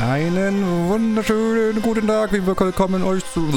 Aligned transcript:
Einen 0.00 0.88
wunderschönen 0.88 1.80
guten 1.82 2.06
Tag, 2.06 2.32
wie 2.32 2.44
willkommen 2.44 3.04
euch 3.04 3.24
zu. 3.32 3.48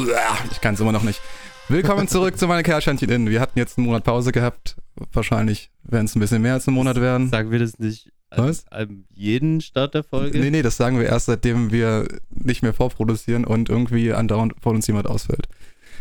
Ich 0.52 0.62
kann 0.62 0.76
es 0.76 0.80
immer 0.80 0.92
noch 0.92 1.04
nicht. 1.04 1.20
Willkommen 1.68 2.08
zurück 2.08 2.38
zu 2.38 2.48
meinen 2.48 2.64
Kerlscheinchen 2.64 3.10
innen. 3.10 3.30
Wir 3.30 3.42
hatten 3.42 3.58
jetzt 3.58 3.78
einen 3.78 3.88
Monat 3.88 4.04
Pause 4.04 4.32
gehabt. 4.32 4.76
Wahrscheinlich 5.12 5.72
werden 5.84 6.06
es 6.06 6.16
ein 6.16 6.20
bisschen 6.20 6.42
mehr 6.42 6.54
als 6.54 6.68
ein 6.68 6.74
Monat 6.74 7.00
werden. 7.00 7.30
Sagen 7.30 7.52
wir 7.52 7.60
das 7.60 7.80
nicht 7.80 8.12
Was? 8.30 8.68
an 8.68 9.06
jeden 9.14 9.62
Start 9.62 9.94
der 9.94 10.04
Folge? 10.04 10.40
Nee, 10.40 10.50
nee, 10.50 10.62
das 10.62 10.78
sagen 10.78 11.00
wir 11.00 11.06
erst, 11.06 11.28
seitdem 11.28 11.72
wir 11.72 12.08
nicht 12.30 12.64
mehr 12.64 12.74
vorproduzieren 12.74 13.46
und 13.46 13.70
irgendwie 13.70 14.14
andauernd 14.14 14.54
von 14.62 14.76
uns 14.76 14.88
jemand 14.88 15.08
ausfällt. 15.08 15.48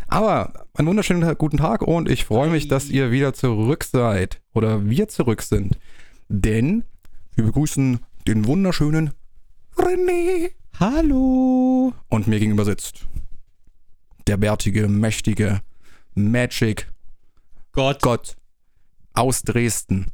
Aber 0.09 0.53
einen 0.75 0.89
wunderschönen 0.89 1.37
guten 1.37 1.57
Tag 1.57 1.83
und 1.83 2.09
ich 2.09 2.25
freue 2.25 2.51
mich, 2.51 2.69
dass 2.69 2.89
ihr 2.89 3.11
wieder 3.11 3.35
zurück 3.35 3.85
seid. 3.85 4.41
Oder 4.55 4.89
wir 4.89 5.09
zurück 5.09 5.43
sind. 5.43 5.79
Denn 6.29 6.85
wir 7.35 7.45
begrüßen 7.45 8.01
den 8.27 8.47
wunderschönen 8.47 9.11
René. 9.77 10.51
Hallo! 10.79 11.93
Und 12.09 12.27
mir 12.27 12.39
gegenüber 12.39 12.65
sitzt 12.65 13.07
der 14.27 14.37
bärtige, 14.37 14.89
mächtige 14.89 15.61
Magic 16.15 16.89
Gott. 17.73 18.03
Gott 18.03 18.37
aus 19.17 19.43
Dresden. 19.43 20.07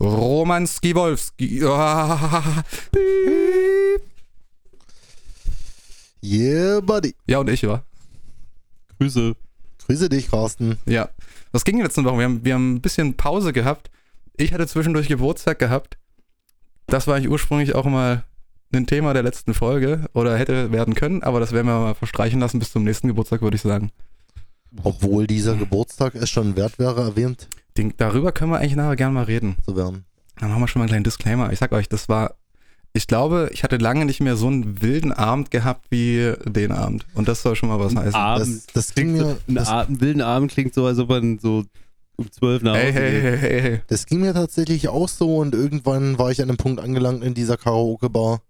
Roman 0.00 0.66
Skiwolski. 0.66 1.64
Ah. 1.64 2.64
Yeah, 6.20 6.80
buddy. 6.80 7.14
Ja, 7.28 7.38
und 7.38 7.48
ich, 7.48 7.62
war. 7.66 7.84
Grüße. 8.98 9.36
Grüße 9.86 10.08
dich, 10.08 10.30
Carsten. 10.30 10.76
Ja. 10.84 11.10
Was 11.52 11.64
ging 11.64 11.76
in 11.76 11.78
den 11.78 11.86
letzten 11.86 12.04
Wochen? 12.04 12.18
Wir 12.18 12.24
haben, 12.24 12.44
wir 12.44 12.54
haben 12.54 12.74
ein 12.74 12.80
bisschen 12.80 13.16
Pause 13.16 13.52
gehabt. 13.52 13.88
Ich 14.36 14.52
hatte 14.52 14.66
zwischendurch 14.66 15.08
Geburtstag 15.08 15.58
gehabt. 15.58 15.96
Das 16.88 17.06
war 17.06 17.14
eigentlich 17.14 17.30
ursprünglich 17.30 17.74
auch 17.74 17.84
mal 17.84 18.24
ein 18.74 18.86
Thema 18.86 19.14
der 19.14 19.22
letzten 19.22 19.54
Folge 19.54 20.06
oder 20.12 20.36
hätte 20.36 20.72
werden 20.72 20.94
können, 20.94 21.22
aber 21.22 21.40
das 21.40 21.52
werden 21.52 21.66
wir 21.66 21.78
mal 21.78 21.94
verstreichen 21.94 22.40
lassen 22.40 22.58
bis 22.58 22.72
zum 22.72 22.84
nächsten 22.84 23.08
Geburtstag, 23.08 23.40
würde 23.40 23.56
ich 23.56 23.62
sagen. 23.62 23.90
Obwohl 24.82 25.26
dieser 25.26 25.54
Geburtstag 25.54 26.14
es 26.14 26.28
schon 26.28 26.56
wert 26.56 26.78
wäre, 26.78 27.00
erwähnt 27.00 27.48
Den, 27.78 27.94
darüber 27.96 28.32
können 28.32 28.50
wir 28.50 28.58
eigentlich 28.58 28.76
nachher 28.76 28.96
gerne 28.96 29.14
mal 29.14 29.24
reden. 29.24 29.56
zu 29.64 29.76
werden. 29.76 30.04
Dann 30.38 30.50
machen 30.50 30.60
wir 30.62 30.68
schon 30.68 30.80
mal 30.80 30.84
einen 30.84 30.90
kleinen 30.90 31.04
Disclaimer. 31.04 31.52
Ich 31.52 31.58
sag 31.58 31.72
euch, 31.72 31.88
das 31.88 32.08
war, 32.08 32.34
ich 32.92 33.06
glaube, 33.06 33.50
ich 33.52 33.62
hatte 33.62 33.76
lange 33.76 34.04
nicht 34.04 34.20
mehr 34.20 34.36
so 34.36 34.48
einen 34.48 34.82
wilden 34.82 35.12
Abend 35.12 35.50
gehabt 35.50 35.86
wie 35.90 36.34
den 36.44 36.72
Abend. 36.72 37.06
Und 37.14 37.28
das 37.28 37.42
soll 37.42 37.56
schon 37.56 37.68
mal 37.68 37.78
was 37.78 37.94
heißen. 37.94 38.14
Abend. 38.14 38.46
Das, 38.46 38.66
das 38.66 38.94
ging 38.94 39.12
mir, 39.12 39.38
Ein 39.46 39.58
Abend, 39.58 40.00
wilden 40.00 40.22
Abend 40.22 40.50
klingt 40.50 40.74
so, 40.74 40.86
als 40.86 40.98
ob 40.98 41.08
man 41.08 41.38
so 41.38 41.64
um 42.16 42.30
12 42.30 42.62
nach 42.62 42.72
Hause 42.72 42.82
Hey, 42.82 42.92
hey, 42.92 43.20
hey, 43.20 43.38
hey, 43.38 43.60
hey. 43.62 43.80
das 43.86 44.06
ging 44.06 44.20
mir 44.20 44.34
tatsächlich 44.34 44.88
auch 44.88 45.08
so 45.08 45.36
und 45.38 45.54
irgendwann 45.54 46.18
war 46.18 46.30
ich 46.30 46.42
an 46.42 46.48
einem 46.48 46.58
Punkt 46.58 46.80
angelangt 46.80 47.22
in 47.22 47.34
dieser 47.34 47.56
Karaoke-Bar. 47.56 48.42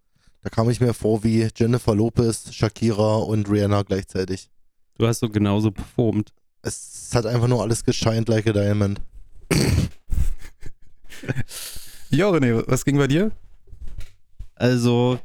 Da 0.43 0.51
kam 0.51 0.71
ich 0.71 0.81
mir 0.81 0.95
vor 0.95 1.25
wie 1.25 1.49
Jennifer 1.55 1.95
Lopez, 1.95 2.55
Shakira 2.55 3.17
und 3.17 3.51
Rihanna 3.51 3.83
gleichzeitig. 3.83 4.49
Du 4.97 5.07
hast 5.07 5.21
so 5.21 5.29
genauso 5.29 5.71
performt. 5.71 6.33
Es 6.63 7.11
hat 7.15 7.27
einfach 7.27 7.49
nur 7.49 7.63
alles 7.63 7.85
gescheint 7.85 8.29
like 8.29 8.47
a 8.47 8.53
diamond. 8.53 9.01
Jo, 12.11 12.31
René, 12.31 12.63
was 12.67 12.85
ging 12.85 12.97
bei 12.97 13.07
dir? 13.07 13.31
Also, 14.55 15.19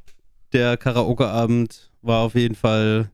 der 0.51 0.75
Karaoke-Abend 0.77 1.91
war 2.01 2.21
auf 2.21 2.35
jeden 2.35 2.55
Fall 2.55 3.09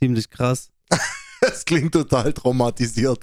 ziemlich 0.00 0.30
krass. 0.30 0.70
Das 1.42 1.66
klingt 1.66 1.92
total 1.92 2.32
traumatisiert. 2.32 3.20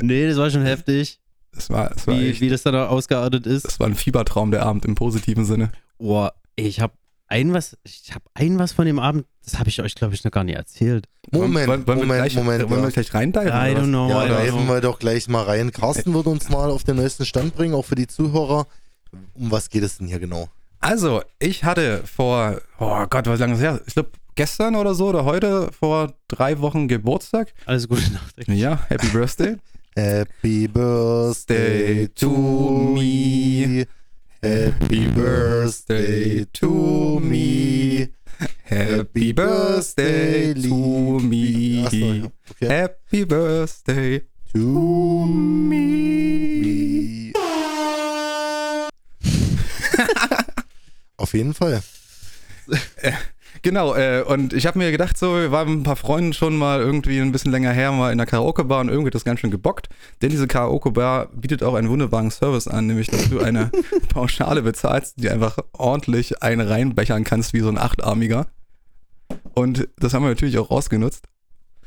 Nee, 0.00 0.28
das 0.28 0.36
war 0.36 0.50
schon 0.50 0.62
heftig, 0.62 1.18
Das 1.50 1.70
war, 1.70 1.88
das 1.88 2.06
war, 2.06 2.18
wie, 2.20 2.28
echt, 2.28 2.40
wie 2.42 2.50
das 2.50 2.62
dann 2.62 2.76
auch 2.76 2.90
ausgeartet 2.90 3.46
ist. 3.46 3.64
das 3.64 3.80
war 3.80 3.86
ein 3.86 3.94
Fiebertraum, 3.94 4.50
der 4.50 4.62
Abend 4.64 4.84
im 4.84 4.94
positiven 4.94 5.46
Sinne. 5.46 5.72
Boah, 5.98 6.34
ich 6.54 6.80
hab 6.80 6.92
ein 7.28 7.52
was, 7.52 7.76
ich 7.84 8.14
hab 8.14 8.22
ein 8.34 8.58
was 8.58 8.72
von 8.72 8.86
dem 8.86 8.98
Abend, 8.98 9.26
das 9.44 9.58
habe 9.58 9.68
ich 9.68 9.80
euch, 9.80 9.94
glaube 9.94 10.14
ich, 10.14 10.24
noch 10.24 10.30
gar 10.30 10.44
nicht 10.44 10.56
erzählt. 10.56 11.06
Moment, 11.30 11.68
wollen, 11.68 11.86
wollen 11.86 11.98
wir 11.98 12.06
Moment, 12.06 12.22
gleich, 12.22 12.34
Moment. 12.34 12.70
Wollen 12.70 12.80
wir 12.82 12.88
ja. 12.88 12.94
gleich 12.94 13.14
reindiven? 13.14 13.48
I 13.48 13.74
don't 13.74 13.88
know. 13.88 14.08
Ja, 14.08 14.24
I 14.24 14.28
da 14.28 14.38
helfen 14.38 14.64
know. 14.64 14.74
wir 14.74 14.80
doch 14.80 14.98
gleich 14.98 15.28
mal 15.28 15.42
rein. 15.42 15.72
Carsten 15.72 16.14
wird 16.14 16.26
uns 16.26 16.48
mal 16.48 16.70
auf 16.70 16.84
den 16.84 16.96
neuesten 16.96 17.24
Stand 17.24 17.54
bringen, 17.54 17.74
auch 17.74 17.84
für 17.84 17.94
die 17.94 18.06
Zuhörer. 18.06 18.66
Um 19.34 19.50
was 19.50 19.70
geht 19.70 19.82
es 19.82 19.98
denn 19.98 20.06
hier 20.06 20.18
genau? 20.18 20.48
Also, 20.80 21.22
ich 21.38 21.64
hatte 21.64 22.02
vor, 22.04 22.60
oh 22.78 23.06
Gott, 23.08 23.26
was 23.26 23.40
lange 23.40 23.54
ist 23.54 23.62
das 23.62 23.72
her? 23.72 23.80
Ich 23.86 23.94
glaube, 23.94 24.10
gestern 24.34 24.76
oder 24.76 24.94
so 24.94 25.08
oder 25.08 25.24
heute 25.24 25.70
vor 25.72 26.12
drei 26.28 26.60
Wochen 26.60 26.86
Geburtstag. 26.86 27.52
Alles 27.64 27.88
Gute 27.88 28.12
Nacht. 28.12 28.34
Ja, 28.48 28.78
Happy 28.88 29.08
Birthday. 29.08 29.56
Happy 29.96 30.68
Birthday 30.68 32.08
to 32.08 32.28
me. 32.28 33.86
Happy 34.42 35.06
Birthday 35.08 36.44
to 36.52 37.20
me. 37.20 38.08
Happy 38.64 39.32
Birthday 39.32 40.52
to 40.54 41.20
me. 41.20 41.84
Achso, 41.84 41.96
ja. 41.96 42.30
Okay. 42.50 42.68
Happy 42.68 43.24
Birthday. 43.24 44.22
To 44.52 45.26
me. 45.26 47.32
Auf 51.16 51.32
jeden 51.34 51.54
Fall. 51.54 51.82
Genau, 53.62 53.94
äh, 53.94 54.22
und 54.26 54.52
ich 54.52 54.66
habe 54.66 54.78
mir 54.78 54.90
gedacht, 54.90 55.16
so, 55.18 55.34
wir 55.34 55.50
waren 55.50 55.68
mit 55.68 55.80
ein 55.80 55.82
paar 55.84 55.96
Freunden 55.96 56.32
schon 56.32 56.56
mal 56.56 56.80
irgendwie 56.80 57.20
ein 57.20 57.32
bisschen 57.32 57.52
länger 57.52 57.72
her, 57.72 57.92
mal 57.92 58.12
in 58.12 58.18
der 58.18 58.26
Karaoke-Bar 58.26 58.80
und 58.80 58.88
irgendwie 58.88 59.08
hat 59.08 59.14
das 59.14 59.24
ganz 59.24 59.40
schön 59.40 59.50
gebockt. 59.50 59.88
Denn 60.22 60.30
diese 60.30 60.46
Karaoke-Bar 60.46 61.28
bietet 61.32 61.62
auch 61.62 61.74
einen 61.74 61.88
wunderbaren 61.88 62.30
Service 62.30 62.68
an, 62.68 62.86
nämlich, 62.86 63.08
dass 63.08 63.28
du 63.28 63.40
eine 63.40 63.70
Pauschale 64.08 64.62
bezahlst, 64.62 65.14
die 65.16 65.30
einfach 65.30 65.58
ordentlich 65.72 66.42
einen 66.42 66.66
reinbechern 66.66 67.24
kannst, 67.24 67.52
wie 67.52 67.60
so 67.60 67.68
ein 67.68 67.78
Achtarmiger. 67.78 68.46
Und 69.54 69.88
das 69.98 70.14
haben 70.14 70.22
wir 70.22 70.28
natürlich 70.28 70.58
auch 70.58 70.70
ausgenutzt 70.70 71.24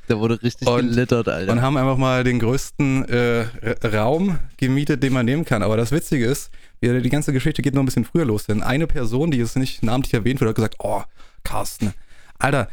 Da 0.09 0.19
wurde 0.19 0.41
richtig 0.41 0.67
Und- 0.67 0.89
gelittert, 0.89 1.27
Alter. 1.27 1.51
und 1.51 1.61
haben 1.61 1.77
einfach 1.77 1.97
mal 1.97 2.23
den 2.23 2.39
größten 2.39 3.07
äh, 3.09 3.45
Raum 3.87 4.39
gemietet, 4.57 5.03
den 5.03 5.13
man 5.13 5.23
nehmen 5.23 5.45
kann. 5.45 5.61
Aber 5.61 5.77
das 5.77 5.91
Witzige 5.91 6.25
ist, 6.25 6.49
die 6.81 7.09
ganze 7.09 7.31
Geschichte 7.31 7.61
geht 7.61 7.75
noch 7.75 7.83
ein 7.83 7.85
bisschen 7.85 8.05
früher 8.05 8.25
los, 8.25 8.47
denn 8.47 8.63
eine 8.63 8.87
Person, 8.87 9.29
die 9.29 9.39
es 9.39 9.55
nicht 9.55 9.83
namentlich 9.83 10.15
erwähnt 10.15 10.39
wird, 10.41 10.49
hat 10.49 10.55
gesagt, 10.55 10.75
oh, 10.79 11.03
Carsten, 11.43 11.93
Alter, 12.39 12.69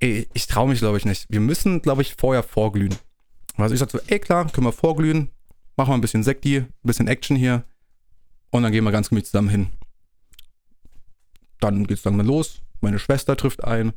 ey, 0.00 0.26
ich 0.32 0.46
traue 0.46 0.68
mich, 0.70 0.78
glaube 0.78 0.96
ich, 0.96 1.04
nicht. 1.04 1.26
Wir 1.28 1.40
müssen, 1.40 1.82
glaube 1.82 2.00
ich, 2.00 2.14
vorher 2.16 2.42
vorglühen. 2.42 2.94
Also 3.58 3.74
ich 3.74 3.78
sagte 3.80 3.98
so, 3.98 4.04
ey 4.06 4.18
klar, 4.18 4.50
können 4.50 4.66
wir 4.66 4.72
vorglühen, 4.72 5.28
machen 5.76 5.90
wir 5.90 5.94
ein 5.96 6.00
bisschen 6.00 6.22
Sekti, 6.22 6.56
ein 6.60 6.68
bisschen 6.82 7.08
Action 7.08 7.36
hier 7.36 7.64
und 8.50 8.62
dann 8.62 8.72
gehen 8.72 8.84
wir 8.84 8.90
ganz 8.90 9.10
gemütlich 9.10 9.30
zusammen 9.30 9.50
hin. 9.50 9.66
Dann 11.60 11.86
geht's 11.86 12.02
dann 12.02 12.16
mal 12.16 12.24
los, 12.26 12.62
meine 12.80 12.98
Schwester 12.98 13.36
trifft 13.36 13.64
ein, 13.64 13.92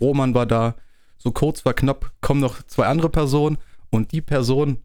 Roman 0.00 0.34
war 0.34 0.46
da, 0.46 0.76
so 1.22 1.30
kurz 1.30 1.60
vor 1.60 1.74
knapp 1.74 2.12
kommen 2.20 2.40
noch 2.40 2.62
zwei 2.64 2.86
andere 2.86 3.08
Personen 3.08 3.58
und 3.90 4.12
die 4.12 4.20
Person, 4.20 4.78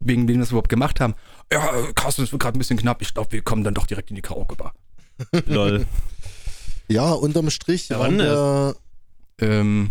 wegen 0.00 0.26
denen 0.26 0.38
wir 0.40 0.42
das 0.44 0.50
überhaupt 0.50 0.68
gemacht 0.68 1.00
haben, 1.00 1.14
ja, 1.52 1.92
Carsten, 1.94 2.22
es 2.22 2.32
wird 2.32 2.42
gerade 2.42 2.56
ein 2.56 2.60
bisschen 2.60 2.76
knapp, 2.78 3.00
ich 3.02 3.14
glaube, 3.14 3.32
wir 3.32 3.42
kommen 3.42 3.62
dann 3.64 3.74
doch 3.74 3.86
direkt 3.86 4.10
in 4.10 4.16
die 4.16 4.22
Karaoke-Bar. 4.22 4.74
Lol. 5.46 5.86
Ja, 6.88 7.12
unterm 7.12 7.50
Strich 7.50 7.88
Ja, 7.88 8.00
wann 8.00 8.18
wir, 8.18 8.74
Ähm, 9.40 9.90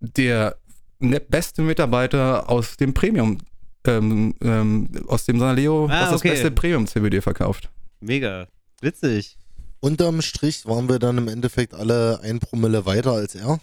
der 0.00 0.56
ne- 0.98 1.20
beste 1.20 1.62
Mitarbeiter 1.62 2.48
aus 2.48 2.76
dem 2.76 2.94
Premium, 2.94 3.38
ähm, 3.86 4.34
ähm, 4.42 4.88
aus 5.08 5.24
dem 5.24 5.38
Sanaleo, 5.38 5.86
Ah, 5.86 6.02
was 6.02 6.10
das 6.10 6.20
okay. 6.20 6.30
beste 6.30 6.50
Premium-CBD 6.50 7.20
verkauft. 7.20 7.70
Mega. 8.00 8.46
Witzig. 8.80 9.38
Unterm 9.80 10.22
Strich 10.22 10.66
waren 10.66 10.88
wir 10.88 10.98
dann 10.98 11.18
im 11.18 11.28
Endeffekt 11.28 11.74
alle 11.74 12.20
ein 12.22 12.38
Promille 12.40 12.86
weiter 12.86 13.12
als 13.12 13.34
er, 13.34 13.60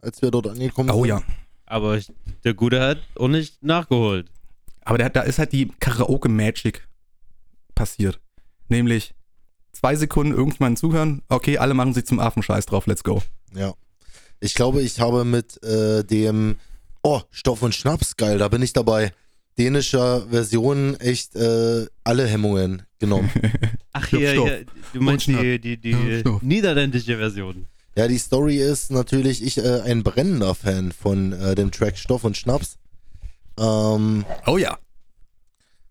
als 0.00 0.22
wir 0.22 0.30
dort 0.30 0.48
angekommen 0.48 0.90
Oh 0.90 1.00
sind. 1.02 1.08
ja. 1.08 1.22
Aber 1.66 1.96
ich, 1.96 2.10
der 2.44 2.54
Gute 2.54 2.80
hat 2.80 2.98
auch 3.16 3.28
nicht 3.28 3.62
nachgeholt. 3.62 4.28
Aber 4.84 4.98
der, 4.98 5.10
da 5.10 5.22
ist 5.22 5.38
halt 5.38 5.52
die 5.52 5.68
Karaoke-Magic 5.78 6.88
passiert. 7.74 8.18
Nämlich 8.68 9.14
zwei 9.72 9.94
Sekunden 9.94 10.32
irgendjemanden 10.32 10.76
zuhören, 10.76 11.22
okay, 11.28 11.58
alle 11.58 11.74
machen 11.74 11.94
sich 11.94 12.06
zum 12.06 12.18
Affenscheiß 12.18 12.66
drauf, 12.66 12.86
let's 12.86 13.04
go. 13.04 13.22
Ja. 13.54 13.74
Ich 14.40 14.54
glaube, 14.54 14.80
ich 14.82 14.98
habe 15.00 15.24
mit 15.24 15.62
äh, 15.62 16.02
dem 16.04 16.56
Oh, 17.02 17.22
Stoff 17.30 17.62
und 17.62 17.74
Schnaps, 17.74 18.16
geil, 18.16 18.38
da 18.38 18.48
bin 18.48 18.62
ich 18.62 18.72
dabei. 18.72 19.12
Dänischer 19.58 20.26
Version 20.28 20.98
echt 21.00 21.34
äh, 21.36 21.86
alle 22.04 22.26
Hemmungen 22.26 22.82
genommen. 23.00 23.30
Ach, 23.92 24.06
hier, 24.06 24.32
hier, 24.32 24.64
du 24.92 25.00
meinst 25.00 25.26
die, 25.26 25.58
die, 25.58 25.76
die 25.76 26.22
niederländische 26.42 27.16
Version. 27.16 27.66
ja, 27.96 28.06
die 28.06 28.18
Story 28.18 28.56
ist 28.58 28.90
natürlich, 28.92 29.42
ich 29.42 29.58
äh, 29.58 29.80
ein 29.80 30.02
brennender 30.04 30.54
Fan 30.54 30.92
von 30.92 31.32
äh, 31.32 31.54
dem 31.56 31.72
Track 31.72 31.98
Stoff 31.98 32.22
und 32.24 32.36
Schnaps. 32.36 32.76
Ähm, 33.58 34.24
Oh 34.46 34.56
ja. 34.58 34.78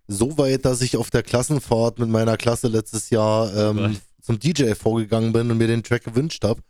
so 0.07 0.37
weit, 0.37 0.65
dass 0.65 0.81
ich 0.81 0.95
auf 0.97 1.09
der 1.11 1.23
Klassenfahrt 1.23 1.99
mit 1.99 2.09
meiner 2.09 2.37
Klasse 2.37 2.67
letztes 2.67 3.09
Jahr 3.09 3.53
ähm, 3.55 3.97
zum 4.21 4.39
DJ 4.39 4.73
vorgegangen 4.73 5.33
bin 5.33 5.51
und 5.51 5.57
mir 5.57 5.67
den 5.67 5.83
Track 5.83 6.03
gewünscht 6.05 6.43
habe. 6.43 6.61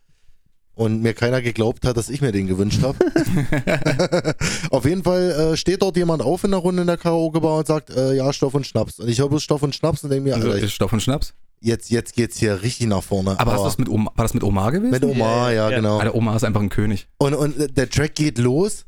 Und 0.80 1.02
mir 1.02 1.14
keiner 1.14 1.42
geglaubt 1.42 1.86
hat, 1.86 1.98
dass 1.98 2.10
ich 2.10 2.22
mir 2.22 2.31
den 2.31 2.48
gewünscht 2.48 2.84
habe. 2.84 2.98
auf 4.72 4.86
jeden 4.86 5.04
Fall 5.04 5.31
äh, 5.31 5.58
steht 5.58 5.81
dort 5.81 5.98
jemand 5.98 6.22
auf 6.22 6.46
in 6.46 6.52
der 6.52 6.62
Runde 6.62 6.84
in 6.84 6.88
der 6.88 6.96
Karaoke-Bar 6.96 7.58
und 7.58 7.68
sagt, 7.68 7.90
äh, 7.90 8.14
ja, 8.14 8.31
Stoff 8.31 8.54
und 8.54 8.66
Schnaps. 8.66 8.98
Und 8.98 9.10
ich 9.10 9.20
höre 9.20 9.28
bloß 9.28 9.44
Stoff 9.44 9.62
und 9.62 9.76
Schnaps 9.76 10.06
und 10.06 10.10
denke 10.10 10.30
mir, 10.30 10.36
Also 10.36 10.52
Alter, 10.52 10.64
ich, 10.64 10.74
Stoff 10.74 10.94
und 10.94 11.02
Schnaps. 11.02 11.34
jetzt, 11.60 11.90
jetzt 11.90 12.16
geht's 12.16 12.38
hier 12.38 12.62
richtig 12.62 12.88
nach 12.88 13.04
vorne. 13.04 13.38
Aber 13.38 13.52
hast 13.52 13.60
du 13.60 13.66
das 13.66 13.78
mit 13.78 13.90
Oma, 13.90 14.10
war 14.16 14.24
das 14.24 14.34
mit 14.34 14.42
Omar 14.42 14.72
gewesen? 14.72 14.92
mit 14.92 15.04
Omar, 15.04 15.52
ja, 15.52 15.66
Ja, 15.66 15.70
ja. 15.70 15.76
genau. 15.76 15.98
Alter, 15.98 16.16
Omar 16.16 16.38
ist 16.38 16.46
einfach 16.46 16.62
ein 16.62 16.70
König. 16.70 17.10
Und, 17.18 17.34
und 17.34 17.75
der 17.75 17.90
Track 17.90 18.16
geht 18.16 18.38
los 18.38 18.86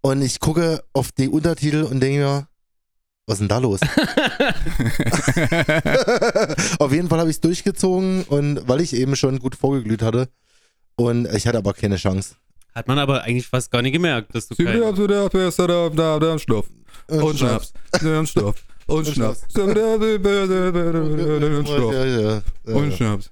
und 0.00 0.22
ich 0.22 0.40
gucke 0.40 0.84
auf 0.94 1.12
die 1.12 1.28
Untertitel 1.28 1.82
und 1.82 2.00
denke 2.00 2.20
mir, 2.20 2.48
was 3.26 3.34
ist 3.34 3.40
denn 3.40 3.48
da 3.48 3.58
los? 3.58 3.80
auf 6.78 6.92
jeden 6.92 7.10
Fall 7.10 7.18
habe 7.18 7.28
ich 7.28 7.36
es 7.36 7.40
durchgezogen 7.42 8.22
und 8.22 8.66
weil 8.66 8.80
ich 8.80 8.96
eben 8.96 9.16
schon 9.16 9.38
gut 9.38 9.54
vorgeglüht 9.54 10.00
hatte 10.00 10.30
und 10.96 11.26
ich 11.34 11.46
hatte 11.46 11.58
aber 11.58 11.72
keine 11.72 11.96
Chance. 11.96 12.34
Hat 12.74 12.88
man 12.88 12.98
aber 12.98 13.22
eigentlich 13.22 13.46
fast 13.46 13.70
gar 13.70 13.80
nicht 13.80 13.92
gemerkt, 13.92 14.34
dass 14.34 14.48
du 14.48 14.54
Sie 14.54 14.64
kein, 14.64 14.80
da, 14.80 14.92
da, 14.92 15.28
da, 15.28 15.50
da, 15.50 15.88
da, 15.88 16.18
da, 16.18 16.38
Stoff. 16.38 16.68
Und 17.08 17.38
Schnaps. 17.38 17.72
Und 18.02 18.28
Stoff. 18.28 18.56
Und 18.86 19.06
Schnaps. 19.06 19.44
Und 19.54 19.70
Stoff. 21.66 21.92
Ja, 21.92 22.04
ja, 22.04 22.20
ja. 22.20 22.42
Und 22.74 22.92
Schnaps. 22.92 23.30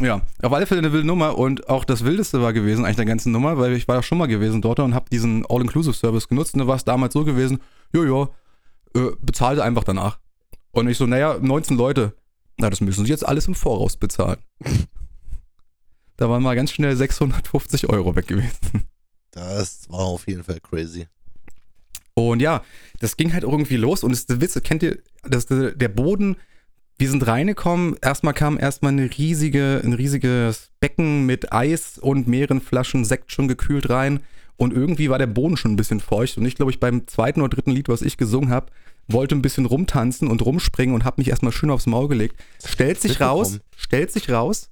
Ja, 0.00 0.22
auf 0.42 0.52
alle 0.52 0.66
Fälle 0.66 0.80
eine 0.80 0.92
wilde 0.92 1.06
Nummer 1.06 1.38
und 1.38 1.68
auch 1.68 1.84
das 1.84 2.04
Wildeste 2.04 2.42
war 2.42 2.52
gewesen, 2.52 2.84
eigentlich 2.84 2.96
der 2.96 3.04
ganzen 3.04 3.30
Nummer, 3.30 3.58
weil 3.58 3.74
ich 3.74 3.86
war 3.86 3.96
ja 3.96 4.02
schon 4.02 4.18
mal 4.18 4.26
gewesen 4.26 4.60
dort 4.60 4.80
und 4.80 4.92
habe 4.94 5.08
diesen 5.10 5.46
All-Inclusive-Service 5.48 6.28
genutzt 6.28 6.54
und 6.54 6.60
da 6.60 6.66
war 6.66 6.74
es 6.74 6.84
damals 6.84 7.12
so 7.14 7.24
gewesen, 7.24 7.60
jojo, 7.92 8.34
äh, 8.96 9.10
bezahlte 9.22 9.62
einfach 9.62 9.84
danach. 9.84 10.18
Und 10.72 10.88
ich 10.88 10.98
so, 10.98 11.06
naja, 11.06 11.38
19 11.40 11.76
Leute, 11.76 12.14
na, 12.56 12.70
das 12.70 12.80
müssen 12.80 13.04
sie 13.04 13.10
jetzt 13.12 13.26
alles 13.26 13.46
im 13.46 13.54
Voraus 13.54 13.96
bezahlen. 13.96 14.38
Da 16.16 16.28
waren 16.28 16.42
mal 16.42 16.56
ganz 16.56 16.70
schnell 16.70 16.96
650 16.96 17.88
Euro 17.88 18.14
weg 18.16 18.26
gewesen. 18.26 18.84
Das 19.30 19.90
war 19.90 20.00
auf 20.00 20.28
jeden 20.28 20.44
Fall 20.44 20.60
crazy. 20.60 21.08
Und 22.14 22.40
ja, 22.40 22.62
das 23.00 23.16
ging 23.16 23.32
halt 23.32 23.42
irgendwie 23.42 23.76
los 23.76 24.04
und 24.04 24.12
das 24.12 24.26
der 24.26 24.40
Witz, 24.40 24.60
kennt 24.62 24.84
ihr, 24.84 24.98
das, 25.24 25.46
der 25.46 25.88
Boden, 25.88 26.36
wir 26.96 27.10
sind 27.10 27.26
reingekommen, 27.26 27.96
erstmal 28.00 28.34
kam 28.34 28.58
erstmal 28.58 28.92
eine 28.92 29.10
riesige, 29.18 29.80
ein 29.82 29.92
riesiges 29.92 30.70
Becken 30.78 31.26
mit 31.26 31.52
Eis 31.52 31.98
und 31.98 32.28
mehreren 32.28 32.60
Flaschen 32.60 33.04
Sekt 33.04 33.32
schon 33.32 33.48
gekühlt 33.48 33.90
rein 33.90 34.20
und 34.56 34.72
irgendwie 34.72 35.10
war 35.10 35.18
der 35.18 35.26
Boden 35.26 35.56
schon 35.56 35.72
ein 35.72 35.76
bisschen 35.76 35.98
feucht 35.98 36.38
und 36.38 36.46
ich 36.46 36.54
glaube 36.54 36.70
ich 36.70 36.78
beim 36.78 37.08
zweiten 37.08 37.40
oder 37.40 37.48
dritten 37.48 37.72
Lied, 37.72 37.88
was 37.88 38.02
ich 38.02 38.16
gesungen 38.16 38.50
habe, 38.50 38.70
wollte 39.08 39.34
ein 39.34 39.42
bisschen 39.42 39.66
rumtanzen 39.66 40.28
und 40.28 40.44
rumspringen 40.44 40.94
und 40.94 41.04
habe 41.04 41.20
mich 41.20 41.28
erstmal 41.28 41.52
schön 41.52 41.70
aufs 41.70 41.86
Maul 41.86 42.06
gelegt. 42.08 42.40
Stellt 42.64 43.00
sich 43.00 43.20
raus, 43.20 43.58
stellt 43.76 44.12
sich 44.12 44.30
raus, 44.30 44.70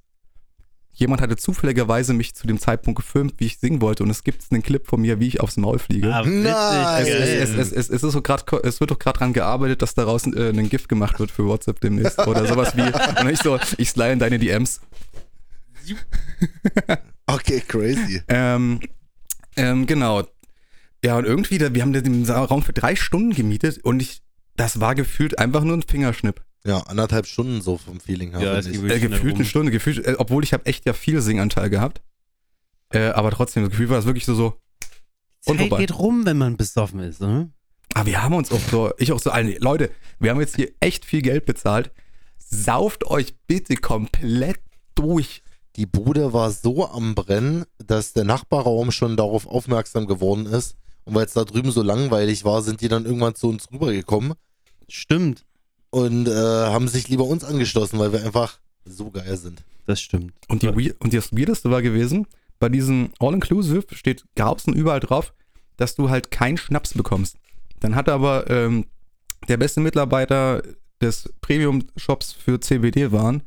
jemand 0.93 1.21
hatte 1.21 1.35
zufälligerweise 1.35 2.13
mich 2.13 2.35
zu 2.35 2.47
dem 2.47 2.59
Zeitpunkt 2.59 2.99
gefilmt, 2.99 3.35
wie 3.37 3.47
ich 3.47 3.57
singen 3.57 3.81
wollte 3.81 4.03
und 4.03 4.09
es 4.09 4.23
gibt 4.23 4.43
einen 4.51 4.61
Clip 4.61 4.85
von 4.87 5.01
mir, 5.01 5.19
wie 5.19 5.27
ich 5.27 5.41
aufs 5.41 5.57
Maul 5.57 5.79
fliege. 5.79 6.13
Ah, 6.13 6.23
Nice. 6.23 7.07
Es, 7.07 7.49
es, 7.49 7.55
es, 7.57 7.71
es, 7.71 7.89
es, 7.89 8.03
ist 8.03 8.11
so 8.11 8.21
grad, 8.21 8.45
es 8.63 8.79
wird 8.79 8.91
doch 8.91 8.99
gerade 8.99 9.19
dran 9.19 9.33
gearbeitet, 9.33 9.81
dass 9.81 9.95
daraus 9.95 10.25
äh, 10.27 10.49
ein 10.49 10.69
Gift 10.69 10.89
gemacht 10.89 11.19
wird 11.19 11.31
für 11.31 11.45
WhatsApp 11.45 11.81
demnächst 11.81 12.19
oder 12.19 12.45
sowas 12.47 12.77
wie. 12.77 12.83
Und 13.21 13.29
ich 13.29 13.39
so, 13.39 13.59
ich 13.77 13.89
slide 13.89 14.13
in 14.13 14.19
deine 14.19 14.39
DMs. 14.39 14.81
Okay, 17.25 17.61
crazy. 17.65 18.21
Ähm, 18.27 18.81
ähm, 19.55 19.85
genau. 19.85 20.23
Ja, 21.03 21.17
und 21.17 21.25
irgendwie, 21.25 21.57
da, 21.57 21.73
wir 21.73 21.81
haben 21.81 21.93
den 21.93 22.29
Raum 22.29 22.63
für 22.63 22.73
drei 22.73 22.95
Stunden 22.95 23.33
gemietet 23.33 23.79
und 23.83 24.01
ich, 24.01 24.21
das 24.55 24.79
war 24.79 24.95
gefühlt 24.95 25.39
einfach 25.39 25.63
nur 25.63 25.77
ein 25.77 25.83
Fingerschnipp. 25.83 26.41
Ja, 26.65 26.79
anderthalb 26.79 27.25
Stunden 27.27 27.61
so 27.61 27.77
vom 27.77 27.99
Feeling 27.99 28.31
her. 28.31 28.41
Ja, 28.41 28.57
es 28.57 28.67
Äh, 28.67 28.99
gefühlt 28.99 29.35
eine. 29.35 29.45
Stunde, 29.45 29.71
gefühlt, 29.71 30.05
äh, 30.05 30.15
obwohl 30.17 30.43
ich 30.43 30.53
habe 30.53 30.65
echt 30.65 30.85
ja 30.85 30.93
viel 30.93 31.21
Singanteil 31.21 31.69
gehabt. 31.69 32.01
Äh, 32.89 33.07
aber 33.09 33.31
trotzdem, 33.31 33.63
das 33.63 33.71
Gefühl 33.71 33.89
war 33.89 33.99
es 33.99 34.05
wirklich 34.05 34.25
so, 34.25 34.35
so. 34.35 34.59
Und 35.45 35.57
Zeit 35.57 35.67
vorbei. 35.67 35.81
geht 35.81 35.97
rum, 35.97 36.25
wenn 36.25 36.37
man 36.37 36.55
besoffen 36.55 37.01
ist, 37.01 37.19
ne? 37.19 37.51
Aber 37.93 38.05
wir 38.05 38.23
haben 38.23 38.33
uns 38.33 38.51
auch 38.51 38.61
so, 38.71 38.91
ich 38.97 39.11
auch 39.11 39.19
so, 39.19 39.29
alle, 39.29 39.57
Leute, 39.59 39.91
wir 40.19 40.31
haben 40.31 40.39
jetzt 40.39 40.55
hier 40.55 40.71
echt 40.79 41.05
viel 41.05 41.21
Geld 41.21 41.45
bezahlt. 41.45 41.91
Sauft 42.37 43.05
euch 43.05 43.35
bitte 43.45 43.75
komplett 43.75 44.59
durch. 44.95 45.43
Die 45.75 45.85
Bude 45.85 46.33
war 46.33 46.51
so 46.51 46.87
am 46.87 47.13
Brennen, 47.15 47.65
dass 47.85 48.13
der 48.13 48.23
Nachbarraum 48.23 48.91
schon 48.91 49.17
darauf 49.17 49.47
aufmerksam 49.47 50.07
geworden 50.07 50.45
ist. 50.45 50.75
Und 51.03 51.15
weil 51.15 51.25
es 51.25 51.33
da 51.33 51.43
drüben 51.43 51.71
so 51.71 51.81
langweilig 51.81 52.45
war, 52.45 52.61
sind 52.61 52.81
die 52.81 52.87
dann 52.87 53.05
irgendwann 53.05 53.35
zu 53.35 53.49
uns 53.49 53.69
rübergekommen 53.71 54.35
Stimmt, 54.87 55.45
und 55.93 56.27
äh, 56.27 56.31
haben 56.31 56.87
sich 56.87 57.07
lieber 57.07 57.25
uns 57.25 57.43
angeschlossen, 57.43 57.99
weil 57.99 58.11
wir 58.11 58.25
einfach 58.25 58.57
so 58.83 59.11
geil 59.11 59.37
sind. 59.37 59.63
das 59.85 60.01
stimmt. 60.01 60.33
Und, 60.49 60.63
die, 60.63 60.91
und 60.91 61.13
das 61.13 61.31
Weirdeste 61.31 61.69
war 61.69 61.83
gewesen, 61.83 62.25
bei 62.59 62.67
diesem 62.67 63.11
All-Inclusive 63.19 63.85
steht 63.91 64.23
draußen 64.33 64.73
überall 64.73 64.99
drauf, 64.99 65.33
dass 65.77 65.93
du 65.93 66.09
halt 66.09 66.31
keinen 66.31 66.57
Schnaps 66.57 66.95
bekommst. 66.95 67.37
Dann 67.79 67.93
hat 67.93 68.09
aber 68.09 68.49
ähm, 68.49 68.85
der 69.47 69.57
beste 69.57 69.81
Mitarbeiter 69.81 70.63
des 70.99 71.31
Premium-Shops 71.41 72.33
für 72.33 72.59
CBD-Waren, 72.59 73.43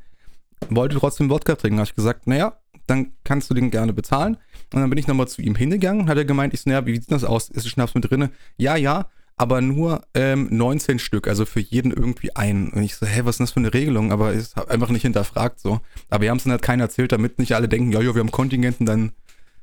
wollte 0.68 0.96
trotzdem 0.96 1.28
Wodka 1.28 1.56
trinken. 1.56 1.80
Habe 1.80 1.88
ich 1.88 1.96
gesagt, 1.96 2.28
naja, 2.28 2.60
dann 2.86 3.12
kannst 3.24 3.50
du 3.50 3.54
den 3.54 3.72
gerne 3.72 3.92
bezahlen. 3.92 4.36
Und 4.72 4.80
dann 4.80 4.90
bin 4.90 5.00
ich 5.00 5.08
nochmal 5.08 5.26
zu 5.26 5.42
ihm 5.42 5.56
hingegangen, 5.56 6.08
hat 6.08 6.16
er 6.16 6.24
gemeint, 6.24 6.54
ich 6.54 6.60
so, 6.60 6.70
naja, 6.70 6.86
wie 6.86 6.94
sieht 6.94 7.10
das 7.10 7.24
aus? 7.24 7.48
Ist 7.48 7.68
Schnaps 7.68 7.94
mit 7.94 8.08
drinne? 8.08 8.30
Ja, 8.56 8.76
ja, 8.76 9.08
aber 9.36 9.60
nur 9.60 10.06
ähm, 10.14 10.48
19 10.50 10.98
Stück, 10.98 11.28
also 11.28 11.44
für 11.44 11.60
jeden 11.60 11.92
irgendwie 11.92 12.34
einen. 12.34 12.70
Und 12.70 12.82
ich 12.82 12.96
so, 12.96 13.06
hä, 13.06 13.20
was 13.24 13.34
ist 13.34 13.38
denn 13.38 13.44
das 13.44 13.52
für 13.52 13.60
eine 13.60 13.74
Regelung? 13.74 14.10
Aber 14.10 14.34
ich 14.34 14.56
habe 14.56 14.70
einfach 14.70 14.88
nicht 14.88 15.02
hinterfragt 15.02 15.60
so. 15.60 15.80
Aber 16.08 16.22
wir 16.22 16.30
haben 16.30 16.38
es 16.38 16.44
dann 16.44 16.52
halt 16.52 16.62
keiner 16.62 16.84
erzählt, 16.84 17.12
damit 17.12 17.38
nicht 17.38 17.54
alle 17.54 17.68
denken, 17.68 17.92
ja, 17.92 18.00
ja, 18.00 18.14
wir 18.14 18.20
haben 18.20 18.30
Kontingenten, 18.30 18.86
dann 18.86 19.12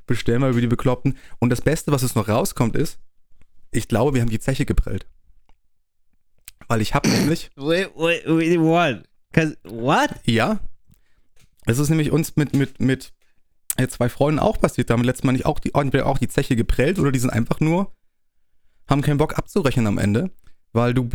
bestellen 0.06 0.42
wir 0.42 0.50
über 0.50 0.60
die 0.60 0.68
Bekloppten. 0.68 1.18
Und 1.40 1.50
das 1.50 1.60
Beste, 1.60 1.90
was 1.90 2.02
jetzt 2.02 2.14
noch 2.14 2.28
rauskommt, 2.28 2.76
ist, 2.76 2.98
ich 3.72 3.88
glaube, 3.88 4.14
wir 4.14 4.20
haben 4.20 4.30
die 4.30 4.38
Zeche 4.38 4.64
geprellt. 4.64 5.06
Weil 6.68 6.80
ich 6.80 6.94
habe 6.94 7.08
nämlich, 7.08 7.50
Wait, 7.56 7.90
wait, 7.96 8.24
wait, 8.26 8.60
what? 8.60 9.02
What? 9.64 10.10
ja, 10.24 10.60
es 11.66 11.80
ist 11.80 11.88
nämlich 11.88 12.12
uns 12.12 12.36
mit, 12.36 12.54
mit, 12.54 12.78
mit 12.78 13.12
äh, 13.76 13.88
zwei 13.88 14.08
Freunden 14.08 14.38
auch 14.38 14.60
passiert. 14.60 14.88
Da 14.88 14.94
haben 14.94 15.02
wir 15.02 15.06
letztes 15.06 15.24
Mal 15.24 15.32
nicht 15.32 15.46
auch 15.46 15.58
die, 15.58 15.74
entweder 15.74 16.06
auch 16.06 16.18
die 16.18 16.28
Zeche 16.28 16.54
geprellt 16.54 17.00
oder 17.00 17.10
die 17.10 17.18
sind 17.18 17.30
einfach 17.30 17.58
nur, 17.58 17.92
haben 18.88 19.02
keinen 19.02 19.18
Bock 19.18 19.38
abzurechnen 19.38 19.86
am 19.86 19.98
Ende. 19.98 20.30
Weil 20.72 20.92
du 20.92 21.08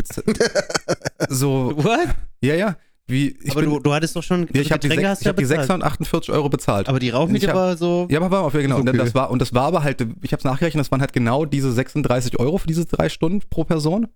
so, 1.29 1.73
What? 1.75 2.07
ja, 2.41 2.55
ja, 2.55 2.77
wie, 3.09 3.35
ich 3.41 3.51
aber 3.51 3.61
bin, 3.61 3.71
du, 3.71 3.79
du 3.79 3.91
hattest 3.91 4.15
doch 4.15 4.21
schon 4.21 4.47
ja, 4.53 4.61
ich 4.61 4.71
habe 4.71 4.79
die, 4.79 4.87
ich 4.87 4.95
du 4.95 5.07
hab 5.07 5.35
die 5.35 5.41
bezahlt. 5.41 5.67
648 5.67 6.31
Euro 6.31 6.47
bezahlt. 6.47 6.87
Aber 6.87 6.99
die 6.99 7.09
Rauchmiete 7.09 7.47
war 7.47 7.75
so. 7.75 8.07
Ja, 8.09 8.19
aber 8.19 8.29
war 8.29 8.43
auf, 8.43 8.53
ja, 8.53 8.61
genau. 8.61 8.77
Ist 8.77 8.87
Und 8.87 8.97
das 8.97 9.15
war, 9.15 9.31
und 9.31 9.41
das 9.41 9.51
war 9.53 9.63
aber 9.63 9.83
halt, 9.83 10.05
ich 10.21 10.31
habe 10.31 10.39
es 10.39 10.43
nachgerechnet, 10.43 10.81
das 10.81 10.91
waren 10.91 11.01
halt 11.01 11.11
genau 11.11 11.45
diese 11.45 11.71
36 11.71 12.39
Euro 12.39 12.59
für 12.59 12.67
diese 12.67 12.85
drei 12.85 13.09
Stunden 13.09 13.41
pro 13.49 13.63
Person 13.63 14.07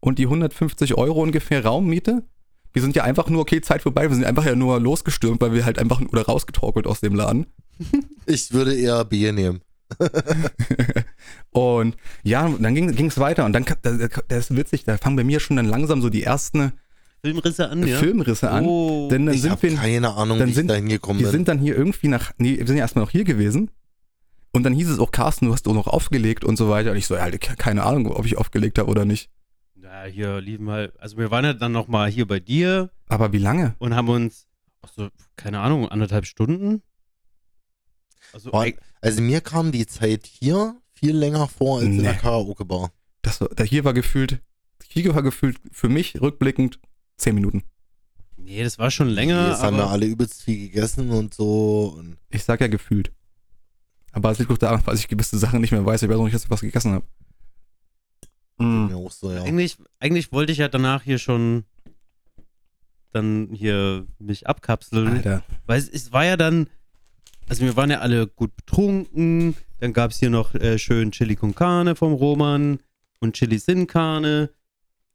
und 0.00 0.18
die 0.18 0.24
150 0.24 0.94
Euro 0.94 1.22
ungefähr 1.22 1.64
Raummiete. 1.64 2.22
Wir 2.74 2.82
sind 2.82 2.94
ja 2.94 3.04
einfach 3.04 3.30
nur, 3.30 3.40
okay, 3.40 3.62
Zeit 3.62 3.80
vorbei, 3.80 4.10
wir 4.10 4.14
sind 4.14 4.26
einfach 4.26 4.44
ja 4.44 4.54
nur 4.54 4.78
losgestürmt, 4.78 5.40
weil 5.40 5.54
wir 5.54 5.64
halt 5.64 5.78
einfach, 5.78 6.02
oder 6.02 6.26
rausgetorkelt 6.26 6.86
aus 6.86 7.00
dem 7.00 7.14
Laden. 7.14 7.46
Ich 8.26 8.52
würde 8.52 8.74
eher 8.74 9.04
Bier 9.06 9.32
nehmen. 9.32 9.62
Und 11.50 11.96
ja, 12.22 12.48
dann 12.48 12.74
ging 12.74 13.06
es 13.06 13.18
weiter 13.18 13.44
und 13.44 13.52
dann, 13.52 13.64
das, 13.82 13.98
das 14.28 14.50
ist 14.50 14.56
witzig, 14.56 14.84
da 14.84 14.96
fangen 14.98 15.16
bei 15.16 15.24
mir 15.24 15.40
schon 15.40 15.56
dann 15.56 15.66
langsam 15.66 16.02
so 16.02 16.10
die 16.10 16.22
ersten 16.24 16.72
Filmrisse 17.22 17.68
an, 17.70 17.86
ja? 17.86 17.98
Filmrisse 17.98 18.50
an. 18.50 18.64
Oh. 18.66 19.08
Denn 19.10 19.26
dann 19.26 19.34
Ich 19.34 19.42
sind 19.42 19.52
habe 19.52 19.62
wir, 19.62 19.74
keine 19.76 20.14
Ahnung, 20.14 20.38
dann 20.38 20.48
wie 20.48 20.52
sind- 20.52 20.64
ich 20.66 20.68
da 20.68 20.74
hingekommen 20.74 21.20
wir 21.20 21.26
bin. 21.28 21.32
sind 21.32 21.48
dann 21.48 21.58
hier 21.58 21.76
irgendwie 21.76 22.08
nach, 22.08 22.32
nee, 22.38 22.58
wir 22.58 22.66
sind 22.66 22.76
ja 22.76 22.82
erstmal 22.82 23.04
noch 23.04 23.10
hier 23.10 23.24
gewesen. 23.24 23.70
Und 24.52 24.62
dann 24.64 24.72
hieß 24.72 24.88
es 24.90 24.98
auch, 24.98 25.10
Carsten, 25.10 25.46
du 25.46 25.52
hast 25.52 25.66
auch 25.68 25.74
noch 25.74 25.86
aufgelegt 25.86 26.44
und 26.44 26.56
so 26.56 26.68
weiter. 26.68 26.90
Und 26.92 26.96
ich 26.96 27.06
so, 27.06 27.14
ja, 27.16 27.22
Alter, 27.22 27.56
keine 27.56 27.82
Ahnung, 27.84 28.06
ob 28.08 28.24
ich 28.26 28.36
aufgelegt 28.36 28.78
habe 28.78 28.88
oder 28.90 29.04
nicht. 29.04 29.30
Ja, 29.76 30.04
hier 30.04 30.40
liefen 30.40 30.70
halt. 30.70 30.98
Also, 31.00 31.16
wir 31.18 31.30
waren 31.30 31.44
ja 31.44 31.54
dann 31.54 31.72
nochmal 31.72 32.08
hier 32.10 32.26
bei 32.26 32.40
dir 32.40 32.90
Aber 33.08 33.32
wie 33.32 33.38
lange? 33.38 33.74
und 33.78 33.94
haben 33.96 34.08
uns. 34.08 34.46
Ach 34.82 34.90
so, 34.94 35.08
keine 35.36 35.60
Ahnung, 35.60 35.88
anderthalb 35.88 36.26
Stunden? 36.26 36.82
Also, 38.32 38.50
eig- 38.52 38.78
also 39.04 39.22
mir 39.22 39.40
kam 39.40 39.70
die 39.72 39.86
Zeit 39.86 40.26
hier 40.26 40.76
viel 40.92 41.16
länger 41.16 41.48
vor 41.48 41.78
als 41.78 41.86
in 41.86 42.02
der 42.02 42.12
Nee. 42.14 42.18
Karaoke-Bar. 42.18 42.90
Das, 43.22 43.40
war- 43.40 43.48
da 43.54 43.64
hier 43.64 43.84
war 43.84 43.94
gefühlt, 43.94 44.40
hier 44.88 45.14
war 45.14 45.22
gefühlt 45.22 45.58
für 45.72 45.88
mich 45.88 46.20
rückblickend 46.20 46.78
10 47.18 47.34
Minuten. 47.34 47.62
nee, 48.36 48.62
das 48.62 48.78
war 48.78 48.90
schon 48.90 49.08
länger. 49.08 49.48
Jetzt 49.50 49.62
haben 49.62 49.76
wir 49.76 49.88
alle 49.88 50.06
übelst 50.06 50.42
viel 50.42 50.68
gegessen 50.68 51.10
und 51.10 51.32
so. 51.34 51.94
Und 51.96 52.18
Ich 52.30 52.44
sag 52.44 52.60
ja 52.60 52.66
gefühlt. 52.66 53.12
Aber 54.12 54.30
es 54.30 54.38
liegt 54.38 54.50
auch 54.52 54.58
daran, 54.58 54.80
weil 54.84 54.96
ich 54.96 55.08
gewisse 55.08 55.38
Sachen 55.38 55.60
nicht 55.60 55.72
mehr 55.72 55.84
weiß. 55.84 56.02
Ich 56.02 56.08
weiß 56.08 56.16
auch 56.16 56.24
nicht, 56.24 56.34
dass 56.34 56.44
ich 56.44 56.50
was 56.50 56.60
gegessen 56.60 56.92
habe. 56.92 57.06
Mm. 58.58 58.86
mir 58.86 58.96
auch 58.96 59.10
so, 59.10 59.32
ja. 59.32 59.42
eigentlich, 59.42 59.78
eigentlich 59.98 60.30
wollte 60.30 60.52
ich 60.52 60.58
ja 60.58 60.68
danach 60.68 61.02
hier 61.02 61.18
schon 61.18 61.64
dann 63.12 63.48
hier 63.52 64.06
mich 64.18 64.46
abkapseln. 64.46 65.08
Alter. 65.08 65.42
Weil 65.66 65.78
es, 65.78 65.88
es 65.88 66.12
war 66.12 66.24
ja 66.24 66.36
dann, 66.36 66.68
also 67.48 67.64
wir 67.64 67.76
waren 67.76 67.90
ja 67.90 68.00
alle 68.00 68.26
gut 68.26 68.54
betrunken, 68.56 69.56
dann 69.80 69.92
gab 69.92 70.10
es 70.10 70.18
hier 70.18 70.30
noch 70.30 70.54
äh, 70.54 70.78
schön 70.78 71.10
Chili 71.12 71.36
con 71.36 71.54
Carne 71.54 71.94
vom 71.96 72.12
Roman 72.14 72.78
und 73.20 73.34
Chili 73.34 73.58
Sin 73.58 73.86
Carne. 73.86 74.50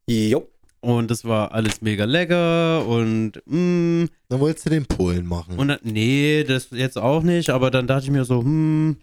Jo. 0.08 0.48
Und 0.82 1.12
das 1.12 1.26
war 1.26 1.52
alles 1.52 1.82
mega 1.82 2.06
lecker 2.06 2.86
und 2.88 3.34
mm, 3.46 4.06
Dann 4.30 4.40
wolltest 4.40 4.66
du 4.66 4.70
den 4.70 4.86
Polen 4.86 5.26
machen. 5.26 5.58
und 5.60 5.68
dann, 5.68 5.80
nee, 5.84 6.44
das 6.46 6.70
jetzt 6.72 6.98
auch 6.98 7.22
nicht, 7.22 7.50
aber 7.50 7.70
dann 7.70 7.86
dachte 7.86 8.06
ich 8.06 8.12
mir 8.12 8.24
so, 8.24 8.42
hm, 8.42 8.96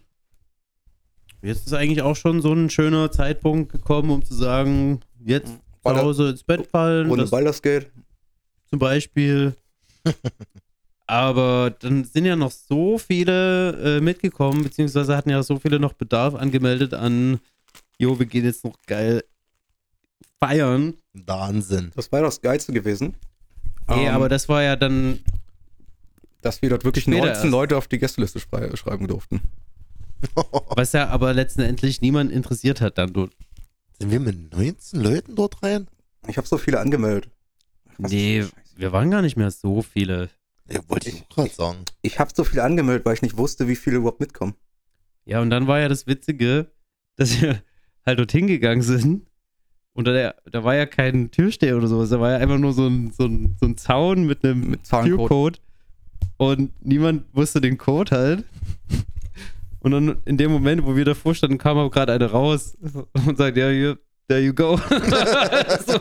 jetzt 1.43 1.67
ist 1.67 1.73
eigentlich 1.73 2.01
auch 2.01 2.15
schon 2.15 2.41
so 2.41 2.51
ein 2.51 2.71
schöner 2.71 3.11
Zeitpunkt 3.11 3.71
gekommen, 3.71 4.09
um 4.09 4.25
zu 4.25 4.33
sagen, 4.33 5.01
jetzt 5.23 5.49
zu 5.49 5.59
Baller- 5.83 6.01
Hause 6.01 6.29
ins 6.29 6.43
Bett 6.43 6.65
fallen, 6.65 7.11
Ohne 7.11 7.21
das 7.21 7.31
Baldur's 7.31 7.61
Gate. 7.61 7.91
zum 8.71 8.79
Beispiel. 8.79 9.53
aber 11.07 11.71
dann 11.79 12.03
sind 12.03 12.25
ja 12.25 12.35
noch 12.35 12.51
so 12.51 12.97
viele 12.97 13.97
äh, 13.97 14.01
mitgekommen, 14.01 14.63
beziehungsweise 14.63 15.15
hatten 15.17 15.29
ja 15.29 15.41
so 15.43 15.57
viele 15.57 15.79
noch 15.79 15.93
Bedarf 15.93 16.35
angemeldet 16.35 16.93
an, 16.93 17.39
jo, 17.97 18.19
wir 18.19 18.25
gehen 18.25 18.45
jetzt 18.45 18.63
noch 18.65 18.75
geil 18.85 19.23
feiern. 20.39 20.93
Wahnsinn. 21.13 21.91
Das 21.95 22.11
war 22.11 22.21
das 22.21 22.41
Geilste 22.41 22.71
gewesen. 22.73 23.15
Nee, 23.89 24.07
Ähm, 24.07 24.13
aber 24.15 24.29
das 24.29 24.47
war 24.49 24.61
ja 24.63 24.75
dann, 24.75 25.19
dass 26.41 26.61
wir 26.61 26.69
dort 26.69 26.83
wirklich 26.83 27.03
Später 27.05 27.19
19 27.25 27.33
erst. 27.35 27.45
Leute 27.45 27.77
auf 27.77 27.87
die 27.87 27.97
Gästeliste 27.99 28.39
schrei- 28.39 28.75
schreiben 28.75 29.07
durften. 29.07 29.41
was 30.75 30.93
ja 30.93 31.07
aber 31.09 31.33
letztendlich 31.33 32.01
niemand 32.01 32.31
interessiert 32.31 32.81
hat 32.81 32.97
dann 32.97 33.13
dort. 33.13 33.33
Sind 33.99 34.11
wir 34.11 34.19
mit 34.19 34.51
19 34.53 34.99
Leuten 35.01 35.35
dort 35.35 35.63
rein? 35.63 35.87
Ich 36.27 36.37
habe 36.37 36.47
so 36.47 36.57
viele 36.57 36.79
angemeldet. 36.79 37.31
Was 37.97 38.11
Nee, 38.11 38.45
wir 38.75 38.91
waren 38.91 39.09
gar 39.09 39.21
nicht 39.21 39.37
mehr 39.37 39.49
so 39.51 39.81
viele. 39.81 40.29
Ja, 40.69 40.81
wollte 40.87 41.09
ich 41.09 41.23
auch 41.23 41.29
gerade 41.29 41.49
sagen. 41.49 41.77
Ich 42.01 42.19
habe 42.19 42.31
so 42.35 42.43
viele 42.43 42.63
angemeldet, 42.63 43.05
weil 43.05 43.13
ich 43.13 43.21
nicht 43.21 43.37
wusste, 43.37 43.67
wie 43.67 43.75
viele 43.75 43.97
überhaupt 43.97 44.19
mitkommen. 44.19 44.55
Ja, 45.25 45.41
und 45.41 45.49
dann 45.49 45.67
war 45.67 45.79
ja 45.79 45.89
das 45.89 46.07
Witzige, 46.07 46.71
dass 47.15 47.41
wir 47.41 47.61
halt 48.05 48.19
dorthin 48.19 48.47
gegangen 48.47 48.81
sind. 48.81 49.27
Und 49.93 50.05
da, 50.05 50.35
da 50.51 50.63
war 50.63 50.75
ja 50.75 50.85
kein 50.85 51.31
Türsteher 51.31 51.77
oder 51.77 51.87
sowas. 51.87 52.09
Da 52.09 52.19
war 52.19 52.31
ja 52.31 52.37
einfach 52.37 52.59
nur 52.59 52.73
so 52.73 52.87
ein, 52.87 53.11
so 53.11 53.25
ein, 53.25 53.55
so 53.59 53.65
ein 53.65 53.77
Zaun 53.77 54.25
mit 54.25 54.43
einem 54.43 54.71
Mit. 54.71 54.83
Türcode. 54.83 55.59
Und 56.37 56.71
niemand 56.85 57.25
wusste 57.33 57.61
den 57.61 57.77
Code 57.77 58.15
halt. 58.15 58.45
Und 59.79 59.91
dann 59.91 60.17
in 60.25 60.37
dem 60.37 60.51
Moment, 60.51 60.85
wo 60.85 60.95
wir 60.95 61.05
davor 61.05 61.33
standen, 61.33 61.57
kam 61.57 61.77
aber 61.77 61.89
gerade 61.89 62.13
eine 62.13 62.25
raus 62.25 62.77
und 63.25 63.37
sagt, 63.37 63.57
ja, 63.57 63.69
hier, 63.69 63.97
there 64.27 64.41
you 64.41 64.53
go. 64.53 64.77
so. 65.85 65.99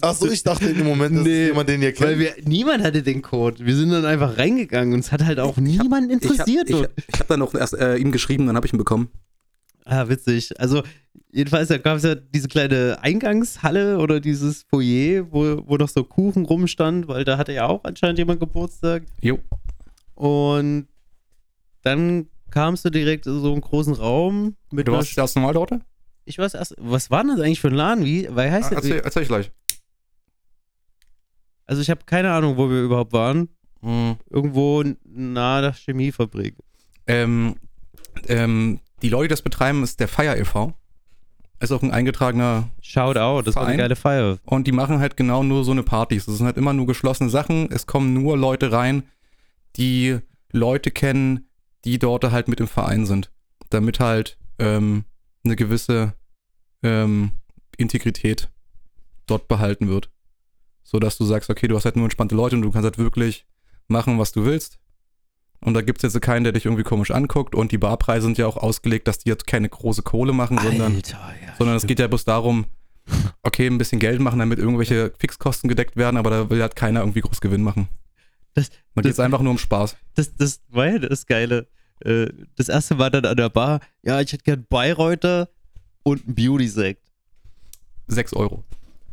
Achso, 0.00 0.26
ich 0.28 0.42
dachte 0.42 0.66
in 0.66 0.78
dem 0.78 0.86
Moment, 0.86 1.16
das 1.16 1.24
Nee, 1.24 1.46
jemand, 1.46 1.68
den 1.68 1.82
ihr 1.82 1.92
kennt. 1.92 2.10
Weil 2.10 2.18
wir, 2.18 2.34
niemand 2.44 2.82
hatte 2.82 3.02
den 3.02 3.22
Code. 3.22 3.64
Wir 3.64 3.76
sind 3.76 3.90
dann 3.90 4.04
einfach 4.04 4.38
reingegangen 4.38 4.94
und 4.94 5.00
es 5.00 5.12
hat 5.12 5.24
halt 5.24 5.38
auch 5.40 5.56
niemand 5.56 6.10
interessiert. 6.10 6.68
Ich 6.68 6.76
habe 6.76 6.90
hab 7.18 7.28
dann 7.28 7.42
auch 7.42 7.54
erst 7.54 7.74
äh, 7.74 7.96
ihm 7.96 8.12
geschrieben, 8.12 8.46
dann 8.46 8.56
habe 8.56 8.66
ich 8.66 8.72
ihn 8.72 8.78
bekommen. 8.78 9.08
Ah, 9.84 10.08
witzig. 10.08 10.58
Also, 10.60 10.82
jedenfalls 11.30 11.68
da 11.68 11.78
gab 11.78 11.98
es 11.98 12.02
ja 12.02 12.16
diese 12.16 12.48
kleine 12.48 12.98
Eingangshalle 13.02 13.98
oder 13.98 14.18
dieses 14.18 14.64
Foyer, 14.64 15.30
wo, 15.30 15.62
wo 15.66 15.76
noch 15.76 15.88
so 15.88 16.02
Kuchen 16.02 16.44
rumstand, 16.44 17.06
weil 17.06 17.24
da 17.24 17.38
hatte 17.38 17.52
ja 17.52 17.66
auch 17.66 17.84
anscheinend 17.84 18.18
jemand 18.18 18.40
Geburtstag. 18.40 19.04
Jo. 19.20 19.38
Und 20.14 20.88
dann 21.82 22.26
kamst 22.50 22.84
du 22.84 22.90
direkt 22.90 23.26
in 23.26 23.40
so 23.40 23.52
einen 23.52 23.60
großen 23.60 23.94
Raum 23.94 24.56
mit 24.72 24.88
Du 24.88 24.92
warst 24.92 25.16
das 25.16 25.36
normal 25.36 25.54
dort? 25.54 25.72
Ich 26.26 26.38
weiß 26.38 26.54
erst, 26.54 26.74
was 26.78 27.10
war 27.10 27.22
denn 27.22 27.36
das 27.36 27.40
eigentlich 27.40 27.60
für 27.60 27.68
ein 27.68 27.74
Laden? 27.74 28.04
Wie? 28.04 28.28
Weil 28.30 28.50
heißt 28.50 28.70
der? 28.70 28.78
Erzähl, 28.78 28.98
erzähl 28.98 29.22
ich 29.22 29.28
gleich. 29.28 29.50
Also 31.66 31.80
ich 31.80 31.90
habe 31.90 32.00
keine 32.04 32.32
Ahnung, 32.32 32.56
wo 32.56 32.68
wir 32.68 32.82
überhaupt 32.82 33.12
waren. 33.12 33.48
Irgendwo 34.28 34.82
nahe 35.04 35.62
der 35.62 35.72
Chemiefabrik. 35.72 36.56
Ähm, 37.06 37.54
ähm, 38.26 38.80
die 39.02 39.08
Leute, 39.08 39.28
die 39.28 39.32
das 39.32 39.42
betreiben, 39.42 39.82
ist 39.84 40.00
der 40.00 40.08
Feier 40.08 40.36
e.V. 40.36 40.74
Ist 41.60 41.72
auch 41.72 41.82
ein 41.82 41.92
eingetragener 41.92 42.68
Shout 42.82 43.16
out, 43.16 43.46
das 43.46 43.54
war 43.54 43.62
eine 43.62 43.68
Verein? 43.68 43.78
geile 43.78 43.96
Feier. 43.96 44.38
und 44.44 44.66
die 44.66 44.72
machen 44.72 44.98
halt 44.98 45.16
genau 45.16 45.42
nur 45.42 45.64
so 45.64 45.70
eine 45.70 45.82
Partys. 45.82 46.26
Das 46.26 46.36
sind 46.36 46.46
halt 46.46 46.56
immer 46.56 46.72
nur 46.72 46.86
geschlossene 46.86 47.30
Sachen. 47.30 47.70
Es 47.70 47.86
kommen 47.86 48.12
nur 48.12 48.36
Leute 48.36 48.72
rein, 48.72 49.04
die 49.76 50.18
Leute 50.52 50.90
kennen, 50.90 51.48
die 51.84 51.98
dort 51.98 52.24
halt 52.24 52.48
mit 52.48 52.60
im 52.60 52.68
Verein 52.68 53.06
sind. 53.06 53.30
Damit 53.70 54.00
halt 54.00 54.36
ähm, 54.58 55.04
eine 55.46 55.56
gewisse 55.56 56.14
ähm, 56.82 57.32
Integrität 57.76 58.50
dort 59.26 59.48
behalten 59.48 59.88
wird. 59.88 60.10
So 60.82 60.98
dass 61.00 61.16
du 61.18 61.24
sagst, 61.24 61.50
okay, 61.50 61.66
du 61.68 61.76
hast 61.76 61.84
halt 61.84 61.96
nur 61.96 62.04
entspannte 62.04 62.34
Leute 62.34 62.56
und 62.56 62.62
du 62.62 62.70
kannst 62.70 62.84
halt 62.84 62.98
wirklich 62.98 63.46
machen, 63.88 64.18
was 64.18 64.32
du 64.32 64.44
willst. 64.44 64.78
Und 65.60 65.74
da 65.74 65.80
gibt 65.80 66.04
es 66.04 66.12
jetzt 66.14 66.22
keinen, 66.22 66.44
der 66.44 66.52
dich 66.52 66.66
irgendwie 66.66 66.84
komisch 66.84 67.10
anguckt. 67.10 67.54
Und 67.54 67.72
die 67.72 67.78
Barpreise 67.78 68.26
sind 68.26 68.38
ja 68.38 68.46
auch 68.46 68.56
ausgelegt, 68.56 69.08
dass 69.08 69.18
die 69.18 69.28
jetzt 69.30 69.46
keine 69.46 69.68
große 69.68 70.02
Kohle 70.02 70.32
machen, 70.32 70.58
sondern 70.58 70.94
Alter, 70.94 71.34
ja. 71.44 71.54
sondern 71.56 71.76
es 71.76 71.86
geht 71.86 71.98
ja 71.98 72.06
bloß 72.06 72.24
darum, 72.24 72.66
okay, 73.42 73.66
ein 73.66 73.78
bisschen 73.78 73.98
Geld 73.98 74.20
machen, 74.20 74.38
damit 74.38 74.58
irgendwelche 74.58 75.12
Fixkosten 75.18 75.68
gedeckt 75.68 75.96
werden, 75.96 76.18
aber 76.18 76.30
da 76.30 76.50
will 76.50 76.60
halt 76.60 76.76
keiner 76.76 77.00
irgendwie 77.00 77.20
groß 77.22 77.40
Gewinn 77.40 77.62
machen. 77.62 77.88
Das- 78.54 78.70
da 78.94 79.02
geht 79.02 79.12
es 79.12 79.20
einfach 79.20 79.40
nur 79.40 79.50
um 79.52 79.58
Spaß. 79.58 79.96
das, 80.14 80.34
das 80.36 80.60
war 80.68 80.86
ja 80.86 80.98
das 80.98 81.26
Geile. 81.26 81.68
Äh, 82.04 82.26
Das 82.56 82.68
erste 82.68 82.98
war 82.98 83.10
dann 83.10 83.24
an 83.24 83.36
der 83.36 83.48
Bar. 83.50 83.80
Ja, 84.02 84.20
ich 84.20 84.32
hätte 84.32 84.44
gern 84.44 84.66
Bayreuther 84.68 85.48
und 86.02 86.24
einen 86.26 86.34
Beauty-Sekt. 86.34 87.02
Sechs 88.08 88.32
Euro. 88.32 88.64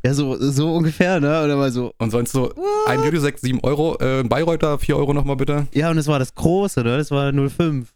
Ja, 0.06 0.13
so, 0.13 0.36
so 0.52 0.75
ungefähr, 0.75 1.20
ne? 1.20 1.44
Oder 1.44 1.56
mal 1.56 1.72
so. 1.72 1.94
Und 1.98 2.12
sonst 2.12 2.34
so 2.34 2.54
ein 2.88 3.00
Beauty-Sekt, 3.02 3.40
sieben 3.40 3.60
Euro, 3.62 3.98
äh, 4.00 4.20
ein 4.20 4.30
Bayreuther, 4.30 4.78
vier 4.78 4.98
Euro 4.98 5.13
nochmal 5.13 5.38
bitte. 5.38 5.68
Ja, 5.74 5.90
und 5.90 5.98
es 5.98 6.08
war 6.08 6.20
das 6.20 6.36
Große, 6.36 6.82
ne? 6.84 6.98
Das 6.98 7.10
war 7.10 7.32
05. 7.32 7.94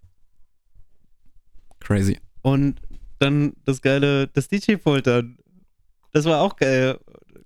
Crazy. 1.79 2.19
Und 2.41 2.81
dann 3.19 3.53
das 3.65 3.81
geile, 3.81 4.27
das 4.27 4.47
DJ-Pult 4.47 5.05
dann. 5.07 5.37
Das 6.13 6.25
war 6.25 6.41
auch 6.41 6.55
geil. 6.55 6.97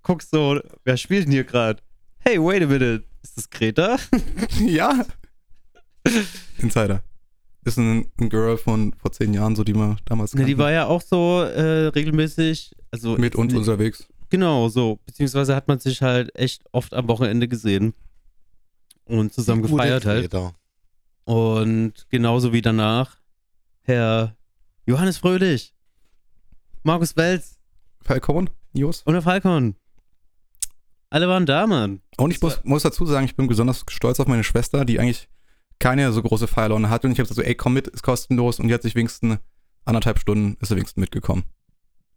Guckst 0.03 0.31
so, 0.31 0.59
wer 0.83 0.97
spielt 0.97 1.25
denn 1.25 1.31
hier 1.31 1.43
gerade? 1.43 1.81
Hey, 2.19 2.37
wait 2.41 2.61
a 2.63 2.67
minute. 2.67 3.03
Ist 3.23 3.37
das 3.37 3.49
Greta? 3.49 3.97
ja. 4.65 5.05
Insider. 6.59 7.03
Ist 7.63 7.77
ein, 7.77 8.11
ein 8.19 8.29
Girl 8.29 8.57
von 8.57 8.93
vor 8.93 9.11
zehn 9.11 9.33
Jahren, 9.33 9.55
so 9.55 9.63
die 9.63 9.75
wir 9.75 9.97
damals 10.05 10.33
Ne, 10.33 10.45
die 10.45 10.51
kannten. 10.53 10.59
war 10.63 10.71
ja 10.71 10.87
auch 10.87 11.01
so 11.01 11.41
äh, 11.41 11.87
regelmäßig. 11.87 12.75
Also 12.89 13.17
mit 13.17 13.35
uns 13.35 13.53
unterwegs. 13.53 14.07
Genau, 14.29 14.69
so. 14.69 14.99
Beziehungsweise 15.05 15.55
hat 15.55 15.67
man 15.67 15.79
sich 15.79 16.01
halt 16.01 16.35
echt 16.35 16.63
oft 16.71 16.93
am 16.93 17.07
Wochenende 17.07 17.47
gesehen. 17.47 17.93
Und 19.05 19.33
zusammen 19.33 19.61
Gute 19.61 19.73
gefeiert 19.73 20.05
halt. 20.05 20.31
Greta. 20.31 20.53
Und 21.25 22.07
genauso 22.09 22.51
wie 22.53 22.61
danach 22.61 23.17
Herr 23.83 24.35
Johannes 24.85 25.17
Fröhlich, 25.17 25.73
Markus 26.83 27.15
Welz 27.15 27.59
Falcon, 28.01 28.49
Jos. 28.73 29.03
und 29.03 29.13
der 29.13 29.21
Falcon. 29.21 29.75
Alle 31.09 31.27
waren 31.27 31.45
da, 31.45 31.67
Mann. 31.67 32.01
Und 32.17 32.31
ich 32.31 32.41
muss, 32.41 32.63
muss 32.63 32.83
dazu 32.83 33.05
sagen, 33.05 33.25
ich 33.25 33.35
bin 33.35 33.47
besonders 33.47 33.83
stolz 33.89 34.19
auf 34.19 34.27
meine 34.27 34.43
Schwester, 34.45 34.85
die 34.85 34.99
eigentlich 34.99 35.27
keine 35.81 36.13
so 36.13 36.21
große 36.21 36.47
Feierlaune 36.47 36.89
hat. 36.89 37.03
Und 37.03 37.11
ich 37.11 37.19
habe 37.19 37.27
gesagt 37.27 37.35
so, 37.35 37.41
ey, 37.41 37.55
komm 37.55 37.73
mit, 37.73 37.87
ist 37.87 38.03
kostenlos. 38.03 38.59
Und 38.59 38.69
die 38.69 38.73
hat 38.73 38.83
sich 38.83 38.95
wenigstens 38.95 39.39
anderthalb 39.83 40.19
Stunden, 40.19 40.55
ist 40.61 40.69
sie 40.69 40.75
wenigstens 40.75 41.01
mitgekommen. 41.01 41.43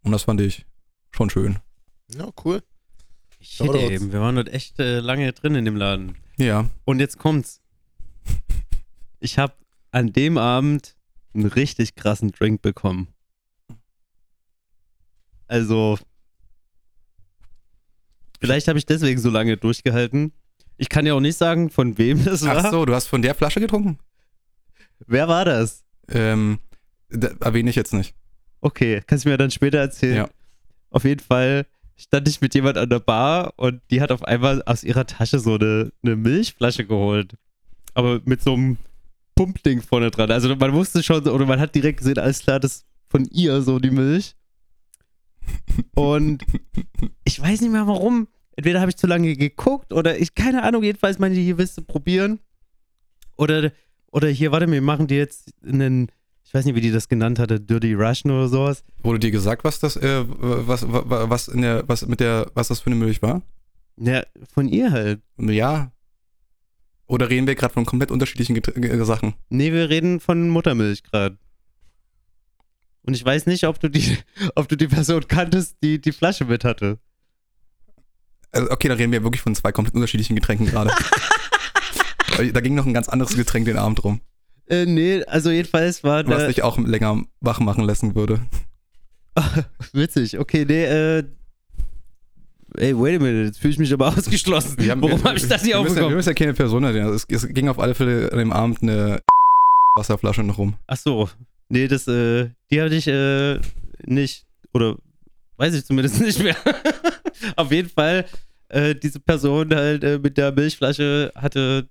Und 0.03 0.11
das 0.11 0.23
fand 0.23 0.39
ich 0.39 0.65
schon 1.11 1.29
schön. 1.29 1.59
Ja, 2.15 2.29
cool. 2.45 2.63
Shoutouts. 3.41 3.91
eben. 3.91 4.13
Wir 4.13 4.21
waren 4.21 4.35
dort 4.35 4.49
echt 4.49 4.79
äh, 4.79 4.99
lange 4.99 5.33
drin 5.33 5.55
in 5.55 5.65
dem 5.65 5.75
Laden. 5.75 6.15
Ja. 6.37 6.69
Und 6.85 6.99
jetzt 6.99 7.19
kommt's. 7.19 7.61
Ich 9.21 9.39
habe 9.39 9.53
an 9.89 10.13
dem 10.13 10.37
Abend 10.37 10.95
einen 11.33 11.47
richtig 11.47 11.95
krassen 11.95 12.31
Drink 12.31 12.61
bekommen. 12.61 13.07
Also, 15.47 15.97
vielleicht 18.39 18.67
habe 18.67 18.77
ich 18.77 18.85
deswegen 18.85 19.19
so 19.19 19.31
lange 19.31 19.57
durchgehalten. 19.57 20.31
Ich 20.77 20.89
kann 20.89 21.05
ja 21.05 21.13
auch 21.13 21.21
nicht 21.21 21.37
sagen, 21.37 21.69
von 21.69 21.97
wem 21.97 22.23
das 22.25 22.45
war. 22.45 22.57
Ach 22.57 22.71
so, 22.71 22.85
du 22.85 22.93
hast 22.93 23.07
von 23.07 23.21
der 23.21 23.35
Flasche 23.35 23.59
getrunken? 23.59 23.99
Wer 25.07 25.27
war 25.27 25.45
das? 25.45 25.83
Ähm, 26.09 26.59
da, 27.09 27.29
erwähne 27.39 27.69
ich 27.69 27.75
jetzt 27.75 27.93
nicht. 27.93 28.13
Okay, 28.61 29.01
kannst 29.05 29.25
du 29.25 29.29
mir 29.29 29.37
dann 29.37 29.51
später 29.51 29.79
erzählen. 29.79 30.15
Ja. 30.15 30.29
Auf 30.89 31.03
jeden 31.03 31.21
Fall 31.21 31.65
stand 31.97 32.27
ich 32.27 32.41
mit 32.41 32.53
jemand 32.55 32.77
an 32.77 32.89
der 32.89 32.99
Bar 32.99 33.53
und 33.57 33.81
die 33.91 34.01
hat 34.01 34.11
auf 34.11 34.23
einmal 34.23 34.63
aus 34.63 34.83
ihrer 34.83 35.05
Tasche 35.05 35.39
so 35.39 35.55
eine, 35.55 35.91
eine 36.03 36.15
Milchflasche 36.15 36.85
geholt. 36.85 37.37
Aber 37.93 38.21
mit 38.25 38.41
so 38.41 38.53
einem 38.53 38.77
Pumpding 39.35 39.81
vorne 39.81 40.11
dran. 40.11 40.31
Also 40.31 40.53
man 40.55 40.73
wusste 40.73 41.03
schon, 41.03 41.27
oder 41.27 41.45
man 41.45 41.59
hat 41.59 41.75
direkt 41.75 41.99
gesehen, 41.99 42.17
alles 42.17 42.39
klar, 42.39 42.59
das 42.59 42.77
ist 42.77 42.85
von 43.07 43.25
ihr 43.25 43.61
so 43.61 43.79
die 43.79 43.91
Milch. 43.91 44.35
Und 45.93 46.43
ich 47.23 47.39
weiß 47.39 47.61
nicht 47.61 47.71
mehr 47.71 47.87
warum. 47.87 48.27
Entweder 48.55 48.79
habe 48.81 48.89
ich 48.89 48.97
zu 48.97 49.07
lange 49.07 49.35
geguckt 49.35 49.91
oder 49.93 50.17
ich, 50.17 50.33
keine 50.35 50.63
Ahnung, 50.63 50.83
jedenfalls 50.83 51.19
meine 51.19 51.35
ich, 51.35 51.41
hier 51.41 51.57
willst 51.57 51.77
du 51.77 51.81
probieren. 51.81 52.39
Oder, 53.37 53.71
oder 54.11 54.29
hier, 54.29 54.51
warte, 54.51 54.71
wir 54.71 54.81
machen 54.81 55.07
dir 55.07 55.17
jetzt 55.17 55.51
einen, 55.65 56.09
ich 56.45 56.53
weiß 56.53 56.63
nicht, 56.65 56.75
wie 56.75 56.81
die 56.81 56.91
das 56.91 57.09
genannt 57.09 57.37
hatte, 57.37 57.59
Dirty 57.59 57.93
Russian 57.93 58.31
oder 58.33 58.47
sowas. 58.47 58.83
Wurde 59.03 59.19
dir 59.19 59.31
gesagt, 59.31 59.63
was 59.65 59.79
das, 59.79 59.97
äh, 59.97 60.23
was, 60.27 60.87
wa- 60.89 61.29
was 61.29 61.49
in 61.49 61.61
der, 61.63 61.83
was 61.87 62.05
mit 62.07 62.21
der, 62.21 62.49
was 62.53 62.69
das 62.69 62.79
für 62.79 62.87
eine 62.87 62.95
Milch 62.95 63.21
war? 63.21 63.41
Ja, 63.97 64.23
von 64.53 64.69
ihr 64.69 64.91
halt. 64.91 65.21
Ja. 65.37 65.91
Oder 67.07 67.29
reden 67.29 67.45
wir 67.47 67.55
gerade 67.55 67.73
von 67.73 67.85
komplett 67.85 68.09
unterschiedlichen 68.09 68.55
Get 68.55 68.73
Sachen? 69.05 69.33
Nee, 69.49 69.71
wir 69.73 69.89
reden 69.89 70.19
von 70.19 70.49
Muttermilch 70.49 71.03
gerade. 71.03 71.37
Und 73.03 73.13
ich 73.15 73.23
weiß 73.23 73.45
nicht, 73.45 73.65
ob 73.65 73.79
du 73.79 73.89
die, 73.89 74.17
ob 74.55 74.67
du 74.67 74.75
die 74.77 74.87
Person 74.87 75.27
kanntest, 75.27 75.77
die 75.83 75.99
die 75.99 76.11
Flasche 76.13 76.45
mit 76.45 76.63
hatte. 76.63 76.99
Also, 78.55 78.71
okay, 78.71 78.87
da 78.87 78.93
reden 78.95 79.11
wir 79.11 79.23
wirklich 79.23 79.41
von 79.41 79.53
zwei 79.55 79.71
komplett 79.71 79.95
unterschiedlichen 79.95 80.35
Getränken 80.35 80.65
gerade. 80.65 80.91
da 82.53 82.61
ging 82.61 82.75
noch 82.75 82.85
ein 82.85 82.93
ganz 82.93 83.09
anderes 83.09 83.35
Getränk 83.35 83.65
den 83.65 83.77
Abend 83.77 84.03
rum, 84.03 84.21
Äh, 84.67 84.85
nee, 84.85 85.23
also 85.25 85.51
jedenfalls 85.51 86.03
war 86.03 86.25
was 86.27 86.37
der. 86.39 86.47
dich 86.47 86.63
auch 86.63 86.77
länger 86.77 87.21
wach 87.41 87.59
machen 87.59 87.83
lassen 87.83 88.15
würde. 88.15 88.39
Witzig, 89.93 90.39
okay, 90.39 90.65
nee, 90.67 90.85
äh. 90.85 91.23
Ey, 92.77 92.97
wait 92.97 93.19
a 93.21 93.23
minute, 93.23 93.45
jetzt 93.45 93.59
fühle 93.59 93.71
ich 93.73 93.79
mich 93.79 93.93
aber 93.93 94.07
ausgeschlossen. 94.17 94.75
Warum 94.79 95.23
habe 95.23 95.37
ich 95.37 95.47
das 95.47 95.63
müssen, 95.63 95.69
ja- 95.69 96.09
wir 96.09 96.15
müssen 96.15 96.29
ja 96.29 96.33
keine 96.33 96.53
Person 96.53 96.83
erwähnen. 96.83 97.05
Also 97.05 97.25
es, 97.29 97.43
es 97.43 97.53
ging 97.53 97.69
auf 97.69 97.79
alle 97.79 97.95
Fälle 97.95 98.29
an 98.31 98.37
dem 98.39 98.51
Abend 98.51 98.81
eine 98.81 99.21
Wasserflasche 99.95 100.43
noch 100.43 100.57
rum. 100.57 100.75
Ach 100.87 100.97
so, 100.97 101.29
nee, 101.69 101.87
das, 101.87 102.07
äh, 102.07 102.49
die 102.71 102.81
hatte 102.81 102.95
ich, 102.95 103.07
äh, 103.07 103.59
nicht. 104.05 104.45
Oder 104.73 104.97
weiß 105.57 105.73
ich 105.73 105.85
zumindest 105.85 106.19
nicht 106.19 106.43
mehr. 106.43 106.55
Auf 107.55 107.71
jeden 107.71 107.89
Fall, 107.89 108.25
äh, 108.69 108.95
diese 108.95 109.19
Person 109.19 109.73
halt 109.73 110.03
äh, 110.03 110.19
mit 110.19 110.37
der 110.37 110.51
Milchflasche 110.51 111.31
hatte 111.35 111.87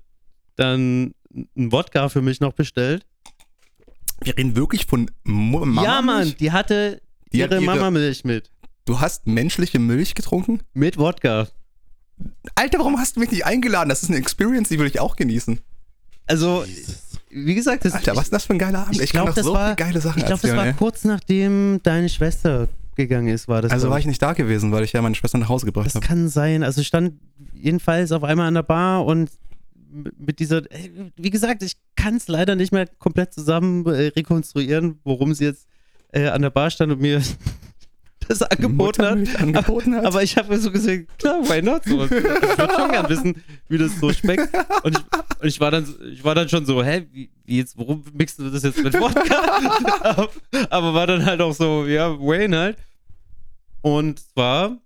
dann 0.57 1.15
einen 1.57 1.73
Wodka 1.73 2.09
für 2.09 2.23
mich 2.23 2.41
noch 2.41 2.53
bestellt. 2.53 3.05
Wir 4.23 4.37
reden 4.39 4.57
wirklich 4.57 4.87
von 4.87 5.11
Mu 5.25 5.61
Mama 5.65 5.83
ja, 5.83 6.03
Mann, 6.03 6.35
die 6.39 6.53
hatte 6.53 7.01
Die 7.33 7.39
ihre, 7.39 7.55
ihre- 7.57 7.65
Mama-Milch 7.65 8.25
mit. 8.25 8.51
Du 8.87 9.01
hast 9.01 9.27
menschliche 9.27 9.79
Milch 9.79 10.15
getrunken? 10.15 10.61
Mit 10.75 10.99
Wodka. 10.99 11.49
Alter, 12.55 12.79
warum 12.79 12.99
hast 12.99 13.17
du 13.17 13.21
mich 13.21 13.31
nicht 13.33 13.45
eingeladen? 13.45 13.89
Das 13.89 14.03
ist 14.03 14.11
eine 14.11 14.19
Experience, 14.19 14.69
die 14.69 14.79
will 14.79 14.87
ich 14.87 15.01
auch 15.01 15.17
genießen. 15.17 15.59
Also, 16.27 16.65
wie 17.31 17.55
gesagt, 17.55 17.85
das, 17.85 17.93
Alter, 17.95 18.15
was 18.15 18.25
ist 18.25 18.33
das 18.33 18.45
für 18.45 18.53
ein 18.55 18.59
geiler 18.59 18.81
Abend? 18.83 18.95
ich 18.97 19.03
Ich, 19.03 19.13
kann 19.13 19.23
glaub, 19.25 19.29
doch 19.29 19.35
das 19.35 19.45
so 19.47 19.53
war- 19.53 19.65
viele 19.75 19.77
geile 19.89 20.01
Sachen 20.01 20.21
ich 20.21 20.27
glaube, 20.27 20.43
das 20.47 20.57
war 20.57 20.73
kurz 20.75 21.05
nachdem 21.05 21.81
deine 21.83 22.09
Schwester 22.09 22.69
gegangen 22.97 23.29
ist, 23.29 23.49
war 23.49 23.63
das. 23.63 23.73
Also 23.73 23.91
war 23.91 23.99
ich 23.99 24.07
nicht 24.07 24.21
da 24.23 24.33
gewesen, 24.33 24.73
weil 24.73 24.85
ich 24.85 24.93
ja 24.93 25.03
meine 25.03 25.15
Schwester 25.15 25.39
nach 25.39 25.49
Hause 25.49 25.67
gebracht 25.67 25.87
Das 25.87 25.95
habe. 25.97 26.07
kann 26.07 26.29
sein. 26.29 26.63
Also 26.63 26.81
ich 26.81 26.87
stand 26.87 27.15
jedenfalls 27.55 28.13
auf 28.13 28.25
einmal 28.25 28.47
an 28.49 28.55
der 28.55 28.63
Bar 28.63 29.05
und 29.07 29.31
mit 30.19 30.41
dieser, 30.41 30.59
äh, 30.73 30.91
wie 31.17 31.31
gesagt, 31.31 31.63
ich 31.63 31.75
kann 31.97 32.17
es 32.17 32.27
leider 32.29 32.57
nicht 32.57 32.73
mehr 32.73 32.87
komplett 32.99 33.33
zusammen 33.33 33.87
äh, 33.87 34.09
rekonstruieren, 34.09 34.99
worum 35.05 35.35
sie 35.35 35.45
jetzt 35.45 35.67
äh, 36.13 36.29
an 36.29 36.43
der 36.43 36.51
Bar 36.51 36.71
stand 36.71 36.93
und 36.93 37.01
mir 37.01 37.23
das 38.25 38.43
angeboten 38.43 39.05
hat. 39.05 39.41
Angeboten 39.41 39.95
hat. 39.97 40.05
Aber 40.05 40.23
ich 40.23 40.37
habe 40.37 40.53
mir 40.55 40.59
so 40.59 40.71
gesehen, 40.71 41.07
klar, 41.19 41.43
why 41.49 41.63
not? 41.63 41.85
So, 41.85 42.05
ich 42.05 42.11
würde 42.11 42.75
schon 42.75 42.91
gern 42.91 43.09
wissen, 43.09 43.43
wie 43.69 43.79
das 43.79 43.99
so 43.99 44.13
schmeckt. 44.13 44.49
Und 44.83 44.99
ich, 44.99 45.05
und 45.41 45.49
ich, 45.49 45.61
war, 45.61 45.71
dann, 45.71 45.95
ich 46.13 46.25
war 46.25 46.35
dann 46.35 46.49
schon 46.49 46.67
so, 46.67 46.83
hä, 46.83 47.07
wie, 47.13 47.31
wie 47.45 47.59
jetzt, 47.59 47.77
warum 47.77 48.05
mixst 48.13 48.39
du 48.39 48.51
das 48.51 48.63
jetzt 48.63 48.83
mit 48.83 48.95
Wodka? 48.95 50.29
Aber 50.71 50.95
war 50.95 51.07
dann 51.07 51.25
halt 51.25 51.41
auch 51.41 51.55
so, 51.55 51.87
ja, 51.87 52.19
Wayne 52.19 52.57
halt. 52.57 52.79
Und 53.83 54.19
zwar, 54.19 54.79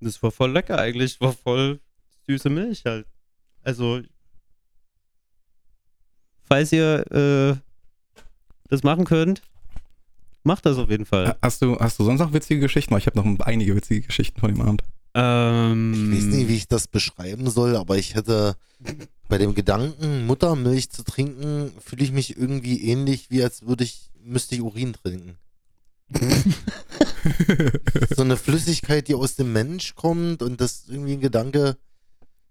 das 0.00 0.22
war 0.22 0.30
voll 0.30 0.52
lecker 0.52 0.78
eigentlich, 0.78 1.20
war 1.20 1.32
voll 1.32 1.80
süße 2.26 2.50
Milch 2.50 2.84
halt. 2.84 3.06
Also, 3.62 4.02
falls 6.44 6.72
ihr 6.72 7.04
äh, 7.10 7.56
das 8.68 8.82
machen 8.82 9.04
könnt, 9.04 9.42
macht 10.46 10.64
das 10.66 10.78
auf 10.78 10.88
jeden 10.88 11.04
Fall. 11.04 11.36
hast, 11.42 11.60
du, 11.62 11.78
hast 11.78 11.98
du 11.98 12.04
sonst 12.04 12.20
noch 12.20 12.32
witzige 12.32 12.60
Geschichten? 12.60 12.92
Weil 12.92 13.00
ich 13.00 13.06
habe 13.06 13.18
noch 13.20 13.40
einige 13.46 13.74
witzige 13.76 14.00
Geschichten 14.06 14.40
von 14.40 14.50
dem 14.54 14.60
Abend. 14.62 14.82
Ähm, 15.14 15.92
Ich 16.12 16.16
weiß 16.18 16.24
nicht, 16.34 16.48
wie 16.48 16.56
ich 16.56 16.68
das 16.68 16.88
beschreiben 16.88 17.48
soll, 17.50 17.76
aber 17.76 17.96
ich 17.98 18.14
hätte 18.14 18.56
bei 19.28 19.38
dem 19.38 19.54
Gedanken, 19.54 20.26
Muttermilch 20.26 20.90
zu 20.90 21.02
trinken, 21.04 21.72
fühle 21.84 22.04
ich 22.04 22.12
mich 22.12 22.36
irgendwie 22.36 22.82
ähnlich, 22.90 23.30
wie 23.30 23.42
als 23.42 23.66
würde 23.66 23.84
ich, 23.84 24.10
müsste 24.22 24.54
ich 24.54 24.62
Urin 24.62 24.92
trinken. 24.92 25.36
so 28.14 28.22
eine 28.22 28.36
Flüssigkeit, 28.36 29.08
die 29.08 29.14
aus 29.14 29.34
dem 29.36 29.52
Mensch 29.52 29.94
kommt 29.94 30.42
und 30.42 30.60
das 30.60 30.72
ist 30.72 30.88
irgendwie 30.90 31.14
ein 31.14 31.20
Gedanke, 31.20 31.76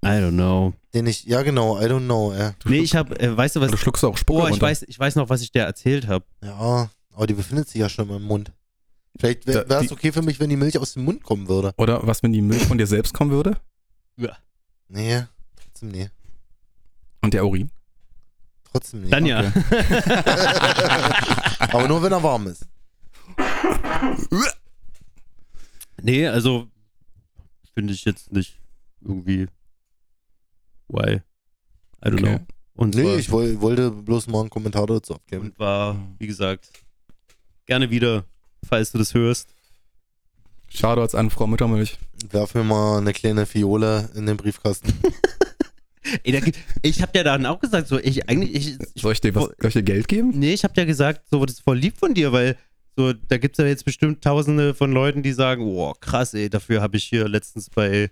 I 0.04 0.10
don't 0.10 0.32
know. 0.34 0.74
den 0.94 1.08
ich, 1.08 1.24
ja 1.24 1.42
genau, 1.42 1.80
I 1.80 1.86
don't 1.86 2.04
know, 2.06 2.34
ja. 2.34 2.54
Du 2.60 2.70
Nee, 2.70 2.76
schluckst- 2.80 2.84
ich 2.86 2.96
habe, 2.96 3.20
äh, 3.20 3.36
weißt 3.38 3.56
du 3.56 3.62
was? 3.62 3.72
Du 3.72 3.78
schluckst 3.78 4.04
auch 4.04 4.18
Spucke 4.18 4.42
Oh, 4.42 4.46
ich 4.48 4.52
runter. 4.54 4.66
weiß, 4.68 4.84
ich 4.88 5.00
weiß 5.00 5.16
noch, 5.16 5.30
was 5.30 5.42
ich 5.42 5.52
dir 5.52 5.62
erzählt 5.64 6.08
habe. 6.08 6.26
Ja, 6.44 6.90
aber 7.16 7.28
die 7.28 7.34
befindet 7.34 7.68
sich 7.70 7.80
ja 7.82 7.90
schon 7.90 8.10
im 8.10 8.24
Mund. 8.24 8.52
Vielleicht 9.18 9.48
wäre 9.48 9.66
es 9.84 9.92
okay 9.92 10.12
für 10.12 10.22
mich, 10.22 10.40
wenn 10.40 10.50
die 10.50 10.58
Milch 10.58 10.78
aus 10.78 10.94
dem 10.94 11.06
Mund 11.06 11.24
kommen 11.24 11.48
würde. 11.48 11.74
Oder 11.78 12.06
was, 12.06 12.22
wenn 12.22 12.34
die 12.34 12.42
Milch 12.42 12.66
von 12.66 12.78
dir 12.78 12.86
selbst 12.88 13.14
kommen 13.14 13.32
würde? 13.32 13.58
Nee, 14.88 15.24
trotzdem 15.56 15.90
nee. 15.90 16.10
Und 17.22 17.34
der 17.34 17.44
Urin? 17.46 17.72
Trotzdem 18.72 19.02
nee. 19.04 19.10
Dann 19.10 19.26
ja. 19.26 19.40
Aber 21.60 21.88
nur 21.88 22.04
wenn 22.04 22.12
er 22.12 22.22
warm 22.22 22.46
ist. 22.48 22.68
nee, 26.02 26.28
also 26.28 26.68
finde 27.74 27.94
ich 27.94 28.06
jetzt 28.06 28.32
nicht 28.32 28.60
irgendwie. 29.02 29.48
Why? 30.88 31.22
I 32.04 32.10
don't 32.10 32.14
Okay. 32.14 32.38
know. 32.38 32.40
Und 32.76 32.94
Nee, 32.96 33.16
ich 33.16 33.32
woll, 33.32 33.60
wollte 33.62 33.90
bloß 33.90 34.28
mal 34.28 34.42
einen 34.42 34.50
Kommentar 34.50 34.86
dazu 34.86 35.16
abgeben. 35.16 35.46
und 35.46 35.58
war, 35.60 35.96
wie 36.20 36.28
gesagt, 36.28 36.70
gerne 37.66 37.90
wieder, 37.90 38.26
falls 38.68 38.92
du 38.92 38.98
das 38.98 39.14
hörst. 39.14 39.50
Shoutouts 40.70 41.16
an 41.16 41.30
Frau 41.30 41.48
Muttermilch. 41.48 41.98
Werf 42.32 42.54
mir 42.56 42.64
mal 42.64 42.98
eine 42.98 43.14
kleine 43.14 43.46
Fiole 43.46 44.10
in 44.16 44.26
den 44.26 44.38
Briefkasten. 44.38 44.94
Ey, 46.24 46.32
da, 46.34 46.40
gibt- 46.40 46.60
ich 46.84 47.02
habe 47.02 47.12
ja 47.16 47.24
dann 47.24 47.46
auch 47.46 47.60
gesagt, 47.60 47.88
so, 47.88 47.98
ich 48.00 48.30
eigentlich, 48.30 48.54
ich, 48.54 48.80
ich 48.94 49.02
Soll 49.02 49.14
ich 49.14 49.22
dir, 49.22 49.34
was, 49.34 49.46
soll 49.46 49.68
ich 49.68 49.74
dir 49.74 49.84
Geld 49.84 50.08
geben? 50.08 50.32
Nee, 50.36 50.54
ich 50.54 50.64
habe 50.64 50.74
ja 50.78 50.86
gesagt, 50.86 51.24
so, 51.32 51.44
das 51.46 51.56
ist 51.56 51.64
voll 51.64 51.78
lieb 51.78 51.98
von 51.98 52.14
dir, 52.14 52.32
weil 52.32 52.58
so, 52.96 53.12
da 53.14 53.38
gibt 53.38 53.58
es 53.58 53.64
ja 53.64 53.68
jetzt 53.68 53.86
bestimmt 53.86 54.24
tausende 54.24 54.74
von 54.74 54.92
Leuten, 54.92 55.24
die 55.24 55.34
sagen, 55.34 55.64
oh, 55.64 55.94
krass, 56.00 56.34
ey, 56.34 56.50
dafür 56.50 56.82
habe 56.82 56.98
ich 56.98 57.06
hier 57.06 57.28
letztens 57.28 57.70
bei 57.70 58.10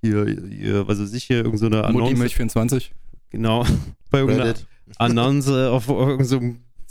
hier, 0.00 0.24
hier 0.48 0.86
was 0.88 1.00
weiß 1.00 1.12
ich, 1.12 1.24
hier 1.24 1.38
irgendeine 1.38 1.76
so 1.78 1.82
Annonce, 1.82 2.18
Milch 2.18 2.36
24. 2.36 2.92
genau, 3.30 3.64
bei 4.10 4.20
irgendeiner. 4.20 4.54
Annonce 4.98 5.48
auf 5.70 5.88
irgendeinem 5.88 6.24
so 6.24 6.40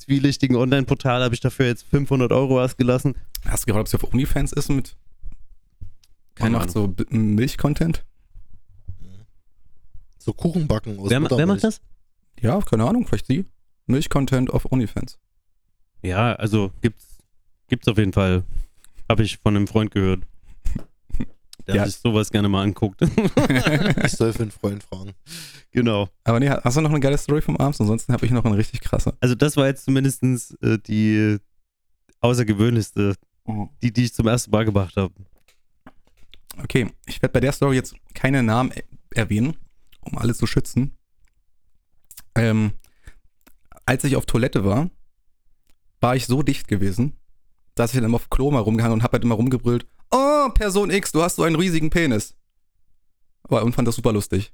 zwielichtigen 0.01 0.55
Online-Portal 0.55 1.23
habe 1.23 1.33
ich 1.33 1.41
dafür 1.41 1.67
jetzt 1.67 1.83
500 1.83 2.31
Euro 2.31 2.61
ausgelassen. 2.61 3.15
Hast 3.45 3.63
du 3.63 3.67
gehört, 3.67 3.81
ob 3.81 3.87
sie 3.87 3.97
auf 3.97 4.13
OnlyFans 4.13 4.51
ist 4.51 4.69
mit 4.69 4.95
Keine 6.35 6.57
macht 6.57 6.71
so 6.71 6.93
Milch-Content? 7.09 8.03
So 10.17 10.33
Kuchenbacken 10.33 10.99
aus 10.99 11.09
Wer, 11.09 11.21
wer 11.21 11.45
macht 11.47 11.63
das? 11.63 11.81
Ja, 12.39 12.59
keine 12.61 12.85
Ahnung, 12.85 13.07
vielleicht 13.07 13.27
sie. 13.27 13.45
Milch-Content 13.87 14.51
auf 14.51 14.71
OnlyFans. 14.71 15.19
Ja, 16.01 16.33
also 16.33 16.71
gibt's, 16.81 17.17
gibt's 17.67 17.87
auf 17.87 17.97
jeden 17.97 18.13
Fall. 18.13 18.43
Habe 19.09 19.23
ich 19.23 19.37
von 19.37 19.55
einem 19.55 19.67
Freund 19.67 19.91
gehört. 19.91 20.25
Der 21.71 21.81
Ja. 21.81 21.85
sich 21.85 21.97
sowas 21.97 22.29
gerne 22.31 22.49
mal 22.49 22.63
anguckt. 22.63 23.01
Ich 24.05 24.11
soll 24.13 24.33
für 24.33 24.43
einen 24.43 24.51
Freund 24.51 24.83
fragen. 24.83 25.13
genau. 25.71 26.09
Aber 26.23 26.39
nee, 26.39 26.49
hast 26.49 26.77
du 26.77 26.81
noch 26.81 26.89
eine 26.91 26.99
geile 26.99 27.17
Story 27.17 27.41
vom 27.41 27.57
Abend? 27.57 27.79
Ansonsten 27.79 28.13
habe 28.13 28.25
ich 28.25 28.31
noch 28.31 28.45
eine 28.45 28.57
richtig 28.57 28.81
krasse. 28.81 29.13
Also 29.19 29.35
das 29.35 29.57
war 29.57 29.67
jetzt 29.67 29.85
zumindest 29.85 30.23
äh, 30.61 30.77
die 30.79 31.37
außergewöhnlichste, 32.21 33.15
die, 33.81 33.91
die 33.91 34.03
ich 34.05 34.13
zum 34.13 34.27
ersten 34.27 34.51
Mal 34.51 34.65
gemacht 34.65 34.95
habe. 34.97 35.13
Okay, 36.61 36.87
ich 37.05 37.21
werde 37.21 37.33
bei 37.33 37.39
der 37.39 37.51
Story 37.53 37.75
jetzt 37.75 37.95
keine 38.13 38.43
Namen 38.43 38.71
e- 38.71 38.83
erwähnen, 39.15 39.55
um 40.01 40.17
alle 40.17 40.35
zu 40.35 40.45
schützen. 40.45 40.97
Ähm, 42.35 42.73
als 43.85 44.03
ich 44.03 44.15
auf 44.15 44.25
Toilette 44.25 44.63
war, 44.65 44.89
war 45.99 46.15
ich 46.15 46.25
so 46.27 46.43
dicht 46.43 46.67
gewesen, 46.67 47.13
dass 47.75 47.91
ich 47.91 47.95
dann 47.97 48.05
immer 48.05 48.15
auf 48.15 48.29
Klo 48.29 48.51
mal 48.51 48.59
rumgehangen 48.59 48.93
und 48.99 49.03
habe 49.03 49.13
halt 49.13 49.23
immer 49.23 49.35
rumgebrüllt, 49.35 49.85
oh, 50.11 50.49
Person 50.53 50.91
X, 50.91 51.11
du 51.11 51.21
hast 51.21 51.37
so 51.37 51.43
einen 51.43 51.55
riesigen 51.55 51.89
Penis. 51.89 52.35
Aber, 53.43 53.63
und 53.63 53.73
fand 53.73 53.87
das 53.87 53.95
super 53.95 54.13
lustig. 54.13 54.53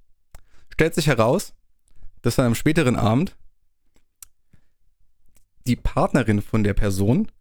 Stellt 0.69 0.95
sich 0.95 1.07
heraus, 1.07 1.53
dass 2.21 2.35
dann 2.35 2.47
am 2.47 2.55
späteren 2.55 2.95
Abend 2.95 3.35
die 5.65 5.75
Partnerin 5.75 6.41
von 6.41 6.63
der 6.63 6.73
Person 6.73 7.31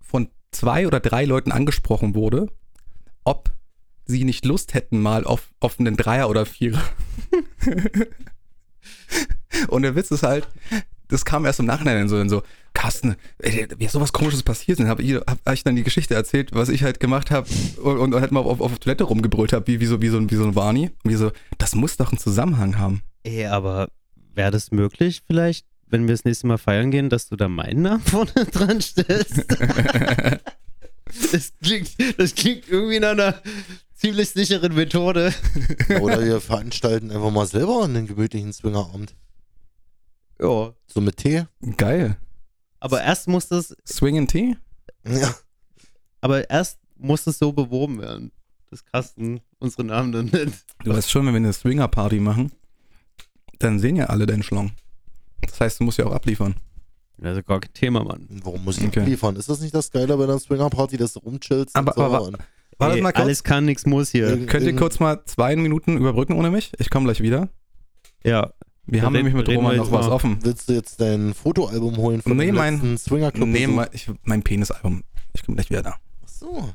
von 0.00 0.28
zwei 0.50 0.86
oder 0.86 1.00
drei 1.00 1.24
Leuten 1.24 1.52
angesprochen 1.52 2.14
wurde, 2.14 2.48
ob 3.24 3.52
sie 4.06 4.24
nicht 4.24 4.44
Lust 4.44 4.74
hätten 4.74 5.00
mal 5.00 5.24
auf, 5.24 5.54
auf 5.60 5.78
einen 5.78 5.96
Dreier 5.96 6.28
oder 6.28 6.44
Vierer. 6.46 6.82
Und 9.68 9.82
der 9.82 9.94
Witz 9.94 10.10
ist 10.10 10.22
halt, 10.22 10.48
das 11.08 11.24
kam 11.24 11.44
erst 11.44 11.60
im 11.60 11.66
Nachhinein 11.66 12.08
so, 12.08 12.26
so, 12.28 12.42
Carsten, 12.74 13.16
ey, 13.38 13.66
wie 13.78 13.84
ist 13.84 13.92
sowas 13.92 14.12
komisches 14.12 14.42
passiert? 14.42 14.78
Dann 14.80 14.88
habe 14.88 15.02
ich, 15.02 15.14
hab 15.14 15.38
ich 15.52 15.64
dann 15.64 15.76
die 15.76 15.82
Geschichte 15.82 16.14
erzählt, 16.14 16.54
was 16.54 16.68
ich 16.68 16.82
halt 16.82 17.00
gemacht 17.00 17.30
habe 17.30 17.48
und, 17.82 17.98
und 17.98 18.14
halt 18.14 18.30
mal 18.32 18.40
auf, 18.40 18.60
auf 18.60 18.78
Toilette 18.78 19.04
rumgebrüllt 19.04 19.52
habe, 19.52 19.66
wie, 19.66 19.80
wie, 19.80 19.86
so, 19.86 20.00
wie, 20.00 20.08
so, 20.08 20.16
ein- 20.18 20.30
wie 20.30 20.36
so 20.36 20.44
ein 20.44 20.54
Warni. 20.54 20.90
Und 21.04 21.10
wie 21.10 21.16
so, 21.16 21.32
das 21.58 21.74
muss 21.74 21.96
doch 21.96 22.10
einen 22.12 22.18
Zusammenhang 22.18 22.78
haben. 22.78 23.02
Ey, 23.24 23.46
aber 23.46 23.88
wäre 24.34 24.50
das 24.52 24.70
möglich 24.70 25.22
vielleicht, 25.26 25.66
wenn 25.88 26.06
wir 26.06 26.14
das 26.14 26.24
nächste 26.24 26.46
Mal 26.46 26.58
feiern 26.58 26.90
gehen, 26.92 27.10
dass 27.10 27.28
du 27.28 27.36
da 27.36 27.48
meinen 27.48 27.82
Namen 27.82 28.02
vorne 28.02 28.32
dran 28.52 28.80
stellst? 28.80 29.44
das, 31.32 31.52
klingt, 31.62 31.90
das 32.18 32.34
klingt 32.34 32.68
irgendwie 32.68 33.00
nach 33.00 33.10
einer 33.10 33.34
ziemlich 33.94 34.30
sicheren 34.30 34.74
Methode. 34.74 35.34
Oder 36.00 36.24
wir 36.24 36.40
veranstalten 36.40 37.10
einfach 37.10 37.30
mal 37.30 37.46
selber 37.46 37.84
einen 37.84 38.06
gemütlichen 38.06 38.52
Swingerabend. 38.52 39.14
Ja. 40.40 40.72
So 40.86 41.00
mit 41.00 41.16
Tee. 41.18 41.44
Geil. 41.76 42.16
Aber 42.80 43.02
erst 43.02 43.28
muss 43.28 43.48
das, 43.48 43.76
Swing 43.86 44.18
and 44.18 44.30
Tea? 44.30 44.56
Ja. 45.06 45.34
aber 46.20 46.48
erst 46.50 46.78
muss 46.96 47.24
das 47.24 47.38
so 47.38 47.52
beworben 47.52 48.00
werden, 48.00 48.32
dass 48.70 48.84
Carsten 48.84 49.40
unsere 49.58 49.84
Namen 49.84 50.12
dann 50.12 50.26
nennt. 50.26 50.54
Du 50.84 50.92
weißt 50.94 51.10
schon, 51.10 51.24
wenn 51.26 51.32
wir 51.34 51.38
eine 51.38 51.52
Swinger-Party 51.52 52.20
machen, 52.20 52.52
dann 53.58 53.78
sehen 53.78 53.96
ja 53.96 54.06
alle 54.06 54.26
deinen 54.26 54.42
Schlong. 54.42 54.72
Das 55.42 55.60
heißt, 55.60 55.80
du 55.80 55.84
musst 55.84 55.98
ja 55.98 56.06
auch 56.06 56.12
abliefern. 56.12 56.54
Also 57.22 57.42
gar 57.42 57.60
kein 57.60 57.72
Thema, 57.74 58.02
Mann. 58.02 58.26
Warum 58.42 58.64
muss 58.64 58.78
ich 58.78 58.86
Okay. 58.86 59.04
liefern? 59.04 59.36
Ist 59.36 59.48
das 59.50 59.60
nicht 59.60 59.74
das 59.74 59.90
Geile 59.90 60.16
bei 60.16 60.24
einer 60.24 60.38
Swinger-Party, 60.38 60.96
dass 60.96 61.12
du 61.14 61.20
rumchillst? 61.20 61.76
Aber- 61.76 61.92
und 61.92 61.96
so 61.96 62.02
aber- 62.04 62.22
und 62.22 62.38
Warte 62.78 62.96
Ey, 62.96 63.02
mal 63.02 63.12
kurz. 63.12 63.24
alles 63.24 63.44
kann, 63.44 63.66
nichts 63.66 63.84
muss 63.84 64.08
hier. 64.10 64.46
Könnt 64.46 64.64
ihr 64.64 64.74
kurz 64.74 65.00
mal 65.00 65.22
zwei 65.26 65.54
Minuten 65.54 65.98
überbrücken 65.98 66.32
ohne 66.32 66.50
mich? 66.50 66.72
Ich 66.78 66.88
komme 66.88 67.04
gleich 67.04 67.20
wieder. 67.20 67.50
Ja. 68.24 68.54
Wir 68.86 68.98
Ja, 68.98 69.04
haben 69.04 69.12
nämlich 69.12 69.34
mit 69.34 69.48
Roman 69.48 69.72
wir 69.72 69.78
noch 69.78 69.92
was 69.92 70.06
mal. 70.06 70.12
offen. 70.12 70.38
Willst 70.42 70.68
du 70.68 70.72
jetzt 70.72 71.00
dein 71.00 71.32
Fotoalbum 71.34 71.96
holen 71.96 72.22
von 72.22 72.36
Nee, 72.36 72.46
dem 72.46 72.54
mein- 72.56 72.74
letzten 72.74 72.98
Swinger-Club? 72.98 73.48
Nee, 73.48 73.66
mein, 73.66 73.88
ich, 73.92 74.10
mein 74.24 74.42
Penisalbum. 74.42 75.04
Ich 75.32 75.44
komme 75.44 75.56
gleich 75.56 75.70
wieder 75.70 75.82
da. 75.82 75.96
Ach 76.24 76.28
so. 76.28 76.68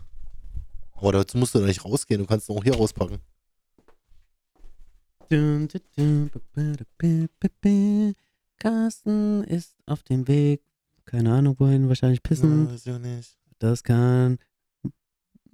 Aber 0.96 1.12
dazu 1.12 1.38
musst 1.38 1.54
du 1.56 1.60
doch 1.60 1.66
nicht 1.68 1.84
rausgehen, 1.84 2.22
du 2.22 2.28
kannst 2.28 2.50
ihn 2.50 2.58
auch 2.58 2.64
hier 2.64 2.76
rauspacken. 2.76 3.18
Carsten 8.60 9.44
ist 9.44 9.76
auf 9.86 10.04
dem 10.04 10.28
Weg. 10.28 10.62
Keine 11.06 11.34
Ahnung 11.34 11.56
wohin, 11.60 11.88
wahrscheinlich 11.88 12.24
pissen. 12.24 12.68
Das 13.60 13.84
kann 13.84 14.38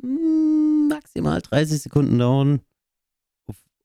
maximal 0.01 1.41
30 1.41 1.81
Sekunden 1.81 2.17
dauern. 2.19 2.61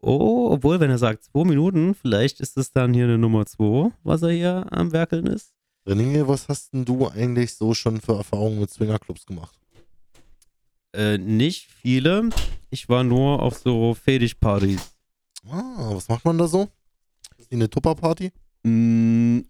Oh, 0.01 0.51
obwohl, 0.53 0.79
wenn 0.81 0.91
er 0.91 0.99
sagt 0.99 1.25
2 1.25 1.45
Minuten, 1.45 1.95
vielleicht 1.95 2.41
ist 2.41 2.57
es 2.57 2.71
dann 2.71 2.95
hier 2.95 3.05
eine 3.05 3.19
Nummer 3.19 3.47
2, 3.47 3.91
was 4.05 4.23
er 4.23 4.31
hier 4.31 4.67
am 4.71 4.93
Werkeln 4.93 5.27
ist. 5.27 5.53
René, 5.87 6.27
was 6.27 6.49
hast 6.49 6.73
denn 6.73 6.85
du 6.85 7.07
eigentlich 7.09 7.55
so 7.55 7.73
schon 7.75 8.01
für 8.01 8.15
Erfahrungen 8.17 8.61
mit 8.61 8.71
Swingerclubs 8.71 9.25
gemacht? 9.27 9.59
Äh, 10.93 11.19
nicht 11.19 11.67
viele. 11.67 12.29
Ich 12.71 12.89
war 12.89 13.05
nur 13.05 13.43
auf 13.43 13.59
so 13.59 13.95
Fetischpartys. 13.95 14.95
Ah, 15.49 15.91
was 15.95 16.09
macht 16.09 16.25
man 16.25 16.39
da 16.39 16.49
so? 16.49 16.69
Ist 17.39 17.51
die 17.51 17.57
eine 17.57 17.71
Tupper-Party? 17.71 18.33
Mm, 18.65 19.41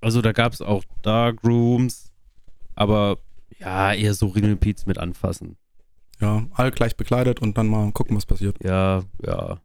Also 0.00 0.20
da 0.20 0.32
gab 0.32 0.52
es 0.52 0.60
auch 0.60 0.82
Darkrooms, 1.02 2.10
aber 2.74 3.18
ja, 3.58 3.92
eher 3.94 4.14
so 4.14 4.26
Ringelpiez 4.26 4.86
mit 4.86 4.98
anfassen. 4.98 5.56
Ja, 6.22 6.46
alle 6.52 6.70
gleich 6.70 6.96
bekleidet 6.96 7.40
und 7.42 7.58
dann 7.58 7.66
mal 7.66 7.90
gucken, 7.92 8.16
was 8.16 8.26
passiert. 8.26 8.56
Ja, 8.62 9.02
ja. 9.26 9.58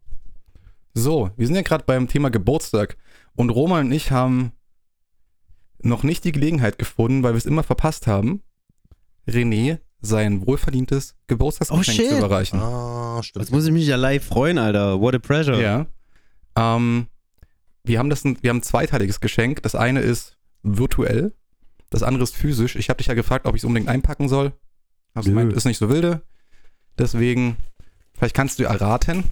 So, 0.95 1.29
wir 1.37 1.45
sind 1.45 1.55
ja 1.55 1.61
gerade 1.61 1.83
beim 1.85 2.07
Thema 2.07 2.29
Geburtstag 2.31 2.97
und 3.35 3.51
Roman 3.51 3.85
und 3.85 3.91
ich 3.91 4.11
haben 4.11 4.51
noch 5.79 6.01
nicht 6.01 6.23
die 6.23 6.31
Gelegenheit 6.31 6.79
gefunden, 6.79 7.21
weil 7.21 7.33
wir 7.33 7.37
es 7.37 7.45
immer 7.45 7.61
verpasst 7.61 8.07
haben, 8.07 8.41
René 9.27 9.77
sein 10.01 10.45
wohlverdientes 10.47 11.15
Geburtstagsgeschenk 11.27 11.99
Oh, 11.99 12.09
zu 12.13 12.17
überreichen. 12.17 12.59
Ah, 12.59 13.21
stimmt. 13.21 13.45
Jetzt 13.45 13.51
muss 13.51 13.65
ich 13.65 13.71
mich 13.71 13.85
ja 13.85 13.95
live 13.95 14.23
freuen, 14.25 14.57
Alter. 14.57 14.99
What 14.99 15.13
a 15.13 15.19
pressure. 15.19 15.61
Ja. 15.61 15.85
Ähm, 16.55 17.07
wir 17.83 17.99
haben 17.99 18.09
das, 18.09 18.25
ein, 18.25 18.37
wir 18.41 18.49
haben 18.49 18.57
ein 18.57 18.63
zweiteiliges 18.63 19.19
Geschenk. 19.19 19.61
Das 19.61 19.75
eine 19.75 19.99
ist 20.01 20.37
virtuell, 20.63 21.33
das 21.91 22.01
andere 22.03 22.23
ist 22.23 22.35
physisch. 22.35 22.75
Ich 22.75 22.89
habe 22.89 22.97
dich 22.97 23.07
ja 23.07 23.13
gefragt, 23.13 23.45
ob 23.45 23.55
ich 23.55 23.61
es 23.61 23.65
unbedingt 23.65 23.89
einpacken 23.89 24.27
soll. 24.27 24.53
Hast 25.13 25.27
du 25.27 25.31
Nö. 25.31 25.39
gemeint, 25.39 25.55
ist 25.55 25.65
nicht 25.65 25.77
so 25.77 25.89
wilde. 25.89 26.23
Deswegen, 26.97 27.57
vielleicht 28.15 28.35
kannst 28.35 28.59
du 28.59 28.63
erraten. 28.63 29.23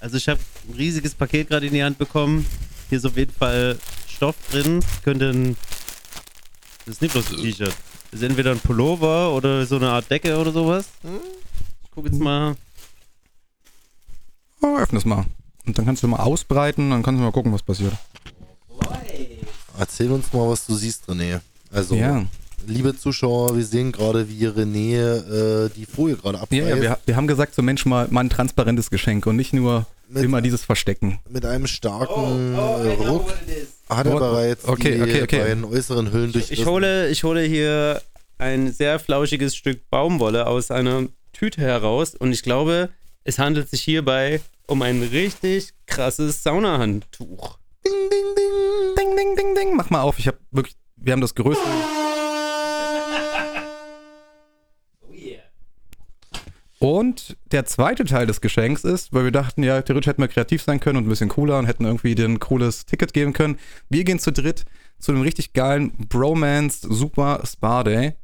Also 0.00 0.16
ich 0.16 0.28
habe 0.28 0.40
ein 0.68 0.74
riesiges 0.74 1.14
Paket 1.14 1.48
gerade 1.48 1.66
in 1.66 1.74
die 1.74 1.82
Hand 1.82 1.98
bekommen. 1.98 2.46
Hier 2.88 2.98
ist 2.98 3.04
auf 3.04 3.16
jeden 3.16 3.32
Fall 3.32 3.78
Stoff 4.06 4.36
drin. 4.50 4.82
Könnte 5.04 5.30
ein... 5.30 5.56
Das 6.86 6.94
ist 6.94 7.02
nicht 7.02 7.12
bloß 7.12 7.30
ein 7.32 7.36
T-Shirt. 7.42 7.74
Das 8.10 8.20
ist 8.20 8.26
entweder 8.26 8.52
ein 8.52 8.60
Pullover 8.60 9.34
oder 9.34 9.66
so 9.66 9.76
eine 9.76 9.90
Art 9.90 10.10
Decke 10.10 10.38
oder 10.38 10.52
sowas. 10.52 10.86
Ich 11.02 11.90
guck 11.90 12.06
jetzt 12.06 12.18
mal. 12.18 12.56
Oh, 14.62 14.78
öffne 14.78 14.98
es 14.98 15.04
mal. 15.04 15.26
Und 15.66 15.76
dann 15.76 15.84
kannst 15.84 16.02
du 16.02 16.08
mal 16.08 16.20
ausbreiten, 16.20 16.88
dann 16.90 17.02
kannst 17.02 17.18
du 17.18 17.24
mal 17.24 17.32
gucken, 17.32 17.52
was 17.52 17.62
passiert. 17.62 17.92
Erzähl 19.78 20.10
uns 20.10 20.32
mal, 20.32 20.48
was 20.48 20.64
du 20.64 20.74
siehst, 20.74 21.06
René. 21.08 21.40
Also, 21.70 21.94
Ja, 21.96 22.24
liebe 22.66 22.96
Zuschauer, 22.96 23.56
wir 23.56 23.64
sehen 23.64 23.92
gerade, 23.92 24.28
wie 24.28 24.46
René 24.46 25.66
äh, 25.66 25.70
die 25.76 25.84
Folie 25.86 26.16
gerade 26.16 26.38
ja, 26.38 26.42
abreißt. 26.42 26.68
ja 26.68 26.80
wir, 26.80 26.98
wir 27.04 27.16
haben 27.16 27.26
gesagt, 27.26 27.54
so 27.54 27.62
Mensch, 27.62 27.84
mal, 27.86 28.08
mal 28.10 28.20
ein 28.20 28.30
transparentes 28.30 28.90
Geschenk 28.90 29.26
und 29.26 29.36
nicht 29.36 29.52
nur 29.52 29.86
mit, 30.08 30.24
immer 30.24 30.40
dieses 30.40 30.64
Verstecken. 30.64 31.18
mit 31.28 31.44
einem 31.44 31.66
starken 31.66 32.54
äh, 32.54 32.58
Ruck 33.08 33.32
hat 33.88 34.06
er 34.06 34.14
bereits 34.18 34.64
Okay, 34.66 34.96
die 34.96 35.02
okay, 35.02 35.22
okay. 35.22 35.38
beiden 35.40 35.64
äußeren 35.64 36.12
Hüllen 36.12 36.32
durch. 36.32 36.50
Ich 36.50 36.66
hole, 36.66 37.08
ich 37.08 37.24
hole 37.24 37.42
hier 37.42 38.00
ein 38.38 38.72
sehr 38.72 38.98
flauschiges 38.98 39.54
Stück 39.56 39.88
Baumwolle 39.90 40.46
aus 40.46 40.70
einer 40.70 41.04
Tüte 41.32 41.60
heraus 41.60 42.14
und 42.14 42.32
ich 42.32 42.42
glaube, 42.42 42.90
es 43.24 43.38
handelt 43.38 43.68
sich 43.68 43.82
hierbei 43.82 44.40
um 44.66 44.82
ein 44.82 45.02
richtig 45.02 45.70
krasses 45.86 46.42
Saunahandtuch. 46.42 47.58
Ding, 47.84 47.92
ding, 48.10 48.34
ding. 48.36 48.96
Ding, 48.96 49.16
ding, 49.16 49.36
ding, 49.36 49.54
ding. 49.54 49.76
Mach 49.76 49.90
mal 49.90 50.00
auf. 50.02 50.18
Ich 50.18 50.26
habe 50.26 50.38
wirklich, 50.50 50.76
wir 51.00 51.12
haben 51.12 51.20
das 51.20 51.34
größte. 51.34 51.64
Und 56.80 57.36
der 57.50 57.66
zweite 57.66 58.04
Teil 58.04 58.26
des 58.26 58.40
Geschenks 58.40 58.84
ist, 58.84 59.12
weil 59.12 59.24
wir 59.24 59.32
dachten, 59.32 59.64
ja, 59.64 59.82
theoretisch 59.82 60.06
hätten 60.06 60.22
wir 60.22 60.28
kreativ 60.28 60.62
sein 60.62 60.78
können 60.78 60.98
und 60.98 61.06
ein 61.06 61.08
bisschen 61.08 61.28
cooler 61.28 61.58
und 61.58 61.66
hätten 61.66 61.84
irgendwie 61.84 62.14
dir 62.14 62.26
ein 62.26 62.38
cooles 62.38 62.86
Ticket 62.86 63.12
geben 63.12 63.32
können. 63.32 63.58
Wir 63.88 64.04
gehen 64.04 64.20
zu 64.20 64.30
dritt 64.30 64.64
zu 65.00 65.10
einem 65.12 65.22
richtig 65.22 65.54
geilen 65.54 65.92
Bromance 66.08 66.86
Super 66.88 67.42
Spa 67.44 67.82
Day 67.82 68.14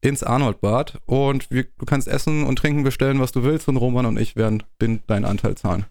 ins 0.00 0.22
Arnoldbad 0.22 1.00
und 1.06 1.50
wir, 1.50 1.64
du 1.78 1.86
kannst 1.86 2.06
essen 2.06 2.44
und 2.44 2.56
trinken 2.56 2.84
bestellen, 2.84 3.20
was 3.20 3.32
du 3.32 3.42
willst 3.42 3.68
und 3.68 3.78
Roman 3.78 4.06
und 4.06 4.18
ich 4.18 4.36
werden 4.36 4.62
den, 4.80 5.02
deinen 5.06 5.24
Anteil 5.24 5.56
zahlen. 5.56 5.86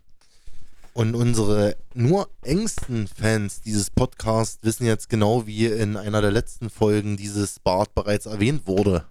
Und 0.94 1.16
unsere 1.16 1.76
nur 1.96 2.30
engsten 2.44 3.08
Fans 3.08 3.62
dieses 3.62 3.90
Podcasts 3.90 4.60
wissen 4.62 4.86
jetzt 4.86 5.10
genau, 5.10 5.48
wie 5.48 5.66
in 5.66 5.98
einer 5.98 6.22
der 6.22 6.30
letzten 6.32 6.70
Folgen 6.70 7.18
dieses 7.18 7.60
Bad 7.60 7.96
bereits 7.96 8.28
erwähnt 8.28 8.68
wurde. 8.68 9.06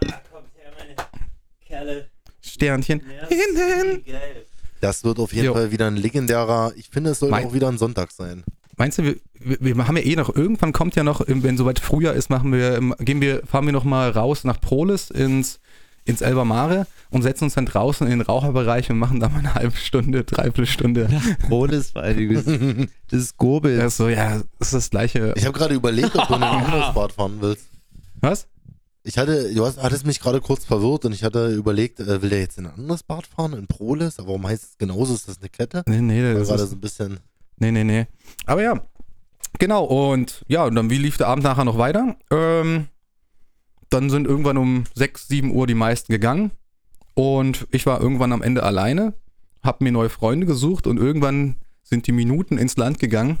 Kommt 0.00 0.44
her, 0.56 0.72
meine 0.78 0.94
Kerle. 1.64 2.10
Sternchen. 2.42 3.00
Hinten. 3.28 4.04
Das 4.82 5.04
wird 5.04 5.18
auf 5.18 5.32
jeden 5.32 5.46
Jo. 5.46 5.54
Fall 5.54 5.70
wieder 5.72 5.86
ein 5.86 5.96
legendärer, 5.96 6.72
ich 6.76 6.90
finde, 6.90 7.10
es 7.10 7.18
soll 7.20 7.30
Mein- 7.30 7.46
auch 7.46 7.54
wieder 7.54 7.68
ein 7.68 7.78
Sonntag 7.78 8.12
sein. 8.12 8.44
Meinst 8.76 8.98
du, 8.98 9.04
wir, 9.04 9.16
wir, 9.60 9.88
haben 9.88 9.96
ja 9.96 10.02
eh 10.02 10.16
noch, 10.16 10.36
irgendwann 10.36 10.72
kommt 10.74 10.96
ja 10.96 11.02
noch, 11.02 11.22
wenn 11.26 11.56
soweit 11.56 11.80
Frühjahr 11.80 12.12
ist, 12.12 12.28
machen 12.28 12.52
wir, 12.52 12.76
im- 12.76 12.94
gehen 12.98 13.22
wir, 13.22 13.46
fahren 13.46 13.64
wir 13.64 13.72
noch 13.72 13.84
mal 13.84 14.10
raus 14.10 14.44
nach 14.44 14.60
Prolis 14.60 15.10
ins, 15.10 15.60
ins 16.06 16.20
Elbermare 16.22 16.86
und 17.10 17.22
setzen 17.22 17.44
uns 17.44 17.54
dann 17.54 17.66
draußen 17.66 18.06
in 18.06 18.18
den 18.18 18.20
Raucherbereich 18.22 18.90
und 18.90 18.98
machen 18.98 19.20
da 19.20 19.28
mal 19.28 19.40
eine 19.40 19.54
halbe 19.54 19.76
Stunde, 19.76 20.24
dreiviertel 20.24 20.66
Stunde. 20.66 21.08
Rotes 21.50 21.90
vor 21.90 22.02
allen 22.02 22.16
Dingen. 22.16 22.90
Das 23.10 23.20
ist 23.20 23.36
Gobel. 23.36 23.88
So, 23.90 24.08
ja, 24.08 24.38
das 24.58 24.68
ist 24.68 24.74
das 24.74 24.90
gleiche. 24.90 25.34
Ich 25.36 25.44
habe 25.44 25.56
gerade 25.58 25.74
überlegt, 25.74 26.16
ob 26.16 26.26
du 26.28 26.34
in 26.34 26.42
ein 26.42 26.64
anderes 26.64 26.94
Bad 26.94 27.12
fahren 27.12 27.36
willst. 27.40 27.66
Was? 28.20 28.46
Ich 29.02 29.18
hatte, 29.18 29.54
du 29.54 29.64
hast, 29.64 29.80
hattest 29.80 30.04
mich 30.04 30.18
gerade 30.18 30.40
kurz 30.40 30.64
verwirrt 30.64 31.04
und 31.04 31.12
ich 31.12 31.22
hatte 31.22 31.52
überlegt, 31.52 32.00
äh, 32.00 32.22
will 32.22 32.30
der 32.30 32.40
jetzt 32.40 32.58
in 32.58 32.66
ein 32.66 32.74
anderes 32.74 33.04
Bad 33.04 33.26
fahren, 33.26 33.52
in 33.52 33.68
Prolis? 33.68 34.18
Aber 34.18 34.28
warum 34.28 34.46
heißt 34.48 34.64
es 34.64 34.78
genauso? 34.78 35.14
Ist 35.14 35.28
das 35.28 35.38
eine 35.38 35.48
Kette? 35.48 35.84
Nee, 35.86 36.00
nee, 36.00 36.24
War 36.24 36.34
das 36.40 36.48
gerade 36.48 36.62
ist, 36.64 36.70
so 36.70 36.76
ein 36.76 36.80
bisschen. 36.80 37.20
nee, 37.58 37.70
nee, 37.70 37.84
nee. 37.84 38.06
Aber 38.46 38.62
ja, 38.62 38.80
genau. 39.60 39.84
Und 39.84 40.44
ja, 40.48 40.64
und 40.64 40.74
dann, 40.74 40.90
wie 40.90 40.98
lief 40.98 41.16
der 41.18 41.28
Abend 41.28 41.44
nachher 41.44 41.64
noch 41.64 41.78
weiter? 41.78 42.16
Ähm, 42.32 42.88
dann 43.90 44.10
sind 44.10 44.26
irgendwann 44.26 44.56
um 44.56 44.84
6, 44.94 45.28
7 45.28 45.50
Uhr 45.50 45.66
die 45.66 45.74
meisten 45.74 46.12
gegangen. 46.12 46.50
Und 47.14 47.66
ich 47.70 47.86
war 47.86 48.00
irgendwann 48.00 48.32
am 48.32 48.42
Ende 48.42 48.62
alleine, 48.62 49.14
hab 49.62 49.80
mir 49.80 49.92
neue 49.92 50.10
Freunde 50.10 50.46
gesucht 50.46 50.86
und 50.86 50.98
irgendwann 50.98 51.56
sind 51.82 52.06
die 52.06 52.12
Minuten 52.12 52.58
ins 52.58 52.76
Land 52.76 52.98
gegangen. 52.98 53.38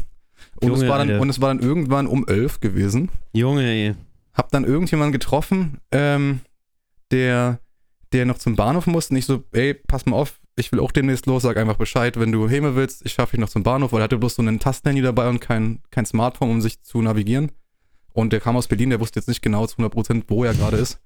Und, 0.60 0.72
es, 0.72 0.78
Junge, 0.78 0.88
war 0.88 0.98
dann, 0.98 1.10
Alter. 1.10 1.20
und 1.20 1.28
es 1.28 1.40
war 1.40 1.48
dann 1.48 1.60
irgendwann 1.60 2.06
um 2.06 2.26
11 2.26 2.60
gewesen. 2.60 3.10
Junge, 3.32 3.64
ey. 3.64 3.94
Hab 4.32 4.50
dann 4.50 4.64
irgendjemanden 4.64 5.12
getroffen, 5.12 5.78
ähm, 5.90 6.40
der, 7.10 7.60
der 8.12 8.26
noch 8.26 8.38
zum 8.38 8.56
Bahnhof 8.56 8.86
musste. 8.86 9.14
Und 9.14 9.18
ich 9.18 9.26
so, 9.26 9.44
ey, 9.52 9.74
pass 9.74 10.06
mal 10.06 10.16
auf, 10.16 10.40
ich 10.56 10.72
will 10.72 10.80
auch 10.80 10.92
demnächst 10.92 11.26
los, 11.26 11.42
sag 11.42 11.56
einfach 11.58 11.76
Bescheid, 11.76 12.18
wenn 12.18 12.32
du 12.32 12.48
Häme 12.48 12.76
willst, 12.76 13.04
ich 13.04 13.12
schaffe 13.12 13.32
dich 13.32 13.40
noch 13.40 13.48
zum 13.48 13.62
Bahnhof, 13.62 13.92
weil 13.92 14.00
er 14.00 14.04
hatte 14.04 14.18
bloß 14.18 14.36
so 14.36 14.42
einen 14.42 14.58
Tastenhandy 14.58 15.02
dabei 15.02 15.28
und 15.28 15.40
kein, 15.40 15.80
kein 15.90 16.06
Smartphone, 16.06 16.50
um 16.50 16.60
sich 16.62 16.82
zu 16.82 17.02
navigieren. 17.02 17.52
Und 18.16 18.32
der 18.32 18.40
kam 18.40 18.56
aus 18.56 18.66
Berlin, 18.66 18.88
der 18.88 18.98
wusste 18.98 19.20
jetzt 19.20 19.28
nicht 19.28 19.42
genau 19.42 19.66
zu 19.66 19.76
100%, 19.76 20.24
wo 20.28 20.42
er 20.42 20.54
gerade 20.54 20.78
ist. 20.78 20.98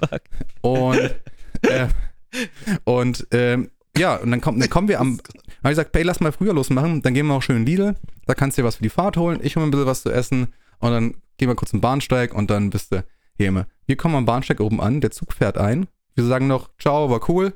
Fuck. 0.00 0.22
Und, 0.62 1.14
äh, 1.62 1.86
und 2.82 3.24
ähm, 3.30 3.70
ja, 3.96 4.16
und 4.16 4.32
dann, 4.32 4.40
kommt, 4.40 4.60
dann 4.60 4.68
kommen 4.68 4.88
wir 4.88 4.98
am. 4.98 5.18
Habe 5.18 5.22
ich 5.62 5.70
gesagt, 5.70 5.92
Pay, 5.92 6.02
lass 6.02 6.18
mal 6.18 6.32
früher 6.32 6.52
losmachen, 6.52 7.02
dann 7.02 7.14
gehen 7.14 7.28
wir 7.28 7.34
auch 7.34 7.42
schön 7.42 7.58
in 7.58 7.66
Lidl, 7.66 7.94
da 8.26 8.34
kannst 8.34 8.58
du 8.58 8.62
dir 8.62 8.66
was 8.66 8.76
für 8.76 8.82
die 8.82 8.88
Fahrt 8.88 9.16
holen, 9.16 9.38
ich 9.42 9.54
hole 9.54 9.64
mir 9.64 9.68
ein 9.68 9.70
bisschen 9.70 9.86
was 9.86 10.02
zu 10.02 10.10
essen 10.10 10.52
und 10.80 10.90
dann 10.90 11.14
gehen 11.36 11.48
wir 11.48 11.54
kurz 11.54 11.70
zum 11.70 11.80
Bahnsteig 11.80 12.34
und 12.34 12.50
dann 12.50 12.70
bist 12.70 12.90
du 12.90 13.04
Häme. 13.38 13.68
Wir 13.86 13.96
kommen 13.96 14.16
am 14.16 14.24
Bahnsteig 14.24 14.58
oben 14.58 14.80
an, 14.80 15.00
der 15.00 15.12
Zug 15.12 15.32
fährt 15.32 15.56
ein, 15.56 15.86
wir 16.14 16.24
sagen 16.24 16.48
noch, 16.48 16.70
ciao, 16.78 17.10
war 17.10 17.28
cool. 17.28 17.54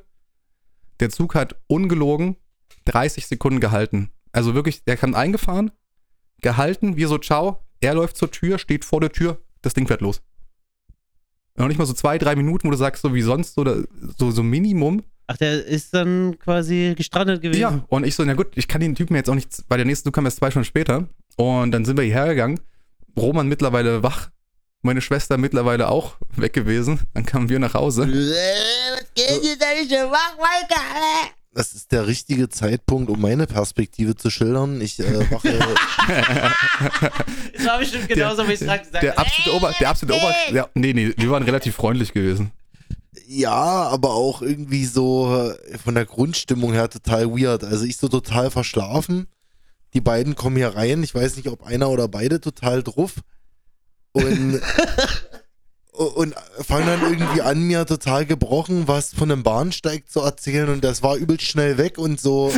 Der 1.01 1.09
Zug 1.09 1.35
hat 1.35 1.57
ungelogen 1.67 2.37
30 2.85 3.27
Sekunden 3.27 3.59
gehalten. 3.59 4.11
Also 4.31 4.53
wirklich, 4.53 4.85
der 4.85 4.95
kam 4.95 5.15
eingefahren, 5.15 5.71
gehalten, 6.41 6.95
wir 6.95 7.07
so, 7.09 7.17
ciao, 7.17 7.64
er 7.85 7.93
läuft 7.93 8.17
zur 8.17 8.31
Tür, 8.31 8.57
steht 8.57 8.83
vor 8.83 8.99
der 8.99 9.11
Tür, 9.11 9.41
das 9.61 9.73
Ding 9.73 9.87
fährt 9.87 10.01
los. 10.01 10.21
Noch 11.57 11.67
nicht 11.67 11.77
mal 11.77 11.85
so 11.85 11.93
zwei, 11.93 12.17
drei 12.17 12.35
Minuten, 12.35 12.67
wo 12.67 12.71
du 12.71 12.77
sagst, 12.77 13.01
so 13.01 13.13
wie 13.13 13.21
sonst, 13.21 13.57
oder 13.57 13.83
so, 14.17 14.31
so 14.31 14.43
Minimum. 14.43 15.03
Ach, 15.27 15.37
der 15.37 15.65
ist 15.65 15.93
dann 15.93 16.37
quasi 16.37 16.93
gestrandet 16.97 17.41
gewesen. 17.41 17.61
Ja, 17.61 17.85
und 17.87 18.05
ich 18.05 18.15
so, 18.15 18.23
na 18.23 18.33
gut, 18.33 18.47
ich 18.55 18.67
kann 18.67 18.81
den 18.81 18.93
Typen 18.93 19.15
jetzt 19.15 19.29
auch 19.29 19.35
nicht, 19.35 19.63
weil 19.69 19.77
der 19.77 19.85
nächste 19.85 20.05
Zug 20.05 20.13
kam 20.13 20.25
erst 20.25 20.37
zwei 20.37 20.51
Stunden 20.51 20.65
später. 20.65 21.07
Und 21.37 21.71
dann 21.71 21.85
sind 21.85 21.97
wir 21.97 22.03
hierher 22.03 22.27
gegangen. 22.27 22.59
Roman 23.17 23.47
mittlerweile 23.47 24.03
wach, 24.03 24.29
meine 24.81 25.01
Schwester 25.01 25.37
mittlerweile 25.37 25.89
auch 25.89 26.17
weg 26.35 26.53
gewesen. 26.53 26.99
Dann 27.13 27.25
kamen 27.25 27.49
wir 27.49 27.59
nach 27.59 27.73
Hause. 27.73 28.01
Was 28.03 29.13
geht 29.15 29.61
denn 29.61 29.89
schon 29.89 30.11
wach, 30.11 30.37
Walter? 30.37 31.31
Das 31.55 31.71
ist 31.73 31.93
der 31.93 32.05
richtige 32.05 32.49
Zeitpunkt, 32.49 33.09
um 33.09 33.21
meine 33.21 33.47
Perspektive 33.47 34.17
zu 34.17 34.29
schildern. 34.29 34.81
Ich 34.81 34.99
äh, 34.99 35.31
wache. 35.31 35.57
Das 37.55 37.65
war 37.65 37.79
bestimmt 37.79 38.09
genauso, 38.09 38.45
wie 38.45 38.51
ich 38.51 38.61
es 38.61 38.67
gerade 38.67 38.83
gesagt 38.83 39.01
Der 39.01 39.15
habe. 39.15 39.21
absolute 39.25 39.55
Ober, 39.55 39.73
der 39.79 39.89
absolute 39.89 40.19
Ober, 40.19 40.35
ja, 40.51 40.67
nee, 40.75 40.91
nee, 40.93 41.13
wir 41.15 41.29
waren 41.29 41.43
relativ 41.43 41.75
freundlich 41.75 42.11
gewesen. 42.11 42.51
Ja, 43.25 43.53
aber 43.53 44.13
auch 44.13 44.41
irgendwie 44.41 44.85
so 44.85 45.49
äh, 45.49 45.77
von 45.77 45.95
der 45.95 46.05
Grundstimmung 46.05 46.73
her 46.73 46.89
total 46.89 47.29
weird. 47.31 47.63
Also 47.63 47.85
ich 47.85 47.95
so 47.95 48.09
total 48.09 48.51
verschlafen. 48.51 49.27
Die 49.93 50.01
beiden 50.01 50.35
kommen 50.35 50.57
hier 50.57 50.75
rein. 50.75 51.03
Ich 51.03 51.15
weiß 51.15 51.37
nicht, 51.37 51.47
ob 51.47 51.63
einer 51.63 51.89
oder 51.89 52.09
beide 52.09 52.41
total 52.41 52.83
drauf. 52.83 53.13
Und, 54.11 54.61
und 55.97 56.35
fangen 56.61 56.85
dann 56.87 57.01
irgendwie 57.01 57.41
an, 57.41 57.61
mir 57.61 57.85
total 57.85 58.25
gebrochen 58.25 58.87
was 58.87 59.13
von 59.13 59.31
einem 59.31 59.43
Bahnsteig 59.43 60.09
zu 60.09 60.21
erzählen. 60.21 60.69
Und 60.69 60.83
das 60.83 61.01
war 61.03 61.15
übelst 61.15 61.45
schnell 61.45 61.77
weg 61.77 61.97
und 61.97 62.19
so. 62.19 62.51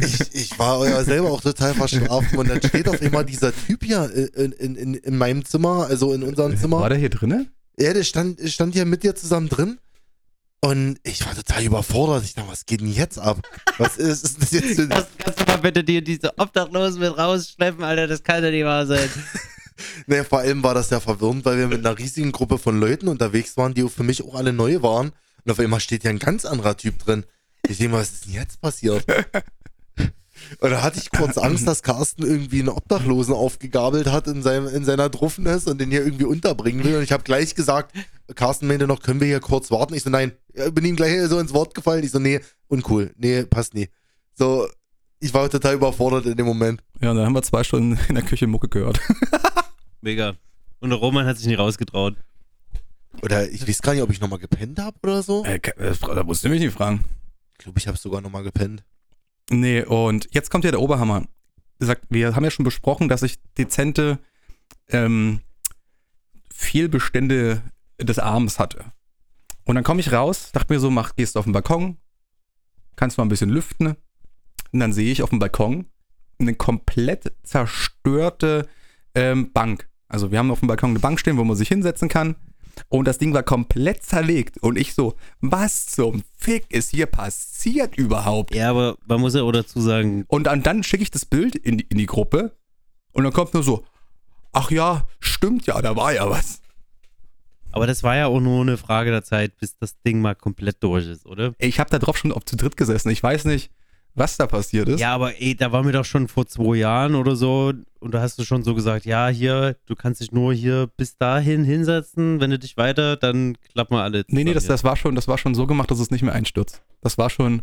Ich, 0.00 0.34
ich 0.34 0.58
war 0.58 0.86
ja 0.88 1.02
selber 1.04 1.30
auch 1.30 1.40
total 1.40 1.74
verschlafen. 1.74 2.38
Und 2.38 2.48
dann 2.50 2.60
steht 2.62 2.88
auf 2.88 3.00
einmal 3.00 3.24
dieser 3.24 3.52
Typ 3.54 3.84
hier 3.84 4.10
in, 4.34 4.52
in, 4.52 4.74
in, 4.76 4.94
in 4.94 5.16
meinem 5.18 5.44
Zimmer, 5.44 5.86
also 5.88 6.12
in 6.12 6.22
unserem 6.22 6.56
Zimmer. 6.58 6.80
War 6.80 6.88
der 6.88 6.98
hier 6.98 7.10
drinnen? 7.10 7.50
Ja, 7.78 7.92
der 7.92 8.02
stand, 8.04 8.40
stand 8.50 8.74
hier 8.74 8.84
mit 8.84 9.02
dir 9.04 9.14
zusammen 9.14 9.48
drin. 9.48 9.78
Und 10.60 10.98
ich 11.04 11.24
war 11.24 11.36
total 11.36 11.62
überfordert. 11.62 12.24
Ich 12.24 12.34
dachte, 12.34 12.50
was 12.50 12.66
geht 12.66 12.80
denn 12.80 12.92
jetzt 12.92 13.16
ab? 13.20 13.40
Was 13.78 13.96
ist, 13.96 14.24
ist 14.24 14.42
das 14.42 14.50
jetzt? 14.50 14.74
für- 14.74 14.88
Das 14.88 15.06
kannst 15.18 15.40
du 15.40 15.44
mal 15.44 15.58
bitte 15.58 15.84
dir 15.84 16.02
diese 16.02 16.36
Obdachlosen 16.36 16.98
mit 16.98 17.16
rausschleppen, 17.16 17.84
Alter, 17.84 18.08
das 18.08 18.24
kann 18.24 18.42
ja 18.42 18.50
nicht 18.50 18.64
wahr 18.64 18.84
sein. 18.86 19.08
Naja, 20.06 20.24
vor 20.24 20.40
allem 20.40 20.62
war 20.62 20.74
das 20.74 20.90
ja 20.90 21.00
verwirrend, 21.00 21.44
weil 21.44 21.58
wir 21.58 21.68
mit 21.68 21.84
einer 21.84 21.98
riesigen 21.98 22.32
Gruppe 22.32 22.58
von 22.58 22.78
Leuten 22.78 23.08
unterwegs 23.08 23.56
waren, 23.56 23.74
die 23.74 23.88
für 23.88 24.02
mich 24.02 24.24
auch 24.24 24.34
alle 24.34 24.52
neu 24.52 24.82
waren. 24.82 25.12
Und 25.44 25.52
auf 25.52 25.60
einmal 25.60 25.80
steht 25.80 26.02
hier 26.02 26.10
ein 26.10 26.18
ganz 26.18 26.44
anderer 26.44 26.76
Typ 26.76 26.98
drin. 26.98 27.24
Ich 27.68 27.78
denke 27.78 27.92
mal, 27.92 28.00
was 28.00 28.12
ist 28.12 28.26
denn 28.26 28.34
jetzt 28.34 28.60
passiert? 28.60 29.04
Und 30.60 30.70
da 30.70 30.82
hatte 30.82 30.98
ich 30.98 31.10
kurz 31.10 31.36
Angst, 31.36 31.66
dass 31.66 31.82
Carsten 31.82 32.22
irgendwie 32.22 32.60
einen 32.60 32.68
Obdachlosen 32.68 33.34
aufgegabelt 33.34 34.10
hat 34.10 34.26
in, 34.28 34.42
seinem, 34.42 34.68
in 34.68 34.84
seiner 34.84 35.08
Druffness 35.08 35.66
und 35.66 35.80
den 35.80 35.90
hier 35.90 36.04
irgendwie 36.04 36.24
unterbringen 36.24 36.84
will. 36.84 36.96
Und 36.96 37.02
ich 37.02 37.12
habe 37.12 37.24
gleich 37.24 37.54
gesagt, 37.54 37.94
Carsten 38.34 38.66
meinte 38.66 38.86
noch, 38.86 39.02
können 39.02 39.20
wir 39.20 39.26
hier 39.26 39.40
kurz 39.40 39.70
warten? 39.70 39.94
Ich 39.94 40.02
so, 40.04 40.10
nein, 40.10 40.32
Ja, 40.54 40.70
bin 40.70 40.84
ihm 40.84 40.96
gleich 40.96 41.20
so 41.28 41.38
ins 41.38 41.52
Wort 41.54 41.74
gefallen. 41.74 42.04
Ich 42.04 42.12
so, 42.12 42.18
nee, 42.18 42.40
uncool, 42.68 43.12
nee, 43.16 43.42
passt 43.44 43.74
nie. 43.74 43.88
So, 44.34 44.68
ich 45.20 45.34
war 45.34 45.50
total 45.50 45.74
überfordert 45.74 46.26
in 46.26 46.36
dem 46.36 46.46
Moment. 46.46 46.82
Ja, 47.00 47.10
und 47.10 47.16
dann 47.16 47.26
haben 47.26 47.34
wir 47.34 47.42
zwei 47.42 47.64
Stunden 47.64 47.98
in 48.08 48.14
der 48.14 48.24
Küche 48.24 48.46
Mucke 48.46 48.68
gehört. 48.68 49.00
Mega. 50.00 50.36
Und 50.80 50.90
der 50.90 50.98
Roman 50.98 51.26
hat 51.26 51.36
sich 51.38 51.46
nicht 51.46 51.58
rausgetraut. 51.58 52.16
Oder 53.22 53.48
ich 53.50 53.66
weiß 53.66 53.82
gar 53.82 53.94
nicht, 53.94 54.02
ob 54.02 54.10
ich 54.10 54.20
nochmal 54.20 54.38
gepennt 54.38 54.78
habe 54.78 54.96
oder 55.02 55.22
so. 55.22 55.44
Äh, 55.44 55.58
das- 55.76 55.98
da 56.00 56.22
musst 56.22 56.44
du 56.44 56.48
mich 56.48 56.60
nicht 56.60 56.72
fragen. 56.74 57.04
Ich 57.52 57.58
glaube, 57.64 57.78
ich 57.78 57.88
habe 57.88 57.98
sogar 57.98 58.20
nochmal 58.20 58.44
gepennt. 58.44 58.84
Nee, 59.50 59.82
und 59.82 60.28
jetzt 60.32 60.50
kommt 60.50 60.64
ja 60.64 60.70
der 60.70 60.80
Oberhammer. 60.80 61.26
Er 61.80 61.86
Sagt, 61.86 62.04
wir 62.10 62.34
haben 62.36 62.44
ja 62.44 62.50
schon 62.50 62.64
besprochen, 62.64 63.08
dass 63.08 63.22
ich 63.22 63.38
dezente 63.56 64.18
ähm, 64.88 65.40
Fehlbestände 66.50 67.62
des 68.00 68.18
Arms 68.18 68.58
hatte. 68.58 68.84
Und 69.64 69.74
dann 69.74 69.84
komme 69.84 70.00
ich 70.00 70.12
raus, 70.12 70.50
dachte 70.52 70.72
mir 70.72 70.80
so, 70.80 70.90
mach, 70.90 71.14
gehst 71.14 71.34
du 71.34 71.38
auf 71.40 71.44
den 71.44 71.52
Balkon, 71.52 71.98
kannst 72.96 73.18
mal 73.18 73.24
ein 73.24 73.28
bisschen 73.28 73.50
lüften. 73.50 73.96
Und 74.72 74.80
dann 74.80 74.92
sehe 74.92 75.10
ich 75.12 75.22
auf 75.22 75.30
dem 75.30 75.38
Balkon 75.38 75.86
eine 76.38 76.54
komplett 76.54 77.32
zerstörte 77.42 78.68
ähm, 79.14 79.52
Bank. 79.52 79.87
Also 80.08 80.30
wir 80.32 80.38
haben 80.38 80.50
auf 80.50 80.60
dem 80.60 80.68
Balkon 80.68 80.90
eine 80.90 80.98
Bank 80.98 81.20
stehen, 81.20 81.36
wo 81.36 81.44
man 81.44 81.56
sich 81.56 81.68
hinsetzen 81.68 82.08
kann. 82.08 82.36
Und 82.88 83.06
das 83.06 83.18
Ding 83.18 83.34
war 83.34 83.42
komplett 83.42 84.04
zerlegt. 84.04 84.58
Und 84.58 84.78
ich 84.78 84.94
so, 84.94 85.14
was 85.40 85.86
zum 85.86 86.22
Fick 86.36 86.70
ist 86.70 86.90
hier 86.90 87.06
passiert 87.06 87.96
überhaupt? 87.96 88.54
Ja, 88.54 88.70
aber 88.70 88.96
man 89.06 89.20
muss 89.20 89.34
ja 89.34 89.42
auch 89.42 89.52
dazu 89.52 89.80
sagen, 89.80 90.24
Und 90.28 90.44
dann, 90.44 90.62
dann 90.62 90.82
schicke 90.82 91.02
ich 91.02 91.10
das 91.10 91.26
Bild 91.26 91.56
in 91.56 91.78
die, 91.78 91.86
in 91.88 91.98
die 91.98 92.06
Gruppe 92.06 92.52
und 93.12 93.24
dann 93.24 93.32
kommt 93.32 93.52
nur 93.54 93.64
so, 93.64 93.84
ach 94.52 94.70
ja, 94.70 95.06
stimmt 95.18 95.66
ja, 95.66 95.80
da 95.82 95.96
war 95.96 96.12
ja 96.14 96.30
was. 96.30 96.60
aber 97.72 97.86
das 97.86 98.02
war 98.02 98.16
ja 98.16 98.26
auch 98.28 98.40
nur 98.40 98.62
eine 98.62 98.76
Frage 98.76 99.10
der 99.10 99.24
Zeit, 99.24 99.56
bis 99.58 99.76
das 99.78 100.00
Ding 100.02 100.20
mal 100.20 100.34
komplett 100.34 100.82
durch 100.82 101.06
ist, 101.06 101.26
oder? 101.26 101.54
Ich 101.58 101.80
habe 101.80 101.90
da 101.90 101.98
drauf 101.98 102.16
schon 102.16 102.32
auf 102.32 102.44
zu 102.44 102.56
dritt 102.56 102.76
gesessen. 102.76 103.10
Ich 103.10 103.22
weiß 103.22 103.44
nicht, 103.44 103.70
was 104.18 104.36
da 104.36 104.46
passiert 104.46 104.88
ist. 104.88 105.00
Ja, 105.00 105.14
aber 105.14 105.40
ey, 105.40 105.54
da 105.54 105.72
waren 105.72 105.84
wir 105.86 105.92
doch 105.92 106.04
schon 106.04 106.28
vor 106.28 106.46
zwei 106.46 106.76
Jahren 106.76 107.14
oder 107.14 107.36
so 107.36 107.72
und 108.00 108.12
da 108.14 108.20
hast 108.20 108.38
du 108.38 108.44
schon 108.44 108.62
so 108.62 108.74
gesagt, 108.74 109.04
ja, 109.06 109.28
hier, 109.28 109.76
du 109.86 109.94
kannst 109.96 110.20
dich 110.20 110.32
nur 110.32 110.52
hier 110.52 110.88
bis 110.96 111.16
dahin 111.18 111.64
hinsetzen, 111.64 112.40
wenn 112.40 112.50
du 112.50 112.58
dich 112.58 112.76
weiter, 112.76 113.16
dann 113.16 113.56
klappen 113.72 113.96
wir 113.96 114.02
alle 114.02 114.24
nee, 114.28 114.44
nee, 114.44 114.54
das, 114.54 114.66
das, 114.66 114.84
war 114.84 114.96
schon, 114.96 115.14
das 115.14 115.28
war 115.28 115.38
schon 115.38 115.54
so 115.54 115.66
gemacht, 115.66 115.90
dass 115.90 115.98
es 116.00 116.10
nicht 116.10 116.22
mehr 116.22 116.34
einstürzt. 116.34 116.82
Das 117.00 117.18
war 117.18 117.30
schon 117.30 117.62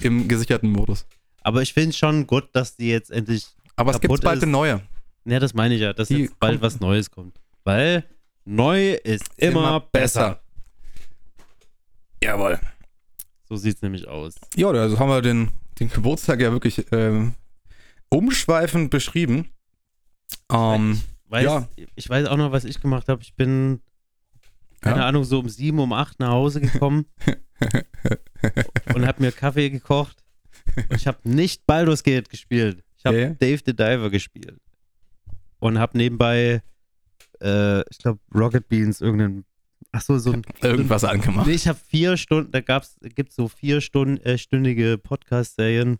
im 0.00 0.28
gesicherten 0.28 0.70
Modus. 0.70 1.06
Aber 1.42 1.62
ich 1.62 1.72
finde 1.72 1.90
es 1.90 1.96
schon 1.98 2.26
gut, 2.26 2.48
dass 2.52 2.76
die 2.76 2.88
jetzt 2.88 3.10
endlich, 3.10 3.46
Aber 3.76 3.92
es 3.92 4.00
gibt 4.00 4.20
bald 4.22 4.38
ist- 4.38 4.42
eine 4.42 4.52
neue. 4.52 4.82
ne, 5.24 5.38
das 5.38 5.54
meine 5.54 5.74
ich 5.74 5.80
ja, 5.80 5.92
dass 5.92 6.08
Die 6.08 6.18
jetzt 6.18 6.38
bald 6.38 6.60
was 6.62 6.80
Neues 6.80 7.10
kommt. 7.10 7.38
Weil 7.64 8.04
neu 8.44 8.92
ist 8.94 9.28
immer, 9.36 9.80
besser. 9.80 10.40
Jawohl. 12.22 12.58
So 13.48 13.56
sieht 13.56 13.76
es 13.76 13.82
nämlich 13.82 14.08
aus. 14.08 14.34
Ja, 14.56 14.68
also 14.70 14.98
haben 14.98 15.08
wir 15.08 15.22
den, 15.22 15.50
den 15.78 15.88
Geburtstag 15.90 16.40
ja 16.40 16.52
wirklich 16.52 16.84
ähm, 16.92 17.34
umschweifend 18.08 18.90
beschrieben. 18.90 19.50
Ähm, 20.50 21.00
Weiß, 21.28 21.44
Ja. 21.44 21.68
Ich 21.96 22.08
weiß 22.08 22.26
auch 22.28 22.36
noch, 22.36 22.52
was 22.52 22.64
ich 22.64 22.80
gemacht 22.80 23.08
habe. 23.08 23.22
Ich 23.22 23.34
bin, 23.34 23.80
keine 24.80 25.00
Ja. 25.00 25.06
Ahnung, 25.08 25.24
so 25.24 25.40
um 25.40 25.48
sieben, 25.48 25.78
um 25.80 25.92
acht 25.92 26.20
nach 26.20 26.30
Hause 26.30 26.60
gekommen 26.60 27.06
und 28.94 29.06
habe 29.06 29.22
mir 29.22 29.32
Kaffee 29.32 29.70
gekocht. 29.70 30.22
Und 30.76 30.96
ich 30.96 31.06
habe 31.06 31.18
nicht 31.24 31.66
Baldur's 31.66 32.02
Gate 32.02 32.28
gespielt. 32.30 32.82
Ich 32.98 33.04
habe 33.06 33.20
Ja. 33.20 33.28
Dave 33.30 33.60
the 33.64 33.74
Diver 33.74 34.10
gespielt. 34.10 34.60
Und 35.58 35.78
habe 35.78 35.96
nebenbei, 35.96 36.62
äh, 37.40 37.80
ich 37.90 37.98
glaube, 37.98 38.20
Rocket 38.34 38.68
Beans, 38.68 39.00
irgendeinen, 39.00 39.44
ach 39.96 40.02
so, 40.02 40.18
so 40.18 40.32
ein, 40.32 40.42
irgendwas 40.62 41.04
angemacht. 41.04 41.46
Nee, 41.46 41.54
ich 41.54 41.66
habe 41.66 41.78
vier 41.88 42.16
Stunden, 42.16 42.52
da 42.52 42.60
gab's, 42.60 42.96
gibt 43.14 43.32
so 43.32 43.48
vier 43.48 43.80
Stunden, 43.80 44.18
äh, 44.24 44.36
stündige 44.38 44.98
Podcast-Serien. 44.98 45.98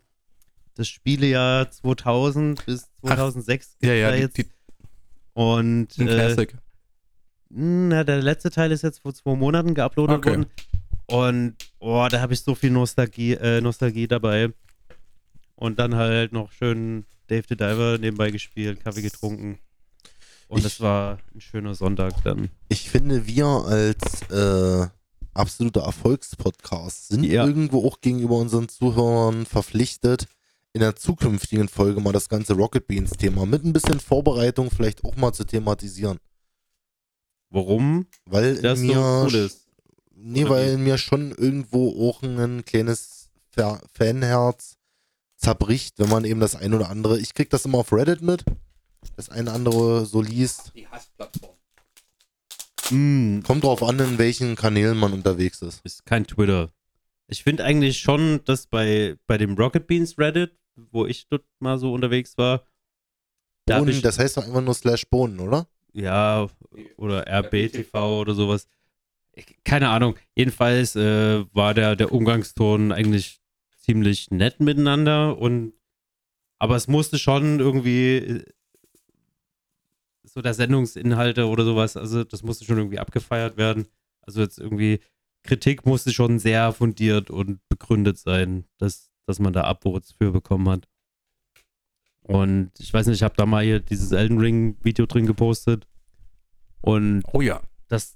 Das 0.75 0.87
Spielejahr 0.87 1.71
2000 1.71 2.63
bis 2.65 2.87
2006 3.01 3.77
Ja, 3.81 3.89
gibt's 3.89 3.99
ja, 3.99 4.09
da 4.09 4.15
die, 4.15 4.21
jetzt. 4.21 4.37
die, 4.37 4.45
Und 5.33 5.97
ein 5.97 6.07
äh, 6.07 6.13
Classic. 6.13 6.53
na, 7.49 8.03
der 8.03 8.21
letzte 8.21 8.51
Teil 8.51 8.71
ist 8.71 8.83
jetzt 8.83 8.99
vor 8.99 9.13
zwei 9.13 9.35
Monaten 9.35 9.73
geuploadet 9.73 10.17
Okay. 10.17 10.29
worden. 10.29 10.45
Und 11.07 11.55
oh, 11.79 12.05
da 12.11 12.21
habe 12.21 12.33
ich 12.33 12.41
so 12.41 12.53
viel 12.53 12.69
Nostalgie, 12.69 13.33
äh, 13.33 13.61
Nostalgie 13.61 14.07
dabei. 14.07 14.49
Und 15.55 15.79
dann 15.79 15.95
halt 15.95 16.33
noch 16.33 16.51
schön 16.51 17.05
Dave 17.27 17.43
the 17.49 17.55
Diver 17.55 17.97
nebenbei 17.97 18.29
gespielt, 18.29 18.83
Kaffee 18.83 19.01
getrunken. 19.01 19.57
Und 20.47 20.59
Ich- 20.59 20.63
das 20.63 20.79
war 20.81 21.17
ein 21.35 21.41
schöner 21.41 21.75
Sonntag 21.75 22.23
dann. 22.23 22.49
Ich 22.69 22.89
finde, 22.89 23.27
wir 23.27 23.45
als 23.45 24.21
äh, 24.31 24.87
absoluter 25.33 25.81
Erfolgspodcast 25.81 27.09
sind 27.09 27.23
Ja. 27.25 27.45
irgendwo 27.45 27.85
auch 27.85 27.99
gegenüber 28.01 28.37
unseren 28.37 28.69
Zuhörern 28.69 29.45
verpflichtet, 29.45 30.25
in 30.73 30.81
der 30.81 30.95
zukünftigen 30.95 31.67
Folge 31.67 31.99
mal 32.01 32.13
das 32.13 32.29
ganze 32.29 32.53
Rocket 32.53 32.87
Beans-Thema 32.87 33.45
mit 33.45 33.63
ein 33.65 33.73
bisschen 33.73 33.99
Vorbereitung 33.99 34.69
vielleicht 34.71 35.03
auch 35.03 35.15
mal 35.15 35.33
zu 35.33 35.43
thematisieren. 35.43 36.19
Warum 37.49 38.07
Weil 38.25 38.55
das 38.61 38.79
in 38.79 38.87
so 38.87 38.93
mir, 38.93 39.21
cool 39.25 39.35
ist? 39.35 39.67
nee, 40.15 40.43
Oder 40.43 40.51
weil 40.51 40.69
wie? 40.69 40.73
in 40.75 40.83
mir 40.83 40.97
schon 40.97 41.31
irgendwo 41.31 42.09
auch 42.09 42.21
ein 42.23 42.63
kleines 42.65 43.29
Fa- 43.51 43.81
Fanherz 43.93 44.77
zerbricht, 45.37 45.97
wenn 45.99 46.09
man 46.09 46.25
eben 46.25 46.39
das 46.39 46.55
ein 46.55 46.73
oder 46.73 46.89
andere, 46.89 47.19
ich 47.19 47.33
krieg 47.33 47.49
das 47.49 47.65
immer 47.65 47.79
auf 47.79 47.93
Reddit 47.93 48.21
mit, 48.21 48.43
das 49.15 49.29
eine 49.29 49.51
andere 49.51 50.05
so 50.05 50.21
liest. 50.21 50.71
Die 50.75 50.87
Hassplattform. 50.87 51.55
Mm, 52.89 53.41
Kommt 53.41 53.63
drauf 53.63 53.83
an, 53.83 53.99
in 53.99 54.17
welchen 54.17 54.55
Kanälen 54.55 54.97
man 54.97 55.13
unterwegs 55.13 55.61
ist. 55.61 55.81
ist 55.83 56.05
kein 56.05 56.25
Twitter. 56.25 56.71
Ich 57.27 57.43
finde 57.43 57.65
eigentlich 57.65 57.99
schon, 57.99 58.43
dass 58.45 58.67
bei, 58.67 59.17
bei 59.27 59.37
dem 59.37 59.55
Rocket 59.55 59.87
Beans 59.87 60.17
Reddit, 60.17 60.57
wo 60.75 61.05
ich 61.05 61.27
dort 61.27 61.43
mal 61.59 61.77
so 61.77 61.93
unterwegs 61.93 62.37
war, 62.37 62.65
da 63.65 63.79
Bohnen, 63.79 63.89
ich, 63.89 64.01
das 64.01 64.17
heißt 64.17 64.37
doch 64.37 64.45
einfach 64.45 64.61
nur 64.61 64.73
Slash 64.73 65.09
Bohnen, 65.09 65.39
oder? 65.39 65.67
ja, 65.97 66.47
oder 66.95 67.27
RBTV 67.27 67.93
oder 68.21 68.33
sowas. 68.33 68.67
Keine 69.63 69.89
Ahnung. 69.89 70.15
Jedenfalls 70.35 70.95
äh, 70.95 71.43
war 71.53 71.73
der, 71.73 71.95
der 71.95 72.11
Umgangston 72.11 72.91
eigentlich 72.91 73.39
ziemlich 73.79 74.29
nett 74.31 74.59
miteinander 74.59 75.37
und 75.37 75.73
aber 76.59 76.75
es 76.75 76.87
musste 76.87 77.19
schon 77.19 77.59
irgendwie 77.59 78.17
äh, 78.17 78.45
so 80.37 80.43
der 80.43 80.53
Sendungsinhalte 80.53 81.47
oder 81.47 81.65
sowas. 81.65 81.97
Also 81.97 82.23
das 82.23 82.43
musste 82.43 82.63
schon 82.63 82.77
irgendwie 82.77 82.99
abgefeiert 82.99 83.57
werden. 83.57 83.87
Also 84.21 84.41
jetzt 84.41 84.59
irgendwie 84.59 84.99
Kritik 85.41 85.87
musste 85.87 86.13
schon 86.13 86.37
sehr 86.37 86.71
fundiert 86.73 87.31
und 87.31 87.59
begründet 87.69 88.19
sein, 88.19 88.65
dass, 88.77 89.09
dass 89.25 89.39
man 89.39 89.51
da 89.51 89.63
Upvotes 89.63 90.11
für 90.11 90.31
bekommen 90.31 90.69
hat. 90.69 90.87
Und 92.21 92.69
ich 92.77 92.93
weiß 92.93 93.07
nicht, 93.07 93.15
ich 93.15 93.23
habe 93.23 93.33
da 93.35 93.47
mal 93.47 93.63
hier 93.63 93.79
dieses 93.79 94.11
Elden 94.11 94.37
Ring 94.37 94.77
Video 94.83 95.07
drin 95.07 95.25
gepostet. 95.25 95.87
Und 96.81 97.23
Oh 97.33 97.41
ja. 97.41 97.59
das 97.87 98.15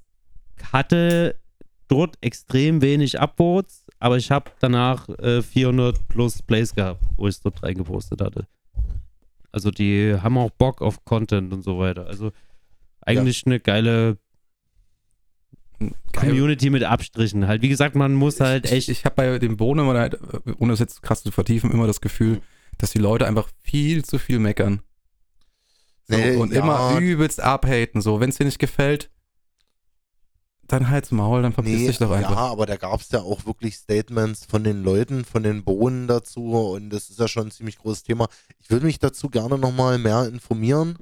hatte 0.72 1.40
dort 1.88 2.20
extrem 2.22 2.84
wenig 2.84 3.20
Upvotes, 3.20 3.84
aber 3.98 4.18
ich 4.18 4.30
habe 4.30 4.52
danach 4.60 5.10
äh, 5.10 5.42
400 5.42 6.08
plus 6.08 6.44
Plays 6.44 6.76
gehabt, 6.76 7.04
wo 7.16 7.28
ich 7.28 7.36
es 7.36 7.42
dort 7.42 7.64
reingepostet 7.64 8.22
hatte. 8.22 8.46
Also 9.52 9.72
die 9.72 10.16
haben 10.22 10.38
auch 10.38 10.52
Bock 10.52 10.82
auf 10.82 11.04
Content 11.06 11.54
und 11.54 11.64
so 11.64 11.80
weiter. 11.80 12.08
Also 12.08 12.32
eigentlich 13.02 13.46
eine 13.46 13.60
geile 13.60 14.18
Geil. 15.80 16.30
Community 16.30 16.70
mit 16.70 16.84
Abstrichen. 16.84 17.48
Halt, 17.48 17.62
wie 17.62 17.70
gesagt, 17.70 17.96
man 17.96 18.14
muss 18.14 18.40
halt 18.40 18.66
ich, 18.66 18.72
echt. 18.72 18.90
Ich, 18.90 19.00
ich 19.00 19.06
habe 19.06 19.16
bei 19.16 19.40
dem 19.40 19.58
Bohnen 19.58 19.86
immer, 19.86 20.00
halt, 20.00 20.20
ohne 20.60 20.74
es 20.74 20.80
jetzt 20.80 21.02
krass 21.02 21.24
zu 21.24 21.32
vertiefen, 21.32 21.72
immer 21.72 21.88
das 21.88 22.02
Gefühl, 22.02 22.42
dass 22.78 22.92
die 22.92 23.00
Leute 23.00 23.28
einfach 23.28 23.50
viel 23.62 24.06
zu 24.06 24.20
viel 24.20 24.40
meckern. 24.40 24.82
So, 26.08 26.18
Nee, 26.18 26.36
und 26.36 26.54
ja. 26.54 26.62
immer 26.62 27.00
übelst 27.00 27.42
abhaten. 27.42 28.02
So, 28.02 28.20
wenn 28.20 28.30
es 28.30 28.38
dir 28.38 28.46
nicht 28.46 28.60
gefällt, 28.60 29.10
dann 30.72 30.90
halt's 30.90 31.12
Maul, 31.12 31.42
dann 31.42 31.54
verpiss 31.54 31.88
dich 31.88 31.98
doch 31.98 32.12
einfach. 32.12 32.32
Ja, 32.32 32.52
aber 32.52 32.66
da 32.66 32.78
gab 32.78 33.02
es 33.02 33.12
ja 33.12 33.20
auch 33.22 33.46
wirklich 33.46 33.76
Statements 33.76 34.46
von 34.46 34.64
den 34.64 34.84
Leuten, 34.84 35.26
von 35.26 35.44
den 35.44 35.64
Bohnen 35.64 36.08
dazu 36.08 36.52
und 36.52 36.90
das 36.90 37.10
ist 37.10 37.20
ja 37.20 37.28
schon 37.28 37.48
ein 37.48 37.52
ziemlich 37.52 37.78
großes 37.78 38.04
Thema. 38.04 38.28
Ich 38.60 38.70
würde 38.70 38.86
mich 38.86 39.00
dazu 39.00 39.30
gerne 39.30 39.58
nochmal 39.58 39.98
mehr 39.98 40.28
informieren, 40.28 40.98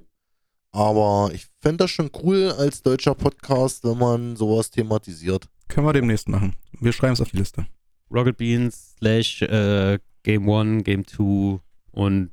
aber 0.72 1.32
ich 1.34 1.48
fände 1.60 1.78
das 1.78 1.92
schon 1.92 2.12
cool 2.24 2.54
als 2.58 2.82
deutscher 2.82 3.16
Podcast, 3.16 3.84
wenn 3.84 3.98
man 3.98 4.36
sowas 4.36 4.72
thematisiert. 4.72 5.48
Können 5.68 5.88
wir 5.88 5.94
demnächst 5.94 6.28
machen. 6.28 6.56
Wir 6.80 6.94
schreiben 6.94 7.14
es 7.14 7.22
auf 7.22 7.30
die 7.30 7.38
Liste. 7.38 7.68
Rocket 8.12 8.38
Beans 8.38 8.96
slash 8.98 9.42
äh, 9.44 10.00
Game 10.24 10.50
1, 10.50 10.84
Game 10.84 11.06
2 11.06 11.60
und 11.92 12.32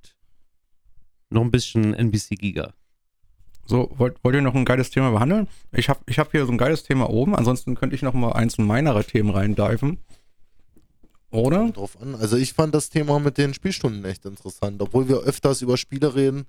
noch 1.31 1.42
ein 1.42 1.51
bisschen 1.51 1.94
NBC 1.94 2.37
Giga. 2.37 2.72
So, 3.66 3.90
wollt, 3.96 4.22
wollt 4.22 4.35
ihr 4.37 4.42
noch 4.42 4.55
ein 4.55 4.64
geiles 4.64 4.90
Thema 4.90 5.11
behandeln? 5.11 5.48
Ich 5.72 5.88
habe 5.88 6.00
ich 6.07 6.18
hab 6.18 6.31
hier 6.31 6.46
so 6.46 6.52
ein 6.52 6.59
geiles 6.59 6.85
Thema 6.85 7.11
oben, 7.11 7.35
ansonsten 7.35 7.74
könnte 7.74 7.96
ich 7.96 8.02
noch 8.02 8.14
mal 8.14 8.33
eins 8.33 8.59
meiner 8.59 9.02
Themen 9.05 9.31
reindiven. 9.31 9.98
Oder? 11.31 11.70
Drauf 11.70 12.00
an. 12.00 12.14
Also 12.14 12.37
ich 12.37 12.52
fand 12.52 12.74
das 12.74 12.88
Thema 12.88 13.18
mit 13.18 13.37
den 13.37 13.52
Spielstunden 13.52 14.05
echt 14.05 14.24
interessant, 14.24 14.81
obwohl 14.81 15.09
wir 15.09 15.16
öfters 15.18 15.61
über 15.62 15.76
Spiele 15.76 16.14
reden. 16.14 16.46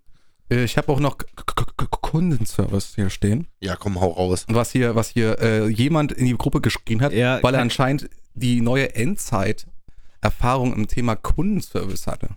Äh, 0.49 0.63
Ich 0.63 0.77
habe 0.77 0.91
auch 0.91 0.99
noch 0.99 1.17
K- 1.17 1.25
K- 1.35 1.65
K- 1.75 1.87
Kundenservice 1.99 2.93
hier 2.95 3.09
stehen. 3.09 3.47
Ja, 3.59 3.75
komm, 3.75 3.99
hau 3.99 4.11
raus. 4.11 4.45
Was 4.47 4.71
hier, 4.71 4.95
was 4.95 5.09
hier 5.09 5.39
äh, 5.41 5.67
jemand 5.67 6.11
in 6.13 6.25
die 6.25 6.37
Gruppe 6.37 6.61
geschrien 6.61 7.01
hat, 7.01 7.11
Ja, 7.11 7.41
weil 7.43 7.53
er 7.55 7.61
anscheinend 7.61 8.09
die 8.35 8.61
neue 8.61 8.93
Endzeit-Erfahrung 8.95 10.73
im 10.73 10.87
Thema 10.87 11.15
Kundenservice 11.15 12.07
hatte. 12.07 12.29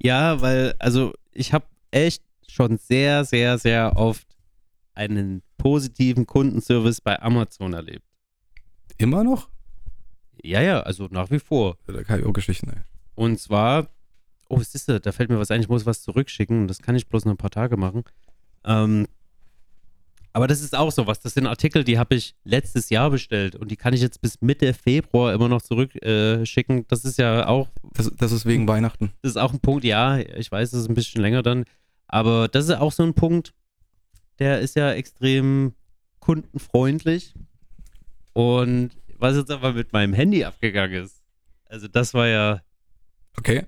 Ja, 0.00 0.40
weil, 0.40 0.74
also 0.78 1.14
ich 1.32 1.52
habe 1.52 1.64
echt 1.90 2.22
schon 2.50 2.78
sehr, 2.78 3.24
sehr, 3.24 3.58
sehr 3.58 3.96
oft 3.96 4.26
einen 4.94 5.42
positiven 5.58 6.26
Kundenservice 6.26 7.00
bei 7.00 7.20
Amazon 7.20 7.72
erlebt. 7.72 8.04
Immer 8.96 9.22
noch? 9.24 9.48
Ja, 10.42 10.60
ja, 10.60 10.80
also 10.80 11.08
nach 11.10 11.30
wie 11.30 11.38
vor. 11.38 11.76
Da 11.86 12.02
kann 12.02 12.20
ich 12.20 12.26
auch 12.26 12.32
Geschichten, 12.32 12.70
ey. 12.70 12.80
Und 13.14 13.38
zwar, 13.38 13.88
oh, 14.48 14.58
was 14.58 14.74
ist? 14.74 14.88
Da 14.88 15.12
fällt 15.12 15.30
mir 15.30 15.38
was 15.38 15.50
ein, 15.50 15.60
ich 15.60 15.68
muss 15.68 15.86
was 15.86 16.02
zurückschicken. 16.02 16.68
Das 16.68 16.80
kann 16.80 16.96
ich 16.96 17.08
bloß 17.08 17.24
noch 17.24 17.32
ein 17.32 17.38
paar 17.38 17.50
Tage 17.50 17.76
machen. 17.76 18.04
Ähm, 18.64 19.06
aber 20.32 20.46
das 20.46 20.60
ist 20.60 20.76
auch 20.76 20.92
so 20.92 21.06
was. 21.06 21.20
Das 21.20 21.34
sind 21.34 21.46
Artikel, 21.46 21.82
die 21.82 21.98
habe 21.98 22.14
ich 22.14 22.36
letztes 22.44 22.90
Jahr 22.90 23.10
bestellt 23.10 23.56
und 23.56 23.70
die 23.70 23.76
kann 23.76 23.94
ich 23.94 24.00
jetzt 24.00 24.20
bis 24.20 24.40
Mitte 24.40 24.72
Februar 24.74 25.32
immer 25.32 25.48
noch 25.48 25.62
zurückschicken. 25.62 26.78
Äh, 26.80 26.84
das 26.86 27.04
ist 27.04 27.18
ja 27.18 27.48
auch 27.48 27.68
Das, 27.94 28.10
das 28.16 28.30
ist 28.32 28.46
wegen 28.46 28.68
Weihnachten. 28.68 29.10
das 29.22 29.32
ist 29.32 29.36
auch 29.36 29.52
ein 29.52 29.60
Punkt, 29.60 29.84
ja, 29.84 30.18
ich 30.18 30.52
weiß, 30.52 30.70
das 30.70 30.82
ist 30.82 30.88
ein 30.88 30.94
bisschen 30.94 31.22
länger 31.22 31.42
dann, 31.42 31.64
aber 32.08 32.48
das 32.48 32.64
ist 32.64 32.76
auch 32.76 32.92
so 32.92 33.02
ein 33.04 33.14
Punkt, 33.14 33.54
der 34.38 34.60
ist 34.60 34.76
ja 34.76 34.92
extrem 34.92 35.74
kundenfreundlich. 36.18 37.34
Und 38.32 38.90
was 39.16 39.36
jetzt 39.36 39.50
aber 39.50 39.72
mit 39.72 39.92
meinem 39.92 40.12
Handy 40.14 40.44
abgegangen 40.44 41.04
ist, 41.04 41.22
also 41.66 41.88
das 41.88 42.14
war 42.14 42.26
ja, 42.28 42.62
Okay. 43.36 43.66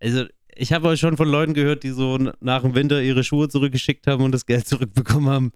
also 0.00 0.26
ich 0.54 0.72
habe 0.72 0.88
euch 0.88 0.98
schon 1.00 1.16
von 1.16 1.28
Leuten 1.28 1.54
gehört, 1.54 1.84
die 1.84 1.90
so 1.90 2.18
nach 2.40 2.62
dem 2.62 2.74
Winter 2.74 3.00
ihre 3.00 3.22
Schuhe 3.22 3.48
zurückgeschickt 3.48 4.06
haben 4.06 4.24
und 4.24 4.32
das 4.32 4.44
Geld 4.46 4.66
zurückbekommen 4.68 5.28
haben. 5.28 5.52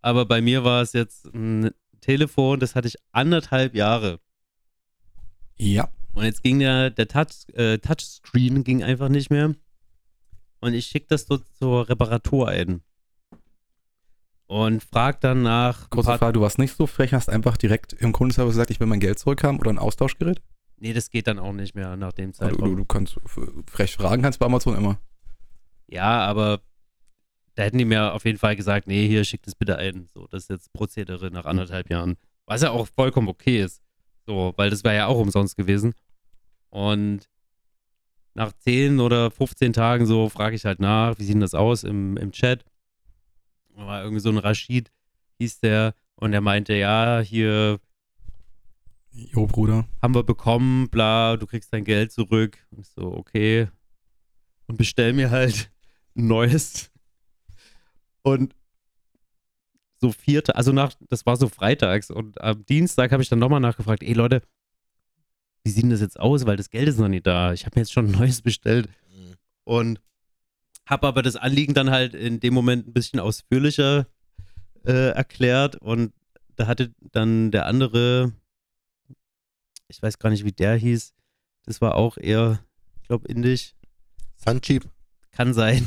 Aber 0.00 0.26
bei 0.26 0.40
mir 0.40 0.64
war 0.64 0.80
es 0.82 0.92
jetzt 0.92 1.26
ein 1.34 1.70
Telefon, 2.00 2.60
das 2.60 2.74
hatte 2.74 2.88
ich 2.88 2.96
anderthalb 3.12 3.74
Jahre. 3.74 4.20
Ja. 5.56 5.88
Und 6.14 6.24
jetzt 6.24 6.42
ging 6.42 6.60
der, 6.60 6.90
der 6.90 7.08
Touch, 7.08 7.46
äh, 7.54 7.78
Touchscreen 7.78 8.62
ging 8.64 8.82
einfach 8.84 9.08
nicht 9.08 9.30
mehr. 9.30 9.54
Und 10.60 10.74
ich 10.74 10.86
schicke 10.86 11.06
das 11.08 11.26
dort 11.26 11.44
zur 11.58 11.88
Reparatur 11.88 12.48
ein. 12.48 12.82
Und 14.46 14.82
frag 14.82 15.20
dann 15.20 15.42
nach. 15.42 15.90
Kurze 15.90 16.16
Frage, 16.16 16.32
du 16.32 16.40
warst 16.40 16.58
nicht 16.58 16.74
so 16.74 16.86
frech, 16.86 17.12
hast 17.12 17.28
einfach 17.28 17.56
direkt 17.56 17.92
im 17.92 18.12
Kundenservice 18.12 18.54
gesagt, 18.54 18.70
ich 18.70 18.80
will 18.80 18.86
mein 18.86 19.00
Geld 19.00 19.18
zurückhaben 19.18 19.60
oder 19.60 19.70
ein 19.70 19.78
Austauschgerät? 19.78 20.40
Nee, 20.78 20.92
das 20.94 21.10
geht 21.10 21.26
dann 21.26 21.38
auch 21.38 21.52
nicht 21.52 21.74
mehr 21.74 21.96
nach 21.96 22.12
dem 22.12 22.30
Also, 22.30 22.44
Zeitraum. 22.46 22.70
du, 22.70 22.76
du 22.76 22.84
kannst 22.84 23.16
f- 23.24 23.40
frech 23.66 23.94
fragen 23.96 24.22
kannst 24.22 24.38
bei 24.38 24.46
Amazon 24.46 24.76
immer. 24.76 24.98
Ja, 25.86 26.20
aber 26.24 26.60
da 27.56 27.64
hätten 27.64 27.78
die 27.78 27.84
mir 27.84 28.14
auf 28.14 28.24
jeden 28.24 28.38
Fall 28.38 28.56
gesagt, 28.56 28.86
nee, 28.86 29.06
hier 29.06 29.24
schickt 29.24 29.46
es 29.48 29.54
bitte 29.54 29.76
ein. 29.76 30.08
So, 30.14 30.26
das 30.28 30.44
ist 30.44 30.50
jetzt 30.50 30.72
Prozedere 30.72 31.30
nach 31.30 31.44
anderthalb 31.44 31.90
Jahren. 31.90 32.16
Was 32.46 32.62
ja 32.62 32.70
auch 32.70 32.86
vollkommen 32.86 33.28
okay 33.28 33.62
ist. 33.62 33.82
So, 34.26 34.54
weil 34.56 34.70
das 34.70 34.84
wäre 34.84 34.94
ja 34.96 35.06
auch 35.08 35.18
umsonst 35.18 35.56
gewesen. 35.56 35.94
Und 36.70 37.28
nach 38.38 38.52
10 38.52 39.00
oder 39.00 39.30
15 39.32 39.72
Tagen 39.72 40.06
so 40.06 40.28
frage 40.28 40.54
ich 40.54 40.64
halt 40.64 40.78
nach, 40.78 41.18
wie 41.18 41.24
sieht 41.24 41.34
denn 41.34 41.40
das 41.40 41.54
aus 41.54 41.82
im, 41.82 42.16
im 42.16 42.30
Chat. 42.30 42.64
Da 43.74 43.84
war 43.84 44.02
irgendwie 44.02 44.20
so 44.20 44.30
ein 44.30 44.38
Rashid, 44.38 44.92
hieß 45.38 45.60
der, 45.60 45.94
und 46.14 46.30
der 46.30 46.40
meinte, 46.40 46.74
ja, 46.74 47.20
hier 47.20 47.80
Jo, 49.10 49.46
Bruder. 49.46 49.88
haben 50.00 50.14
wir 50.14 50.22
bekommen, 50.22 50.88
bla, 50.88 51.36
du 51.36 51.46
kriegst 51.46 51.72
dein 51.72 51.84
Geld 51.84 52.12
zurück. 52.12 52.58
Und 52.70 52.78
ich 52.78 52.88
so, 52.88 53.12
okay. 53.12 53.68
Und 54.66 54.78
bestell 54.78 55.12
mir 55.12 55.30
halt 55.30 55.70
ein 56.16 56.28
neues. 56.28 56.90
Und 58.22 58.54
so 60.00 60.12
vierte, 60.12 60.54
also 60.54 60.70
nach, 60.70 60.94
das 61.08 61.26
war 61.26 61.36
so 61.36 61.48
freitags 61.48 62.08
und 62.10 62.40
am 62.40 62.64
Dienstag 62.66 63.10
habe 63.10 63.20
ich 63.20 63.28
dann 63.28 63.40
nochmal 63.40 63.58
nachgefragt, 63.58 64.04
ey 64.04 64.12
Leute, 64.12 64.42
wie 65.68 65.72
sieht 65.72 65.82
denn 65.82 65.90
das 65.90 66.00
jetzt 66.00 66.18
aus? 66.18 66.46
Weil 66.46 66.56
das 66.56 66.70
Geld 66.70 66.88
ist 66.88 66.98
noch 66.98 67.08
nicht 67.08 67.26
da. 67.26 67.52
Ich 67.52 67.66
habe 67.66 67.76
mir 67.78 67.82
jetzt 67.82 67.92
schon 67.92 68.06
ein 68.06 68.12
neues 68.18 68.40
bestellt 68.40 68.88
Mhm. 69.14 69.34
und 69.64 70.00
habe 70.86 71.06
aber 71.06 71.20
das 71.20 71.36
Anliegen 71.36 71.74
dann 71.74 71.90
halt 71.90 72.14
in 72.14 72.40
dem 72.40 72.54
Moment 72.54 72.88
ein 72.88 72.94
bisschen 72.94 73.20
ausführlicher 73.20 74.06
äh, 74.86 75.10
erklärt 75.10 75.76
und 75.76 76.14
da 76.56 76.66
hatte 76.66 76.94
dann 77.12 77.50
der 77.50 77.66
andere, 77.66 78.32
ich 79.88 80.00
weiß 80.00 80.18
gar 80.18 80.30
nicht, 80.30 80.46
wie 80.46 80.52
der 80.52 80.74
hieß, 80.76 81.12
das 81.66 81.82
war 81.82 81.96
auch 81.96 82.16
eher, 82.16 82.64
ich 83.02 83.08
glaube, 83.08 83.28
indisch, 83.28 83.74
Suncheap. 84.36 84.88
kann 85.32 85.52
sein. 85.52 85.86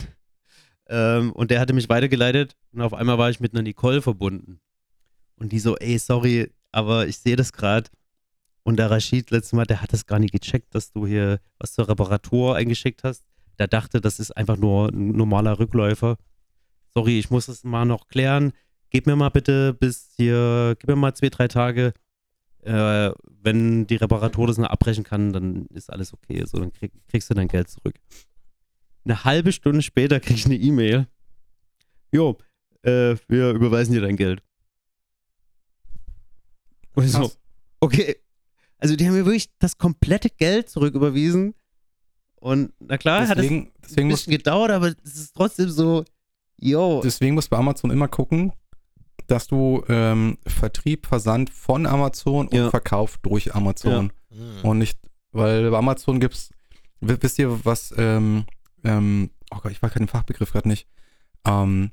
Ähm, 0.94 1.32
und 1.32 1.50
der 1.52 1.60
hatte 1.62 1.74
mich 1.74 1.90
weitergeleitet 1.90 2.56
und 2.74 2.82
auf 2.82 2.94
einmal 2.94 3.18
war 3.18 3.30
ich 3.32 3.40
mit 3.40 3.54
einer 3.54 3.64
Nicole 3.64 4.02
verbunden. 4.04 4.60
Und 5.38 5.52
die 5.54 5.60
so, 5.60 5.76
ey, 5.78 5.98
sorry, 5.98 6.52
aber 6.72 7.08
ich 7.08 7.18
sehe 7.18 7.36
das 7.38 7.54
gerade. 7.54 7.90
Und 8.64 8.78
der 8.78 8.92
Rashid 8.92 9.32
letztes 9.32 9.54
Mal, 9.54 9.66
der 9.66 9.82
hat 9.82 9.92
das 9.94 10.06
gar 10.06 10.20
nicht 10.20 10.34
gecheckt, 10.34 10.76
dass 10.76 10.92
du 10.92 11.08
hier 11.08 11.40
was 11.58 11.74
zur 11.74 11.88
Reparatur 11.88 12.56
eingeschickt 12.56 13.04
hast. 13.04 13.26
Der 13.58 13.68
dachte, 13.68 14.02
das 14.02 14.20
ist 14.20 14.32
einfach 14.38 14.58
nur 14.58 14.90
ein 14.90 15.12
normaler 15.12 15.60
Rückläufer. 15.60 16.18
Sorry, 16.94 17.20
ich 17.20 17.30
muss 17.30 17.48
das 17.48 17.64
mal 17.64 17.86
noch 17.86 18.08
klären. 18.08 18.54
Gib 18.90 19.08
mir 19.08 19.16
mal 19.16 19.30
bitte 19.30 19.74
bis 19.74 20.12
hier, 20.16 20.76
gib 20.80 20.90
mir 20.90 20.96
mal 20.96 21.14
zwei, 21.14 21.30
drei 21.30 21.48
Tage. 21.48 21.94
Äh, 22.64 23.12
wenn 23.42 23.88
die 23.88 23.96
Reparatur 23.96 24.48
das 24.48 24.58
noch 24.58 24.70
abbrechen 24.70 25.04
kann, 25.04 25.34
dann 25.34 25.66
ist 25.68 25.92
alles 25.92 26.14
okay. 26.14 26.44
So, 26.46 26.60
dann 26.60 26.72
krieg, 26.72 26.92
kriegst 27.08 27.30
du 27.30 27.34
dein 27.34 27.48
Geld 27.48 27.70
zurück. 27.70 27.96
Eine 29.06 29.24
halbe 29.24 29.52
Stunde 29.52 29.82
später 29.82 30.20
krieg 30.20 30.38
ich 30.38 30.46
eine 30.46 30.56
E-Mail. 30.56 31.08
Jo, 32.12 32.38
äh, 32.84 33.16
wir 33.28 33.52
überweisen 33.52 33.94
dir 33.94 34.02
dein 34.02 34.18
Geld. 34.18 34.44
Und 36.94 37.08
so, 37.08 37.20
Krass. 37.20 37.40
okay. 37.80 38.18
Also 38.82 38.96
die 38.98 39.06
haben 39.08 39.14
mir 39.14 39.26
wirklich 39.26 39.50
das 39.60 39.78
komplette 39.78 40.30
Geld 40.30 40.70
zurücküberwiesen. 40.70 41.54
Und 42.36 42.74
na 42.80 42.98
klar, 42.98 43.22
hat 43.28 43.38
es 43.38 43.44
Deswegen, 43.44 43.66
ein 43.68 43.72
deswegen, 43.84 44.08
muss, 44.10 44.20
bisschen 44.22 44.38
gedauert, 44.38 44.72
aber 44.72 44.88
es 45.04 45.16
ist 45.16 45.36
trotzdem 45.36 45.70
so, 45.70 46.04
yo. 46.58 47.00
deswegen 47.04 47.36
musst 47.36 47.48
du 47.48 47.52
bei 47.52 47.58
Amazon 47.60 47.92
immer 47.92 48.08
gucken, 48.08 48.52
dass 49.28 49.46
du 49.48 49.84
ähm, 49.88 50.38
Vertrieb, 50.48 51.06
Versand 51.06 51.52
von 51.52 51.86
Amazon 51.86 52.48
und 52.48 52.54
Ja. 52.56 52.70
Verkauf 52.72 53.18
durch 53.20 53.54
Amazon 53.56 54.12
Mhm. 54.32 54.60
und 54.68 54.78
nicht, 54.80 54.98
weil 55.32 55.70
bei 55.70 55.78
Amazon 55.78 56.20
gibt's, 56.20 56.50
wi- 57.00 57.18
wisst 57.22 57.38
ihr, 57.38 57.64
was, 57.64 57.94
ähm, 57.98 58.46
ähm, 58.84 59.30
oh 59.52 59.58
Gott, 59.62 59.72
ich 59.72 59.82
weiß 59.84 59.94
keinen 59.94 60.08
Fachbegriff 60.08 60.52
gerade 60.52 60.68
nicht, 60.68 60.88
ähm, 61.46 61.92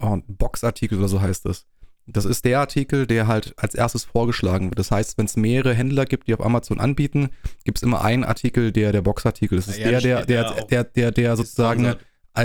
oh, 0.00 0.18
Boxartikel 0.26 0.98
oder 0.98 1.08
so 1.08 1.20
heißt 1.20 1.46
es. 1.46 1.66
Das 2.10 2.24
ist 2.24 2.44
der 2.44 2.60
Artikel, 2.60 3.06
der 3.06 3.26
halt 3.26 3.52
als 3.58 3.74
erstes 3.74 4.04
vorgeschlagen 4.04 4.70
wird. 4.70 4.78
Das 4.78 4.90
heißt, 4.90 5.18
wenn 5.18 5.26
es 5.26 5.36
mehrere 5.36 5.74
Händler 5.74 6.06
gibt, 6.06 6.26
die 6.26 6.34
auf 6.34 6.44
Amazon 6.44 6.80
anbieten, 6.80 7.28
gibt 7.64 7.78
es 7.78 7.82
immer 7.82 8.02
einen 8.02 8.24
Artikel, 8.24 8.72
der 8.72 8.92
der 8.92 9.02
Boxartikel 9.02 9.58
ist. 9.58 9.68
Das 9.68 9.76
ist 9.76 9.84
Ja, 9.84 9.90
ja, 9.90 10.00
der, 10.00 10.24
der, 10.24 10.24
der, 10.24 10.44
ja 10.44 10.64
der, 10.64 10.84
der, 10.84 11.10
der 11.12 11.36
sozusagen 11.36 11.96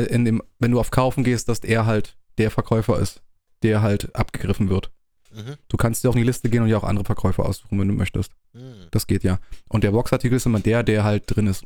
in 0.10 0.26
dem, 0.26 0.42
wenn 0.60 0.72
du 0.72 0.80
auf 0.80 0.92
Kaufen 0.92 1.24
gehst, 1.24 1.50
dass 1.50 1.60
er 1.60 1.86
halt 1.86 2.18
der 2.38 2.52
Verkäufer 2.52 3.00
ist, 3.00 3.22
der 3.62 3.82
halt 3.82 4.14
abgegriffen 4.16 4.70
wird. 4.70 4.92
Mhm. 5.34 5.56
Du 5.68 5.78
kannst 5.78 6.04
dir 6.04 6.10
auch 6.10 6.16
in 6.16 6.22
die 6.22 6.28
Liste 6.28 6.50
gehen 6.50 6.62
und 6.62 6.68
dir 6.68 6.78
auch 6.78 6.84
andere 6.84 7.06
Verkäufer 7.06 7.46
aussuchen, 7.46 7.80
wenn 7.80 7.88
du 7.88 7.94
möchtest. 7.94 8.32
Mhm. 8.54 8.88
Das 8.92 9.08
geht 9.08 9.24
ja. 9.24 9.40
Und 9.70 9.84
der 9.84 9.92
Boxartikel 9.92 10.36
ist 10.36 10.46
immer 10.46 10.60
der, 10.60 10.84
der 10.84 11.04
halt 11.04 11.24
drin 11.28 11.48
ist. 11.48 11.64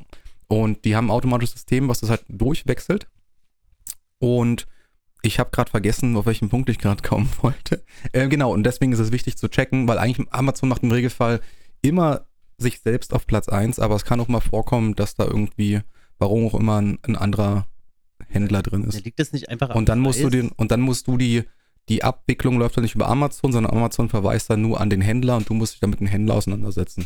Und 0.48 0.86
die 0.86 0.96
haben 0.96 1.08
ein 1.08 1.12
automatisches 1.12 1.54
System, 1.54 1.90
was 1.90 2.00
das 2.00 2.10
halt 2.10 2.24
durchwechselt. 2.30 3.08
Und 4.20 4.68
ich 5.28 5.40
habe 5.40 5.52
gerade 5.52 5.70
vergessen, 5.70 6.16
auf 6.16 6.26
welchen 6.26 6.50
Punkt 6.50 6.70
ich 6.70 6.80
gerade 6.80 7.04
kommen 7.04 7.30
wollte. 7.42 7.84
Äh, 8.12 8.28
genau, 8.28 8.52
und 8.54 8.64
deswegen 8.64 8.92
ist 8.94 9.00
es 9.00 9.12
wichtig 9.12 9.38
zu 9.38 9.48
checken, 9.48 9.88
weil 9.88 9.98
eigentlich 9.98 10.28
Amazon 10.32 10.70
macht 10.70 10.84
im 10.84 10.92
Regelfall 10.92 11.42
immer 11.82 12.28
sich 12.58 12.80
selbst 12.80 13.14
auf 13.14 13.28
Platz 13.28 13.50
1, 13.50 13.80
aber 13.80 13.96
es 13.96 14.06
kann 14.06 14.20
auch 14.20 14.28
mal 14.28 14.40
vorkommen, 14.40 14.96
dass 14.96 15.14
da 15.14 15.26
irgendwie, 15.26 15.82
warum 16.18 16.48
auch 16.48 16.56
immer, 16.56 16.82
ein, 16.82 16.98
ein 17.04 17.16
anderer 17.16 17.68
Händler 18.28 18.64
drin 18.64 18.84
ist. 18.84 19.06
liegt 19.06 19.20
das 19.20 19.32
nicht 19.32 19.50
einfach 19.50 19.76
Und 19.76 19.90
dann 19.90 20.00
musst 20.00 20.24
du 20.24 20.30
den, 20.30 20.50
und 20.50 20.72
dann 20.72 20.82
musst 20.82 21.08
du 21.08 21.18
die, 21.18 21.44
die 21.90 22.04
Abwicklung 22.04 22.58
läuft 22.58 22.78
dann 22.78 22.84
nicht 22.84 22.96
über 22.96 23.08
Amazon, 23.08 23.52
sondern 23.52 23.72
Amazon 23.72 24.10
verweist 24.10 24.50
dann 24.50 24.62
nur 24.62 24.82
an 24.82 24.90
den 24.90 25.02
Händler 25.02 25.38
und 25.38 25.48
du 25.50 25.54
musst 25.54 25.74
dich 25.74 25.80
dann 25.80 25.92
mit 25.92 26.00
dem 26.00 26.08
Händler 26.08 26.36
auseinandersetzen. 26.36 27.06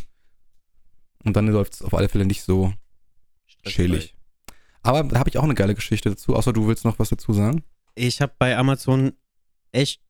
Und 1.23 1.35
dann 1.35 1.47
läuft 1.47 1.73
es 1.73 1.81
auf 1.81 1.93
alle 1.93 2.09
Fälle 2.09 2.25
nicht 2.25 2.43
so 2.43 2.73
Stressfrei. 3.45 3.83
chillig. 3.83 4.15
Aber 4.81 5.03
da 5.03 5.19
habe 5.19 5.29
ich 5.29 5.37
auch 5.37 5.43
eine 5.43 5.53
geile 5.53 5.75
Geschichte 5.75 6.09
dazu, 6.09 6.35
außer 6.35 6.53
du 6.53 6.67
willst 6.67 6.85
noch 6.85 6.97
was 6.97 7.09
dazu 7.09 7.33
sagen. 7.33 7.63
Ich 7.95 8.21
habe 8.21 8.33
bei 8.37 8.57
Amazon 8.57 9.13
echt 9.71 10.01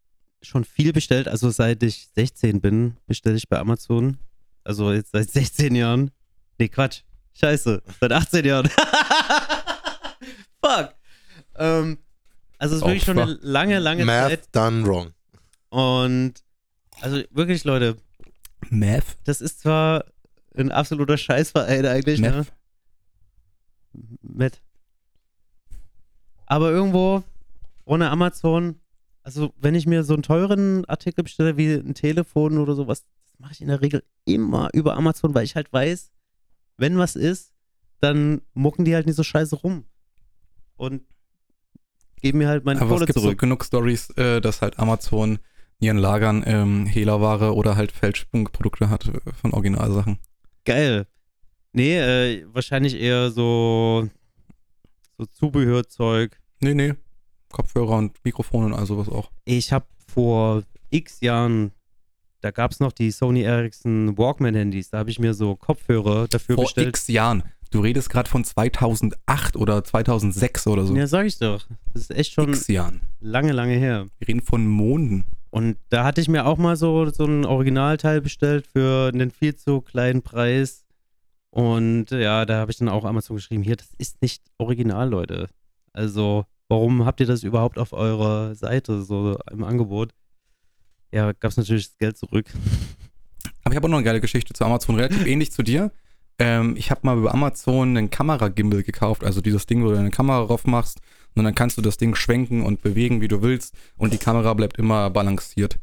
schon 0.42 0.64
viel 0.66 0.94
bestellt. 0.94 1.28
Also 1.28 1.50
seit 1.50 1.82
ich 1.84 2.10
16 2.16 2.62
bin, 2.62 2.98
bestelle 3.08 3.36
ich 3.38 3.48
bei 3.50 3.60
Amazon. 3.60 4.18
Also 4.64 4.92
jetzt 4.92 5.12
seit 5.12 5.30
16 5.32 5.76
Jahren. 5.76 6.12
Nee, 6.60 6.70
Quatsch. 6.70 7.02
Scheiße. 7.34 7.82
Seit 8.00 8.12
18 8.12 8.46
Jahren. 8.46 8.70
Fuck. 10.64 10.94
Ähm, 11.56 11.98
also 12.58 12.76
es 12.76 12.82
ist 12.82 12.84
Oh, 12.84 12.88
wirklich 12.88 13.04
schon 13.04 13.18
eine 13.20 13.38
lange, 13.42 13.80
lange 13.80 14.06
Math 14.06 14.30
Zeit. 14.30 14.56
done 14.56 14.86
wrong. 14.86 15.14
Und 15.70 16.44
also 17.00 17.22
wirklich, 17.32 17.64
Leute, 17.64 17.98
Meth? 18.70 19.18
das 19.24 19.42
ist 19.42 19.62
zwar 19.62 20.06
ein 20.56 20.72
absoluter 20.72 21.18
Scheißverein 21.18 21.86
eigentlich, 21.86 22.20
ne? 22.20 22.32
Meth? 22.32 22.54
mit. 24.22 24.62
Aber 26.46 26.70
irgendwo 26.72 27.24
ohne 27.92 28.10
Amazon, 28.10 28.80
also 29.22 29.54
wenn 29.58 29.76
ich 29.76 29.86
mir 29.86 30.04
so 30.06 30.14
einen 30.14 30.24
teuren 30.24 30.86
Artikel 30.86 31.24
bestelle 31.24 31.58
wie 31.58 31.74
ein 31.74 31.94
Telefon 31.94 32.58
oder 32.58 32.74
sowas, 32.74 33.04
das 33.26 33.40
mache 33.40 33.52
ich 33.52 33.62
in 33.62 33.68
der 33.68 33.82
Regel 33.82 34.02
immer 34.24 34.70
über 34.72 34.96
Amazon, 34.96 35.34
weil 35.36 35.44
ich 35.44 35.58
halt 35.58 35.74
weiß, 35.74 36.10
wenn 36.78 36.98
was 36.98 37.18
ist, 37.18 37.52
dann 38.00 38.42
mucken 38.54 38.86
die 38.86 38.96
halt 38.96 39.08
nicht 39.08 39.18
so 39.18 39.24
scheiße 39.24 39.58
rum. 39.58 39.84
Und 40.78 41.04
geben 42.22 42.38
mir 42.38 42.48
halt 42.48 42.64
meine 42.64 42.80
Aber 42.80 42.92
es 42.92 42.96
Kohle 42.96 43.06
gibt 43.08 43.20
so 43.20 43.26
zurück. 43.26 43.40
genug 43.40 43.66
Stories, 43.66 44.10
äh, 44.12 44.40
dass 44.40 44.62
halt 44.62 44.80
Amazon 44.80 45.40
in 45.80 45.88
ihren 45.88 45.98
Lagern 45.98 46.44
ähm, 46.48 46.86
Hehlerware 46.86 47.54
oder 47.54 47.76
halt 47.76 47.92
Fälschungsprodukte 47.92 48.90
hat 48.90 49.08
äh, 49.10 49.34
von 49.34 49.52
Originalsachen. 49.52 50.18
Geil. 50.64 51.08
Nee, 51.74 51.98
äh, 51.98 52.46
wahrscheinlich 52.54 52.96
eher 52.96 53.32
so, 53.32 54.08
so 55.18 55.26
Zubehörzeug. 55.26 56.40
Nee, 56.62 56.74
nee. 56.74 56.94
Kopfhörer 57.52 57.98
und 57.98 58.14
Mikrofone 58.24 58.68
und 58.68 58.74
all 58.74 58.86
sowas 58.86 59.10
auch. 59.10 59.30
Ich 59.46 59.72
habe 59.72 59.86
vor 60.08 60.64
x 60.90 61.22
Jahren, 61.22 61.72
da 62.42 62.52
gab 62.52 62.72
es 62.72 62.80
noch 62.80 62.92
die 62.92 63.12
Sony 63.12 63.42
Ericsson 63.44 64.18
Walkman-Handys, 64.18 64.90
da 64.90 65.00
habe 65.00 65.10
ich 65.10 65.20
mir 65.20 65.34
so 65.34 65.56
Kopfhörer 65.56 66.28
dafür 66.28 66.56
Vor 66.56 66.66
bestellt. 66.66 66.90
x 66.90 67.08
Jahren. 67.08 67.44
Du 67.70 67.80
redest 67.80 68.10
gerade 68.10 68.30
von 68.30 68.44
2008 68.44 69.56
oder 69.56 69.82
2006 69.84 70.68
oder 70.68 70.86
so. 70.86 70.94
Ja, 70.96 71.08
sag 71.08 71.26
ich 71.26 71.40
doch. 71.40 71.66
Das 71.94 72.04
ist 72.04 72.12
echt 72.12 72.34
schon 72.34 72.50
x 72.50 72.68
Jahren. 72.68 73.02
lange, 73.22 73.54
lange 73.54 73.76
her. 73.76 74.08
Wir 74.20 74.28
reden 74.28 74.42
von 74.42 74.68
Monden. 74.68 75.24
Und 75.52 75.78
da 75.90 76.04
hatte 76.04 76.20
ich 76.22 76.28
mir 76.28 76.46
auch 76.46 76.58
mal 76.58 76.76
so, 76.76 77.10
so 77.10 77.26
ein 77.26 77.46
Originalteil 77.46 78.22
bestellt 78.22 78.68
für 78.68 79.12
einen 79.14 79.32
viel 79.32 79.56
zu 79.56 79.82
kleinen 79.82 80.22
Preis. 80.22 80.86
Und 81.50 82.12
ja, 82.12 82.46
da 82.46 82.60
habe 82.60 82.72
ich 82.72 82.78
dann 82.78 82.90
auch 82.90 83.04
Amazon 83.04 83.36
geschrieben, 83.36 83.64
hier, 83.64 83.76
das 83.76 83.90
ist 83.98 84.22
nicht 84.22 84.44
original, 84.58 85.10
Leute. 85.10 85.50
Also, 85.94 86.46
warum 86.72 87.06
habt 87.06 87.20
ihr 87.20 87.26
das 87.26 87.44
überhaupt 87.44 87.78
auf 87.78 87.92
eurer 87.92 88.56
Seite 88.56 89.04
so 89.04 89.38
im 89.52 89.64
Angebot? 89.64 90.14
Ja, 91.12 91.34
gab 91.34 91.52
es 91.52 91.58
natürlich 91.58 91.90
das 91.90 91.98
Geld 91.98 92.18
zurück. 92.18 92.46
Aber 93.64 93.74
ich 93.74 93.76
habe 93.76 93.88
auch 93.88 93.92
noch 93.92 93.98
eine 93.98 94.06
geile 94.06 94.22
Geschichte 94.22 94.54
zu 94.54 94.64
Amazon, 94.64 94.96
relativ 94.96 95.28
ähnlich 95.28 95.52
zu 95.52 95.64
dir. 95.64 95.92
Ähm, 96.40 96.76
ich 96.78 96.90
habe 96.90 97.02
mal 97.04 97.18
über 97.18 97.34
Amazon 97.34 97.98
einen 97.98 98.10
Kameragimbal 98.10 98.84
gekauft, 98.84 99.26
also 99.26 99.42
dieses 99.42 99.66
Ding, 99.66 99.84
wo 99.84 99.90
du 99.90 99.96
deine 99.96 100.12
Kamera 100.12 100.46
drauf 100.46 100.66
machst 100.66 101.02
und 101.36 101.44
dann 101.44 101.54
kannst 101.54 101.78
du 101.78 101.82
das 101.82 101.98
Ding 101.98 102.16
schwenken 102.16 102.64
und 102.64 102.82
bewegen, 102.82 103.20
wie 103.20 103.28
du 103.28 103.42
willst 103.42 103.76
und 103.98 104.14
die 104.14 104.18
Kamera 104.18 104.54
bleibt 104.54 104.80
immer 104.80 105.10
balanciert. 105.10 105.78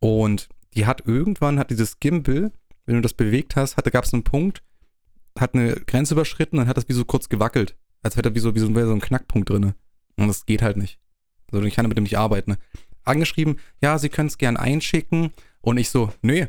Und 0.00 0.48
die 0.74 0.86
hat 0.86 1.06
irgendwann, 1.06 1.58
hat 1.58 1.70
dieses 1.70 2.00
Gimbal, 2.00 2.52
wenn 2.86 2.94
du 2.94 3.02
das 3.02 3.12
bewegt 3.12 3.54
hast, 3.54 3.76
hatte, 3.76 3.90
gab 3.90 4.04
es 4.04 4.14
einen 4.14 4.24
Punkt, 4.24 4.62
hat 5.38 5.54
eine 5.54 5.74
Grenze 5.74 6.14
überschritten, 6.14 6.56
dann 6.56 6.68
hat 6.68 6.78
das 6.78 6.88
wie 6.88 6.94
so 6.94 7.04
kurz 7.04 7.28
gewackelt. 7.28 7.76
Als 8.02 8.16
hätte 8.16 8.34
wie 8.34 8.40
so, 8.40 8.54
wie 8.54 8.60
so, 8.60 8.74
wäre 8.74 8.88
so 8.88 8.94
ein 8.94 9.00
Knackpunkt 9.00 9.50
drin. 9.50 9.74
Und 10.16 10.28
das 10.28 10.46
geht 10.46 10.62
halt 10.62 10.76
nicht. 10.76 10.98
Also 11.50 11.64
ich 11.66 11.74
kann 11.74 11.86
mit 11.86 11.96
dem 11.96 12.04
nicht 12.04 12.18
arbeiten. 12.18 12.56
Angeschrieben, 13.04 13.58
ja, 13.80 13.98
sie 13.98 14.08
können 14.08 14.28
es 14.28 14.38
gern 14.38 14.56
einschicken. 14.56 15.32
Und 15.60 15.76
ich 15.78 15.90
so, 15.90 16.12
nee, 16.22 16.48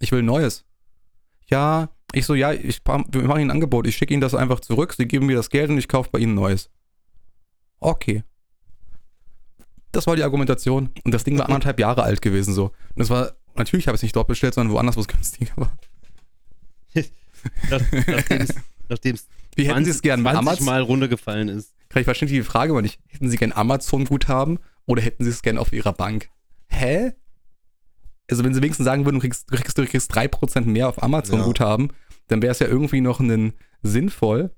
ich 0.00 0.12
will 0.12 0.22
Neues. 0.22 0.64
Ja, 1.46 1.90
ich 2.12 2.26
so, 2.26 2.34
ja, 2.34 2.52
ich 2.52 2.80
wir 2.84 3.22
machen 3.22 3.40
Ihnen 3.40 3.50
ein 3.50 3.56
Angebot. 3.56 3.86
Ich 3.86 3.96
schicke 3.96 4.12
Ihnen 4.14 4.20
das 4.20 4.34
einfach 4.34 4.60
zurück. 4.60 4.94
Sie 4.96 5.06
geben 5.06 5.26
mir 5.26 5.36
das 5.36 5.50
Geld 5.50 5.70
und 5.70 5.78
ich 5.78 5.88
kaufe 5.88 6.10
bei 6.10 6.18
Ihnen 6.18 6.34
Neues. 6.34 6.70
Okay. 7.80 8.22
Das 9.92 10.06
war 10.06 10.16
die 10.16 10.22
Argumentation. 10.22 10.90
Und 11.04 11.12
das 11.14 11.24
Ding 11.24 11.38
war 11.38 11.46
anderthalb 11.46 11.80
Jahre 11.80 12.02
alt 12.02 12.20
gewesen 12.22 12.52
so. 12.54 12.66
Und 12.66 12.98
das 12.98 13.10
war, 13.10 13.32
natürlich 13.56 13.86
habe 13.88 13.94
ich 13.96 14.00
es 14.00 14.02
nicht 14.02 14.16
dort 14.16 14.28
bestellt, 14.28 14.54
sondern 14.54 14.74
woanders, 14.74 14.96
wo 14.96 15.00
es 15.00 15.08
günstiger 15.08 15.52
war. 15.56 15.76
Nach- 17.70 17.80
Nachdem 18.88 19.14
es 19.14 19.28
Wie 19.54 19.68
hätten 19.68 19.84
Sie 19.84 19.90
es 19.90 20.02
gern? 20.02 20.22
20 20.22 20.38
Amazon? 20.38 20.66
Mal 20.66 20.82
runtergefallen 20.82 21.48
ist. 21.48 21.74
Ich 22.00 22.04
verstehe 22.04 22.28
die 22.28 22.42
Frage 22.42 22.72
aber 22.72 22.82
nicht. 22.82 23.00
Hätten 23.08 23.28
Sie 23.28 23.36
gern 23.36 23.52
Amazon-Guthaben 23.52 24.58
oder 24.86 25.02
hätten 25.02 25.24
Sie 25.24 25.30
es 25.30 25.42
gern 25.42 25.58
auf 25.58 25.72
Ihrer 25.72 25.92
Bank? 25.92 26.28
Hä? 26.68 27.12
Also 28.30 28.44
wenn 28.44 28.54
Sie 28.54 28.62
wenigstens 28.62 28.84
sagen 28.84 29.04
würden, 29.04 29.16
du 29.16 29.20
kriegst, 29.20 29.50
du 29.50 29.56
kriegst, 29.56 29.78
du 29.78 29.86
kriegst 29.86 30.14
3% 30.14 30.66
mehr 30.66 30.88
auf 30.88 31.02
Amazon-Guthaben, 31.02 31.92
dann 32.28 32.42
wäre 32.42 32.52
es 32.52 32.58
ja 32.58 32.66
irgendwie 32.66 33.00
noch 33.00 33.20
ein, 33.20 33.54
sinnvoll. 33.82 34.50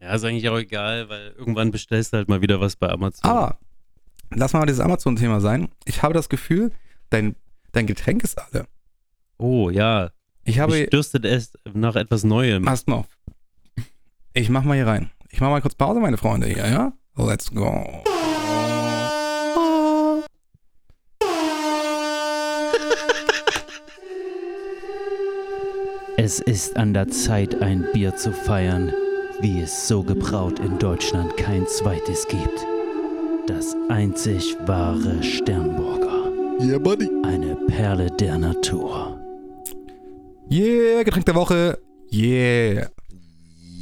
Ja, 0.00 0.14
ist 0.14 0.24
eigentlich 0.24 0.48
auch 0.48 0.58
egal, 0.58 1.08
weil 1.08 1.34
irgendwann 1.36 1.70
bestellst 1.70 2.12
du 2.12 2.18
halt 2.18 2.28
mal 2.28 2.42
wieder 2.42 2.60
was 2.60 2.76
bei 2.76 2.88
Amazon. 2.88 3.30
Aber 3.30 3.58
lass 4.30 4.52
mal 4.52 4.66
dieses 4.66 4.80
Amazon-Thema 4.80 5.40
sein. 5.40 5.68
Ich 5.84 6.02
habe 6.02 6.14
das 6.14 6.28
Gefühl, 6.28 6.72
dein, 7.10 7.36
dein 7.72 7.86
Getränk 7.86 8.22
ist 8.22 8.38
alle. 8.38 8.66
Oh, 9.38 9.70
ja. 9.70 10.10
Ich 10.44 10.58
habe. 10.58 10.72
Mich 10.72 10.90
dürstet 10.90 11.24
es 11.24 11.52
nach 11.72 11.96
etwas 11.96 12.24
Neuem. 12.24 12.64
Passt 12.64 12.86
mal 12.86 12.96
auf. 12.96 13.08
Ich 14.34 14.50
mach 14.50 14.64
mal 14.64 14.74
hier 14.74 14.86
rein. 14.86 15.10
Ich 15.34 15.40
mach 15.40 15.50
mal 15.50 15.60
kurz 15.60 15.74
Pause, 15.74 15.98
meine 15.98 16.16
Freunde 16.16 16.46
hier, 16.46 16.64
ja? 16.68 16.92
Let's 17.16 17.50
go. 17.52 17.84
Es 26.16 26.38
ist 26.38 26.76
an 26.76 26.94
der 26.94 27.08
Zeit, 27.08 27.60
ein 27.60 27.84
Bier 27.92 28.14
zu 28.14 28.32
feiern, 28.32 28.92
wie 29.40 29.60
es 29.60 29.88
so 29.88 30.04
gebraut 30.04 30.60
in 30.60 30.78
Deutschland 30.78 31.36
kein 31.36 31.66
zweites 31.66 32.28
gibt. 32.28 32.64
Das 33.48 33.74
einzig 33.88 34.56
wahre 34.66 35.20
Sternburger. 35.20 36.30
Yeah, 36.60 36.78
buddy. 36.78 37.10
Eine 37.24 37.56
Perle 37.66 38.08
der 38.08 38.38
Natur. 38.38 39.20
Yeah, 40.48 41.02
Getränk 41.02 41.26
der 41.26 41.34
Woche. 41.34 41.80
Yeah. 42.12 42.88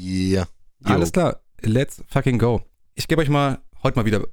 Yeah. 0.02 0.46
Alles 0.84 1.12
klar. 1.12 1.41
Let's 1.64 2.02
fucking 2.08 2.38
go. 2.38 2.62
Ich 2.94 3.08
gebe 3.08 3.22
euch 3.22 3.28
mal 3.28 3.58
heute 3.82 3.96
mal 3.98 4.04
wieder 4.04 4.26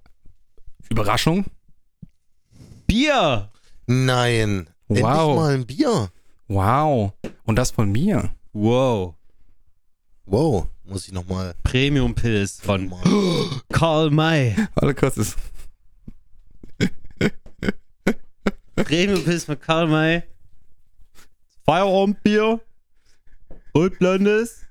Überraschung. 0.90 1.46
Bier! 2.88 3.52
Nein. 3.86 4.70
Endlich 4.88 5.06
Wow. 5.06 5.36
mal 5.36 5.54
ein 5.56 5.66
Bier. 5.66 6.10
Wow. 6.48 7.14
Und 7.44 7.56
das 7.56 7.72
von 7.72 7.92
mir. 7.92 8.34
Wow. 8.54 9.16
Wow. 10.26 10.68
Muss 10.84 11.08
ich 11.08 11.14
nochmal. 11.14 11.54
Premium 11.64 12.16
Pilz 12.16 12.60
von 12.62 12.92
Karl 13.72 14.10
May. 14.10 14.56
Kurz. 14.96 15.18
Ist, 15.18 15.38
Premium 18.76 19.24
Pilz 19.24 19.46
von 19.46 19.60
Karl 19.60 19.88
May. 19.88 20.24
Feierabendbier. 21.66 22.60
Rotblondes. 23.76 24.66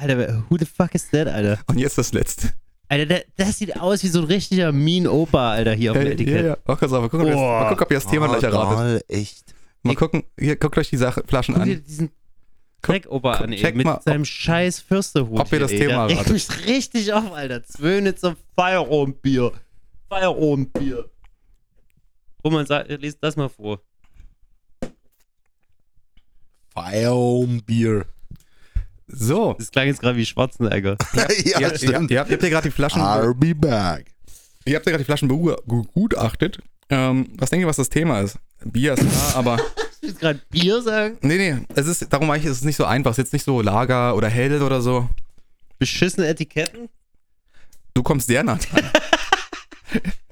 Alter, 0.00 0.44
who 0.48 0.56
the 0.58 0.64
fuck 0.66 0.94
is 0.94 1.08
that, 1.10 1.26
Alter? 1.28 1.58
und 1.66 1.78
jetzt 1.78 1.98
das 1.98 2.12
letzte. 2.12 2.52
Alter, 2.88 3.06
der, 3.06 3.24
das 3.36 3.58
sieht 3.58 3.78
aus 3.78 4.02
wie 4.02 4.08
so 4.08 4.20
ein 4.20 4.24
richtiger 4.24 4.72
Mean 4.72 5.06
Opa, 5.06 5.52
Alter, 5.52 5.72
hier 5.74 5.90
auf 5.92 5.96
dem 5.98 6.04
Hey, 6.06 6.12
Etikett. 6.14 6.40
ja, 6.40 6.46
ja. 6.52 6.56
Mach 6.66 6.78
kurz 6.78 6.92
auf. 6.92 7.02
Mal 7.02 7.08
gucken, 7.10 7.26
ob 7.26 7.32
das- 7.32 7.36
Boah. 7.36 7.60
mal 7.60 7.68
gucken, 7.70 7.84
ob 7.84 7.90
ihr 7.90 7.96
das 7.96 8.06
Thema 8.06 8.26
gleich 8.28 8.42
erratet. 8.42 8.76
Mal, 8.78 9.02
echt. 9.08 9.54
Mal 9.82 9.94
gucken, 9.94 10.22
hier, 10.38 10.56
guckt 10.56 10.78
euch 10.78 10.88
die 10.90 10.96
Sache, 10.96 11.22
Flaschen 11.26 11.54
Guck 11.54 11.64
dir 11.64 11.76
an. 11.76 11.84
diesen 11.84 12.08
Guck- 12.08 12.14
Dreck-Opa 12.94 13.32
guck- 13.36 13.44
an, 13.44 13.52
ey, 13.52 13.72
mit 13.74 13.84
mal, 13.86 13.96
ob- 13.96 14.02
seinem 14.04 14.24
scheiß 14.24 14.80
Fürsterhut. 14.80 15.38
ob 15.40 15.52
ihr 15.52 15.60
das 15.60 15.70
ey. 15.72 15.78
Thema 15.80 16.08
erratet. 16.08 16.32
mich 16.32 16.66
richtig 16.66 17.12
auf, 17.12 17.32
Alter. 17.32 17.62
Zwöhne 17.64 18.14
zum 18.14 18.36
Feierabendbier. 18.56 19.52
Feierabendbier. 20.08 21.10
Roman, 22.44 22.64
sag, 22.66 22.88
lies 22.88 23.18
das 23.18 23.36
mal 23.36 23.48
vor. 23.48 23.80
Feierabendbier. 26.74 28.06
So, 29.08 29.54
Das 29.58 29.70
klang 29.70 29.86
jetzt 29.86 30.00
gerade 30.00 30.16
wie 30.18 30.26
Schwarzenegger. 30.26 30.96
ja, 31.14 31.26
ihr, 31.30 31.60
ihr, 31.60 31.76
stimmt. 31.78 32.10
ihr, 32.10 32.20
habt- 32.20 32.30
ihr 32.30 32.34
habt 32.36 32.42
ja 32.42 32.48
gerade 32.50 32.68
die 32.68 32.74
Flaschen, 32.74 33.00
I'll 33.02 33.34
be 33.34 33.54
back. 33.54 34.06
ihr 34.66 34.76
habt 34.76 34.84
ja 34.86 34.92
gerade 34.92 35.02
die 35.02 35.06
Flaschen 35.06 35.28
begutachtet. 35.28 36.58
Ähm, 36.90 37.28
was 37.36 37.50
denkt 37.50 37.62
ihr, 37.64 37.68
was 37.68 37.76
das 37.76 37.88
Thema 37.90 38.20
ist? 38.20 38.38
Bier 38.64 38.94
ist 38.94 39.00
klar, 39.08 39.36
aber 39.36 39.56
Ich 40.00 40.08
will 40.08 40.14
gerade 40.14 40.40
Bier 40.50 40.80
sagen. 40.82 41.18
nee, 41.22 41.36
nee, 41.36 41.56
es 41.74 41.86
ist, 41.86 42.06
darum 42.12 42.28
meine 42.28 42.42
ich, 42.42 42.48
es 42.48 42.58
ist 42.58 42.64
nicht 42.64 42.76
so 42.76 42.84
einfach. 42.84 43.10
Es 43.10 43.18
ist 43.18 43.24
jetzt 43.26 43.32
nicht 43.32 43.44
so 43.44 43.60
Lager 43.60 44.14
oder 44.16 44.28
Hell 44.28 44.62
oder 44.62 44.80
so. 44.80 45.08
Beschissene 45.78 46.26
Etiketten. 46.28 46.88
Du 47.94 48.02
kommst 48.02 48.26
sehr 48.28 48.42
nah 48.44 48.56
dran. 48.56 48.84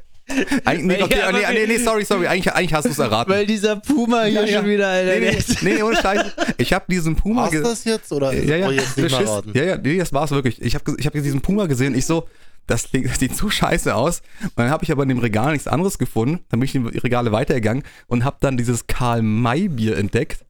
Eigentlich, 0.65 0.87
nee, 0.87 0.99
Ja, 0.99 1.05
okay, 1.05 1.21
aber 1.23 1.39
nee, 1.39 1.45
nee, 1.53 1.67
nee, 1.69 1.77
sorry, 1.79 2.05
sorry, 2.05 2.27
eigentlich, 2.27 2.53
eigentlich 2.53 2.75
hast 2.75 2.85
du 2.87 2.91
es 2.91 2.99
erraten. 2.99 3.31
Weil 3.33 3.47
dieser 3.47 3.77
Puma 3.77 4.25
hier 4.25 4.41
Ja, 4.43 4.47
ja. 4.47 4.59
schon 4.61 4.69
wieder, 4.69 4.89
Alter. 4.89 5.15
nee, 5.21 5.31
nee, 5.31 5.37
ist- 5.37 5.63
nee, 5.63 5.83
ohne 5.83 5.97
Scheiß. 5.97 6.25
Ich 6.59 6.73
habe 6.73 6.85
diesen 6.89 7.15
Puma 7.17 7.43
War's 7.43 7.51
ge- 7.53 7.63
das 7.63 7.85
jetzt 7.85 8.11
oder 8.13 8.33
Ja, 8.33 8.57
ja, 8.57 8.71
jetzt 8.71 8.97
nicht 8.99 9.19
mehr 9.19 9.43
ja, 9.55 9.63
ja, 9.65 9.77
nee, 9.79 9.99
das 9.99 10.13
war's 10.13 10.33
wirklich. 10.33 10.61
Ich 10.61 10.75
habe 10.75 10.95
ich 10.99 11.07
hab 11.07 11.13
diesen 11.13 11.41
Puma 11.43 11.67
gesehen, 11.67 11.95
ich 11.95 12.07
so, 12.07 12.29
das, 12.67 12.89
sieht 12.91 13.37
so 13.37 13.49
scheiße 13.49 13.95
aus. 13.95 14.23
Und 14.43 14.53
dann 14.57 14.71
habe 14.71 14.83
ich 14.83 14.91
aber 14.91 15.05
in 15.05 15.11
dem 15.11 15.19
Regal 15.19 15.53
nichts 15.53 15.69
anderes 15.69 15.99
gefunden. 15.99 16.41
Dann 16.51 16.59
bin 16.59 16.65
ich 16.69 16.75
in 16.75 16.91
die 16.91 16.99
Regale 16.99 17.31
weitergegangen 17.31 17.85
und 18.09 18.25
habe 18.25 18.39
dann 18.41 18.57
dieses 18.57 18.89
Karl-May-Bier 18.89 19.97
entdeckt, 19.97 20.45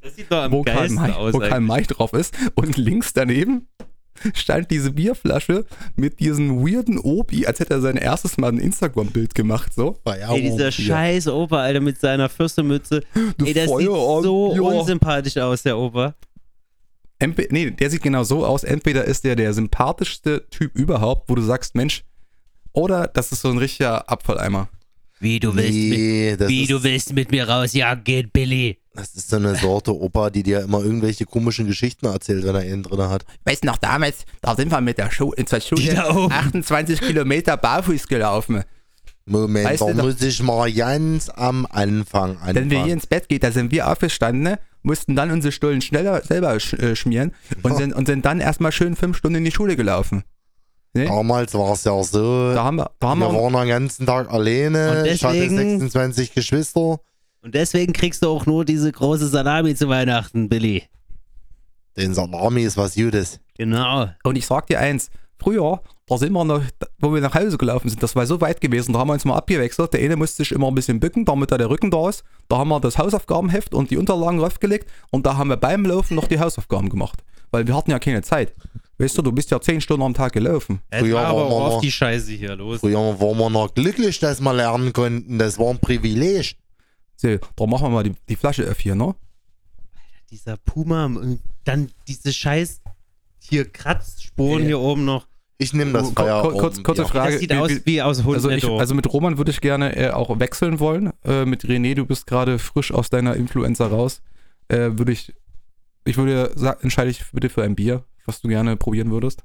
Das 0.00 0.16
sieht 0.16 0.32
doch 0.32 0.38
am 0.44 0.52
wo 0.52 0.62
Karl 0.62 0.76
geilsten 0.76 1.02
May, 1.02 1.10
aus. 1.12 1.34
wo 1.34 1.38
Karl. 1.40 1.60
May 1.60 1.82
drauf 1.82 2.14
ist. 2.14 2.34
Und 2.54 2.78
links 2.78 3.12
daneben 3.12 3.68
stand 4.34 4.70
diese 4.70 4.92
Bierflasche 4.92 5.64
mit 5.96 6.20
diesem 6.20 6.60
weirden 6.60 6.98
Obi, 6.98 7.46
als 7.46 7.60
hätte 7.60 7.74
er 7.74 7.80
sein 7.80 7.96
erstes 7.96 8.36
Mal 8.36 8.52
ein 8.52 8.58
Instagram-Bild 8.58 9.34
gemacht. 9.34 9.72
So. 9.74 9.96
Ey, 10.04 10.42
dieser 10.42 10.72
scheiß 10.72 11.28
Opa, 11.28 11.62
Alter, 11.62 11.80
mit 11.80 12.00
seiner 12.00 12.28
Fürstenmütze. 12.28 13.02
Ey, 13.44 13.54
das 13.54 13.64
sieht 13.64 13.86
so 13.86 14.54
ja. 14.54 14.60
unsympathisch 14.60 15.36
aus, 15.36 15.62
der 15.62 15.78
Opa. 15.78 16.14
Entweder, 17.18 17.48
nee, 17.52 17.70
der 17.70 17.90
sieht 17.90 18.02
genau 18.02 18.22
so 18.22 18.46
aus. 18.46 18.62
Entweder 18.62 19.04
ist 19.04 19.24
der 19.24 19.34
der 19.34 19.52
sympathischste 19.52 20.46
Typ 20.50 20.76
überhaupt, 20.76 21.28
wo 21.28 21.34
du 21.34 21.42
sagst, 21.42 21.74
Mensch, 21.74 22.04
oder 22.72 23.08
das 23.08 23.32
ist 23.32 23.42
so 23.42 23.50
ein 23.50 23.58
richtiger 23.58 24.08
Abfalleimer. 24.08 24.68
Wie 25.20 25.40
du 25.40 25.54
willst, 25.56 25.72
mit, 25.72 25.98
Nee, 25.98 26.36
das, 26.36 26.48
wie 26.48 26.66
du 26.66 26.82
willst 26.82 27.12
mit 27.12 27.32
mir 27.32 27.48
rausjagen 27.48 28.04
gehen, 28.04 28.30
Billy. 28.32 28.78
Das 28.98 29.14
ist 29.14 29.30
so 29.30 29.36
eine 29.36 29.54
Sorte 29.54 29.94
Opa, 29.94 30.30
die 30.30 30.42
dir 30.42 30.60
immer 30.60 30.82
irgendwelche 30.82 31.24
komischen 31.24 31.66
Geschichten 31.66 32.06
erzählt, 32.06 32.44
wenn 32.44 32.54
er 32.54 32.62
einen 32.62 32.82
drin 32.82 33.00
hat. 33.08 33.24
Weißt 33.44 33.62
du 33.62 33.68
noch 33.68 33.78
damals, 33.78 34.24
da 34.42 34.56
sind 34.56 34.70
wir 34.72 34.80
mit 34.80 34.98
der 34.98 35.10
Schu 35.10 35.32
zur 35.46 35.60
oben. 36.16 36.32
28 36.32 37.00
Kilometer 37.00 37.56
barfuß 37.56 38.08
gelaufen. 38.08 38.64
Moment, 39.24 39.66
Weißt 39.66 39.82
da 39.82 39.92
muss 39.94 40.20
ich 40.22 40.42
mal 40.42 40.72
ganz 40.72 41.28
am 41.28 41.66
Anfang 41.70 42.38
Wenn 42.46 42.54
wir 42.54 42.62
hier 42.62 42.78
anfangen. 42.78 42.92
ins 42.92 43.06
Bett 43.06 43.28
gehen, 43.28 43.40
da 43.40 43.52
sind 43.52 43.70
wir 43.70 43.88
aufgestanden, 43.88 44.42
ne? 44.42 44.58
mussten 44.82 45.14
dann 45.16 45.30
unsere 45.30 45.52
Stullen 45.52 45.82
schneller 45.82 46.22
selber 46.24 46.58
sch 46.58 46.72
äh, 46.74 46.96
schmieren 46.96 47.34
und, 47.62 47.76
sind, 47.76 47.92
und 47.94 48.06
sind 48.06 48.24
dann 48.24 48.40
erstmal 48.40 48.72
schön 48.72 48.96
fünf 48.96 49.18
Stunden 49.18 49.36
in 49.38 49.44
die 49.44 49.52
Schule 49.52 49.76
gelaufen. 49.76 50.24
Ne? 50.94 51.04
Damals 51.04 51.52
war 51.54 51.74
es 51.74 51.84
ja 51.84 52.02
so, 52.02 52.54
Da 52.54 52.64
haben 52.64 52.76
wir, 52.76 52.90
da 52.98 53.08
haben 53.10 53.18
wir 53.20 53.30
wir 53.30 53.38
waren 53.38 53.52
den 53.52 53.68
ganzen 53.68 54.06
Tag 54.06 54.30
alleine. 54.32 55.02
Und 55.02 55.06
Ich 55.06 55.22
hatte 55.24 55.34
deswegen- 55.38 55.78
26 55.80 56.32
Geschwister. 56.32 56.98
Und 57.42 57.54
deswegen 57.54 57.92
kriegst 57.92 58.22
du 58.22 58.28
auch 58.28 58.46
nur 58.46 58.64
diese 58.64 58.90
große 58.90 59.28
Salami 59.28 59.74
zu 59.74 59.88
Weihnachten, 59.88 60.48
Billy. 60.48 60.84
Den 61.96 62.14
Salami 62.14 62.62
ist 62.62 62.76
was 62.76 62.94
Gutes. 62.94 63.40
Genau. 63.56 64.08
Und 64.24 64.36
ich 64.36 64.46
sag 64.46 64.66
dir 64.66 64.78
eins, 64.80 65.10
früher, 65.38 65.80
da 66.06 66.16
sind 66.18 66.32
wir 66.32 66.44
noch, 66.44 66.62
wo 66.98 67.12
wir 67.12 67.20
nach 67.20 67.34
Hause 67.34 67.58
gelaufen 67.58 67.88
sind, 67.88 68.02
das 68.02 68.14
war 68.16 68.24
so 68.26 68.40
weit 68.40 68.60
gewesen, 68.60 68.92
da 68.92 69.00
haben 69.00 69.08
wir 69.08 69.14
uns 69.14 69.24
mal 69.24 69.36
abgewechselt. 69.36 69.92
Der 69.92 70.00
eine 70.00 70.16
musste 70.16 70.42
sich 70.42 70.52
immer 70.52 70.68
ein 70.68 70.74
bisschen 70.74 71.00
bücken, 71.00 71.24
damit 71.24 71.50
da 71.50 71.58
der 71.58 71.70
Rücken 71.70 71.90
da 71.90 72.08
ist. 72.08 72.22
Da 72.48 72.58
haben 72.58 72.68
wir 72.68 72.80
das 72.80 72.98
Hausaufgabenheft 72.98 73.74
und 73.74 73.90
die 73.90 73.96
Unterlagen 73.96 74.38
draufgelegt 74.38 74.88
und 75.10 75.26
da 75.26 75.36
haben 75.36 75.48
wir 75.50 75.56
beim 75.56 75.84
Laufen 75.84 76.14
noch 76.14 76.28
die 76.28 76.38
Hausaufgaben 76.40 76.88
gemacht. 76.88 77.22
Weil 77.50 77.66
wir 77.66 77.74
hatten 77.74 77.90
ja 77.90 77.98
keine 77.98 78.22
Zeit. 78.22 78.54
Weißt 78.98 79.16
du, 79.16 79.22
du 79.22 79.32
bist 79.32 79.50
ja 79.50 79.60
zehn 79.60 79.80
Stunden 79.80 80.02
am 80.02 80.12
Tag 80.14 80.32
gelaufen. 80.32 80.80
Früher 80.92 81.14
war 81.16 81.26
aber 81.26 81.40
waren 81.42 81.48
wir 81.50 81.54
auch 81.56 81.64
auf 81.66 81.72
noch- 81.74 81.80
die 81.80 81.92
Scheiße 81.92 82.32
hier 82.32 82.56
los. 82.56 82.80
Früher 82.80 82.98
waren 82.98 83.38
wir 83.38 83.48
noch 83.50 83.72
glücklich, 83.72 84.18
dass 84.18 84.40
wir 84.40 84.52
lernen 84.52 84.92
konnten. 84.92 85.38
Das 85.38 85.58
war 85.58 85.70
ein 85.70 85.78
Privileg. 85.78 86.56
So, 87.20 87.36
da 87.56 87.66
machen 87.66 87.86
wir 87.86 87.90
mal 87.90 88.04
die, 88.04 88.14
die 88.28 88.36
Flasche 88.36 88.70
auf 88.70 88.78
hier, 88.78 88.94
ne? 88.94 89.14
Dieser 90.30 90.56
Puma 90.56 91.06
und 91.06 91.40
dann 91.64 91.90
diese 92.06 92.32
scheiß 92.32 92.80
hier 93.40 93.64
Kratzspuren 93.68 94.60
Ey. 94.62 94.66
hier 94.68 94.78
oben 94.78 95.04
noch. 95.04 95.26
Ich 95.60 95.72
nehme 95.72 95.92
das 95.92 96.14
Kur- 96.14 96.42
kur- 96.42 96.52
kurz- 96.52 96.82
kurze 96.84 97.02
ja. 97.02 97.08
Frage. 97.08 97.32
Das 97.32 97.40
sieht 97.40 97.50
wie- 97.50 97.56
aus 97.56 97.70
wie- 97.86 98.02
aus 98.02 98.24
Hund 98.24 98.36
Also, 98.36 98.50
ich, 98.50 98.64
also 98.64 98.94
mit 98.94 99.12
Roman 99.12 99.36
würde 99.38 99.50
ich 99.50 99.60
gerne 99.60 99.96
äh, 99.96 100.10
auch 100.10 100.38
wechseln 100.38 100.78
wollen. 100.78 101.12
Äh, 101.24 101.44
mit 101.46 101.64
René, 101.64 101.94
du 101.96 102.06
bist 102.06 102.26
gerade 102.28 102.60
frisch 102.60 102.92
aus 102.92 103.10
deiner 103.10 103.34
Influenza 103.34 103.86
raus. 103.88 104.22
Äh, 104.68 104.90
würde 104.98 105.10
ich, 105.10 105.34
ich 106.04 106.16
würde 106.16 106.52
sagen, 106.54 106.78
entscheide 106.82 107.10
ich 107.10 107.24
bitte 107.32 107.48
für 107.48 107.64
ein 107.64 107.74
Bier, 107.74 108.04
was 108.26 108.40
du 108.40 108.46
gerne 108.48 108.76
probieren 108.76 109.10
würdest. 109.10 109.42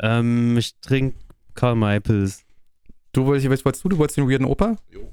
ähm, 0.00 0.56
ich 0.58 0.74
trinke 0.80 1.16
Karl 1.54 1.76
May 1.76 2.00
Pilz. 2.00 2.42
Du 3.12 3.26
wolltest, 3.26 3.48
was 3.50 3.64
wolltest 3.64 3.84
du? 3.84 3.90
Du 3.90 3.98
wolltest 3.98 4.16
den 4.16 4.28
weirden 4.28 4.46
Opa? 4.46 4.76
Jo. 4.90 5.08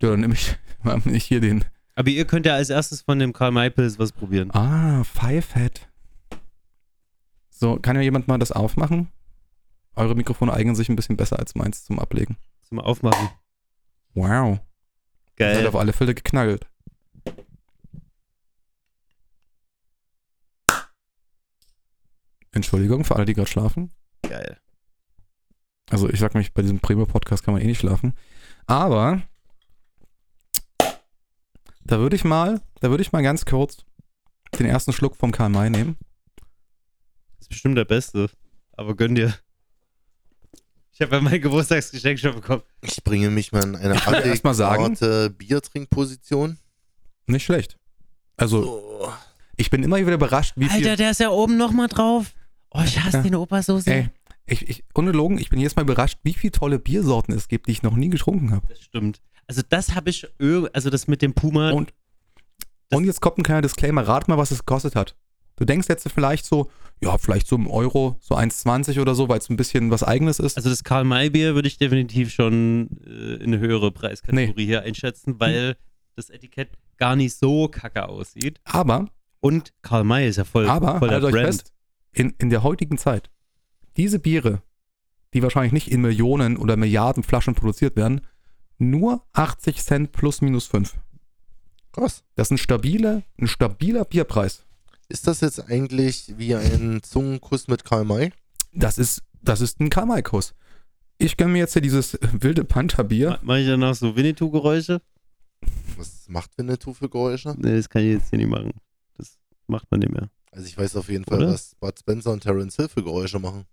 Ja, 0.00 0.10
dann 0.10 0.20
nehme 0.20 0.34
ich, 0.34 0.56
nehm 0.84 1.02
ich 1.14 1.24
hier 1.24 1.40
den. 1.40 1.64
Aber 1.94 2.10
ihr 2.10 2.24
könnt 2.26 2.46
ja 2.46 2.54
als 2.54 2.70
erstes 2.70 3.02
von 3.02 3.18
dem 3.18 3.32
Karl 3.32 3.50
May 3.50 3.70
Pilz 3.70 3.98
was 3.98 4.12
probieren. 4.12 4.50
Ah, 4.52 5.02
Five 5.04 5.54
Head. 5.54 5.88
So, 7.50 7.78
kann 7.80 7.96
ja 7.96 8.02
jemand 8.02 8.28
mal 8.28 8.38
das 8.38 8.52
aufmachen? 8.52 9.08
Eure 9.96 10.14
Mikrofone 10.14 10.52
eignen 10.52 10.76
sich 10.76 10.88
ein 10.88 10.94
bisschen 10.94 11.16
besser 11.16 11.40
als 11.40 11.56
meins 11.56 11.84
zum 11.84 11.98
Ablegen. 11.98 12.36
Zum 12.62 12.78
Aufmachen. 12.78 13.30
Wow. 14.14 14.60
Das 15.36 15.48
hat 15.48 15.56
Geil. 15.56 15.66
auf 15.66 15.74
alle 15.74 15.92
Fälle 15.92 16.14
geknallt. 16.14 16.66
Entschuldigung 22.52 23.04
für 23.04 23.16
alle, 23.16 23.24
die 23.24 23.34
gerade 23.34 23.50
schlafen. 23.50 23.92
Geil. 24.22 24.58
Also 25.90 26.08
ich 26.08 26.20
sag 26.20 26.34
mich, 26.34 26.52
bei 26.52 26.62
diesem 26.62 26.80
Primo-Podcast 26.80 27.44
kann 27.44 27.54
man 27.54 27.62
eh 27.62 27.66
nicht 27.66 27.80
schlafen. 27.80 28.14
Aber 28.66 29.22
da 31.88 31.98
würde 31.98 32.16
ich 32.16 32.24
mal, 32.24 32.60
da 32.80 32.90
würde 32.90 33.02
ich 33.02 33.12
mal 33.12 33.22
ganz 33.22 33.44
kurz 33.44 33.78
den 34.58 34.66
ersten 34.66 34.92
Schluck 34.92 35.16
vom 35.16 35.32
Karl 35.32 35.48
May 35.50 35.70
nehmen. 35.70 35.96
Das 36.36 37.42
ist 37.42 37.48
bestimmt 37.48 37.76
der 37.76 37.84
beste. 37.84 38.30
Aber 38.72 38.94
gönn 38.96 39.14
dir. 39.14 39.34
Ich 40.92 41.00
habe 41.00 41.16
ja 41.16 41.22
mein 41.22 41.40
Geburtstagsgeschenk 41.40 42.18
schon 42.18 42.34
bekommen. 42.34 42.62
Ich 42.82 43.02
bringe 43.04 43.30
mich 43.30 43.52
mal 43.52 43.62
in 43.64 43.76
eine 43.76 43.94
adäquate 44.06 45.30
Biertrinkposition. 45.30 46.58
Nicht 47.26 47.44
schlecht. 47.44 47.76
Also 48.36 48.80
Oh. 49.02 49.12
ich 49.56 49.70
bin 49.70 49.82
immer 49.82 49.96
wieder 49.98 50.14
überrascht, 50.14 50.54
wie 50.56 50.68
viel. 50.68 50.76
Alter, 50.84 50.96
der 50.96 51.10
ist 51.12 51.20
ja 51.20 51.30
oben 51.30 51.56
nochmal 51.56 51.88
drauf. 51.88 52.32
Oh, 52.70 52.82
ich 52.84 52.98
hasse 53.00 53.18
Ja. 53.18 53.22
den 53.22 53.34
Opa 53.36 53.62
so 53.62 53.78
sehr. 53.78 53.96
Ey, 53.96 54.10
ich, 54.46 54.68
ich, 54.68 54.84
ohne 54.94 55.12
Logen, 55.12 55.38
ich 55.38 55.50
bin 55.50 55.58
jedes 55.58 55.76
Mal 55.76 55.82
überrascht, 55.82 56.18
wie 56.22 56.32
viele 56.32 56.52
tolle 56.52 56.78
Biersorten 56.78 57.34
es 57.34 57.48
gibt, 57.48 57.66
die 57.68 57.72
ich 57.72 57.82
noch 57.82 57.94
nie 57.96 58.08
getrunken 58.08 58.50
habe. 58.50 58.66
Das 58.68 58.80
stimmt. 58.82 59.20
Also 59.48 59.62
das 59.68 59.94
habe 59.94 60.10
ich, 60.10 60.26
also 60.72 60.90
das 60.90 61.08
mit 61.08 61.22
dem 61.22 61.34
Puma, 61.34 61.70
Und, 61.70 61.92
und 62.92 63.04
jetzt 63.04 63.20
kommt 63.20 63.38
ein 63.38 63.42
kleiner 63.42 63.62
Disclaimer, 63.62 64.02
rat 64.06 64.28
mal, 64.28 64.38
was 64.38 64.50
es 64.50 64.60
gekostet 64.60 64.94
hat. 64.94 65.16
Du 65.56 65.64
denkst 65.64 65.88
jetzt 65.88 66.08
vielleicht 66.12 66.44
so, 66.44 66.70
ja, 67.02 67.18
vielleicht 67.18 67.48
so 67.48 67.56
im 67.56 67.66
Euro, 67.66 68.16
so 68.20 68.36
1,20 68.36 69.00
oder 69.00 69.14
so, 69.14 69.28
weil 69.28 69.38
es 69.38 69.50
ein 69.50 69.56
bisschen 69.56 69.90
was 69.90 70.04
Eigenes 70.04 70.38
ist. 70.38 70.56
also 70.56 70.68
das 70.70 70.84
Karl 70.84 71.04
May 71.04 71.30
Bier 71.30 71.54
würde 71.56 71.66
ich 71.66 71.78
definitiv 71.78 72.30
schon 72.30 72.90
äh, 73.04 73.34
in 73.36 73.54
eine 73.54 73.58
höhere 73.58 73.90
Preiskategorie 73.90 74.66
hier 74.66 74.82
einschätzen, 74.82 75.40
weil 75.40 75.76
das 76.14 76.30
Etikett 76.30 76.70
gar 76.96 77.16
nicht 77.16 77.34
so 77.34 77.68
kacke 77.68 78.08
aussieht. 78.08 78.60
aber, 78.64 79.08
Und 79.40 79.72
Karl 79.82 80.04
May 80.04 80.28
ist 80.28 80.36
ja 80.36 80.44
voll, 80.44 80.68
aber, 80.68 80.98
voll 80.98 81.08
der 81.08 81.16
haltet 81.16 81.28
euch 81.28 81.42
Brand. 81.42 81.46
fest, 81.46 81.72
in, 82.12 82.34
in 82.38 82.50
der 82.50 82.62
heutigen 82.62 82.98
Zeit, 82.98 83.30
diese 83.96 84.18
Biere, 84.18 84.62
die 85.34 85.42
wahrscheinlich 85.42 85.72
nicht 85.72 85.90
in 85.90 86.02
Millionen 86.02 86.56
oder 86.56 86.76
Milliarden 86.76 87.22
Flaschen 87.22 87.54
produziert 87.54 87.96
werden, 87.96 88.20
nur 88.78 89.24
80 89.32 89.82
Cent 89.82 90.12
plus 90.12 90.40
minus 90.40 90.66
5. 90.66 90.94
Krass. 91.92 92.22
Das 92.36 92.48
ist 92.48 92.52
ein 92.52 92.58
stabiler, 92.58 93.22
ein 93.40 93.48
stabiler 93.48 94.04
Bierpreis. 94.04 94.64
Ist 95.08 95.26
das 95.26 95.40
jetzt 95.40 95.68
eigentlich 95.68 96.34
wie 96.36 96.54
ein 96.54 97.02
Zungenkuss 97.02 97.66
mit 97.68 97.84
Karl 97.84 98.04
May? 98.04 98.30
Das 98.72 98.98
ist, 98.98 99.22
das 99.42 99.60
ist 99.62 99.80
ein 99.80 99.88
Karl-May-Kuss. 99.90 100.54
Ich 101.16 101.36
gönne 101.36 101.52
mir 101.54 101.58
jetzt 101.60 101.72
hier 101.72 101.82
dieses 101.82 102.18
wilde 102.32 102.64
Panther-Bier. 102.64 103.30
Ma- 103.30 103.38
Mach 103.42 103.56
ich 103.56 103.66
danach 103.66 103.94
so 103.94 104.14
Winnetou-Geräusche? 104.14 105.00
Was 105.96 106.28
macht 106.28 106.56
Winnetou 106.58 106.92
für 106.92 107.08
Geräusche? 107.08 107.54
Nee, 107.58 107.76
das 107.76 107.88
kann 107.88 108.02
ich 108.02 108.12
jetzt 108.18 108.30
hier 108.30 108.38
nicht 108.38 108.48
machen. 108.50 108.72
Das 109.16 109.38
macht 109.66 109.90
man 109.90 110.00
nicht 110.00 110.12
mehr. 110.12 110.28
Also 110.52 110.66
ich 110.66 110.76
weiß 110.78 110.94
auf 110.96 111.08
jeden 111.08 111.24
Fall, 111.24 111.38
Oder? 111.38 111.52
was 111.54 111.74
Bud 111.80 111.98
Spencer 111.98 112.30
und 112.32 112.42
Terence 112.42 112.76
Hill 112.76 112.88
für 112.88 113.02
Geräusche 113.02 113.38
machen. 113.38 113.64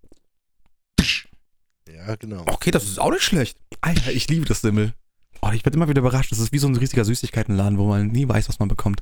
Ja, 1.96 2.16
genau. 2.16 2.44
Okay, 2.48 2.72
das 2.72 2.84
ist 2.84 3.00
auch 3.00 3.12
nicht 3.12 3.24
schlecht. 3.24 3.58
Alter, 3.82 4.12
ich 4.12 4.28
liebe 4.28 4.46
das 4.46 4.62
Simmel. 4.62 4.94
Oh, 5.42 5.52
ich 5.54 5.64
werde 5.66 5.78
immer 5.78 5.88
wieder 5.88 6.02
überrascht. 6.02 6.32
Das 6.32 6.40
ist 6.40 6.52
wie 6.52 6.58
so 6.58 6.68
ein 6.68 6.76
riesiger 6.76 7.06
Süßigkeitenladen, 7.06 7.78
wo 7.78 7.88
man 7.88 8.08
nie 8.08 8.28
weiß, 8.28 8.50
was 8.50 8.60
man 8.60 8.68
bekommt. 8.68 9.02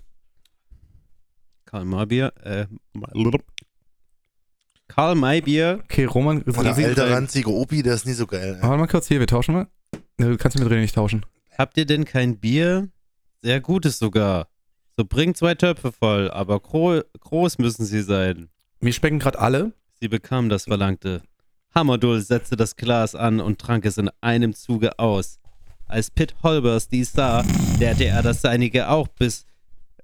Karl 1.66 1.86
Maybier, 1.86 2.34
äh, 2.44 2.68
Karl 4.88 5.16
Maybier, 5.16 5.80
Okay, 5.84 6.06
Roman, 6.06 6.42
Und 6.44 6.64
der 6.64 6.76
alte 6.76 7.10
ranzige 7.10 7.50
Opi, 7.52 7.82
der 7.82 7.96
ist 7.96 8.06
nie 8.06 8.14
so 8.14 8.28
geil. 8.28 8.60
warte 8.62 8.78
mal 8.78 8.88
kurz 8.88 9.08
hier, 9.08 9.20
wir 9.20 9.28
tauschen 9.28 9.56
mal. 9.56 9.68
Ne, 10.20 10.30
Du 10.30 10.38
kannst 10.38 10.58
mit 10.60 10.68
René 10.68 10.82
nicht 10.82 10.96
tauschen. 10.96 11.26
habt 11.58 11.78
ihr 11.78 11.86
denn 11.86 12.06
kein 12.06 12.40
Bier? 12.40 12.90
Sehr 13.42 13.60
gutes 13.60 13.98
sogar. 13.98 14.48
So 14.98 15.06
bringt 15.06 15.38
zwei 15.38 15.56
Töpfe 15.56 15.92
voll, 15.92 16.30
aber 16.30 16.60
gro 16.60 17.02
groß 17.20 17.58
müssen 17.58 17.86
sie 17.86 18.02
sein. 18.04 18.50
Mir 18.80 18.94
schmecken 18.94 19.20
gerade 19.20 19.40
alle. 19.40 19.74
Sie 20.00 20.08
bekam 20.08 20.50
das 20.50 20.66
Verlangte. 20.66 21.24
Hammerdull 21.76 22.22
setzte 22.22 22.56
das 22.56 22.76
Glas 22.76 23.16
an 23.16 23.40
und 23.40 23.60
trank 23.60 23.86
es 23.86 23.98
in 23.98 24.10
einem 24.22 24.54
Zuge 24.54 25.00
aus. 25.00 25.40
Als 25.86 26.12
Pitt 26.12 26.36
Holbers 26.44 26.88
dies 26.88 27.12
sah, 27.12 27.44
leerte 27.80 28.06
er 28.06 28.22
das 28.22 28.42
Seinige 28.42 28.90
auch 28.90 29.08
bis 29.08 29.46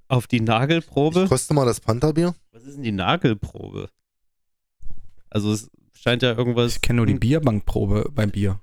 auf 0.07 0.27
die 0.27 0.41
Nagelprobe. 0.41 1.23
Ich 1.23 1.29
koste 1.29 1.53
mal 1.53 1.65
das 1.65 1.79
Pantherbier. 1.79 2.35
Was 2.51 2.63
ist 2.63 2.75
denn 2.75 2.83
die 2.83 2.91
Nagelprobe? 2.91 3.89
Also 5.29 5.53
es 5.53 5.69
scheint 5.93 6.23
ja 6.23 6.35
irgendwas. 6.35 6.75
Ich 6.75 6.81
kenne 6.81 6.97
nur 6.97 7.05
die 7.05 7.13
Bierbankprobe 7.15 8.09
beim 8.11 8.31
Bier. 8.31 8.59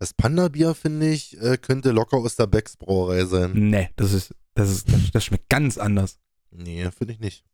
Das 0.00 0.14
Panda-Bier, 0.14 0.74
finde 0.74 1.10
ich, 1.10 1.38
äh, 1.42 1.58
könnte 1.58 1.90
locker 1.90 2.16
aus 2.16 2.34
der 2.34 2.46
Becks 2.46 2.78
Brauerei 2.78 3.26
sein. 3.26 3.52
Nee, 3.52 3.90
das 3.96 4.14
ist, 4.14 4.34
das 4.54 4.70
ist, 4.70 4.90
das, 4.90 5.10
das 5.12 5.24
schmeckt 5.26 5.50
ganz 5.50 5.76
anders. 5.76 6.18
Nee, 6.50 6.90
finde 6.90 7.12
ich 7.12 7.20
nicht. 7.20 7.44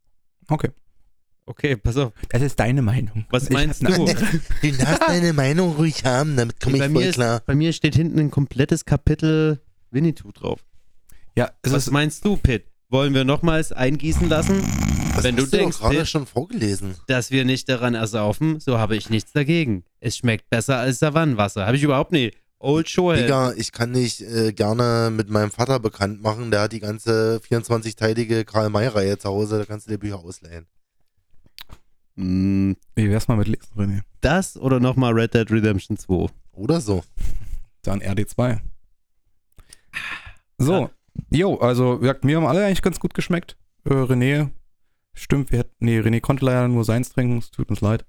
Okay. 0.46 0.70
Okay, 1.48 1.76
pass 1.76 1.96
auf. 1.96 2.12
Das 2.30 2.42
ist 2.42 2.58
deine 2.58 2.82
Meinung. 2.82 3.24
Was 3.30 3.44
Ich 3.44 3.50
meinst 3.50 3.84
hab 3.84 3.94
du? 3.94 4.04
Du 4.06 4.76
darfst 4.76 5.02
deine 5.08 5.32
Meinung 5.32 5.76
ruhig 5.76 6.04
haben, 6.04 6.36
damit 6.36 6.58
komme 6.60 6.76
ich 6.76 6.82
voll 6.82 6.90
mir 6.90 7.12
klar. 7.12 7.36
Ist, 7.36 7.46
bei 7.46 7.54
mir 7.54 7.72
steht 7.72 7.94
hinten 7.94 8.18
ein 8.18 8.30
komplettes 8.32 8.84
Kapitel 8.84 9.60
Winnetou 9.92 10.32
drauf. 10.32 10.60
Ja, 11.36 11.50
es 11.62 11.72
Was 11.72 11.86
ist, 11.86 11.92
meinst 11.92 12.24
du, 12.24 12.36
Pitt? 12.36 12.64
Wollen 12.88 13.14
wir 13.14 13.24
nochmals 13.24 13.70
eingießen 13.72 14.28
lassen? 14.28 14.60
Das 15.14 15.24
wenn 15.24 15.36
du 15.36 15.42
hast 15.44 15.52
du 15.52 15.56
denkst, 15.56 15.76
doch 15.78 15.82
gerade 15.84 15.98
Pitt- 16.00 16.08
schon 16.08 16.26
vorgelesen. 16.26 16.94
dass 17.06 17.30
wir 17.30 17.44
nicht 17.44 17.68
daran 17.68 17.94
ersaufen, 17.94 18.58
so 18.60 18.78
habe 18.78 18.96
ich 18.96 19.08
nichts 19.08 19.32
dagegen. 19.32 19.84
Es 20.00 20.16
schmeckt 20.16 20.50
besser 20.50 20.78
als 20.78 20.98
Savannenwasser. 20.98 21.64
Habe 21.66 21.76
ich 21.76 21.82
überhaupt 21.82 22.12
nicht. 22.12 22.36
Old 22.58 22.88
Show 22.88 23.12
Digga, 23.12 23.52
ich 23.56 23.70
kann 23.70 23.92
dich 23.92 24.22
äh, 24.24 24.52
gerne 24.52 25.10
mit 25.14 25.28
meinem 25.30 25.50
Vater 25.50 25.78
bekannt 25.78 26.22
machen. 26.22 26.50
Der 26.50 26.62
hat 26.62 26.72
die 26.72 26.80
ganze 26.80 27.40
24-teilige 27.48 28.44
Karl-May-Reihe 28.44 29.18
zu 29.18 29.28
Hause. 29.28 29.58
Da 29.58 29.64
kannst 29.66 29.86
du 29.86 29.90
dir 29.92 29.98
Bücher 29.98 30.18
ausleihen. 30.18 30.66
Mm, 32.16 32.72
wie 32.94 33.10
wär's 33.10 33.28
mal 33.28 33.36
mit 33.36 33.48
Lesen, 33.48 33.74
René? 33.76 34.00
Das 34.20 34.56
oder 34.56 34.80
nochmal 34.80 35.12
Red 35.12 35.34
Dead 35.34 35.50
Redemption 35.50 35.96
2? 35.96 36.26
Oder 36.52 36.80
so. 36.80 37.04
Dann 37.82 38.00
RD2. 38.00 38.58
So, 40.58 40.90
jo, 41.30 41.58
also 41.58 42.00
mir 42.22 42.36
haben 42.36 42.46
alle 42.46 42.64
eigentlich 42.64 42.82
ganz 42.82 42.98
gut 42.98 43.14
geschmeckt. 43.14 43.56
Äh, 43.84 43.90
René, 43.90 44.50
stimmt, 45.12 45.52
wir 45.52 45.60
hätten, 45.60 45.74
nee, 45.80 46.00
René 46.00 46.20
konnte 46.20 46.44
leider 46.44 46.66
nur 46.68 46.84
seins 46.84 47.10
trinken, 47.12 47.38
es 47.38 47.50
tut 47.50 47.68
uns 47.68 47.82
leid. 47.82 48.04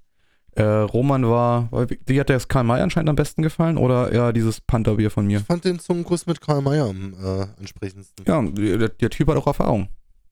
Äh, 0.51 0.63
Roman 0.63 1.27
war, 1.27 1.69
wie 2.05 2.19
hat 2.19 2.29
der 2.29 2.37
das 2.37 2.47
Karl 2.47 2.63
May 2.63 2.81
anscheinend 2.81 3.09
am 3.09 3.15
besten 3.15 3.43
gefallen 3.43 3.77
oder 3.77 4.11
eher 4.11 4.33
dieses 4.33 4.59
Pantherbier 4.61 5.11
von 5.11 5.27
mir? 5.27 5.39
Ich 5.39 5.45
fand 5.45 5.65
den 5.65 5.79
Zungenkuss 5.79 6.25
mit 6.25 6.41
Karl 6.41 6.61
May 6.61 6.79
am 6.79 7.13
äh, 7.13 7.59
entsprechendsten. 7.59 8.25
Ja, 8.25 8.41
der, 8.41 8.89
der 8.89 9.09
Typ 9.09 9.27
hat 9.27 9.37
auch 9.37 9.47
Erfahrung. 9.47 9.89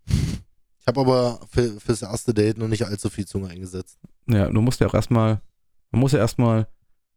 Ich 0.85 0.87
habe 0.87 1.01
aber 1.01 1.39
für, 1.49 1.79
fürs 1.79 2.03
erste 2.03 2.31
Date 2.31 2.59
noch 2.59 2.67
nicht 2.67 2.85
allzu 2.85 3.09
viel 3.09 3.25
Zunge 3.25 3.49
eingesetzt. 3.49 3.97
Ja, 4.27 4.47
du 4.47 4.61
musst 4.61 4.79
ja 4.79 4.85
auch 4.85 4.93
erstmal, 4.93 5.41
man 5.89 5.99
muss 5.99 6.11
ja 6.11 6.19
erstmal 6.19 6.67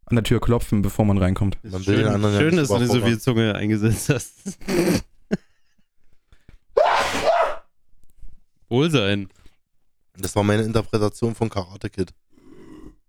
an 0.06 0.16
der 0.16 0.24
Tür 0.24 0.40
klopfen, 0.40 0.80
bevor 0.80 1.04
man 1.04 1.18
reinkommt. 1.18 1.58
Man 1.62 1.86
will 1.86 1.98
den 1.98 2.06
anderen 2.06 2.34
ja 2.34 2.40
schön 2.40 2.54
nicht 2.54 2.62
dass 2.62 2.68
du 2.70 2.78
nicht 2.78 2.92
so 2.92 3.02
viel 3.02 3.20
Zunge 3.20 3.54
eingesetzt 3.54 4.08
hast. 4.08 4.58
Wohlsein. 8.70 9.28
Das 10.16 10.34
war 10.34 10.44
meine 10.44 10.62
Interpretation 10.62 11.34
von 11.34 11.50
Karate 11.50 11.90
Kid. 11.90 12.14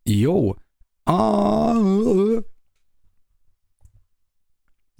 Jo. 0.03 0.57
Ah, 1.05 1.73
äh, 1.77 2.41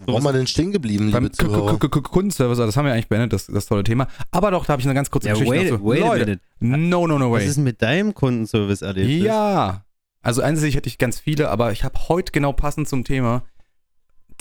Wo 0.05 0.13
war 0.13 0.21
man 0.21 0.33
denn 0.33 0.47
stehen 0.47 0.71
geblieben, 0.71 1.11
beim 1.11 1.23
liebe 1.23 1.35
Zuhörer? 1.35 1.77
Kundenservice, 1.77 2.57
das 2.57 2.77
haben 2.77 2.85
wir 2.85 2.93
eigentlich 2.93 3.09
beendet, 3.09 3.33
das, 3.33 3.47
das 3.47 3.65
tolle 3.65 3.83
Thema. 3.83 4.07
Aber 4.31 4.51
doch, 4.51 4.65
da 4.65 4.73
habe 4.73 4.81
ich 4.81 4.87
eine 4.87 4.95
ganz 4.95 5.11
kurze 5.11 5.27
Ja, 5.27 5.33
Geschichte 5.33 5.53
wait, 5.55 5.71
dazu. 5.71 5.85
wait 5.85 6.03
a 6.03 6.07
Leute, 6.07 6.39
minute. 6.59 6.89
no, 6.89 7.07
no, 7.07 7.19
no 7.19 7.31
Was 7.31 7.41
way. 7.41 7.47
ist 7.47 7.55
denn 7.57 7.63
mit 7.65 7.81
deinem 7.81 8.13
Kundenservice-Erlebnis? 8.13 9.23
Ja. 9.23 9.83
Also 10.21 10.41
einzig 10.41 10.75
hätte 10.75 10.87
ich 10.87 10.97
ganz 10.97 11.19
viele, 11.19 11.49
aber 11.49 11.71
ich 11.71 11.83
habe 11.83 11.97
heute 12.09 12.31
genau 12.31 12.53
passend 12.53 12.87
zum 12.87 13.03
Thema 13.03 13.43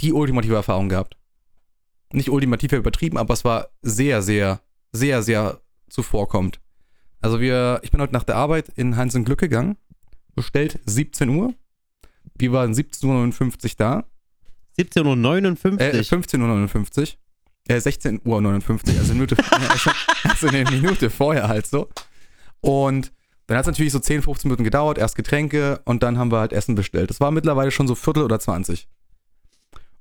die 0.01 0.13
ultimative 0.13 0.55
Erfahrung 0.55 0.89
gehabt. 0.89 1.17
Nicht 2.13 2.31
ultimativ 2.31 2.73
ja 2.73 2.79
übertrieben, 2.79 3.19
aber 3.19 3.35
es 3.35 3.45
war 3.45 3.69
sehr, 3.83 4.23
sehr, 4.23 4.61
sehr, 4.93 5.23
sehr 5.23 5.61
zuvorkommt. 5.89 6.61
Also 7.21 7.41
wir, 7.41 7.81
ich 7.83 7.91
bin 7.91 8.01
heute 8.01 8.13
nach 8.13 8.23
der 8.25 8.37
Arbeit 8.37 8.69
in 8.77 8.97
Heinz 8.97 9.15
und 9.15 9.25
Glück 9.25 9.41
gegangen, 9.41 9.77
bestellt 10.35 10.79
17 10.87 11.29
Uhr. 11.29 11.53
Wir 12.39 12.53
waren 12.53 12.73
17.59 12.73 13.65
Uhr 13.65 13.71
da. 13.77 14.05
17.59 14.79 15.81
Äh, 15.81 15.97
Uhr. 15.97 16.03
15.59 16.03 17.01
Uhr. 17.01 17.07
Äh, 17.68 17.76
16.59 17.79 18.24
Uhr, 18.24 18.99
also 18.99 19.12
eine 19.12 19.14
Minute, 19.14 19.37
also, 20.24 20.47
eine 20.49 20.64
Minute 20.70 21.11
vorher 21.11 21.49
halt 21.49 21.66
so. 21.66 21.89
Und 22.61 23.12
dann 23.47 23.57
hat 23.57 23.64
es 23.64 23.68
natürlich 23.68 23.93
so 23.93 23.99
10, 23.99 24.22
15 24.22 24.49
Minuten 24.49 24.64
gedauert, 24.64 24.99
erst 24.99 25.16
Getränke 25.16 25.81
und 25.85 26.03
dann 26.03 26.18
haben 26.18 26.31
wir 26.33 26.39
halt 26.39 26.53
Essen 26.53 26.74
bestellt. 26.74 27.11
Das 27.11 27.20
war 27.20 27.31
mittlerweile 27.31 27.70
schon 27.70 27.89
so 27.89 27.95
Viertel 27.95 28.22
oder 28.22 28.39
20. 28.41 28.89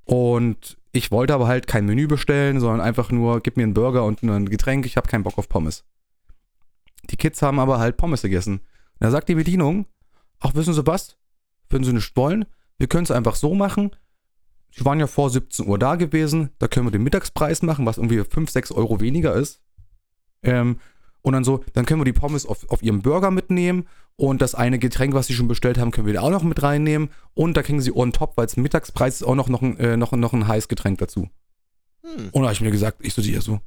Und 0.05 0.77
ich 0.91 1.11
wollte 1.11 1.33
aber 1.33 1.47
halt 1.47 1.67
kein 1.67 1.85
Menü 1.85 2.07
bestellen, 2.07 2.59
sondern 2.59 2.81
einfach 2.81 3.11
nur, 3.11 3.41
gib 3.41 3.57
mir 3.57 3.63
einen 3.63 3.73
Burger 3.73 4.03
und 4.05 4.23
ein 4.23 4.49
Getränk, 4.49 4.85
ich 4.85 4.97
habe 4.97 5.07
keinen 5.09 5.23
Bock 5.23 5.37
auf 5.37 5.49
Pommes. 5.49 5.83
Die 7.09 7.17
Kids 7.17 7.41
haben 7.41 7.59
aber 7.59 7.79
halt 7.79 7.97
Pommes 7.97 8.21
gegessen. 8.21 8.55
Und 8.59 8.61
da 8.99 9.11
sagt 9.11 9.29
die 9.29 9.35
Bedienung, 9.35 9.85
ach, 10.39 10.55
wissen 10.55 10.73
Sie 10.73 10.85
was? 10.87 11.17
Wenn 11.69 11.83
Sie 11.83 11.93
nicht 11.93 12.15
wollen, 12.15 12.45
wir 12.77 12.87
können 12.87 13.03
es 13.03 13.11
einfach 13.11 13.35
so 13.35 13.53
machen, 13.53 13.91
Sie 14.71 14.85
waren 14.85 14.99
ja 14.99 15.07
vor 15.07 15.29
17 15.29 15.67
Uhr 15.67 15.79
da 15.79 15.95
gewesen, 15.95 16.51
da 16.59 16.67
können 16.67 16.87
wir 16.87 16.91
den 16.91 17.03
Mittagspreis 17.03 17.61
machen, 17.63 17.85
was 17.85 17.97
irgendwie 17.97 18.23
5, 18.23 18.49
6 18.49 18.71
Euro 18.71 18.99
weniger 18.99 19.33
ist. 19.33 19.61
Ähm, 20.43 20.77
und 21.21 21.33
dann 21.33 21.43
so, 21.43 21.63
dann 21.73 21.85
können 21.85 21.99
wir 21.99 22.05
die 22.05 22.13
Pommes 22.13 22.45
auf, 22.45 22.69
auf 22.69 22.83
ihrem 22.83 23.01
Burger 23.01 23.31
mitnehmen 23.31 23.87
und 24.15 24.41
das 24.41 24.55
eine 24.55 24.79
Getränk, 24.79 25.13
was 25.13 25.27
sie 25.27 25.33
schon 25.33 25.47
bestellt 25.47 25.77
haben, 25.77 25.91
können 25.91 26.07
wir 26.07 26.13
da 26.13 26.21
auch 26.21 26.29
noch 26.29 26.43
mit 26.43 26.63
reinnehmen. 26.63 27.09
Und 27.33 27.55
da 27.55 27.63
kriegen 27.63 27.81
sie 27.81 27.95
on 27.95 28.13
top, 28.13 28.33
weil 28.35 28.45
es 28.45 28.57
Mittagspreis 28.57 29.15
ist, 29.15 29.23
auch 29.23 29.35
noch, 29.35 29.47
noch, 29.47 29.61
ein, 29.61 29.77
äh, 29.77 29.95
noch, 29.95 30.11
noch 30.13 30.33
ein 30.33 30.47
heißes 30.47 30.67
Getränk 30.67 30.99
dazu. 30.99 31.29
Hm. 32.01 32.29
Und 32.31 32.41
da 32.41 32.47
habe 32.47 32.53
ich 32.53 32.61
mir 32.61 32.71
gesagt, 32.71 32.99
ich 33.01 33.13
so, 33.13 33.21
die 33.21 33.35
so. 33.35 33.59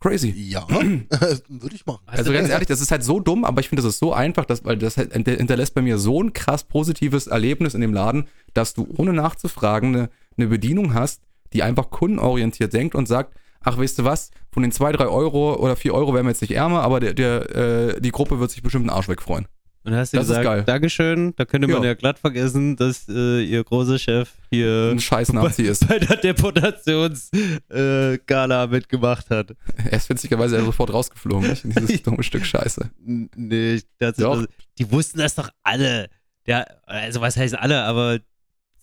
Crazy. 0.00 0.30
Ja, 0.30 0.66
würde 0.68 1.74
ich 1.74 1.84
machen. 1.86 2.00
Also 2.06 2.32
ganz 2.32 2.48
ehrlich, 2.48 2.68
das 2.68 2.80
ist 2.80 2.90
halt 2.92 3.02
so 3.02 3.18
dumm, 3.18 3.44
aber 3.44 3.60
ich 3.60 3.68
finde, 3.68 3.82
das 3.82 3.94
ist 3.94 3.98
so 3.98 4.12
einfach, 4.12 4.44
dass, 4.44 4.64
weil 4.64 4.76
das 4.78 4.96
halt 4.96 5.12
hinter- 5.12 5.34
hinterlässt 5.36 5.74
bei 5.74 5.82
mir 5.82 5.98
so 5.98 6.22
ein 6.22 6.32
krass 6.32 6.64
positives 6.64 7.26
Erlebnis 7.26 7.74
in 7.74 7.80
dem 7.80 7.92
Laden, 7.92 8.28
dass 8.54 8.74
du 8.74 8.86
ohne 8.96 9.12
nachzufragen 9.12 9.94
eine, 9.96 10.10
eine 10.36 10.46
Bedienung 10.46 10.94
hast, 10.94 11.22
die 11.52 11.62
einfach 11.62 11.90
kundenorientiert 11.90 12.72
denkt 12.72 12.94
und 12.94 13.06
sagt, 13.08 13.34
ach, 13.60 13.76
weißt 13.76 13.98
du 13.98 14.04
was, 14.04 14.30
von 14.52 14.62
den 14.62 14.70
2, 14.70 14.92
3 14.92 15.06
Euro 15.08 15.56
oder 15.56 15.74
4 15.74 15.92
Euro 15.94 16.14
werden 16.14 16.26
wir 16.26 16.30
jetzt 16.30 16.42
nicht 16.42 16.52
ärmer, 16.54 16.82
aber 16.82 17.00
der, 17.00 17.14
der, 17.14 17.56
äh, 17.96 18.00
die 18.00 18.12
Gruppe 18.12 18.38
wird 18.38 18.50
sich 18.52 18.62
bestimmt 18.62 18.84
einen 18.88 18.96
Arsch 18.96 19.08
wegfreuen. 19.08 19.46
Und 19.88 19.92
dann 19.92 20.00
hast 20.00 20.12
du 20.12 20.18
Das 20.18 20.28
gesagt. 20.28 20.68
Dankeschön, 20.68 21.32
da 21.36 21.46
könnte 21.46 21.66
man 21.66 21.82
Ja. 21.82 21.88
ja, 21.88 21.94
glatt 21.94 22.18
vergessen, 22.18 22.76
dass 22.76 23.08
äh, 23.08 23.42
ihr 23.42 23.64
großer 23.64 23.98
Chef 23.98 24.30
hier 24.50 24.90
Ein 24.92 25.00
scheiß 25.00 25.32
Nazi 25.32 25.62
ist. 25.62 25.88
bei 25.88 25.98
der 25.98 26.18
Deportationsgala 26.18 28.64
äh, 28.64 28.66
mitgemacht 28.66 29.30
hat. 29.30 29.56
Er 29.78 29.94
ist 29.94 30.10
witzigerweise 30.10 30.58
ja 30.58 30.64
sofort 30.64 30.92
rausgeflogen, 30.92 31.48
nicht? 31.48 31.64
In 31.64 31.70
dieses 31.70 32.02
dumme 32.02 32.22
Stück 32.22 32.44
Scheiße. 32.44 32.90
Nee, 33.02 33.80
das, 33.96 34.16
das, 34.16 34.44
die 34.78 34.92
wussten 34.92 35.20
das 35.20 35.34
doch 35.36 35.48
alle. 35.62 36.10
Der, 36.46 36.66
also 36.86 37.22
was 37.22 37.38
heißt 37.38 37.56
alle, 37.58 37.82
aber 37.84 38.18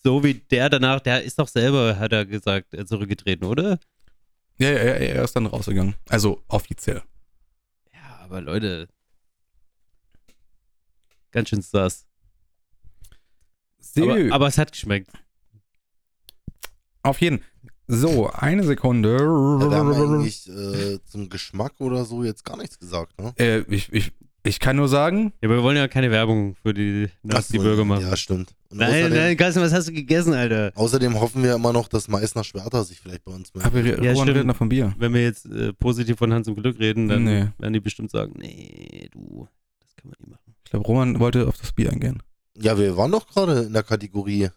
so 0.03 0.23
wie 0.23 0.33
der 0.33 0.71
danach, 0.71 1.01
der 1.01 1.21
ist 1.21 1.37
doch 1.37 1.47
selber, 1.47 1.99
hat 1.99 2.13
er 2.13 2.25
gesagt, 2.25 2.73
äh, 2.73 2.83
zurückgetreten, 2.83 3.45
oder? 3.45 3.77
Ja, 4.57 4.71
ja, 4.71 4.83
ja, 4.83 4.93
er 4.93 5.23
ist 5.23 5.35
dann 5.35 5.45
rausgegangen. 5.45 5.93
Also 6.09 6.41
offiziell. 6.47 7.03
Ja, 7.93 8.21
aber 8.23 8.41
Leute. 8.41 8.87
Ganz 11.35 11.49
schön 11.49 11.61
sass. 11.61 12.05
Aber, 13.97 14.17
aber 14.33 14.47
es 14.47 14.57
hat 14.57 14.71
geschmeckt. 14.71 15.11
Auf 17.03 17.19
jeden. 17.19 17.41
So, 17.87 18.29
eine 18.31 18.63
Sekunde. 18.63 19.17
Ja, 19.17 19.69
wir 19.69 19.77
haben 19.77 19.93
eigentlich 19.93 20.49
äh, 20.49 20.97
zum 21.05 21.29
Geschmack 21.29 21.73
oder 21.79 22.03
so 22.05 22.23
jetzt 22.23 22.43
gar 22.45 22.57
nichts 22.57 22.79
gesagt, 22.79 23.19
ne? 23.21 23.33
Äh, 23.37 23.59
ich, 23.67 23.91
ich, 23.93 24.11
ich 24.43 24.59
kann 24.61 24.77
nur 24.77 24.87
sagen, 24.87 25.33
Ja, 25.41 25.49
aber 25.49 25.57
wir 25.57 25.63
wollen 25.63 25.75
ja 25.77 25.87
keine 25.89 26.09
Werbung 26.09 26.55
für 26.55 26.73
die 26.73 27.09
Nazi-Burger 27.23 27.83
machen. 27.85 28.01
Ja, 28.07 28.15
stimmt. 28.15 28.55
Und 28.69 28.77
nein, 28.77 28.89
außerdem, 29.03 29.17
nein, 29.17 29.37
Carsten, 29.37 29.61
was 29.61 29.73
hast 29.73 29.87
du 29.89 29.91
gegessen, 29.93 30.33
Alter? 30.33 30.71
außerdem 30.75 31.19
hoffen 31.19 31.43
wir 31.43 31.53
immer 31.55 31.73
noch, 31.73 31.87
dass 31.89 32.07
Meißner 32.07 32.43
Schwerter 32.45 32.83
sich 32.85 32.99
vielleicht 33.01 33.23
bei 33.25 33.33
uns 33.33 33.53
meldet. 33.53 33.71
aber 33.71 33.83
wir 33.83 34.01
Ja, 34.03 34.11
Roman 34.13 34.29
redet 34.29 34.45
noch 34.47 34.55
von 34.55 34.69
Bier. 34.69 34.95
Wenn 34.97 35.13
wir 35.13 35.21
jetzt 35.21 35.45
äh, 35.45 35.73
positiv 35.73 36.17
von 36.17 36.33
Hans 36.33 36.47
im 36.47 36.55
Glück 36.55 36.79
reden, 36.79 37.07
dann 37.09 37.23
Nee. 37.25 37.47
werden 37.59 37.73
die 37.73 37.79
bestimmt 37.81 38.09
sagen, 38.09 38.33
nee, 38.37 39.09
du, 39.11 39.47
das 39.81 39.95
kann 39.95 40.09
man 40.09 40.15
nicht 40.19 40.29
machen. 40.31 40.44
Ich 40.65 40.71
glaube, 40.71 40.85
Roman 40.85 41.19
wollte 41.19 41.47
auf 41.47 41.57
das 41.57 41.71
Bier 41.71 41.91
eingehen. 41.91 42.21
Ja, 42.57 42.77
wir 42.77 42.97
waren 42.97 43.11
doch 43.11 43.27
gerade 43.27 43.63
in 43.63 43.73
der 43.73 43.83
Kategorie. 43.83 44.49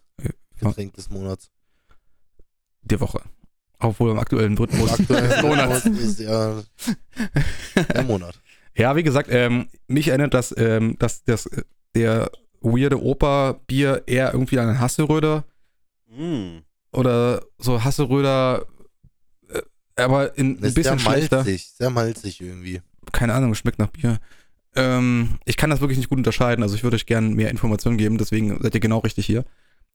Getränk 0.59 0.93
des 0.95 1.09
Monats. 1.09 1.49
Der 2.81 2.99
Woche. 2.99 3.21
Obwohl 3.79 4.11
am 4.11 4.19
aktuellen 4.19 4.57
Rhythmus. 4.57 4.91
Aktuell 4.91 5.41
Monats. 5.41 5.85
ist 5.85 6.19
ja 6.19 6.61
der 7.93 8.03
Monat. 8.03 8.41
Ja, 8.75 8.95
wie 8.95 9.03
gesagt, 9.03 9.29
ähm, 9.31 9.67
mich 9.87 10.09
erinnert 10.09 10.33
das, 10.33 10.53
ähm, 10.57 10.97
dass 10.99 11.23
das, 11.23 11.45
äh, 11.47 11.63
der 11.95 12.29
weirde 12.61 13.01
Opa-Bier 13.01 14.03
eher 14.07 14.33
irgendwie 14.33 14.59
an 14.59 14.69
einen 14.69 14.79
Hasseröder 14.79 15.45
Mm. 16.11 16.59
oder 16.91 17.43
so 17.59 17.83
Hasseröder, 17.83 18.65
äh, 19.49 19.61
aber 20.01 20.37
in, 20.37 20.57
ein 20.57 20.61
sehr 20.61 20.71
bisschen 20.71 20.99
schlechter. 20.99 21.37
malzig, 21.37 21.69
sehr 21.69 21.89
malzig 21.89 22.41
irgendwie. 22.41 22.81
Keine 23.11 23.33
Ahnung, 23.33 23.53
schmeckt 23.55 23.79
nach 23.79 23.89
Bier. 23.89 24.19
Ähm, 24.75 25.39
ich 25.45 25.57
kann 25.57 25.69
das 25.69 25.81
wirklich 25.81 25.97
nicht 25.97 26.09
gut 26.09 26.17
unterscheiden, 26.19 26.61
also 26.63 26.75
ich 26.75 26.83
würde 26.83 26.95
euch 26.95 27.05
gerne 27.05 27.29
mehr 27.29 27.49
Informationen 27.49 27.97
geben, 27.97 28.17
deswegen 28.17 28.61
seid 28.61 28.75
ihr 28.75 28.79
genau 28.79 28.99
richtig 28.99 29.25
hier. 29.25 29.43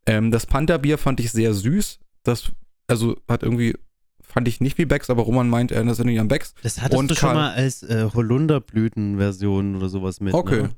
Ähm, 0.07 0.31
das 0.31 0.47
Panda-Bier 0.47 0.99
fand 0.99 1.20
ich 1.20 1.31
sehr 1.31 1.55
süß. 1.55 2.01
Das, 2.25 2.51
also 2.89 3.16
hat 3.29 3.43
irgendwie, 3.43 3.75
fand 4.20 4.49
ich 4.49 4.61
nicht 4.61 4.77
wie 4.79 4.85
Becks, 4.85 5.11
aber 5.11 5.22
Roman 5.22 5.49
meint, 5.49 5.70
er 5.70 5.77
erinnert 5.77 5.97
sich 5.97 6.05
nicht 6.05 6.20
an 6.20 6.29
Becks. 6.29 6.55
Das 6.62 6.83
hattest 6.83 6.99
Und 6.99 7.11
du 7.11 7.14
schon 7.14 7.31
Karl- 7.31 7.37
mal 7.37 7.53
als 7.55 7.83
äh, 7.85 8.09
Holunderblüten-Version 8.12 9.77
oder 9.77 9.89
sowas 9.89 10.20
mit. 10.20 10.35
Okay. 10.35 10.62
Ne? 10.62 10.70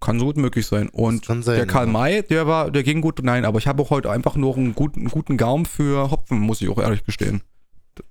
Kann 0.00 0.18
so 0.18 0.26
gut 0.26 0.36
möglich 0.38 0.66
sein. 0.66 0.88
Und 0.88 1.28
Das 1.28 1.44
sein, 1.44 1.56
der 1.56 1.66
Karl 1.66 1.86
ja. 1.86 1.92
May, 1.92 2.22
der 2.22 2.46
war, 2.46 2.70
der 2.70 2.82
ging 2.82 3.00
gut. 3.02 3.20
Nein, 3.22 3.44
aber 3.44 3.58
ich 3.58 3.66
habe 3.66 3.82
auch 3.82 3.90
heute 3.90 4.10
einfach 4.10 4.34
noch 4.36 4.56
einen 4.56 4.74
guten, 4.74 5.06
guten 5.08 5.36
Gaumen 5.36 5.66
für 5.66 6.10
Hopfen, 6.10 6.38
muss 6.40 6.62
ich 6.62 6.68
auch 6.70 6.78
ehrlich 6.78 7.04
gestehen. 7.04 7.42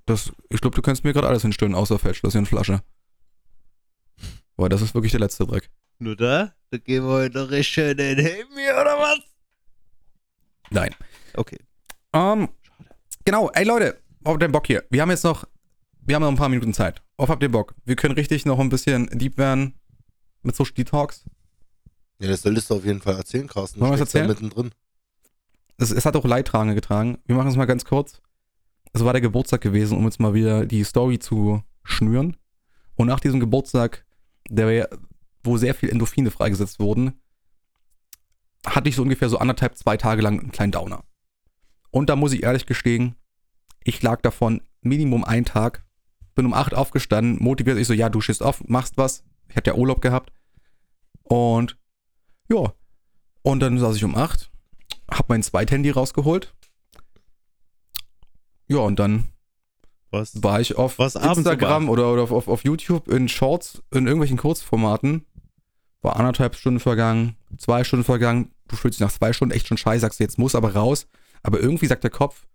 Das, 0.05 0.31
ich 0.49 0.61
glaube, 0.61 0.75
du 0.75 0.83
kannst 0.83 1.03
mir 1.03 1.13
gerade 1.13 1.27
alles 1.27 1.41
hinstellen, 1.41 1.73
außer 1.73 1.97
Feldschlösschen 1.97 2.45
Flasche. 2.45 2.81
Boah, 4.59 4.67
das 4.67 4.81
ist 4.81 4.93
wirklich 4.93 5.11
der 5.11 5.21
letzte 5.21 5.47
Dreck. 5.47 5.69
Nur 5.99 6.17
da? 6.17 6.53
Da 6.69 6.77
gehen 6.77 7.05
wir 7.05 7.11
heute 7.11 7.37
noch 7.37 7.49
richtig 7.49 7.69
schön 7.69 7.91
in 7.91 8.17
den 8.17 8.17
Himmel, 8.17 8.73
oder 8.73 8.99
was? 8.99 9.19
Nein. 10.69 10.93
Okay. 11.33 11.55
Ähm, 12.11 12.49
genau, 13.23 13.49
ey 13.51 13.63
Leute, 13.63 14.01
auf 14.25 14.37
den 14.37 14.51
Bock 14.51 14.67
hier. 14.67 14.83
Wir 14.89 15.01
haben 15.01 15.11
jetzt 15.11 15.23
noch, 15.23 15.45
wir 16.01 16.13
haben 16.13 16.23
noch 16.23 16.27
ein 16.27 16.35
paar 16.35 16.49
Minuten 16.49 16.73
Zeit. 16.73 17.01
Auf 17.15 17.29
habt 17.29 17.41
ihr 17.41 17.49
Bock? 17.49 17.73
Wir 17.85 17.95
können 17.95 18.15
richtig 18.15 18.45
noch 18.45 18.59
ein 18.59 18.67
bisschen 18.67 19.05
deep 19.17 19.37
werden 19.37 19.79
mit 20.41 20.57
Social 20.57 20.83
Talks. 20.83 21.23
Ja, 22.19 22.27
das 22.27 22.41
solltest 22.41 22.69
du 22.69 22.75
auf 22.75 22.83
jeden 22.83 22.99
Fall 22.99 23.15
erzählen, 23.15 23.47
Carsten. 23.47 23.79
Wollen 23.79 23.91
wir 23.91 23.93
was 23.93 24.09
steckst 24.09 24.15
da 24.15 24.19
erzählen? 24.19 24.49
mittendrin. 24.49 24.71
es, 25.77 25.91
es 25.91 26.05
hat 26.05 26.17
auch 26.17 26.25
Leidtragende 26.25 26.75
getragen. 26.75 27.17
Wir 27.25 27.37
machen 27.37 27.47
es 27.47 27.55
mal 27.55 27.63
ganz 27.63 27.85
kurz. 27.85 28.21
Es 28.91 29.05
war 29.05 29.13
der 29.13 29.21
Geburtstag 29.21 29.61
gewesen, 29.61 29.97
um 29.97 30.03
jetzt 30.03 30.19
mal 30.19 30.33
wieder 30.33 30.65
die 30.65 30.83
Story 30.83 31.17
zu 31.17 31.63
schnüren. 31.85 32.35
Und 32.95 33.07
nach 33.07 33.21
diesem 33.21 33.39
Geburtstag, 33.39 34.03
der, 34.49 34.89
wo 35.43 35.57
sehr 35.57 35.75
viel 35.75 35.89
Endorphine 35.89 36.31
freigesetzt 36.31 36.79
wurden, 36.79 37.13
hatte 38.65 38.89
ich 38.89 38.95
so 38.95 39.03
ungefähr 39.03 39.29
so 39.29 39.37
anderthalb, 39.37 39.77
zwei 39.77 39.97
Tage 39.97 40.21
lang 40.21 40.39
einen 40.39 40.51
kleinen 40.51 40.71
Downer. 40.71 41.03
Und 41.91 42.09
da 42.09 42.15
muss 42.15 42.33
ich 42.33 42.43
ehrlich 42.43 42.65
gestehen, 42.65 43.15
ich 43.83 44.01
lag 44.01 44.21
davon 44.21 44.61
Minimum 44.81 45.23
einen 45.23 45.45
Tag, 45.45 45.85
bin 46.35 46.45
um 46.45 46.53
acht 46.53 46.73
aufgestanden, 46.73 47.41
motiviert, 47.43 47.77
ich 47.77 47.87
so, 47.87 47.93
ja, 47.93 48.09
du 48.09 48.21
stehst 48.21 48.43
auf, 48.43 48.63
machst 48.67 48.97
was. 48.97 49.23
Ich 49.47 49.55
hatte 49.55 49.71
ja 49.71 49.75
Urlaub 49.75 50.01
gehabt. 50.01 50.31
Und 51.23 51.77
ja, 52.49 52.73
und 53.41 53.59
dann 53.61 53.77
saß 53.77 53.95
ich 53.95 54.03
um 54.03 54.15
acht, 54.15 54.51
hab 55.09 55.29
mein 55.29 55.43
Zweithandy 55.43 55.89
rausgeholt. 55.89 56.53
Ja, 58.67 58.79
und 58.79 58.99
dann 58.99 59.29
Was? 60.11 60.41
war 60.43 60.59
ich 60.59 60.75
auf 60.75 60.97
Was 60.97 61.15
Instagram 61.15 61.89
oder, 61.89 62.11
oder 62.11 62.23
auf, 62.23 62.47
auf, 62.47 62.63
YouTube 62.63 63.07
in 63.07 63.29
Shorts, 63.29 63.83
in 63.91 64.07
irgendwelchen 64.07 64.37
Kurzformaten. 64.37 65.25
War 66.01 66.15
anderthalb 66.15 66.55
Stunden 66.55 66.79
vergangen, 66.79 67.35
zwei 67.57 67.83
Stunden 67.83 68.05
vergangen. 68.05 68.51
Du 68.67 68.75
fühlst 68.75 68.99
dich 68.99 69.05
nach 69.05 69.11
zwei 69.11 69.33
Stunden 69.33 69.53
echt 69.53 69.67
schon 69.67 69.77
scheiße, 69.77 70.01
sagst 70.01 70.19
du, 70.19 70.23
jetzt 70.23 70.39
muss 70.39 70.55
aber 70.55 70.73
raus. 70.73 71.07
Aber 71.43 71.59
irgendwie 71.59 71.87
sagt 71.87 72.03
der 72.03 72.11
Kopf, 72.11 72.47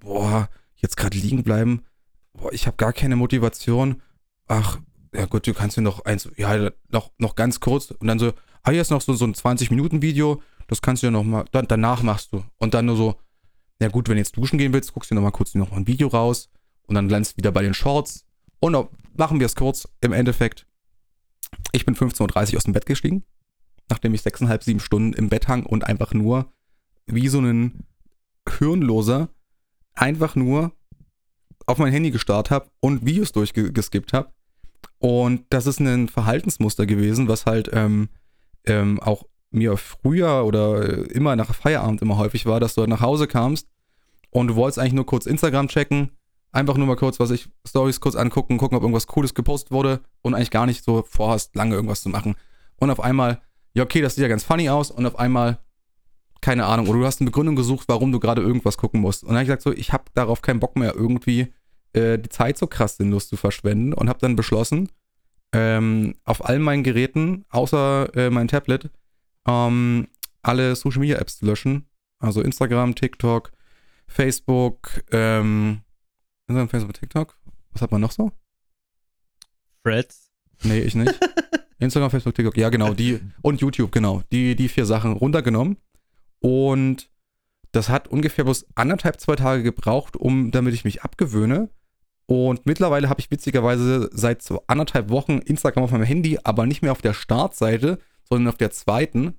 boah, 0.00 0.48
jetzt 0.76 0.96
gerade 0.96 1.18
liegen 1.18 1.42
bleiben. 1.42 1.84
Boah, 2.32 2.52
ich 2.52 2.66
habe 2.66 2.76
gar 2.76 2.92
keine 2.92 3.16
Motivation. 3.16 4.02
Ach, 4.46 4.78
ja 5.14 5.26
gut, 5.26 5.46
du 5.46 5.54
kannst 5.54 5.76
mir 5.76 5.82
noch 5.82 6.04
eins, 6.04 6.28
ja, 6.36 6.70
noch, 6.90 7.10
noch 7.18 7.34
ganz 7.34 7.60
kurz. 7.60 7.90
Und 7.90 8.06
dann 8.06 8.18
so, 8.18 8.32
ah, 8.62 8.70
hier 8.70 8.80
ist 8.80 8.90
noch 8.90 9.00
so, 9.00 9.14
so 9.14 9.26
ein 9.26 9.34
20-Minuten-Video. 9.34 10.40
Das 10.68 10.80
kannst 10.80 11.02
du 11.02 11.08
ja 11.08 11.10
noch 11.10 11.24
mal, 11.24 11.44
dann, 11.52 11.66
danach 11.66 12.02
machst 12.02 12.32
du. 12.32 12.44
Und 12.58 12.74
dann 12.74 12.86
nur 12.86 12.96
so, 12.96 13.16
ja 13.80 13.88
gut, 13.88 14.08
wenn 14.08 14.14
du 14.16 14.20
jetzt 14.20 14.36
duschen 14.36 14.58
gehen 14.58 14.72
willst, 14.72 14.92
guckst 14.92 15.10
du 15.10 15.14
noch 15.14 15.22
mal 15.22 15.30
kurz 15.30 15.54
noch 15.54 15.70
mal 15.70 15.76
ein 15.78 15.86
Video 15.86 16.08
raus 16.08 16.50
und 16.86 16.94
dann 16.94 17.08
du 17.08 17.36
wieder 17.36 17.52
bei 17.52 17.62
den 17.62 17.74
Shorts. 17.74 18.24
Und 18.60 18.72
machen 19.16 19.40
wir 19.40 19.46
es 19.46 19.56
kurz. 19.56 19.88
Im 20.00 20.12
Endeffekt, 20.12 20.66
ich 21.72 21.84
bin 21.84 21.94
15.30 21.94 22.52
Uhr 22.52 22.56
aus 22.58 22.64
dem 22.64 22.72
Bett 22.72 22.86
gestiegen, 22.86 23.24
nachdem 23.88 24.14
ich 24.14 24.22
sechseinhalb, 24.22 24.62
sieben 24.62 24.80
Stunden 24.80 25.12
im 25.12 25.28
Bett 25.28 25.48
hang 25.48 25.64
und 25.64 25.84
einfach 25.84 26.14
nur 26.14 26.52
wie 27.06 27.28
so 27.28 27.40
ein 27.40 27.84
Hirnloser 28.48 29.28
einfach 29.94 30.36
nur 30.36 30.72
auf 31.66 31.78
mein 31.78 31.92
Handy 31.92 32.10
gestarrt 32.10 32.50
habe 32.50 32.70
und 32.80 33.04
Videos 33.04 33.32
durchgeskippt 33.32 34.12
habe. 34.12 34.32
Und 34.98 35.44
das 35.50 35.66
ist 35.66 35.80
ein 35.80 36.08
Verhaltensmuster 36.08 36.86
gewesen, 36.86 37.28
was 37.28 37.46
halt 37.46 37.70
ähm, 37.72 38.08
ähm, 38.64 39.00
auch 39.00 39.24
mir 39.50 39.76
früher 39.76 40.44
oder 40.44 40.82
äh, 40.82 41.02
immer 41.12 41.36
nach 41.36 41.54
Feierabend 41.54 42.02
immer 42.02 42.18
häufig 42.18 42.46
war, 42.46 42.60
dass 42.60 42.74
du 42.74 42.82
halt 42.82 42.90
nach 42.90 43.00
Hause 43.00 43.26
kamst 43.26 43.68
und 44.30 44.48
du 44.48 44.56
wolltest 44.56 44.78
eigentlich 44.78 44.92
nur 44.92 45.06
kurz 45.06 45.26
Instagram 45.26 45.68
checken, 45.68 46.10
einfach 46.52 46.76
nur 46.76 46.86
mal 46.86 46.96
kurz, 46.96 47.20
was 47.20 47.30
ich, 47.30 47.48
Stories 47.66 48.00
kurz 48.00 48.16
angucken, 48.16 48.58
gucken, 48.58 48.76
ob 48.76 48.82
irgendwas 48.82 49.06
Cooles 49.06 49.34
gepostet 49.34 49.70
wurde 49.70 50.00
und 50.22 50.34
eigentlich 50.34 50.50
gar 50.50 50.66
nicht 50.66 50.84
so 50.84 51.04
vorhast, 51.06 51.54
lange 51.54 51.74
irgendwas 51.74 52.02
zu 52.02 52.08
machen. 52.08 52.34
Und 52.76 52.90
auf 52.90 53.00
einmal, 53.00 53.40
ja, 53.74 53.82
okay, 53.82 54.00
das 54.00 54.14
sieht 54.14 54.22
ja 54.22 54.28
ganz 54.28 54.44
funny 54.44 54.68
aus 54.68 54.90
und 54.90 55.06
auf 55.06 55.18
einmal, 55.18 55.58
keine 56.40 56.66
Ahnung, 56.66 56.88
oder 56.88 57.00
du 57.00 57.06
hast 57.06 57.20
eine 57.20 57.30
Begründung 57.30 57.56
gesucht, 57.56 57.88
warum 57.88 58.12
du 58.12 58.20
gerade 58.20 58.42
irgendwas 58.42 58.78
gucken 58.78 59.00
musst. 59.00 59.22
Und 59.22 59.30
dann 59.30 59.36
habe 59.36 59.42
ich 59.44 59.48
gesagt, 59.48 59.62
so, 59.62 59.72
ich 59.72 59.92
habe 59.92 60.04
darauf 60.14 60.42
keinen 60.42 60.60
Bock 60.60 60.76
mehr, 60.76 60.94
irgendwie 60.94 61.52
äh, 61.92 62.18
die 62.18 62.28
Zeit 62.28 62.58
so 62.58 62.66
krass 62.66 62.96
sinnlos 62.96 63.28
zu 63.28 63.36
verschwenden 63.36 63.92
und 63.92 64.08
habe 64.08 64.18
dann 64.18 64.36
beschlossen, 64.36 64.90
ähm, 65.52 66.14
auf 66.24 66.44
all 66.44 66.58
meinen 66.58 66.82
Geräten, 66.82 67.44
außer 67.50 68.14
äh, 68.14 68.30
mein 68.30 68.48
Tablet, 68.48 68.90
ähm, 69.46 70.08
alle 70.42 70.76
Social 70.76 71.00
Media 71.00 71.18
Apps 71.18 71.38
zu 71.38 71.46
löschen. 71.46 71.86
Also 72.18 72.40
Instagram, 72.40 72.94
TikTok, 72.94 73.52
Facebook, 74.06 75.02
ähm, 75.10 75.82
Instagram, 76.48 76.68
Facebook, 76.68 76.94
TikTok. 76.94 77.36
Was 77.72 77.82
hat 77.82 77.90
man 77.90 78.00
noch 78.00 78.12
so? 78.12 78.30
Freds. 79.82 80.30
Nee, 80.62 80.80
ich 80.80 80.94
nicht. 80.94 81.18
Instagram, 81.78 82.10
Facebook, 82.10 82.34
TikTok. 82.34 82.56
Ja, 82.56 82.68
genau, 82.70 82.94
die. 82.94 83.20
Und 83.42 83.60
YouTube, 83.60 83.90
genau. 83.90 84.22
Die, 84.30 84.54
die 84.54 84.68
vier 84.68 84.86
Sachen 84.86 85.12
runtergenommen. 85.12 85.76
Und 86.38 87.10
das 87.72 87.88
hat 87.88 88.08
ungefähr 88.08 88.44
bloß 88.44 88.66
anderthalb, 88.76 89.20
zwei 89.20 89.36
Tage 89.36 89.62
gebraucht, 89.62 90.16
um, 90.16 90.52
damit 90.52 90.74
ich 90.74 90.84
mich 90.84 91.02
abgewöhne. 91.02 91.68
Und 92.26 92.64
mittlerweile 92.64 93.08
habe 93.08 93.20
ich 93.20 93.30
witzigerweise 93.30 94.08
seit 94.12 94.42
so 94.42 94.62
anderthalb 94.66 95.10
Wochen 95.10 95.38
Instagram 95.38 95.84
auf 95.84 95.90
meinem 95.90 96.04
Handy, 96.04 96.38
aber 96.44 96.66
nicht 96.66 96.82
mehr 96.82 96.92
auf 96.92 97.02
der 97.02 97.12
Startseite, 97.12 97.98
sondern 98.24 98.48
auf 98.48 98.56
der 98.56 98.70
zweiten. 98.70 99.38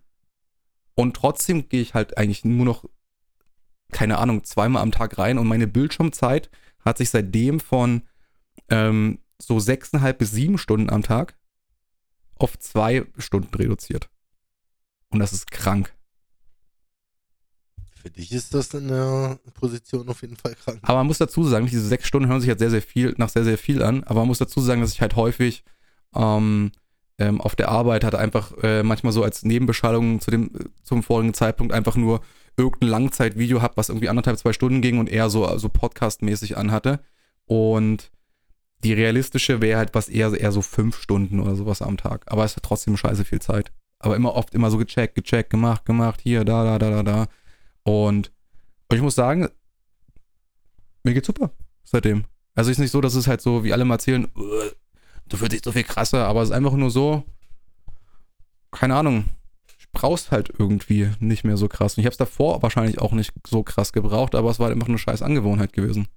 Und 0.93 1.15
trotzdem 1.15 1.69
gehe 1.69 1.81
ich 1.81 1.93
halt 1.93 2.17
eigentlich 2.17 2.43
nur 2.43 2.65
noch, 2.65 2.85
keine 3.91 4.17
Ahnung, 4.17 4.43
zweimal 4.43 4.81
am 4.81 4.91
Tag 4.91 5.17
rein. 5.17 5.37
Und 5.37 5.47
meine 5.47 5.67
Bildschirmzeit 5.67 6.49
hat 6.87 6.97
sich 6.97 7.09
seitdem 7.09 7.59
von 7.59 8.03
ähm, 8.69 9.19
so 9.39 9.59
sechseinhalb 9.59 10.17
bis 10.17 10.31
sieben 10.31 10.57
Stunden 10.57 10.89
am 10.89 11.03
Tag 11.03 11.37
auf 12.35 12.57
zwei 12.59 13.05
Stunden 13.17 13.53
reduziert. 13.55 14.09
Und 15.09 15.19
das 15.19 15.33
ist 15.33 15.51
krank. 15.51 15.93
Für 18.01 18.09
dich 18.09 18.31
ist 18.31 18.53
das 18.53 18.73
in 18.73 18.87
der 18.87 19.39
Position 19.53 20.07
auf 20.09 20.21
jeden 20.21 20.37
Fall 20.37 20.55
krank. 20.55 20.79
Aber 20.83 20.99
man 20.99 21.07
muss 21.07 21.17
dazu 21.17 21.43
sagen, 21.43 21.65
diese 21.65 21.85
sechs 21.85 22.07
Stunden 22.07 22.29
hören 22.29 22.39
sich 22.39 22.47
jetzt 22.47 22.59
sehr, 22.59 22.69
sehr 22.69 22.81
viel, 22.81 23.13
nach 23.17 23.29
sehr, 23.29 23.43
sehr 23.43 23.57
viel 23.57 23.81
an. 23.83 24.03
Aber 24.03 24.21
man 24.21 24.27
muss 24.27 24.37
dazu 24.37 24.61
sagen, 24.61 24.81
dass 24.81 24.93
ich 24.93 25.01
halt 25.01 25.15
häufig 25.15 25.63
ähm, 26.15 26.71
ähm, 27.17 27.41
auf 27.41 27.55
der 27.55 27.69
Arbeit 27.69 28.03
hatte 28.03 28.19
einfach 28.19 28.51
äh, 28.61 28.83
manchmal 28.83 29.13
so 29.13 29.23
als 29.23 29.43
Nebenbeschallung 29.43 30.21
zu 30.21 30.31
dem, 30.31 30.51
zum 30.83 31.03
vorigen 31.03 31.33
Zeitpunkt 31.33 31.73
einfach 31.73 31.95
nur 31.95 32.21
irgendein 32.57 32.89
Langzeitvideo 32.89 33.61
habe, 33.61 33.77
was 33.77 33.89
irgendwie 33.89 34.09
anderthalb, 34.09 34.37
zwei 34.37 34.51
Stunden 34.51 34.81
ging 34.81 34.99
und 34.99 35.09
eher 35.09 35.29
so, 35.29 35.57
so 35.57 35.69
Podcast-mäßig 35.69 36.57
anhatte. 36.57 36.99
Und 37.45 38.11
die 38.83 38.93
realistische 38.93 39.61
wäre 39.61 39.77
halt 39.77 39.95
was 39.95 40.09
eher, 40.09 40.33
eher 40.33 40.51
so 40.51 40.61
fünf 40.61 40.99
Stunden 40.99 41.39
oder 41.39 41.55
sowas 41.55 41.81
am 41.81 41.97
Tag. 41.97 42.25
Aber 42.27 42.43
es 42.43 42.55
hat 42.55 42.63
trotzdem 42.63 42.97
scheiße 42.97 43.25
viel 43.25 43.41
Zeit. 43.41 43.71
Aber 43.99 44.15
immer 44.15 44.35
oft 44.35 44.53
immer 44.53 44.69
so 44.69 44.77
gecheckt, 44.77 45.15
gecheckt, 45.15 45.49
gemacht, 45.49 45.85
gemacht, 45.85 46.19
hier, 46.21 46.43
da, 46.43 46.63
da, 46.63 46.79
da, 46.79 46.89
da, 46.89 47.03
da. 47.03 47.27
Und, 47.83 48.31
und 48.89 48.95
ich 48.95 49.01
muss 49.01 49.15
sagen, 49.15 49.49
mir 51.03 51.13
geht's 51.13 51.27
super 51.27 51.51
seitdem. 51.83 52.25
Also 52.53 52.71
ist 52.71 52.79
nicht 52.79 52.91
so, 52.91 53.01
dass 53.01 53.15
es 53.15 53.27
halt 53.27 53.41
so, 53.41 53.63
wie 53.63 53.71
alle 53.73 53.85
mal 53.85 53.95
erzählen, 53.95 54.27
"Uah, 54.35 54.71
du 55.29 55.39
wirst 55.39 55.51
dich 55.51 55.61
so 55.63 55.71
viel 55.71 55.83
krasser, 55.83 56.25
aber 56.27 56.41
es 56.41 56.49
ist 56.49 56.55
einfach 56.55 56.73
nur 56.73 56.89
so, 56.91 57.23
keine 58.71 58.95
Ahnung, 58.95 59.25
ich 59.93 59.99
brauch's 59.99 60.31
halt 60.31 60.51
irgendwie 60.57 61.09
nicht 61.19 61.43
mehr 61.43 61.57
so 61.57 61.67
krass. 61.67 61.95
Und 61.97 62.01
ich 62.01 62.05
hab's 62.05 62.17
davor 62.17 62.61
wahrscheinlich 62.61 62.99
auch 62.99 63.13
nicht 63.13 63.33
so 63.45 63.63
krass 63.63 63.93
gebraucht, 63.93 64.35
aber 64.35 64.49
es 64.49 64.59
war 64.59 64.69
einfach 64.69 64.87
eine 64.87 64.97
scheiß 64.97 65.21
Angewohnheit 65.21 65.73
gewesen. 65.73 66.07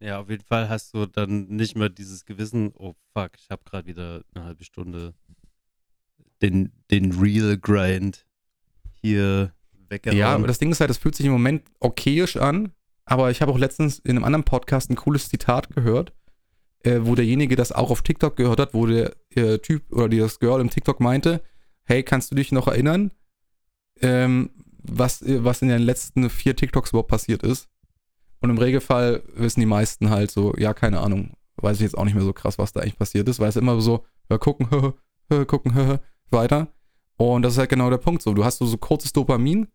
Ja, 0.00 0.20
auf 0.20 0.30
jeden 0.30 0.44
Fall 0.44 0.68
hast 0.68 0.94
du 0.94 1.06
dann 1.06 1.48
nicht 1.48 1.76
mehr 1.76 1.88
dieses 1.88 2.24
Gewissen, 2.24 2.72
oh 2.74 2.94
fuck, 3.12 3.32
ich 3.36 3.50
habe 3.50 3.62
gerade 3.64 3.86
wieder 3.86 4.22
eine 4.34 4.44
halbe 4.44 4.64
Stunde 4.64 5.14
den, 6.40 6.72
den 6.90 7.12
Real 7.12 7.56
Grind 7.58 8.24
hier 9.00 9.52
weggehauen. 9.88 10.18
Ja, 10.18 10.34
aber 10.34 10.46
das 10.46 10.58
Ding 10.58 10.70
ist 10.70 10.80
halt, 10.80 10.90
es 10.90 10.98
fühlt 10.98 11.16
sich 11.16 11.26
im 11.26 11.32
Moment 11.32 11.64
okayisch 11.80 12.36
an, 12.36 12.72
aber 13.04 13.30
ich 13.30 13.42
habe 13.42 13.50
auch 13.50 13.58
letztens 13.58 13.98
in 13.98 14.12
einem 14.12 14.24
anderen 14.24 14.44
Podcast 14.44 14.90
ein 14.90 14.96
cooles 14.96 15.28
Zitat 15.28 15.70
gehört, 15.70 16.12
äh, 16.84 17.00
wo 17.02 17.14
derjenige 17.14 17.56
das 17.56 17.72
auch 17.72 17.90
auf 17.90 18.02
TikTok 18.02 18.36
gehört 18.36 18.60
hat, 18.60 18.74
wo 18.74 18.86
der 18.86 19.16
äh, 19.34 19.58
Typ 19.58 19.90
oder 19.92 20.08
die, 20.08 20.18
das 20.18 20.38
Girl 20.38 20.60
im 20.60 20.70
TikTok 20.70 21.00
meinte, 21.00 21.42
hey, 21.84 22.02
kannst 22.02 22.30
du 22.30 22.36
dich 22.36 22.52
noch 22.52 22.68
erinnern, 22.68 23.10
ähm, 24.02 24.50
was, 24.82 25.22
was 25.26 25.62
in 25.62 25.68
den 25.68 25.82
letzten 25.82 26.30
vier 26.30 26.56
TikToks 26.56 26.90
überhaupt 26.90 27.10
passiert 27.10 27.42
ist? 27.42 27.68
Und 28.40 28.50
im 28.50 28.58
Regelfall 28.58 29.22
wissen 29.34 29.60
die 29.60 29.66
meisten 29.66 30.10
halt 30.10 30.30
so, 30.30 30.54
ja, 30.56 30.72
keine 30.72 31.00
Ahnung, 31.00 31.32
weiß 31.56 31.76
ich 31.78 31.82
jetzt 31.82 31.98
auch 31.98 32.04
nicht 32.04 32.14
mehr 32.14 32.24
so 32.24 32.32
krass, 32.32 32.58
was 32.58 32.72
da 32.72 32.80
eigentlich 32.80 32.98
passiert 32.98 33.28
ist, 33.28 33.40
weil 33.40 33.48
es 33.48 33.56
immer 33.56 33.80
so, 33.80 34.04
hör, 34.28 34.38
gucken, 34.38 34.70
hör, 34.70 34.94
hör, 35.28 35.44
gucken, 35.44 35.74
hör, 35.74 36.00
weiter. 36.30 36.68
Und 37.16 37.42
das 37.42 37.54
ist 37.54 37.58
halt 37.58 37.70
genau 37.70 37.90
der 37.90 37.98
Punkt 37.98 38.22
so. 38.22 38.32
Du 38.32 38.44
hast 38.44 38.58
so, 38.58 38.66
so 38.66 38.76
kurzes 38.76 39.12
Dopamin, 39.12 39.66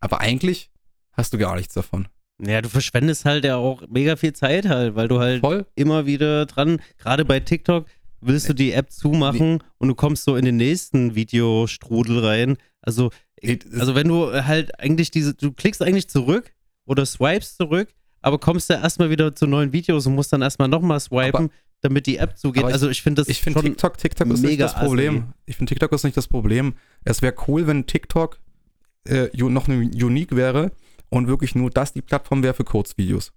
aber 0.00 0.20
eigentlich 0.20 0.70
hast 1.12 1.32
du 1.32 1.38
gar 1.38 1.56
nichts 1.56 1.74
davon. 1.74 2.08
Ja, 2.42 2.62
du 2.62 2.68
verschwendest 2.68 3.24
halt 3.24 3.44
ja 3.44 3.56
auch 3.56 3.82
mega 3.88 4.16
viel 4.16 4.32
Zeit 4.32 4.68
halt, 4.68 4.94
weil 4.94 5.08
du 5.08 5.18
halt 5.18 5.40
Voll. 5.40 5.66
immer 5.74 6.06
wieder 6.06 6.46
dran, 6.46 6.80
gerade 6.98 7.24
bei 7.24 7.40
TikTok, 7.40 7.86
willst 8.20 8.48
du 8.48 8.54
die 8.54 8.72
App 8.72 8.90
zumachen 8.90 9.62
und 9.78 9.88
du 9.88 9.94
kommst 9.94 10.24
so 10.24 10.36
in 10.36 10.44
den 10.44 10.56
nächsten 10.56 11.14
Videostrudel 11.14 12.24
rein. 12.24 12.56
Also, 12.82 13.10
also 13.78 13.94
wenn 13.94 14.08
du 14.08 14.32
halt 14.44 14.78
eigentlich 14.80 15.10
diese, 15.10 15.34
du 15.34 15.52
klickst 15.52 15.82
eigentlich 15.82 16.08
zurück 16.08 16.52
oder 16.86 17.06
swipest 17.06 17.56
zurück, 17.56 17.88
aber 18.22 18.38
kommst 18.38 18.68
ja 18.70 18.80
erstmal 18.80 19.10
wieder 19.10 19.34
zu 19.34 19.46
neuen 19.46 19.72
Videos 19.72 20.06
und 20.06 20.14
musst 20.14 20.32
dann 20.32 20.42
erstmal 20.42 20.68
nochmal 20.68 21.00
swipen, 21.00 21.44
Aber- 21.46 21.48
damit 21.82 22.06
die 22.06 22.18
App 22.18 22.36
zugeht. 22.36 22.64
ich- 22.66 22.72
also 22.72 22.90
ich 22.90 23.00
finde 23.02 23.22
das 23.22 23.28
ich 23.28 23.40
finde 23.40 23.62
TikTok, 23.62 23.96
TikTok 23.96 24.28
ist 24.28 24.42
nicht 24.42 24.60
das 24.60 24.74
Problem. 24.74 25.32
Ich 25.46 25.56
finde 25.56 25.70
TikTok 25.70 25.92
ist 25.92 26.04
nicht 26.04 26.16
das 26.16 26.28
Problem. 26.28 26.74
Es 27.04 27.22
wäre 27.22 27.34
cool, 27.48 27.66
wenn 27.66 27.86
TikTok 27.86 28.38
äh, 29.08 29.28
noch 29.36 29.66
eine 29.68 29.76
unique 29.84 30.36
wäre 30.36 30.72
und 31.08 31.26
wirklich 31.26 31.54
nur 31.54 31.70
das 31.70 31.94
die 31.94 32.02
Plattform 32.02 32.42
wäre 32.42 32.52
für 32.52 32.64
Kurzvideos. 32.64 33.32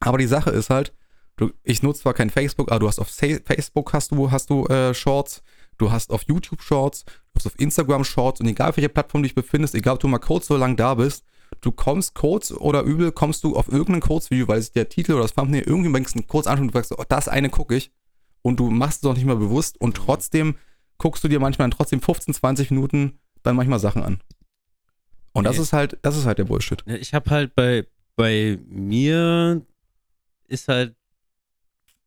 Aber 0.00 0.18
die 0.18 0.26
Sache 0.26 0.50
ist 0.50 0.68
halt, 0.68 0.92
du, 1.36 1.50
ich 1.64 1.82
nutze 1.82 2.02
zwar 2.02 2.12
kein 2.12 2.28
Facebook, 2.28 2.70
aber 2.70 2.80
du 2.80 2.88
hast 2.88 2.98
auf 2.98 3.08
Facebook 3.08 3.92
hast 3.94 4.10
du, 4.12 4.30
hast 4.30 4.50
du 4.50 4.66
äh, 4.66 4.92
Shorts, 4.92 5.42
du 5.78 5.90
hast 5.90 6.10
auf 6.10 6.22
YouTube 6.28 6.62
Shorts, 6.62 7.04
du 7.04 7.12
hast 7.36 7.46
auf 7.46 7.58
Instagram 7.58 8.04
Shorts 8.04 8.40
und 8.40 8.46
egal 8.46 8.70
auf 8.70 8.76
welcher 8.76 8.88
Plattform 8.88 9.22
du 9.22 9.26
dich 9.26 9.34
befindest, 9.34 9.74
egal 9.74 9.94
ob 9.94 10.00
du 10.00 10.08
mal 10.08 10.18
kurz 10.18 10.46
so 10.46 10.56
lang 10.56 10.76
da 10.76 10.94
bist, 10.94 11.24
du 11.60 11.72
kommst 11.72 12.14
kurz 12.14 12.50
oder 12.50 12.82
übel, 12.82 13.12
kommst 13.12 13.44
du 13.44 13.56
auf 13.56 13.68
irgendein 13.68 14.00
Kurzvideo, 14.00 14.48
weil 14.48 14.58
es 14.58 14.72
der 14.72 14.88
Titel 14.88 15.12
oder 15.12 15.22
das 15.22 15.34
Thumbnail 15.34 15.62
irgendwie 15.62 15.92
denkst, 15.92 16.14
kurz 16.28 16.46
anschauen 16.46 16.68
und 16.68 16.74
du 16.74 16.78
sagst, 16.78 16.92
oh, 16.98 17.04
das 17.08 17.28
eine 17.28 17.50
gucke 17.50 17.74
ich 17.76 17.90
und 18.42 18.58
du 18.60 18.70
machst 18.70 18.96
es 18.96 19.00
doch 19.02 19.14
nicht 19.14 19.24
mal 19.26 19.36
bewusst 19.36 19.80
und 19.80 19.96
trotzdem 19.96 20.56
guckst 20.98 21.22
du 21.24 21.28
dir 21.28 21.40
manchmal 21.40 21.64
dann 21.68 21.76
trotzdem 21.76 22.00
15, 22.00 22.34
20 22.34 22.70
Minuten 22.70 23.18
dann 23.42 23.56
manchmal 23.56 23.80
Sachen 23.80 24.02
an. 24.02 24.20
Und 25.32 25.44
das 25.44 25.56
Nee. 25.56 25.62
ist 25.62 25.72
halt, 25.72 25.98
das 26.02 26.16
ist 26.16 26.26
halt 26.26 26.38
der 26.38 26.44
Bullshit. 26.44 26.82
Ich 26.86 27.14
habe 27.14 27.30
halt 27.30 27.54
bei, 27.54 27.86
bei 28.16 28.58
mir 28.68 29.62
ist 30.46 30.68
halt 30.68 30.94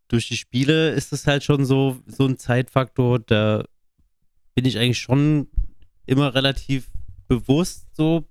durch 0.07 0.27
die 0.27 0.37
Spiele 0.37 0.91
ist 0.91 1.13
es 1.13 1.27
halt 1.27 1.43
schon 1.43 1.65
so, 1.65 1.99
so 2.05 2.25
ein 2.25 2.37
Zeitfaktor, 2.37 3.19
da 3.19 3.65
bin 4.53 4.65
ich 4.65 4.77
eigentlich 4.77 4.99
schon 4.99 5.47
immer 6.05 6.33
relativ 6.35 6.89
bewusst 7.27 7.87
so 7.95 8.27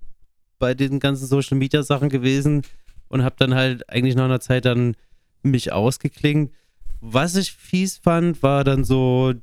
bei 0.58 0.74
den 0.74 1.00
ganzen 1.00 1.26
Social 1.26 1.58
Media 1.58 1.82
Sachen 1.82 2.08
gewesen 2.08 2.62
und 3.08 3.22
habe 3.22 3.36
dann 3.38 3.54
halt 3.54 3.88
eigentlich 3.90 4.14
nach 4.14 4.24
einer 4.24 4.40
Zeit 4.40 4.64
dann 4.64 4.96
mich 5.42 5.72
ausgeklingt. 5.72 6.52
Was 7.00 7.36
ich 7.36 7.52
fies 7.52 7.98
fand, 7.98 8.42
war 8.42 8.64
dann 8.64 8.84
so 8.84 9.34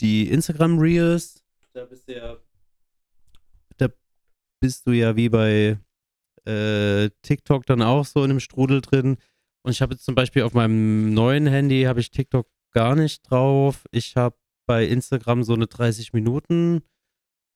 die 0.00 0.28
Instagram 0.28 0.78
Reels. 0.78 1.44
Da 1.72 1.84
bist 1.84 2.08
du 2.08 2.16
ja, 2.16 2.36
da 3.76 3.88
bist 4.58 4.86
du 4.86 4.92
ja 4.92 5.14
wie 5.14 5.28
bei 5.28 5.78
äh, 6.44 7.10
TikTok 7.22 7.66
dann 7.66 7.82
auch 7.82 8.04
so 8.04 8.24
in 8.24 8.30
einem 8.30 8.40
Strudel 8.40 8.80
drin. 8.80 9.18
Und 9.62 9.72
ich 9.72 9.82
habe 9.82 9.94
jetzt 9.94 10.04
zum 10.04 10.14
Beispiel 10.14 10.42
auf 10.42 10.54
meinem 10.54 11.12
neuen 11.12 11.46
Handy 11.46 11.82
habe 11.82 12.00
ich 12.00 12.10
TikTok 12.10 12.46
gar 12.72 12.94
nicht 12.94 13.30
drauf. 13.30 13.84
Ich 13.90 14.16
habe 14.16 14.36
bei 14.66 14.86
Instagram 14.86 15.42
so 15.42 15.54
eine 15.54 15.66
30 15.66 16.12
Minuten 16.12 16.82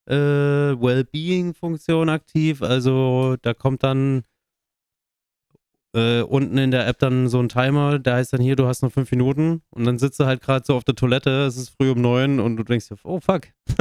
äh, 0.08 0.14
Wellbeing-Funktion 0.14 2.08
aktiv. 2.08 2.62
Also 2.62 3.36
da 3.40 3.54
kommt 3.54 3.82
dann 3.82 4.24
äh, 5.94 6.22
unten 6.22 6.58
in 6.58 6.70
der 6.72 6.86
App 6.86 6.98
dann 6.98 7.28
so 7.28 7.38
ein 7.38 7.48
Timer, 7.48 7.98
der 7.98 8.14
heißt 8.14 8.32
dann 8.32 8.40
hier, 8.40 8.56
du 8.56 8.66
hast 8.66 8.82
noch 8.82 8.92
fünf 8.92 9.10
Minuten 9.12 9.62
und 9.70 9.84
dann 9.84 9.98
sitzt 9.98 10.18
du 10.18 10.26
halt 10.26 10.42
gerade 10.42 10.66
so 10.66 10.74
auf 10.74 10.84
der 10.84 10.96
Toilette, 10.96 11.46
es 11.46 11.56
ist 11.56 11.70
früh 11.70 11.90
um 11.90 12.00
neun 12.00 12.40
und 12.40 12.56
du 12.56 12.64
denkst 12.64 12.88
dir, 12.88 12.96
oh 13.04 13.20
fuck, 13.20 13.46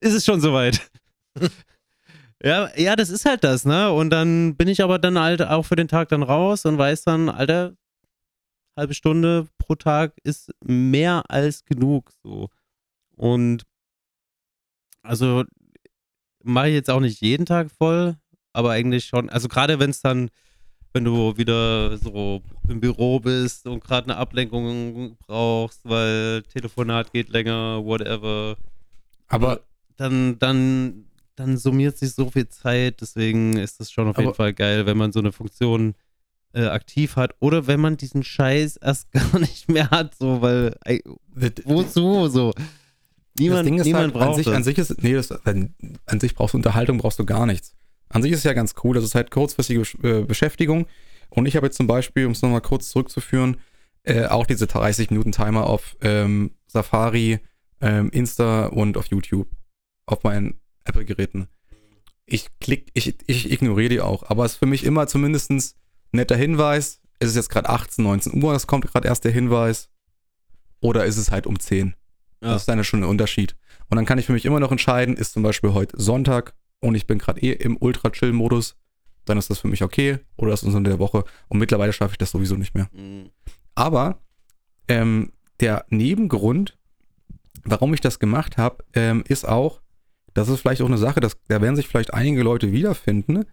ist 0.00 0.14
es 0.14 0.24
schon 0.24 0.40
soweit. 0.40 0.88
ja, 2.46 2.70
ja, 2.76 2.96
das 2.96 3.10
ist 3.10 3.24
halt 3.24 3.44
das, 3.44 3.64
ne? 3.64 3.90
Und 3.92 4.10
dann 4.10 4.56
bin 4.56 4.68
ich 4.68 4.82
aber 4.82 4.98
dann 4.98 5.18
halt 5.18 5.42
auch 5.42 5.64
für 5.64 5.76
den 5.76 5.88
Tag 5.88 6.08
dann 6.10 6.22
raus 6.22 6.64
und 6.64 6.78
weiß 6.78 7.02
dann, 7.04 7.28
Alter, 7.28 7.74
halbe 8.76 8.94
Stunde 8.94 9.48
pro 9.58 9.74
Tag 9.74 10.12
ist 10.22 10.52
mehr 10.64 11.24
als 11.28 11.64
genug 11.64 12.12
so. 12.22 12.48
Und 13.16 13.64
also 15.02 15.44
mache 16.44 16.68
ich 16.68 16.74
jetzt 16.74 16.90
auch 16.90 17.00
nicht 17.00 17.20
jeden 17.20 17.46
Tag 17.46 17.70
voll, 17.70 18.16
aber 18.52 18.70
eigentlich 18.70 19.06
schon. 19.06 19.30
Also 19.30 19.48
gerade 19.48 19.78
wenn 19.80 19.90
es 19.90 20.00
dann, 20.02 20.30
wenn 20.92 21.04
du 21.04 21.36
wieder 21.36 21.96
so 21.98 22.42
im 22.68 22.80
Büro 22.80 23.20
bist 23.20 23.66
und 23.66 23.82
gerade 23.82 24.10
eine 24.10 24.18
Ablenkung 24.18 25.16
brauchst, 25.26 25.80
weil 25.84 26.42
Telefonat 26.42 27.12
geht 27.12 27.28
länger, 27.30 27.84
whatever, 27.84 28.56
Aber 29.28 29.62
dann, 29.96 30.38
dann, 30.38 31.06
dann 31.36 31.56
summiert 31.58 31.96
sich 31.96 32.12
so 32.14 32.30
viel 32.30 32.48
Zeit. 32.48 33.00
Deswegen 33.00 33.56
ist 33.56 33.78
das 33.80 33.90
schon 33.90 34.08
auf 34.08 34.16
jeden 34.16 34.28
Aber- 34.28 34.36
Fall 34.36 34.54
geil, 34.54 34.86
wenn 34.86 34.96
man 34.96 35.12
so 35.12 35.20
eine 35.20 35.32
Funktion 35.32 35.94
äh, 36.54 36.66
aktiv 36.66 37.16
hat 37.16 37.34
oder 37.38 37.66
wenn 37.66 37.80
man 37.80 37.96
diesen 37.96 38.22
Scheiß 38.22 38.76
erst 38.76 39.10
gar 39.12 39.38
nicht 39.38 39.68
mehr 39.68 39.90
hat, 39.90 40.14
so, 40.14 40.40
weil 40.40 40.76
ey, 40.84 41.02
wozu 41.64 42.28
so? 42.28 42.52
Niemand, 43.38 43.68
niemand 43.68 43.94
halt, 43.94 44.12
braucht 44.14 44.28
an 44.28 44.34
sich, 44.36 44.46
das. 44.46 44.54
an 44.54 44.64
sich 44.64 44.78
ist, 44.78 45.02
nee, 45.02 45.12
das, 45.12 45.30
an, 45.30 45.74
an 46.06 46.20
sich 46.20 46.34
brauchst 46.34 46.54
du 46.54 46.58
Unterhaltung, 46.58 46.96
brauchst 46.96 47.18
du 47.18 47.26
gar 47.26 47.44
nichts. 47.44 47.74
An 48.08 48.22
sich 48.22 48.32
ist 48.32 48.38
es 48.38 48.44
ja 48.44 48.54
ganz 48.54 48.74
cool, 48.82 48.94
das 48.94 49.04
ist 49.04 49.14
halt 49.14 49.30
kurzfristige 49.30 49.82
äh, 50.02 50.22
Beschäftigung. 50.22 50.86
Und 51.28 51.44
ich 51.44 51.56
habe 51.56 51.66
jetzt 51.66 51.76
zum 51.76 51.86
Beispiel, 51.86 52.24
um 52.24 52.32
es 52.32 52.40
nochmal 52.40 52.62
kurz 52.62 52.88
zurückzuführen, 52.88 53.58
äh, 54.04 54.24
auch 54.26 54.46
diese 54.46 54.64
30-Minuten-Timer 54.64 55.66
auf 55.66 55.96
ähm, 56.00 56.52
Safari, 56.66 57.40
ähm, 57.82 58.08
Insta 58.10 58.66
und 58.66 58.96
auf 58.96 59.06
YouTube 59.08 59.48
auf 60.06 60.22
meinen 60.22 60.54
Apple-Geräten. 60.88 61.48
Ich 62.26 62.48
klick, 62.60 62.90
ich, 62.94 63.16
ich 63.26 63.50
ignoriere 63.50 63.88
die 63.88 64.00
auch, 64.00 64.28
aber 64.28 64.44
es 64.44 64.52
ist 64.52 64.58
für 64.58 64.66
mich 64.66 64.84
immer 64.84 65.06
zumindest 65.06 65.50
ein 65.50 65.62
netter 66.12 66.36
Hinweis. 66.36 67.00
Ist 67.18 67.30
es 67.30 67.36
jetzt 67.36 67.50
gerade 67.50 67.68
18, 67.68 68.04
19 68.04 68.42
Uhr, 68.42 68.54
es 68.54 68.66
kommt 68.66 68.86
gerade 68.86 69.08
erst 69.08 69.24
der 69.24 69.32
Hinweis. 69.32 69.88
Oder 70.80 71.04
ist 71.06 71.16
es 71.16 71.30
halt 71.30 71.46
um 71.46 71.58
10? 71.58 71.94
Ja. 72.42 72.52
Das 72.52 72.62
ist 72.62 72.68
dann 72.68 72.82
schon 72.84 73.00
ein 73.00 73.08
Unterschied. 73.08 73.56
Und 73.88 73.96
dann 73.96 74.04
kann 74.04 74.18
ich 74.18 74.26
für 74.26 74.32
mich 74.32 74.44
immer 74.44 74.60
noch 74.60 74.72
entscheiden, 74.72 75.16
ist 75.16 75.32
zum 75.32 75.42
Beispiel 75.42 75.72
heute 75.72 76.00
Sonntag 76.00 76.54
und 76.80 76.94
ich 76.94 77.06
bin 77.06 77.18
gerade 77.18 77.40
eh 77.40 77.52
im 77.52 77.76
Ultra-Chill-Modus, 77.76 78.76
dann 79.24 79.38
ist 79.38 79.50
das 79.50 79.58
für 79.58 79.68
mich 79.68 79.82
okay. 79.82 80.18
Oder 80.36 80.52
ist 80.52 80.62
es 80.62 80.74
unter 80.74 80.90
der 80.90 80.98
Woche. 80.98 81.24
Und 81.48 81.58
mittlerweile 81.58 81.92
schaffe 81.92 82.12
ich 82.12 82.18
das 82.18 82.30
sowieso 82.30 82.56
nicht 82.56 82.74
mehr. 82.74 82.88
Mhm. 82.92 83.30
Aber 83.74 84.20
ähm, 84.88 85.32
der 85.60 85.84
Nebengrund, 85.90 86.78
warum 87.64 87.92
ich 87.94 88.00
das 88.00 88.18
gemacht 88.18 88.56
habe, 88.56 88.84
ähm, 88.94 89.24
ist 89.26 89.46
auch, 89.46 89.80
das 90.36 90.48
ist 90.48 90.60
vielleicht 90.60 90.82
auch 90.82 90.86
eine 90.86 90.98
Sache, 90.98 91.20
dass, 91.20 91.36
da 91.48 91.62
werden 91.62 91.76
sich 91.76 91.88
vielleicht 91.88 92.12
einige 92.12 92.42
Leute 92.42 92.70
wiederfinden, 92.70 93.46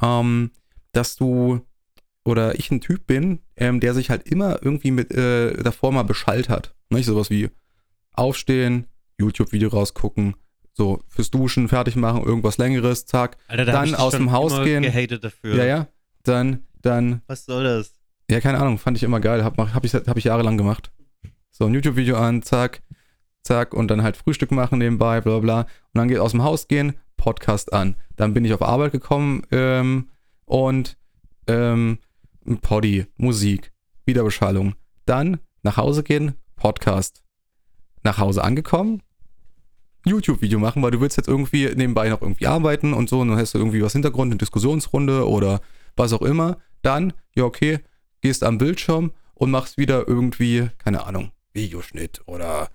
ähm, 0.00 0.52
dass 0.92 1.16
du 1.16 1.60
oder 2.24 2.54
ich 2.58 2.70
ein 2.70 2.80
Typ 2.80 3.06
bin, 3.06 3.40
ähm, 3.56 3.80
der 3.80 3.92
sich 3.92 4.10
halt 4.10 4.28
immer 4.28 4.62
irgendwie 4.62 4.92
mit 4.92 5.10
äh, 5.10 5.54
davor 5.62 5.92
mal 5.92 6.04
beschallt 6.04 6.48
hat. 6.48 6.74
Nicht 6.90 7.06
sowas 7.06 7.30
wie 7.30 7.50
aufstehen, 8.12 8.86
YouTube-Video 9.18 9.68
rausgucken, 9.70 10.36
so 10.74 11.00
fürs 11.08 11.30
Duschen 11.30 11.68
fertig 11.68 11.96
machen, 11.96 12.22
irgendwas 12.22 12.58
längeres, 12.58 13.06
zack. 13.06 13.36
Alter, 13.48 13.64
da 13.64 13.72
Dann 13.72 13.94
aus 13.96 14.12
dem 14.12 14.30
Haus 14.30 14.52
immer 14.52 14.64
gehen. 14.64 14.82
gehatet 14.84 15.24
dafür. 15.24 15.56
Ja, 15.56 15.64
ja. 15.64 15.88
Dann, 16.22 16.66
dann 16.82 17.22
Was 17.26 17.46
soll 17.46 17.64
das? 17.64 17.94
ja, 18.30 18.40
keine 18.40 18.58
Ahnung, 18.58 18.78
fand 18.78 18.96
ich 18.96 19.02
immer 19.02 19.18
geil. 19.18 19.42
Hab, 19.42 19.58
hab, 19.58 19.84
ich, 19.84 19.94
hab 19.94 20.16
ich 20.16 20.24
jahrelang 20.24 20.56
gemacht. 20.56 20.92
So 21.50 21.64
ein 21.64 21.74
YouTube-Video 21.74 22.16
an, 22.16 22.42
zack, 22.42 22.82
zack, 23.48 23.74
und 23.74 23.90
dann 23.90 24.02
halt 24.02 24.16
Frühstück 24.16 24.52
machen 24.52 24.78
nebenbei, 24.78 25.20
bla 25.20 25.38
bla. 25.38 25.60
Und 25.60 25.68
dann 25.94 26.08
geht 26.08 26.18
aus 26.18 26.32
dem 26.32 26.44
Haus 26.44 26.68
gehen, 26.68 26.94
Podcast 27.16 27.72
an. 27.72 27.96
Dann 28.16 28.34
bin 28.34 28.44
ich 28.44 28.52
auf 28.52 28.62
Arbeit 28.62 28.92
gekommen 28.92 29.42
ähm, 29.50 30.08
und 30.44 30.96
ähm, 31.46 31.98
Poddy, 32.62 33.06
Musik, 33.16 33.72
Wiederbeschallung. 34.04 34.74
Dann 35.06 35.40
nach 35.62 35.76
Hause 35.76 36.02
gehen, 36.02 36.34
Podcast. 36.56 37.22
Nach 38.04 38.18
Hause 38.18 38.44
angekommen, 38.44 39.02
YouTube-Video 40.06 40.58
machen, 40.58 40.82
weil 40.82 40.92
du 40.92 41.00
willst 41.00 41.16
jetzt 41.16 41.28
irgendwie 41.28 41.66
nebenbei 41.74 42.08
noch 42.08 42.22
irgendwie 42.22 42.46
arbeiten 42.46 42.94
und 42.94 43.08
so 43.08 43.20
und 43.20 43.28
dann 43.28 43.38
hast 43.38 43.54
du 43.54 43.58
irgendwie 43.58 43.82
was 43.82 43.92
Hintergrund, 43.92 44.30
eine 44.30 44.38
Diskussionsrunde 44.38 45.28
oder 45.28 45.60
was 45.96 46.12
auch 46.12 46.22
immer. 46.22 46.58
Dann, 46.82 47.12
ja 47.34 47.44
okay, 47.44 47.80
gehst 48.20 48.44
am 48.44 48.58
Bildschirm 48.58 49.12
und 49.34 49.50
machst 49.50 49.78
wieder 49.78 50.06
irgendwie, 50.06 50.68
keine 50.78 51.04
Ahnung, 51.04 51.32
Videoschnitt 51.52 52.22
oder 52.26 52.68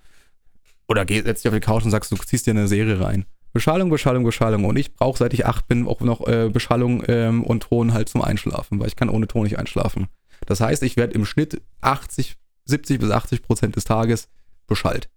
oder 0.88 1.04
geh, 1.04 1.22
setzt 1.22 1.44
dich 1.44 1.48
auf 1.48 1.54
die 1.54 1.60
Couch 1.60 1.84
und 1.84 1.90
sagst, 1.90 2.12
du 2.12 2.16
ziehst 2.16 2.46
dir 2.46 2.50
eine 2.50 2.68
Serie 2.68 3.00
rein. 3.00 3.24
Beschallung, 3.52 3.88
Beschallung, 3.88 4.24
Beschallung. 4.24 4.64
Und 4.64 4.76
ich 4.76 4.94
brauche, 4.94 5.18
seit 5.18 5.32
ich 5.32 5.46
acht 5.46 5.68
bin, 5.68 5.86
auch 5.86 6.00
noch 6.00 6.26
äh, 6.26 6.50
Beschallung 6.52 7.04
ähm, 7.06 7.44
und 7.44 7.62
Ton 7.62 7.92
halt 7.92 8.08
zum 8.08 8.20
Einschlafen, 8.20 8.80
weil 8.80 8.88
ich 8.88 8.96
kann 8.96 9.08
ohne 9.08 9.28
Ton 9.28 9.44
nicht 9.44 9.58
einschlafen. 9.58 10.08
Das 10.46 10.60
heißt, 10.60 10.82
ich 10.82 10.96
werde 10.96 11.14
im 11.14 11.24
Schnitt 11.24 11.62
80, 11.80 12.36
70 12.64 12.98
bis 12.98 13.10
80 13.10 13.42
Prozent 13.42 13.76
des 13.76 13.84
Tages 13.84 14.28
beschallt. 14.66 15.08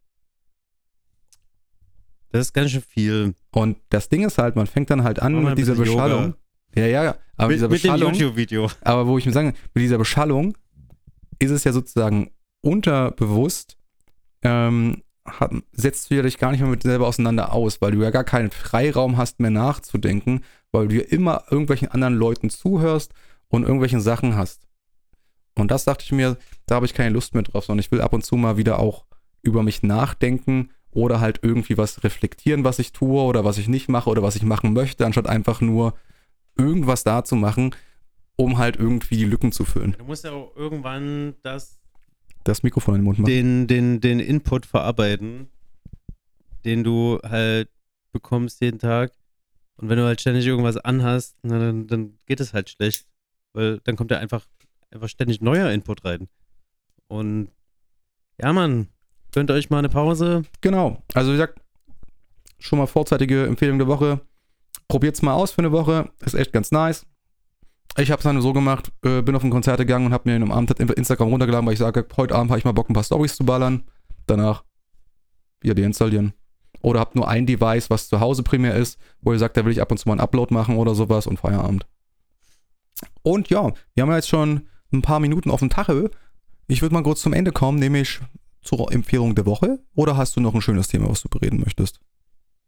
Das 2.31 2.41
ist 2.41 2.53
ganz 2.53 2.71
schön 2.71 2.83
viel. 2.83 3.33
Und 3.51 3.77
das 3.89 4.09
Ding 4.09 4.23
ist 4.23 4.37
halt, 4.37 4.55
man 4.55 4.67
fängt 4.67 4.91
dann 4.91 5.03
halt 5.03 5.19
an 5.19 5.43
mit 5.43 5.57
dieser 5.57 5.75
Beschallung. 5.75 6.25
Yoga. 6.25 6.37
Ja, 6.75 6.85
ja. 6.85 7.15
Aber 7.37 7.47
mit, 7.47 7.57
dieser 7.57 7.69
mit 7.69 7.83
dem 7.83 7.91
Beschallung, 7.91 8.13
YouTube-Video. 8.13 8.69
aber 8.81 9.07
wo 9.07 9.17
ich 9.17 9.25
mir 9.25 9.31
sagen, 9.31 9.53
mit 9.73 9.83
dieser 9.83 9.97
Beschallung 9.97 10.55
ist 11.39 11.51
es 11.51 11.63
ja 11.63 11.71
sozusagen 11.71 12.31
unterbewusst, 12.61 13.77
ähm, 14.43 15.01
hat, 15.27 15.51
setzt 15.73 16.09
du 16.09 16.21
dich 16.21 16.37
gar 16.37 16.51
nicht 16.51 16.61
mehr 16.61 16.69
mit 16.69 16.83
dir 16.83 16.89
selber 16.89 17.07
auseinander 17.07 17.53
aus, 17.53 17.81
weil 17.81 17.91
du 17.91 18.01
ja 18.01 18.09
gar 18.09 18.23
keinen 18.23 18.51
Freiraum 18.51 19.17
hast 19.17 19.39
mehr 19.39 19.51
nachzudenken, 19.51 20.43
weil 20.71 20.87
du 20.87 20.95
ja 20.95 21.03
immer 21.03 21.43
irgendwelchen 21.49 21.89
anderen 21.89 22.15
Leuten 22.15 22.49
zuhörst 22.49 23.13
und 23.49 23.63
irgendwelchen 23.63 24.01
Sachen 24.01 24.35
hast. 24.35 24.67
Und 25.55 25.71
das 25.71 25.85
dachte 25.85 26.03
ich 26.05 26.11
mir, 26.11 26.37
da 26.65 26.75
habe 26.75 26.85
ich 26.85 26.93
keine 26.93 27.13
Lust 27.13 27.33
mehr 27.33 27.43
drauf, 27.43 27.65
sondern 27.65 27.81
ich 27.81 27.91
will 27.91 28.01
ab 28.01 28.13
und 28.13 28.23
zu 28.23 28.35
mal 28.35 28.57
wieder 28.57 28.79
auch 28.79 29.05
über 29.41 29.63
mich 29.63 29.83
nachdenken 29.83 30.69
oder 30.91 31.19
halt 31.19 31.39
irgendwie 31.41 31.77
was 31.77 32.03
reflektieren, 32.03 32.63
was 32.63 32.79
ich 32.79 32.91
tue 32.91 33.21
oder 33.21 33.43
was 33.43 33.57
ich 33.57 33.67
nicht 33.67 33.89
mache 33.89 34.09
oder 34.09 34.23
was 34.23 34.35
ich 34.35 34.43
machen 34.43 34.73
möchte, 34.73 35.05
anstatt 35.05 35.27
einfach 35.27 35.61
nur 35.61 35.93
irgendwas 36.57 37.03
da 37.03 37.23
zu 37.23 37.35
machen, 37.35 37.75
um 38.35 38.57
halt 38.57 38.77
irgendwie 38.77 39.17
die 39.17 39.25
Lücken 39.25 39.51
zu 39.51 39.65
füllen. 39.65 39.95
Du 39.97 40.05
musst 40.05 40.23
ja 40.23 40.31
auch 40.31 40.55
irgendwann 40.55 41.35
das, 41.43 41.76
Das 42.47 42.63
Mikrofon 42.63 42.95
in 42.95 43.01
den 43.01 43.05
Mund 43.05 43.19
machen. 43.19 43.27
den, 43.27 43.67
den, 43.67 43.99
den 43.99 44.19
Input 44.19 44.65
verarbeiten, 44.65 45.49
den 46.63 46.83
du 46.83 47.19
halt 47.23 47.69
bekommst 48.11 48.61
jeden 48.61 48.79
Tag. 48.79 49.11
Und 49.75 49.89
wenn 49.89 49.97
du 49.97 50.05
halt 50.05 50.21
ständig 50.21 50.45
irgendwas 50.45 50.77
anhast, 50.77 51.37
na, 51.43 51.59
dann, 51.59 51.87
dann 51.87 52.17
geht 52.25 52.39
es 52.39 52.53
halt 52.53 52.69
schlecht. 52.69 53.05
Weil 53.53 53.79
dann 53.83 53.95
kommt 53.95 54.11
ja 54.11 54.19
einfach, 54.19 54.45
einfach 54.91 55.09
ständig 55.09 55.41
neuer 55.41 55.71
Input 55.71 56.05
rein. 56.05 56.29
Und 57.07 57.49
ja, 58.41 58.53
Mann, 58.53 58.87
gönnt 59.33 59.51
euch 59.51 59.69
mal 59.69 59.79
eine 59.79 59.89
Pause. 59.89 60.43
Genau. 60.61 61.03
Also 61.13 61.31
wie 61.31 61.33
gesagt, 61.33 61.59
schon 62.59 62.79
mal 62.79 62.87
vorzeitige 62.87 63.45
Empfehlung 63.45 63.77
der 63.77 63.87
Woche. 63.87 64.21
Probiert's 64.87 65.21
mal 65.21 65.33
aus 65.33 65.51
für 65.51 65.59
eine 65.59 65.71
Woche. 65.71 66.11
Ist 66.25 66.33
echt 66.33 66.53
ganz 66.53 66.71
nice. 66.71 67.05
Ich 67.97 68.11
habe 68.11 68.19
es 68.19 68.23
dann 68.23 68.41
so 68.41 68.53
gemacht, 68.53 68.91
äh, 69.03 69.21
bin 69.21 69.35
auf 69.35 69.43
ein 69.43 69.49
Konzert 69.49 69.79
gegangen 69.79 70.07
und 70.07 70.13
habe 70.13 70.29
mir 70.29 70.35
am 70.35 70.51
Abend 70.51 70.71
Instagram 70.79 71.29
runtergeladen, 71.29 71.65
weil 71.65 71.73
ich 71.73 71.79
sage, 71.79 72.05
heute 72.15 72.35
Abend 72.35 72.51
habe 72.51 72.59
ich 72.59 72.65
mal 72.65 72.73
Bock, 72.73 72.89
ein 72.89 72.93
paar 72.93 73.03
Stories 73.03 73.35
zu 73.35 73.45
ballern. 73.45 73.83
Danach 74.27 74.63
wieder 75.61 75.75
deinstallieren. 75.75 76.33
Oder 76.81 76.99
habt 76.99 77.15
nur 77.15 77.27
ein 77.27 77.45
Device, 77.45 77.89
was 77.89 78.07
zu 78.07 78.19
Hause 78.19 78.43
primär 78.43 78.75
ist, 78.75 78.99
wo 79.21 79.33
ihr 79.33 79.39
sagt, 79.39 79.57
da 79.57 79.65
will 79.65 79.71
ich 79.71 79.81
ab 79.81 79.91
und 79.91 79.97
zu 79.97 80.07
mal 80.07 80.13
einen 80.13 80.21
Upload 80.21 80.53
machen 80.53 80.77
oder 80.77 80.93
sowas 80.93 81.25
und 81.25 81.39
Feierabend. 81.39 81.87
Und 83.23 83.49
ja, 83.49 83.71
wir 83.93 84.01
haben 84.01 84.09
ja 84.09 84.17
jetzt 84.17 84.29
schon 84.29 84.67
ein 84.91 85.01
paar 85.01 85.19
Minuten 85.19 85.49
auf 85.49 85.59
dem 85.59 85.69
Tache. 85.69 86.11
Ich 86.67 86.81
würde 86.81 86.93
mal 86.93 87.03
kurz 87.03 87.21
zum 87.21 87.33
Ende 87.33 87.51
kommen, 87.51 87.79
nämlich 87.79 88.19
zur 88.61 88.91
Empfehlung 88.91 89.35
der 89.35 89.45
Woche. 89.45 89.79
Oder 89.95 90.17
hast 90.17 90.35
du 90.35 90.39
noch 90.39 90.53
ein 90.53 90.61
schönes 90.61 90.87
Thema, 90.87 91.09
was 91.09 91.21
du 91.21 91.29
bereden 91.29 91.59
möchtest? 91.59 91.99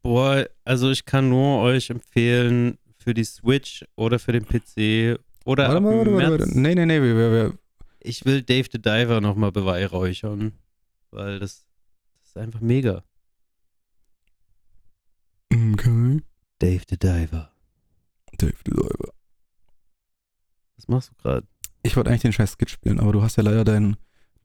Boah, 0.02 0.46
also 0.64 0.90
ich 0.90 1.06
kann 1.06 1.30
nur 1.30 1.62
euch 1.62 1.90
empfehlen, 1.90 2.78
für 3.10 3.16
die 3.16 3.24
Switch 3.24 3.84
oder 3.96 4.20
für 4.20 4.34
den 4.34 4.46
PC 4.46 5.20
oder 5.44 5.68
Warte 5.70 5.82
mal, 5.82 5.98
warte, 5.98 6.14
warte, 6.14 6.40
warte. 6.42 6.60
Nee, 6.60 6.76
nee, 6.76 6.86
nee, 6.86 7.02
wir, 7.02 7.16
wir, 7.16 7.32
wir, 7.32 7.58
ich 8.02 8.24
will 8.24 8.44
Dave 8.44 8.70
the 8.72 8.80
Diver 8.80 9.20
nochmal 9.20 9.52
beweihräuchern, 9.52 10.52
weil 11.10 11.40
das, 11.40 11.66
das 12.20 12.28
ist 12.30 12.38
einfach 12.38 12.62
mega. 12.62 13.04
Okay. 15.52 16.22
Dave 16.60 16.84
the 16.88 16.98
Diver. 17.00 17.52
Dave 18.38 18.54
the 18.64 18.72
Diver. 18.74 19.12
Was 20.78 20.88
machst 20.88 21.10
du 21.10 21.16
gerade? 21.16 21.48
Ich 21.82 21.96
wollte 21.98 22.12
eigentlich 22.12 22.22
den 22.22 22.34
scheiß 22.34 22.58
Skit 22.60 22.70
spielen, 22.70 23.00
aber 23.00 23.12
du 23.12 23.24
hast 23.24 23.38
ja 23.38 23.44
leider 23.44 23.64
dein, 23.64 23.98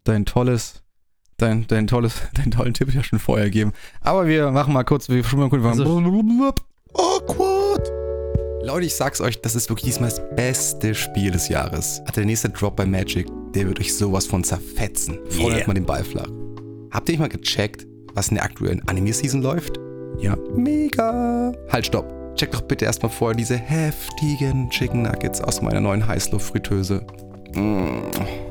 dein 0.04 0.24
tolles, 0.24 0.82
dein, 1.36 1.66
dein 1.66 1.86
tolles, 1.86 2.22
deinen 2.34 2.50
tollen 2.50 2.72
Tipp 2.72 2.94
ja 2.94 3.02
schon 3.02 3.18
vorher 3.18 3.44
gegeben. 3.44 3.74
Aber 4.00 4.26
wir 4.26 4.50
machen 4.52 4.72
mal 4.72 4.84
kurz, 4.84 5.10
wir 5.10 5.22
schon 5.22 5.40
mal 5.40 5.50
kurz. 5.50 5.62
Also- 5.66 5.84
Awkward! 6.94 7.53
Leute, 8.64 8.86
ich 8.86 8.94
sag's 8.94 9.20
euch, 9.20 9.38
das 9.42 9.54
ist 9.54 9.68
wirklich 9.68 9.84
diesmal 9.84 10.08
das 10.08 10.22
beste 10.36 10.94
Spiel 10.94 11.30
des 11.30 11.50
Jahres. 11.50 12.00
Hat 12.06 12.16
der 12.16 12.24
nächste 12.24 12.48
Drop 12.48 12.76
bei 12.76 12.86
Magic, 12.86 13.26
der 13.54 13.66
wird 13.68 13.78
euch 13.78 13.94
sowas 13.94 14.24
von 14.24 14.42
zerfetzen. 14.42 15.18
Freut 15.28 15.48
Yeah. 15.48 15.56
euch 15.58 15.66
mal 15.66 15.74
den 15.74 15.84
Ball 15.84 16.02
flach. 16.02 16.28
Habt 16.90 17.06
ihr 17.08 17.12
nicht 17.12 17.20
mal 17.20 17.28
gecheckt, 17.28 17.86
was 18.14 18.28
in 18.28 18.36
der 18.36 18.44
aktuellen 18.44 18.80
Anime-Season 18.88 19.42
läuft? 19.42 19.78
Ja, 20.18 20.34
mega. 20.56 21.52
Halt, 21.70 21.84
stopp. 21.86 22.10
Checkt 22.36 22.54
doch 22.54 22.62
bitte 22.62 22.86
erstmal 22.86 23.12
vorher 23.12 23.36
diese 23.36 23.56
heftigen 23.56 24.70
Chicken 24.70 25.02
Nuggets 25.02 25.42
aus 25.42 25.60
meiner 25.60 25.80
neuen 25.80 26.06
Heißluftfritteuse. 26.06 27.06
Mm. 27.52 27.98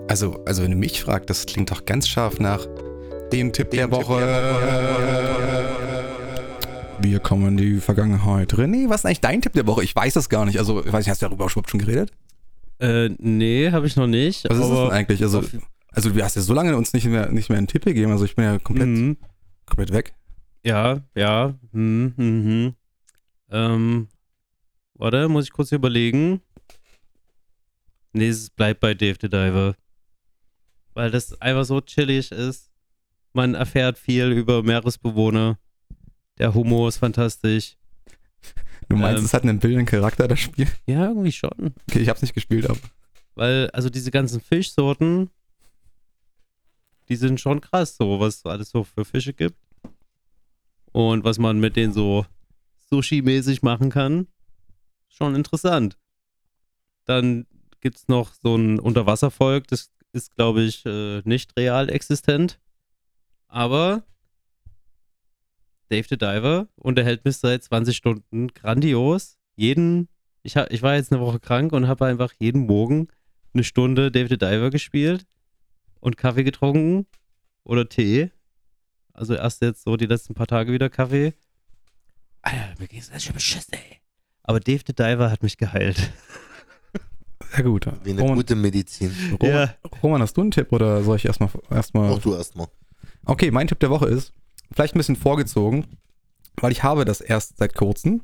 Also, 0.07 0.39
also 0.45 0.61
wenn 0.61 0.71
du 0.71 0.77
mich 0.77 1.01
fragst, 1.01 1.27
das 1.27 1.47
klingt 1.47 1.71
doch 1.71 1.85
ganz 1.85 2.07
scharf 2.07 2.39
nach 2.39 2.67
dem 3.31 3.51
Tipp 3.51 3.71
der 3.71 3.89
Woche. 3.89 5.72
Wir 7.03 7.19
kommen 7.19 7.49
in 7.49 7.57
die 7.57 7.79
Vergangenheit. 7.81 8.53
René, 8.53 8.87
was 8.89 9.01
ist 9.01 9.05
eigentlich 9.05 9.19
dein 9.21 9.41
Tipp 9.41 9.51
der 9.53 9.67
Woche? 9.67 9.83
Ich 9.83 9.93
weiß 9.93 10.13
das 10.13 10.29
gar 10.29 10.45
nicht. 10.45 10.57
Also, 10.57 10.79
ich 10.85 10.91
weiß 10.91 11.05
nicht, 11.05 11.09
hast 11.11 11.21
du 11.21 11.25
darüber 11.25 11.45
überhaupt 11.45 11.69
schon 11.69 11.79
geredet? 11.81 12.11
Äh, 12.79 13.09
nee, 13.19 13.69
habe 13.71 13.85
ich 13.87 13.95
noch 13.97 14.07
nicht. 14.07 14.45
Was 14.49 14.57
ist 14.57 14.69
das 14.69 14.69
denn 14.69 14.89
eigentlich? 14.91 15.21
Also, 15.21 15.43
also 15.91 16.09
du 16.09 16.23
hast 16.23 16.35
ja 16.37 16.41
so 16.41 16.53
lange 16.53 16.77
uns 16.77 16.93
nicht 16.93 17.05
mehr, 17.05 17.29
nicht 17.29 17.49
mehr 17.49 17.57
einen 17.57 17.67
Tipp 17.67 17.83
gegeben. 17.85 18.11
Also 18.11 18.23
ich 18.25 18.35
bin 18.35 18.45
ja 18.45 18.57
komplett, 18.57 18.87
Mhm. 18.87 19.17
komplett 19.65 19.91
weg. 19.91 20.13
Ja, 20.65 21.01
ja. 21.13 21.53
Hm, 21.73 22.13
hm, 22.15 22.45
hm. 22.45 22.73
Ähm, 23.51 24.07
warte, 24.93 25.27
muss 25.27 25.43
ich 25.45 25.51
kurz 25.51 25.71
überlegen. 25.73 26.41
Nee, 28.13 28.29
es 28.29 28.49
bleibt 28.49 28.79
bei 28.79 28.93
Dave 28.93 29.17
the 29.21 29.29
Diver. 29.29 29.75
Weil 30.93 31.11
das 31.11 31.39
einfach 31.41 31.65
so 31.65 31.81
chillig 31.81 32.31
ist. 32.31 32.71
Man 33.33 33.55
erfährt 33.55 33.97
viel 33.97 34.31
über 34.31 34.63
Meeresbewohner. 34.63 35.57
Der 36.37 36.53
Humor 36.53 36.89
ist 36.89 36.97
fantastisch. 36.97 37.77
Du 38.89 38.97
meinst, 38.97 39.19
Ähm. 39.19 39.25
es 39.25 39.33
hat 39.33 39.43
einen 39.43 39.59
bildenden 39.59 39.85
Charakter, 39.85 40.27
das 40.27 40.39
Spiel? 40.39 40.67
Ja, 40.85 41.07
irgendwie 41.07 41.31
schon. 41.31 41.73
Okay, 41.89 41.99
ich 41.99 42.09
hab's 42.09 42.21
nicht 42.21 42.33
gespielt, 42.33 42.69
aber. 42.69 42.79
Weil, 43.35 43.69
also 43.71 43.89
diese 43.89 44.11
ganzen 44.11 44.41
Fischsorten, 44.41 45.29
die 47.09 47.15
sind 47.15 47.39
schon 47.39 47.61
krass, 47.61 47.95
so 47.97 48.19
was 48.19 48.37
es 48.37 48.45
alles 48.45 48.69
so 48.69 48.83
für 48.83 49.05
Fische 49.05 49.33
gibt. 49.33 49.57
Und 50.91 51.23
was 51.23 51.39
man 51.39 51.59
mit 51.59 51.75
denen 51.75 51.93
so 51.93 52.25
Sushi-mäßig 52.91 53.63
machen 53.63 53.89
kann. 53.89 54.27
Schon 55.07 55.35
interessant. 55.35 55.97
Dann 57.05 57.47
gibt 57.81 57.97
es 57.97 58.07
noch 58.07 58.33
so 58.33 58.55
ein 58.55 58.79
Unterwasservolk, 58.79 59.67
das 59.67 59.89
ist, 60.11 60.35
glaube 60.35 60.61
ich, 60.61 60.85
äh, 60.85 61.21
nicht 61.25 61.57
real 61.57 61.89
existent. 61.89 62.59
Aber 63.47 64.03
Dave 65.93 66.07
the 66.09 66.17
Diver 66.17 66.67
unterhält 66.75 67.23
mich 67.23 67.37
seit 67.37 67.63
20 67.63 67.95
Stunden 67.95 68.47
grandios. 68.47 69.37
Jeden, 69.55 70.09
ich, 70.41 70.57
hab, 70.57 70.71
ich 70.73 70.81
war 70.81 70.95
jetzt 70.95 71.11
eine 71.11 71.21
Woche 71.21 71.39
krank 71.39 71.71
und 71.71 71.87
habe 71.87 72.07
einfach 72.07 72.33
jeden 72.39 72.65
Morgen 72.65 73.09
eine 73.53 73.63
Stunde 73.63 74.11
Dave 74.11 74.27
the 74.27 74.39
Diver 74.39 74.71
gespielt 74.71 75.27
und 75.99 76.17
Kaffee 76.17 76.43
getrunken 76.43 77.05
oder 77.63 77.87
Tee. 77.87 78.31
Also 79.13 79.35
erst 79.35 79.61
jetzt 79.61 79.83
so 79.83 79.95
die 79.95 80.07
letzten 80.07 80.33
paar 80.33 80.47
Tage 80.47 80.73
wieder 80.73 80.89
Kaffee. 80.89 81.35
Alter, 82.41 82.73
mir 82.79 82.87
geht's 82.87 83.11
ganz 83.11 83.23
schön 83.23 83.35
beschissen, 83.35 83.73
ey. 83.73 83.99
Aber 84.41 84.59
Dave 84.59 84.81
the 84.87 84.95
Diver 84.95 85.29
hat 85.29 85.43
mich 85.43 85.57
geheilt. 85.57 86.11
Sehr 87.51 87.63
gut. 87.63 87.85
Wie 88.03 88.09
eine 88.09 88.21
Roman, 88.21 88.37
gute 88.37 88.55
Medizin. 88.55 89.13
Roman, 89.39 89.69
Roman, 90.01 90.21
hast 90.23 90.35
du 90.35 90.41
einen 90.41 90.49
Tipp 90.49 90.71
oder 90.71 91.03
soll 91.03 91.17
ich 91.17 91.25
erstmal. 91.25 91.51
erstmal 91.69 92.09
Auch 92.09 92.19
du 92.19 92.33
erstmal. 92.33 92.67
Okay, 93.25 93.51
mein 93.51 93.67
Tipp 93.67 93.79
der 93.79 93.91
Woche 93.91 94.07
ist, 94.07 94.33
vielleicht 94.73 94.95
ein 94.95 94.99
bisschen 94.99 95.15
vorgezogen, 95.15 95.85
weil 96.55 96.71
ich 96.71 96.83
habe 96.83 97.05
das 97.05 97.21
erst 97.21 97.57
seit 97.57 97.75
kurzem, 97.75 98.21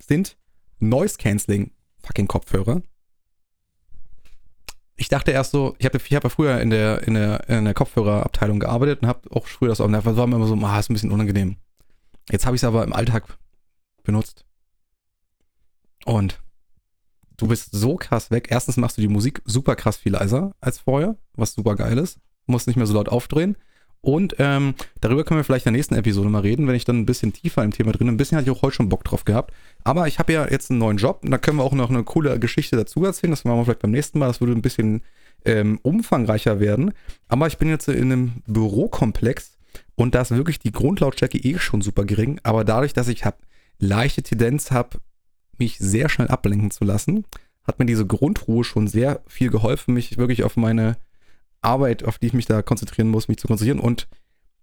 sind 0.00 0.36
Noise 0.78 1.16
Cancelling 1.18 1.72
fucking 2.02 2.28
Kopfhörer. 2.28 2.82
Ich 4.96 5.08
dachte 5.08 5.32
erst 5.32 5.50
so, 5.50 5.74
ich 5.78 5.86
habe 5.86 5.96
ich 5.96 6.14
hab 6.14 6.24
ja 6.24 6.30
früher 6.30 6.60
in 6.60 6.70
der, 6.70 7.02
in 7.02 7.14
der, 7.14 7.48
in 7.48 7.64
der 7.64 7.74
Kopfhörerabteilung 7.74 8.60
gearbeitet 8.60 9.02
und 9.02 9.08
habe 9.08 9.28
auch 9.32 9.46
früher 9.46 9.70
das 9.70 9.80
auch, 9.80 9.90
das 9.90 10.04
war 10.04 10.26
mir 10.26 10.36
immer 10.36 10.46
so, 10.46 10.54
ah, 10.54 10.78
ist 10.78 10.90
ein 10.90 10.94
bisschen 10.94 11.10
unangenehm. 11.10 11.56
Jetzt 12.30 12.46
habe 12.46 12.54
ich 12.56 12.60
es 12.60 12.64
aber 12.64 12.84
im 12.84 12.92
Alltag 12.92 13.24
benutzt. 14.04 14.44
Und 16.04 16.42
du 17.36 17.48
bist 17.48 17.70
so 17.72 17.96
krass 17.96 18.30
weg. 18.30 18.48
Erstens 18.50 18.76
machst 18.76 18.96
du 18.96 19.02
die 19.02 19.08
Musik 19.08 19.42
super 19.44 19.74
krass 19.74 19.96
viel 19.96 20.12
leiser 20.12 20.54
als 20.60 20.78
vorher, 20.78 21.16
was 21.34 21.54
super 21.54 21.74
geil 21.74 21.98
ist. 21.98 22.20
Musst 22.46 22.66
nicht 22.66 22.76
mehr 22.76 22.86
so 22.86 22.94
laut 22.94 23.08
aufdrehen. 23.08 23.56
Und 24.04 24.36
ähm, 24.38 24.74
darüber 25.00 25.24
können 25.24 25.40
wir 25.40 25.44
vielleicht 25.44 25.64
in 25.64 25.72
der 25.72 25.78
nächsten 25.78 25.94
Episode 25.94 26.28
mal 26.28 26.40
reden, 26.40 26.68
wenn 26.68 26.74
ich 26.74 26.84
dann 26.84 26.98
ein 26.98 27.06
bisschen 27.06 27.32
tiefer 27.32 27.64
im 27.64 27.70
Thema 27.70 27.92
drin 27.92 28.06
bin. 28.06 28.14
Ein 28.14 28.16
bisschen 28.18 28.36
hatte 28.36 28.50
ich 28.50 28.56
auch 28.56 28.60
heute 28.60 28.76
schon 28.76 28.90
Bock 28.90 29.02
drauf 29.02 29.24
gehabt. 29.24 29.54
Aber 29.82 30.06
ich 30.06 30.18
habe 30.18 30.34
ja 30.34 30.46
jetzt 30.46 30.70
einen 30.70 30.78
neuen 30.78 30.98
Job 30.98 31.20
und 31.24 31.30
da 31.30 31.38
können 31.38 31.56
wir 31.56 31.64
auch 31.64 31.72
noch 31.72 31.88
eine 31.88 32.04
coole 32.04 32.38
Geschichte 32.38 32.76
dazu 32.76 33.02
erzählen. 33.02 33.30
Das 33.30 33.44
machen 33.44 33.56
wir 33.58 33.64
vielleicht 33.64 33.80
beim 33.80 33.92
nächsten 33.92 34.18
Mal. 34.18 34.26
Das 34.26 34.42
würde 34.42 34.52
ein 34.52 34.60
bisschen 34.60 35.00
ähm, 35.46 35.78
umfangreicher 35.82 36.60
werden. 36.60 36.92
Aber 37.28 37.46
ich 37.46 37.56
bin 37.56 37.70
jetzt 37.70 37.88
in 37.88 38.12
einem 38.12 38.32
Bürokomplex 38.46 39.56
und 39.94 40.14
da 40.14 40.20
ist 40.20 40.32
wirklich 40.32 40.58
die 40.58 40.72
Grundlautstärke 40.72 41.38
eh 41.38 41.58
schon 41.58 41.80
super 41.80 42.04
gering. 42.04 42.40
Aber 42.42 42.64
dadurch, 42.64 42.92
dass 42.92 43.08
ich 43.08 43.24
habe 43.24 43.38
leichte 43.78 44.22
Tendenz 44.22 44.70
habe, 44.70 44.98
mich 45.56 45.78
sehr 45.78 46.10
schnell 46.10 46.28
ablenken 46.28 46.70
zu 46.70 46.84
lassen, 46.84 47.24
hat 47.66 47.78
mir 47.78 47.86
diese 47.86 48.06
Grundruhe 48.06 48.64
schon 48.64 48.86
sehr 48.86 49.22
viel 49.26 49.48
geholfen, 49.48 49.94
mich 49.94 50.18
wirklich 50.18 50.44
auf 50.44 50.58
meine 50.58 50.96
Arbeit, 51.64 52.04
auf 52.04 52.18
die 52.18 52.26
ich 52.26 52.32
mich 52.32 52.46
da 52.46 52.62
konzentrieren 52.62 53.08
muss, 53.08 53.28
mich 53.28 53.38
zu 53.38 53.46
konzentrieren. 53.46 53.80
Und 53.80 54.08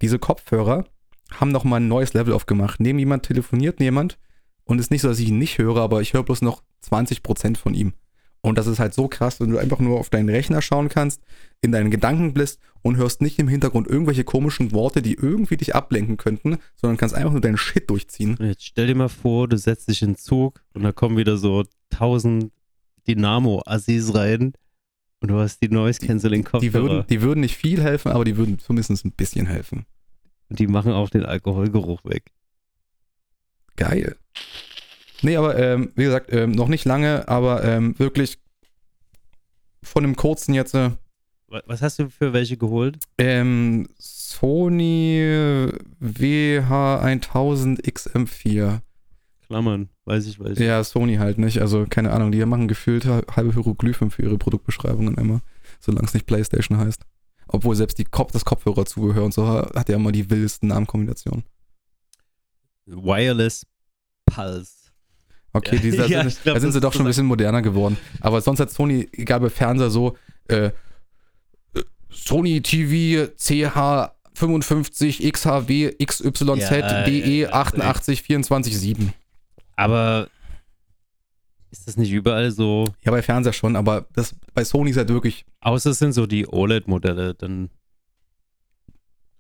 diese 0.02 0.20
Kopfhörer 0.20 0.86
haben 1.32 1.52
nochmal 1.52 1.80
ein 1.80 1.88
neues 1.88 2.14
Level 2.14 2.34
aufgemacht. 2.34 2.80
Neben 2.80 3.00
jemand 3.00 3.24
telefoniert 3.24 3.80
jemand 3.80 4.18
und 4.66 4.80
es 4.80 4.86
ist 4.86 4.92
nicht 4.92 5.02
so, 5.02 5.08
dass 5.08 5.20
ich 5.20 5.30
ihn 5.30 5.38
nicht 5.38 5.58
höre, 5.58 5.78
aber 5.78 6.02
ich 6.02 6.14
höre 6.14 6.24
bloß 6.24 6.42
noch 6.42 6.64
20% 6.88 7.58
von 7.58 7.74
ihm. 7.74 7.94
Und 8.42 8.58
das 8.58 8.66
ist 8.66 8.80
halt 8.80 8.94
so 8.94 9.08
krass, 9.08 9.40
wenn 9.40 9.52
du 9.52 9.60
einfach 9.60 9.80
nur 9.80 10.00
auf 10.00 10.10
deinen 10.10 10.30
Rechner 10.30 10.64
schauen 10.64 10.90
kannst, 10.90 11.22
in 11.62 11.72
deinen 11.72 11.92
Gedanken 11.92 12.34
bist 12.34 12.60
und 12.82 12.98
hörst 12.98 13.22
nicht 13.22 13.38
im 13.38 13.48
Hintergrund 13.48 13.88
irgendwelche 13.88 14.24
komischen 14.24 14.72
Worte, 14.72 15.04
die 15.04 15.14
irgendwie 15.14 15.58
dich 15.58 15.76
ablenken 15.76 16.18
könnten, 16.18 16.58
sondern 16.76 16.98
kannst 16.98 17.14
einfach 17.14 17.32
nur 17.32 17.42
deinen 17.42 17.58
Shit 17.58 17.90
durchziehen. 17.90 18.38
Jetzt 18.40 18.66
stell 18.66 18.88
dir 18.88 18.96
mal 18.96 19.10
vor, 19.10 19.48
du 19.48 19.58
setzt 19.58 19.90
dich 19.90 20.02
in 20.02 20.12
den 20.12 20.18
Zug 20.18 20.64
und 20.74 20.82
da 20.82 20.92
kommen 20.92 21.18
wieder 21.18 21.38
so 21.38 21.64
1000 21.92 22.52
Dynamo-Assis 23.08 24.16
rein 24.16 24.54
und 25.22 25.30
du 25.30 25.40
hast 25.40 25.62
die 25.62 25.70
Die 25.70 25.74
Noise-Canceling-Kopfhörer. 25.76 26.74
würden, 26.74 27.08
die 27.08 27.22
würden 27.22 27.40
nicht 27.40 27.56
viel 27.56 27.82
helfen, 27.82 28.12
aber 28.12 28.26
die 28.26 28.36
würden 28.38 28.60
zumindest 28.60 29.06
ein 29.06 29.12
bisschen 29.14 29.46
helfen. 29.46 29.86
Und 30.50 30.60
die 30.60 30.68
machen 30.68 30.92
auch 30.92 31.10
den 31.10 31.26
Alkoholgeruch 31.26 32.04
weg. 32.04 32.32
Geil. 33.78 34.18
Nee, 35.22 35.38
aber 35.38 35.58
ähm, 35.58 35.92
wie 35.96 36.04
gesagt, 36.04 36.34
ähm, 36.34 36.52
noch 36.52 36.68
nicht 36.68 36.84
lange, 36.86 37.28
aber 37.30 37.64
ähm, 37.64 37.98
wirklich 38.00 38.40
von 39.84 40.04
dem 40.04 40.16
kurzen 40.16 40.54
jetzt 40.54 40.74
äh, 40.74 40.92
Wa- 41.48 41.64
Was 41.68 41.82
hast 41.82 42.00
du 42.00 42.10
für 42.10 42.34
welche 42.34 42.58
geholt? 42.58 42.98
ähm, 43.18 43.88
Sony 43.98 45.20
WH1000 46.02 47.82
XM4. 47.84 48.80
Klammern, 49.48 49.90
weiß 50.12 50.28
ich, 50.28 50.40
weiß 50.40 50.60
ich. 50.60 50.60
Ja, 50.60 50.84
Sony 50.84 51.16
halt 51.16 51.38
nicht. 51.38 51.62
Also 51.62 51.86
keine 51.90 52.12
Ahnung, 52.12 52.32
die 52.32 52.46
machen 52.46 52.68
gefühlt 52.68 53.06
halbe 53.06 53.54
Hieroglyphen 53.54 54.12
für 54.12 54.24
ihre 54.24 54.38
Produktbeschreibungen 54.38 55.16
immer, 55.16 55.42
solange 55.80 56.06
es 56.06 56.14
nicht 56.14 56.26
PlayStation 56.26 56.78
heißt. 56.78 57.04
Obwohl 57.48 57.76
selbst 57.76 57.98
die 57.98 58.06
Kopf, 58.06 58.32
das 58.32 58.46
Kopfhörerzubehör 58.46 59.24
und 59.24 59.34
so 59.34 59.48
hat 59.48 59.90
ja 59.90 59.96
immer 59.96 60.12
die 60.12 60.30
wildesten 60.30 60.70
Namenkombinationen. 60.70 61.44
Wireless 62.86 63.66
Pulse. 64.26 64.72
Okay, 65.54 65.76
Ja, 65.76 65.82
die, 65.82 65.92
da, 65.98 66.06
ja, 66.06 66.24
sind, 66.30 66.44
glaub, 66.44 66.56
da 66.56 66.62
sind 66.62 66.72
sie 66.74 66.82
doch 66.82 66.94
schon 66.94 67.04
ein 67.04 67.08
bisschen 67.08 67.26
moderner 67.26 67.62
geworden. 67.62 67.98
Aber 68.20 68.42
sonst 68.42 68.60
hat 68.60 68.70
Sony, 68.70 69.08
egal 69.14 69.40
bei 69.40 69.50
Fernseher, 69.50 69.90
so 69.90 70.18
äh, 70.48 70.66
äh, 70.66 70.72
Sony 72.10 72.62
TV 72.62 73.32
CH 73.38 74.12
55 74.34 75.32
XHW 75.32 75.94
XYZ 76.04 76.42
Ja, 76.42 77.04
DE 77.04 77.42
ja, 77.42 77.54
88 77.54 78.22
24 78.24 78.78
7. 78.78 79.14
Aber 79.82 80.30
ist 81.72 81.88
das 81.88 81.98
nicht 81.98 82.12
überall 82.12 82.52
so? 82.52 82.86
Ja, 83.04 83.12
bei 83.12 83.22
Fernseher 83.22 83.54
schon, 83.54 83.76
aber 83.76 84.06
das 84.14 84.36
bei 84.54 84.64
Sony 84.64 84.92
ist 84.92 84.98
halt 84.98 85.10
wirklich 85.10 85.46
Außer 85.62 85.92
es 85.92 86.00
sind 86.00 86.14
so 86.14 86.26
die 86.26 86.48
OLED-Modelle, 86.48 87.36
dann. 87.36 87.70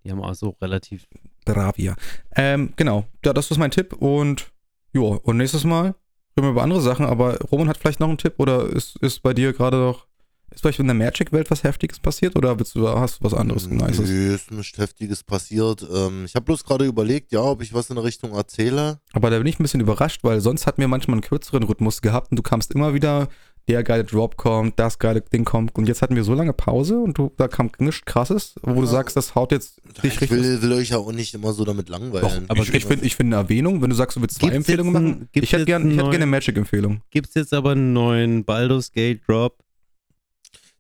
Die 0.04 0.12
haben 0.12 0.22
auch 0.22 0.34
so 0.34 0.56
relativ. 0.62 1.08
Bravia. 1.46 1.96
Ähm, 2.36 2.74
genau, 2.76 3.06
ja, 3.26 3.34
das 3.34 3.50
ist 3.50 3.58
mein 3.58 3.72
Tipp 3.72 3.94
und 3.94 4.52
ja, 4.94 5.02
und 5.02 5.38
nächstes 5.38 5.64
Mal 5.64 5.96
reden 6.38 6.48
wir 6.48 6.52
über 6.52 6.62
andere 6.62 6.82
Sachen, 6.82 7.06
aber 7.06 7.40
Roman 7.52 7.68
hat 7.68 7.78
vielleicht 7.78 8.00
noch 8.00 8.10
einen 8.10 8.20
Tipp 8.20 8.36
oder 8.38 8.68
ist, 8.68 8.96
ist 8.98 9.24
bei 9.24 9.34
dir 9.34 9.52
gerade 9.54 9.78
noch, 9.78 10.06
ist 10.52 10.62
vielleicht 10.62 10.80
in 10.80 10.88
der 10.88 10.94
Magic-Welt 10.96 11.50
was 11.50 11.64
Heftiges 11.64 12.00
passiert 12.00 12.36
oder 12.36 12.58
willst 12.60 12.76
du, 12.76 12.88
hast 12.88 13.20
du 13.20 13.24
was 13.26 13.34
anderes 13.34 13.68
Nices? 13.68 14.10
Nö, 14.10 14.34
ist 14.36 14.52
nichts 14.52 14.78
Heftiges 14.78 15.24
passiert. 15.24 15.86
Ähm, 15.94 16.26
ich 16.26 16.36
habe 16.36 16.46
bloß 16.46 16.64
gerade 16.64 16.86
überlegt, 16.86 17.32
ja, 17.32 17.42
ob 17.42 17.62
ich 17.62 17.74
was 17.74 17.90
in 17.90 17.96
der 17.96 18.04
Richtung 18.04 18.34
erzähle. 18.34 19.00
Aber 19.14 19.30
da 19.30 19.38
bin 19.38 19.48
ich 19.48 19.60
ein 19.60 19.64
bisschen 19.64 19.80
überrascht, 19.82 20.24
weil 20.24 20.42
sonst 20.42 20.68
hatten 20.68 20.82
wir 20.82 20.88
manchmal 20.88 21.16
einen 21.16 21.22
kürzeren 21.22 21.64
Rhythmus 21.64 22.02
gehabt 22.02 22.32
und 22.32 22.38
du 22.38 22.44
kamst 22.44 22.74
immer 22.74 22.94
wieder, 22.94 23.28
der 23.68 23.84
geile 23.84 24.04
Drop 24.04 24.38
kommt, 24.38 24.80
das 24.80 24.98
geile 24.98 25.22
Ding 25.22 25.46
kommt 25.46 25.76
und 25.78 25.88
jetzt 25.88 26.02
hatten 26.02 26.16
wir 26.16 26.24
so 26.24 26.34
lange 26.34 26.52
Pause 26.52 26.98
und 26.98 27.18
du, 27.18 27.32
da 27.38 27.48
kam 27.48 27.70
nichts 27.78 28.04
krasses, 28.06 28.56
wo 28.64 28.74
du 28.74 28.82
Ja. 28.82 28.88
sagst, 28.88 29.16
das 29.16 29.36
haut 29.36 29.52
jetzt 29.52 29.78
dich 30.04 30.04
Ich 30.16 30.22
richtig. 30.22 30.32
will, 30.32 30.62
will 30.64 30.74
euch 30.74 30.90
ja 30.90 30.98
auch 30.98 31.12
nicht 31.12 31.34
immer 31.36 31.54
so 31.54 31.64
damit 31.64 31.88
Doch, 31.90 32.00
langweilen. 32.00 32.46
aber 32.50 32.64
ich, 32.64 32.74
ich 32.74 32.86
finde 32.86 33.06
ich 33.06 33.16
find 33.16 33.32
eine 33.32 33.44
Erwähnung, 33.44 33.82
wenn 33.84 33.92
du 33.92 33.96
sagst, 33.96 34.18
du 34.18 34.22
willst 34.22 34.38
zwei 34.40 34.48
Gibt's 34.50 34.58
Empfehlungen 34.68 34.96
ein- 34.96 35.04
machen. 35.12 35.30
Ich 35.34 35.54
hätte 35.54 35.66
gerne 35.66 35.94
gern 35.96 36.10
eine 36.10 36.26
Magic-Empfehlung. 36.26 37.02
Gibt's 37.12 37.36
jetzt 37.36 37.54
aber 37.54 37.72
einen 37.72 37.94
neuen 37.94 38.44
Baldur's 38.46 38.92
Gate 38.92 39.22
Drop? 39.28 39.60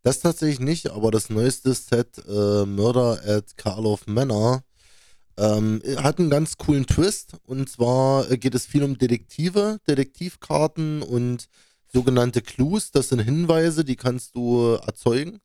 Das 0.03 0.19
tatsächlich 0.19 0.59
nicht, 0.59 0.89
aber 0.89 1.11
das 1.11 1.29
neueste 1.29 1.73
Set 1.73 2.17
äh, 2.27 2.65
Murder 2.65 3.21
at 3.25 3.55
Carl 3.57 3.85
of 3.85 4.07
Manor 4.07 4.63
ähm, 5.37 5.81
hat 5.97 6.19
einen 6.19 6.29
ganz 6.29 6.57
coolen 6.57 6.87
Twist. 6.87 7.35
Und 7.45 7.69
zwar 7.69 8.29
äh, 8.31 8.37
geht 8.37 8.55
es 8.55 8.65
viel 8.65 8.83
um 8.83 8.97
Detektive, 8.97 9.79
Detektivkarten 9.87 11.03
und 11.03 11.47
sogenannte 11.91 12.41
Clues. 12.41 12.91
Das 12.91 13.09
sind 13.09 13.19
Hinweise, 13.19 13.85
die 13.85 13.95
kannst 13.95 14.35
du 14.35 14.73
erzeugen. 14.73 15.39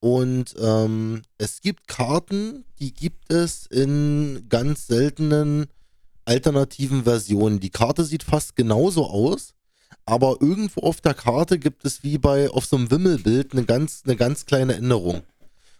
Und 0.00 0.54
ähm, 0.58 1.22
es 1.38 1.60
gibt 1.60 1.88
Karten, 1.88 2.64
die 2.78 2.92
gibt 2.92 3.32
es 3.32 3.66
in 3.66 4.46
ganz 4.48 4.86
seltenen 4.86 5.66
alternativen 6.24 7.04
Versionen. 7.04 7.60
Die 7.60 7.70
Karte 7.70 8.04
sieht 8.04 8.22
fast 8.22 8.56
genauso 8.56 9.06
aus, 9.06 9.54
aber 10.06 10.36
irgendwo 10.40 10.80
auf 10.80 11.00
der 11.00 11.14
Karte 11.14 11.58
gibt 11.58 11.84
es 11.84 12.02
wie 12.02 12.16
bei 12.16 12.48
auf 12.48 12.64
so 12.64 12.76
einem 12.76 12.90
Wimmelbild 12.90 13.52
eine 13.52 13.64
ganz, 13.64 14.02
eine 14.04 14.16
ganz 14.16 14.46
kleine 14.46 14.74
Änderung. 14.74 15.22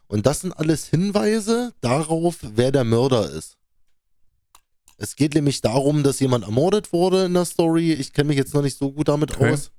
Und 0.08 0.26
das 0.26 0.40
sind 0.40 0.52
alles 0.52 0.86
Hinweise 0.86 1.72
darauf, 1.80 2.36
wer 2.42 2.70
der 2.72 2.84
Mörder 2.84 3.30
ist. 3.30 3.56
Es 4.98 5.16
geht 5.16 5.34
nämlich 5.34 5.60
darum, 5.60 6.02
dass 6.02 6.20
jemand 6.20 6.44
ermordet 6.44 6.92
wurde 6.92 7.26
in 7.26 7.34
der 7.34 7.44
Story. 7.44 7.92
Ich 7.92 8.12
kenne 8.12 8.28
mich 8.28 8.36
jetzt 8.36 8.54
noch 8.54 8.62
nicht 8.62 8.78
so 8.78 8.92
gut 8.92 9.08
damit 9.08 9.32
Okay. 9.36 9.52
aus. 9.52 9.70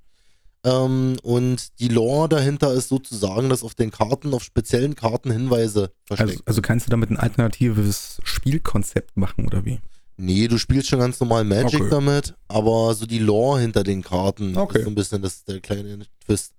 Ähm, 0.64 1.18
und 1.24 1.80
die 1.80 1.88
Lore 1.88 2.30
dahinter 2.30 2.74
ist 2.74 2.90
sozusagen, 2.90 3.50
dass 3.50 3.64
auf 3.64 3.74
den 3.76 3.92
Karten, 3.92 4.34
auf 4.34 4.44
speziellen 4.44 4.96
Karten 4.96 5.32
Hinweise 5.32 5.92
versteckt. 6.06 6.32
Also, 6.32 6.44
also 6.46 6.62
kannst 6.62 6.88
du 6.88 6.90
damit 6.90 7.10
ein 7.10 7.18
alternatives 7.18 8.20
Spielkonzept 8.24 9.18
machen 9.18 9.46
oder 9.46 9.66
wie? 9.66 9.80
Nee, 10.18 10.48
du 10.48 10.58
spielst 10.58 10.90
schon 10.90 11.00
ganz 11.00 11.20
normal 11.20 11.44
Magic 11.44 11.80
Okay. 11.82 11.90
damit, 11.92 12.34
aber 12.48 12.94
so 12.96 13.06
die 13.06 13.20
Lore 13.20 13.62
hinter 13.62 13.84
den 13.84 14.02
Karten 14.02 14.58
Okay. 14.58 14.80
ist 14.80 14.84
so 14.86 14.90
ein 14.90 14.96
bisschen 14.96 15.22
das, 15.22 15.44
der 15.44 15.60
kleine 15.62 16.00
Twist. 16.26 16.54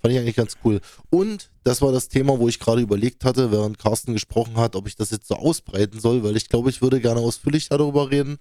Fand 0.00 0.12
ich 0.12 0.20
eigentlich 0.20 0.36
ganz 0.36 0.56
cool. 0.64 0.80
Und 1.10 1.50
das 1.62 1.80
war 1.80 1.92
das 1.92 2.08
Thema, 2.08 2.38
wo 2.38 2.48
ich 2.48 2.58
gerade 2.58 2.82
überlegt 2.82 3.24
hatte, 3.24 3.50
während 3.52 3.78
Carsten 3.78 4.12
gesprochen 4.12 4.56
hat, 4.56 4.76
ob 4.76 4.86
ich 4.86 4.96
das 4.96 5.10
jetzt 5.10 5.28
so 5.28 5.36
ausbreiten 5.36 5.98
soll, 6.00 6.22
weil 6.24 6.36
ich 6.36 6.48
glaube, 6.48 6.68
ich 6.70 6.82
würde 6.82 7.00
gerne 7.00 7.20
ausführlicher 7.20 7.78
darüber 7.78 8.10
reden. 8.10 8.38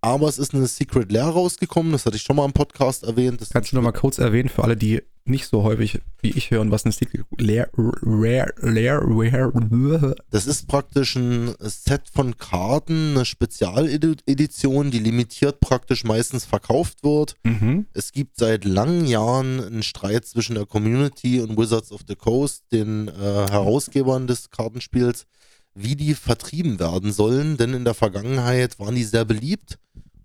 Aber 0.00 0.28
es 0.28 0.38
ist 0.38 0.54
eine 0.54 0.66
Secret 0.66 1.12
Lair 1.12 1.26
rausgekommen, 1.26 1.92
das 1.92 2.06
hatte 2.06 2.16
ich 2.16 2.22
schon 2.22 2.36
mal 2.36 2.44
im 2.44 2.52
Podcast 2.52 3.02
erwähnt. 3.04 3.40
Das 3.40 3.50
Kannst 3.50 3.70
du 3.72 3.76
noch 3.76 3.82
mal 3.82 3.92
kurz 3.92 4.18
erwähnen 4.18 4.48
für 4.48 4.64
alle, 4.64 4.76
die 4.76 5.02
nicht 5.28 5.46
so 5.46 5.62
häufig 5.62 6.00
wie 6.20 6.30
ich 6.30 6.50
hören, 6.50 6.70
was 6.70 6.84
eine 6.84 6.92
Secret 6.92 7.24
Lair, 7.38 7.68
Rare, 7.76 8.52
Lair, 8.60 9.00
Rare, 9.02 10.14
Das 10.30 10.46
ist 10.46 10.68
praktisch 10.68 11.16
ein 11.16 11.54
Set 11.60 12.02
von 12.12 12.36
Karten, 12.36 13.16
eine 13.16 13.24
Spezialedition, 13.24 14.90
die 14.90 14.98
limitiert 14.98 15.60
praktisch 15.60 16.04
meistens 16.04 16.44
verkauft 16.44 17.02
wird. 17.02 17.36
mhm. 17.44 17.86
Es 17.92 18.12
gibt 18.12 18.38
seit 18.38 18.64
langen 18.64 19.06
Jahren 19.06 19.62
einen 19.62 19.82
Streit 19.82 20.26
zwischen 20.26 20.54
der 20.54 20.66
Community 20.66 21.40
und 21.40 21.56
Wizards 21.56 21.92
of 21.92 22.02
the 22.08 22.16
Coast, 22.16 22.64
den 22.72 23.08
äh, 23.08 23.12
Herausgebern 23.50 24.26
des 24.26 24.50
Kartenspiels, 24.50 25.26
wie 25.74 25.96
die 25.96 26.14
vertrieben 26.14 26.80
werden 26.80 27.12
sollen, 27.12 27.56
denn 27.56 27.74
in 27.74 27.84
der 27.84 27.94
Vergangenheit 27.94 28.78
waren 28.78 28.94
die 28.94 29.04
sehr 29.04 29.24
beliebt 29.24 29.78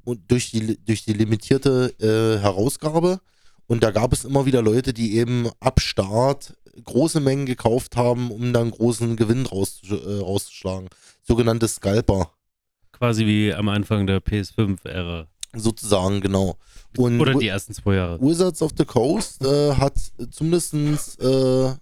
und 0.04 0.32
durch 0.32 0.52
die, 0.52 0.78
durch 0.86 1.04
die 1.04 1.14
limitierte 1.14 1.94
äh, 2.00 2.42
Herausgabe. 2.42 3.20
Und 3.68 3.84
da 3.84 3.92
gab 3.92 4.12
es 4.14 4.26
immer 4.26 4.46
wieder 4.46 4.62
Leute, 4.62 4.94
die 4.94 5.16
eben 5.18 5.50
ab 5.60 5.80
Start 5.80 6.56
große 6.84 7.20
Mengen 7.20 7.46
gekauft 7.46 7.96
haben, 7.96 8.32
um 8.32 8.54
dann 8.54 8.72
großen 8.72 9.16
Gewinn 9.16 9.46
raus, 9.46 9.82
äh, 9.90 9.94
rauszuschlagen. 10.20 10.90
Sogenannte 11.24 11.68
Scalper, 11.68 12.32
Quasi 12.94 13.26
wie 13.26 13.54
am 13.54 13.68
Anfang 13.70 14.06
der 14.08 14.20
PS5-Ära. 14.22 15.28
sozusagen, 15.56 16.22
genau. 16.22 16.58
Und 16.98 17.20
Oder 17.20 17.34
die 17.36 17.48
ersten 17.48 17.74
zwei 17.74 17.96
Jahre. 17.96 18.22
Wizards 18.22 18.62
of 18.62 18.72
the 18.78 18.86
Coast 18.86 19.44
äh, 19.44 19.74
hat 19.76 19.94
zumindest 20.30 21.20
äh, 21.22 21.74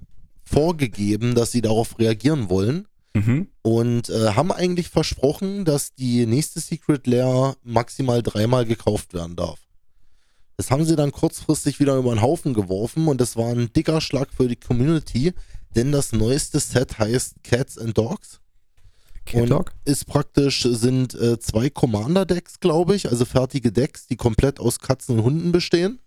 vorgegeben, 0.44 1.36
dass 1.36 1.52
sie 1.52 1.62
darauf 1.62 1.98
reagieren 2.00 2.50
wollen 2.50 2.86
Mhm. 3.16 3.48
und 3.64 4.10
äh, 4.10 4.34
haben 4.36 4.52
eigentlich 4.52 4.90
versprochen, 4.90 5.66
dass 5.66 5.96
die 5.96 6.28
nächste 6.28 6.60
Secret 6.60 7.08
Lair 7.08 7.56
maximal 7.64 8.22
dreimal 8.22 8.66
gekauft 8.66 9.16
werden 9.16 9.36
darf. 9.36 9.60
Das 10.60 10.72
haben 10.72 10.84
sie 10.84 10.98
dann 10.98 11.14
kurzfristig 11.14 11.80
wieder 11.80 11.96
über 11.96 12.14
den 12.14 12.22
Haufen 12.22 12.54
geworfen 12.54 13.08
und 13.08 13.22
das 13.22 13.38
war 13.38 13.48
ein 13.54 13.72
dicker 13.72 14.02
Schlag 14.02 14.28
für 14.36 14.50
die 14.50 14.58
Community, 14.58 15.32
denn 15.74 15.94
das 15.94 16.12
neueste 16.12 16.60
Set 16.60 17.00
heißt 17.00 17.36
Cats 17.46 17.78
and 17.78 17.98
Dogs 17.98 18.42
Cat 19.26 19.44
und 19.44 19.52
Dog? 19.52 19.72
ist 19.86 20.06
praktisch, 20.06 20.64
sind 20.64 21.14
äh, 21.16 21.40
zwei 21.40 21.70
Commander-Decks, 21.70 22.60
glaube 22.60 22.98
ich, 22.98 23.08
also 23.10 23.24
fertige 23.24 23.72
Decks, 23.72 24.08
die 24.08 24.18
komplett 24.18 24.60
aus 24.60 24.80
Katzen 24.80 25.20
und 25.20 25.24
Hunden 25.24 25.54
bestehen. 25.54 26.00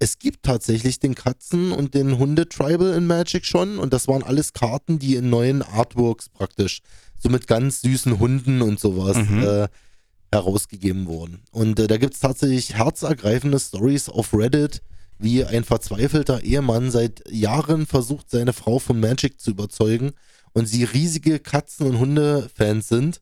Es 0.00 0.18
gibt 0.18 0.42
tatsächlich 0.42 0.98
den 0.98 1.14
Katzen- 1.14 1.70
und 1.70 1.94
den 1.94 2.18
Hunde-Tribal 2.18 2.94
in 2.94 3.06
Magic 3.06 3.46
schon 3.46 3.78
und 3.78 3.92
das 3.92 4.08
waren 4.08 4.24
alles 4.24 4.52
Karten, 4.52 4.98
die 4.98 5.14
in 5.14 5.30
neuen 5.30 5.62
Artworks 5.62 6.28
praktisch, 6.30 6.80
so 7.16 7.28
mit 7.28 7.46
ganz 7.46 7.82
süßen 7.82 8.18
Hunden 8.18 8.60
und 8.60 8.80
sowas, 8.80 9.18
Mhm. 9.18 9.44
äh, 9.44 9.68
herausgegeben 10.34 11.06
wurden. 11.06 11.42
Und 11.50 11.78
äh, 11.80 11.86
da 11.86 11.96
gibt 11.96 12.14
es 12.14 12.20
tatsächlich 12.20 12.74
herzergreifende 12.74 13.58
Stories 13.58 14.08
auf 14.08 14.34
Reddit, 14.34 14.82
wie 15.18 15.44
ein 15.44 15.64
verzweifelter 15.64 16.42
Ehemann 16.42 16.90
seit 16.90 17.22
Jahren 17.30 17.86
versucht, 17.86 18.30
seine 18.30 18.52
Frau 18.52 18.78
von 18.78 19.00
Magic 19.00 19.40
zu 19.40 19.52
überzeugen 19.52 20.12
und 20.52 20.66
sie 20.66 20.84
riesige 20.84 21.38
Katzen- 21.38 21.86
und 21.86 21.98
Hunde-Fans 21.98 22.88
sind 22.88 23.20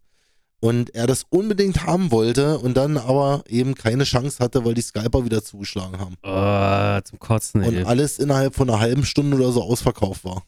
und 0.61 0.95
er 0.95 1.07
das 1.07 1.25
unbedingt 1.29 1.87
haben 1.87 2.11
wollte 2.13 2.59
und 2.59 2.77
dann 2.77 2.97
aber 2.97 3.43
eben 3.49 3.75
keine 3.75 4.05
Chance 4.05 4.39
hatte, 4.43 4.65
weil 4.65 4.75
die 4.75 4.81
Skyper 4.83 5.25
wieder 5.25 5.43
zugeschlagen 5.43 5.99
haben. 5.99 6.17
Oh, 6.23 7.01
zum 7.05 7.19
Kotzen, 7.19 7.63
Und 7.63 7.75
ey. 7.75 7.85
alles 7.85 8.19
innerhalb 8.19 8.55
von 8.55 8.71
einer 8.71 8.81
halben 8.81 9.05
Stunde 9.05 9.37
oder 9.37 9.51
so 9.53 9.63
ausverkauft 9.63 10.25
war. 10.25 10.45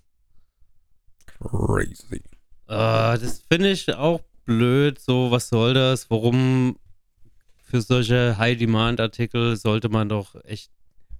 Crazy. 1.40 2.22
Ah, 2.66 3.16
das 3.18 3.42
finde 3.50 3.70
ich 3.70 3.92
auch 3.92 4.20
blöd. 4.44 4.98
So, 4.98 5.30
was 5.30 5.48
soll 5.48 5.74
das? 5.74 6.10
Warum 6.10 6.76
für 7.64 7.80
solche 7.80 8.36
High-Demand-Artikel 8.38 9.56
sollte 9.56 9.88
man 9.88 10.08
doch 10.08 10.34
echt. 10.44 10.70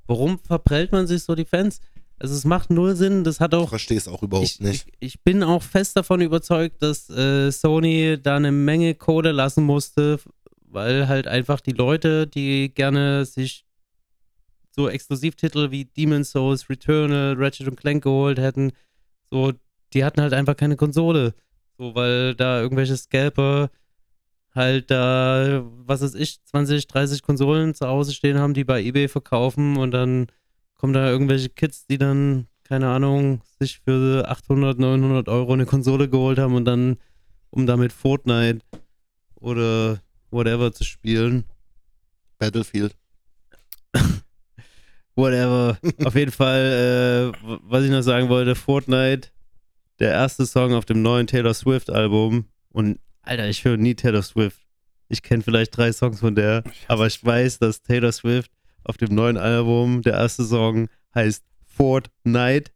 Warum 0.07 0.39
verprellt 0.39 0.93
man 0.93 1.07
sich 1.07 1.23
so 1.25 1.35
die 1.35 1.45
Fans? 1.47 1.81
Also, 2.19 2.35
es 2.35 2.45
macht 2.45 2.71
null 2.71 2.95
Sinn. 2.95 3.25
Das 3.25 3.41
hat 3.41 3.55
Ich 3.55 3.59
auch. 3.61 3.69
verstehe 3.71 3.97
es 3.97 4.07
auch 4.07 4.23
überhaupt 4.23 4.47
Ich, 4.47 4.61
nicht. 4.61 4.87
ich, 5.01 5.15
ich 5.15 5.23
bin 5.23 5.43
auch 5.43 5.63
fest 5.63 5.97
davon 5.97 6.21
überzeugt, 6.21 6.83
dass 6.83 7.11
äh, 7.11 7.51
Sony 7.51 8.19
da 8.23 8.37
eine 8.37 8.53
Menge 8.53 8.95
Kohle 8.95 9.33
lassen 9.33 9.65
musste, 9.65 10.21
weil 10.67 11.09
halt 11.09 11.27
einfach 11.27 11.61
die 11.61 11.73
Leute, 11.73 12.27
die 12.27 12.73
gerne 12.73 13.25
sich 13.25 13.65
so 14.71 14.89
Exklusivtitel 14.89 15.71
wie 15.71 15.85
Demon's 15.85 16.33
Souls, 16.33 16.69
Returnal, 16.69 17.35
Ratchet 17.39 17.69
und 17.69 17.77
Clank 17.77 18.03
geholt 18.05 18.39
hätten, 18.39 18.73
so, 19.31 19.53
die 19.93 20.05
hatten 20.05 20.21
halt 20.21 20.33
einfach 20.35 20.57
keine 20.57 20.77
Konsole. 20.77 21.35
So, 21.77 21.95
weil 21.95 22.35
da 22.35 22.61
irgendwelche 22.61 22.97
Scalper 22.97 23.71
halt 24.55 24.91
da, 24.91 25.65
was 25.87 26.03
weiß 26.03 26.15
ich, 26.15 26.43
20, 26.45 26.87
30 26.87 27.23
Konsolen 27.23 27.75
zu 27.75 27.89
Hause 27.89 28.13
stehen 28.13 28.39
haben, 28.39 28.55
die 28.55 28.65
bei 28.65 28.83
eBay 28.83 29.09
verkaufen 29.09 29.77
und 29.77 29.91
dann 29.91 30.27
kommen 30.77 30.93
da 30.93 31.09
irgendwelche 31.09 31.49
Kids, 31.49 31.87
die 31.87 31.99
dann, 31.99 32.47
keine 32.63 32.89
Ahnung, 32.89 33.41
sich 33.59 33.81
für 33.81 34.29
800, 34.29 34.79
900 34.79 35.29
Euro 35.29 35.53
eine 35.53 35.67
Konsole 35.67 36.09
geholt 36.09 36.39
haben 36.39 36.55
und 36.55 36.65
dann, 36.65 36.99
um 37.51 37.67
damit 37.67 37.93
Fortnite 37.93 38.61
oder 39.35 40.01
whatever 40.31 40.73
zu 40.73 40.85
spielen. 40.85 41.45
Battlefield. 42.39 42.95
Whatever. 45.17 45.79
Auf 46.05 46.15
jeden 46.17 46.33
Fall, 46.33 47.33
äh, 47.33 47.39
was 47.63 47.85
ich 47.85 47.91
noch 47.91 48.03
sagen 48.03 48.29
wollte, 48.29 48.57
Fortnite, 48.57 49.29
der 50.01 50.11
erste 50.13 50.47
Song 50.47 50.75
auf 50.75 50.85
dem 50.85 51.03
neuen 51.03 51.27
Taylor 51.27 51.55
Swift 51.55 51.91
Album. 51.91 52.47
Und 52.71 52.99
Alter, 53.23 53.49
ich 53.49 53.65
höre 53.65 53.77
nie 53.77 53.95
Taylor 53.95 54.23
Swift. 54.23 54.61
Ich 55.09 55.23
kenne 55.23 55.43
vielleicht 55.43 55.77
drei 55.77 55.93
Songs 55.93 56.21
von 56.21 56.35
der, 56.35 56.65
aber 56.89 57.07
ich 57.07 57.23
weiß, 57.25 57.59
dass 57.59 57.83
Taylor 57.83 58.11
Swift 58.13 58.51
auf 58.85 58.97
dem 58.97 59.15
neuen 59.15 59.37
Album, 59.37 60.03
der 60.03 60.15
erste 60.15 60.45
Song 60.45 60.89
heißt 61.15 61.45
Fortnite 61.67 62.71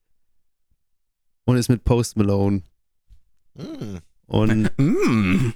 und 1.44 1.56
ist 1.56 1.68
mit 1.68 1.84
Post 1.84 2.16
Malone. 2.16 2.62
Hm. 3.56 3.98
Und 4.26 4.70
Mm. 4.78 5.52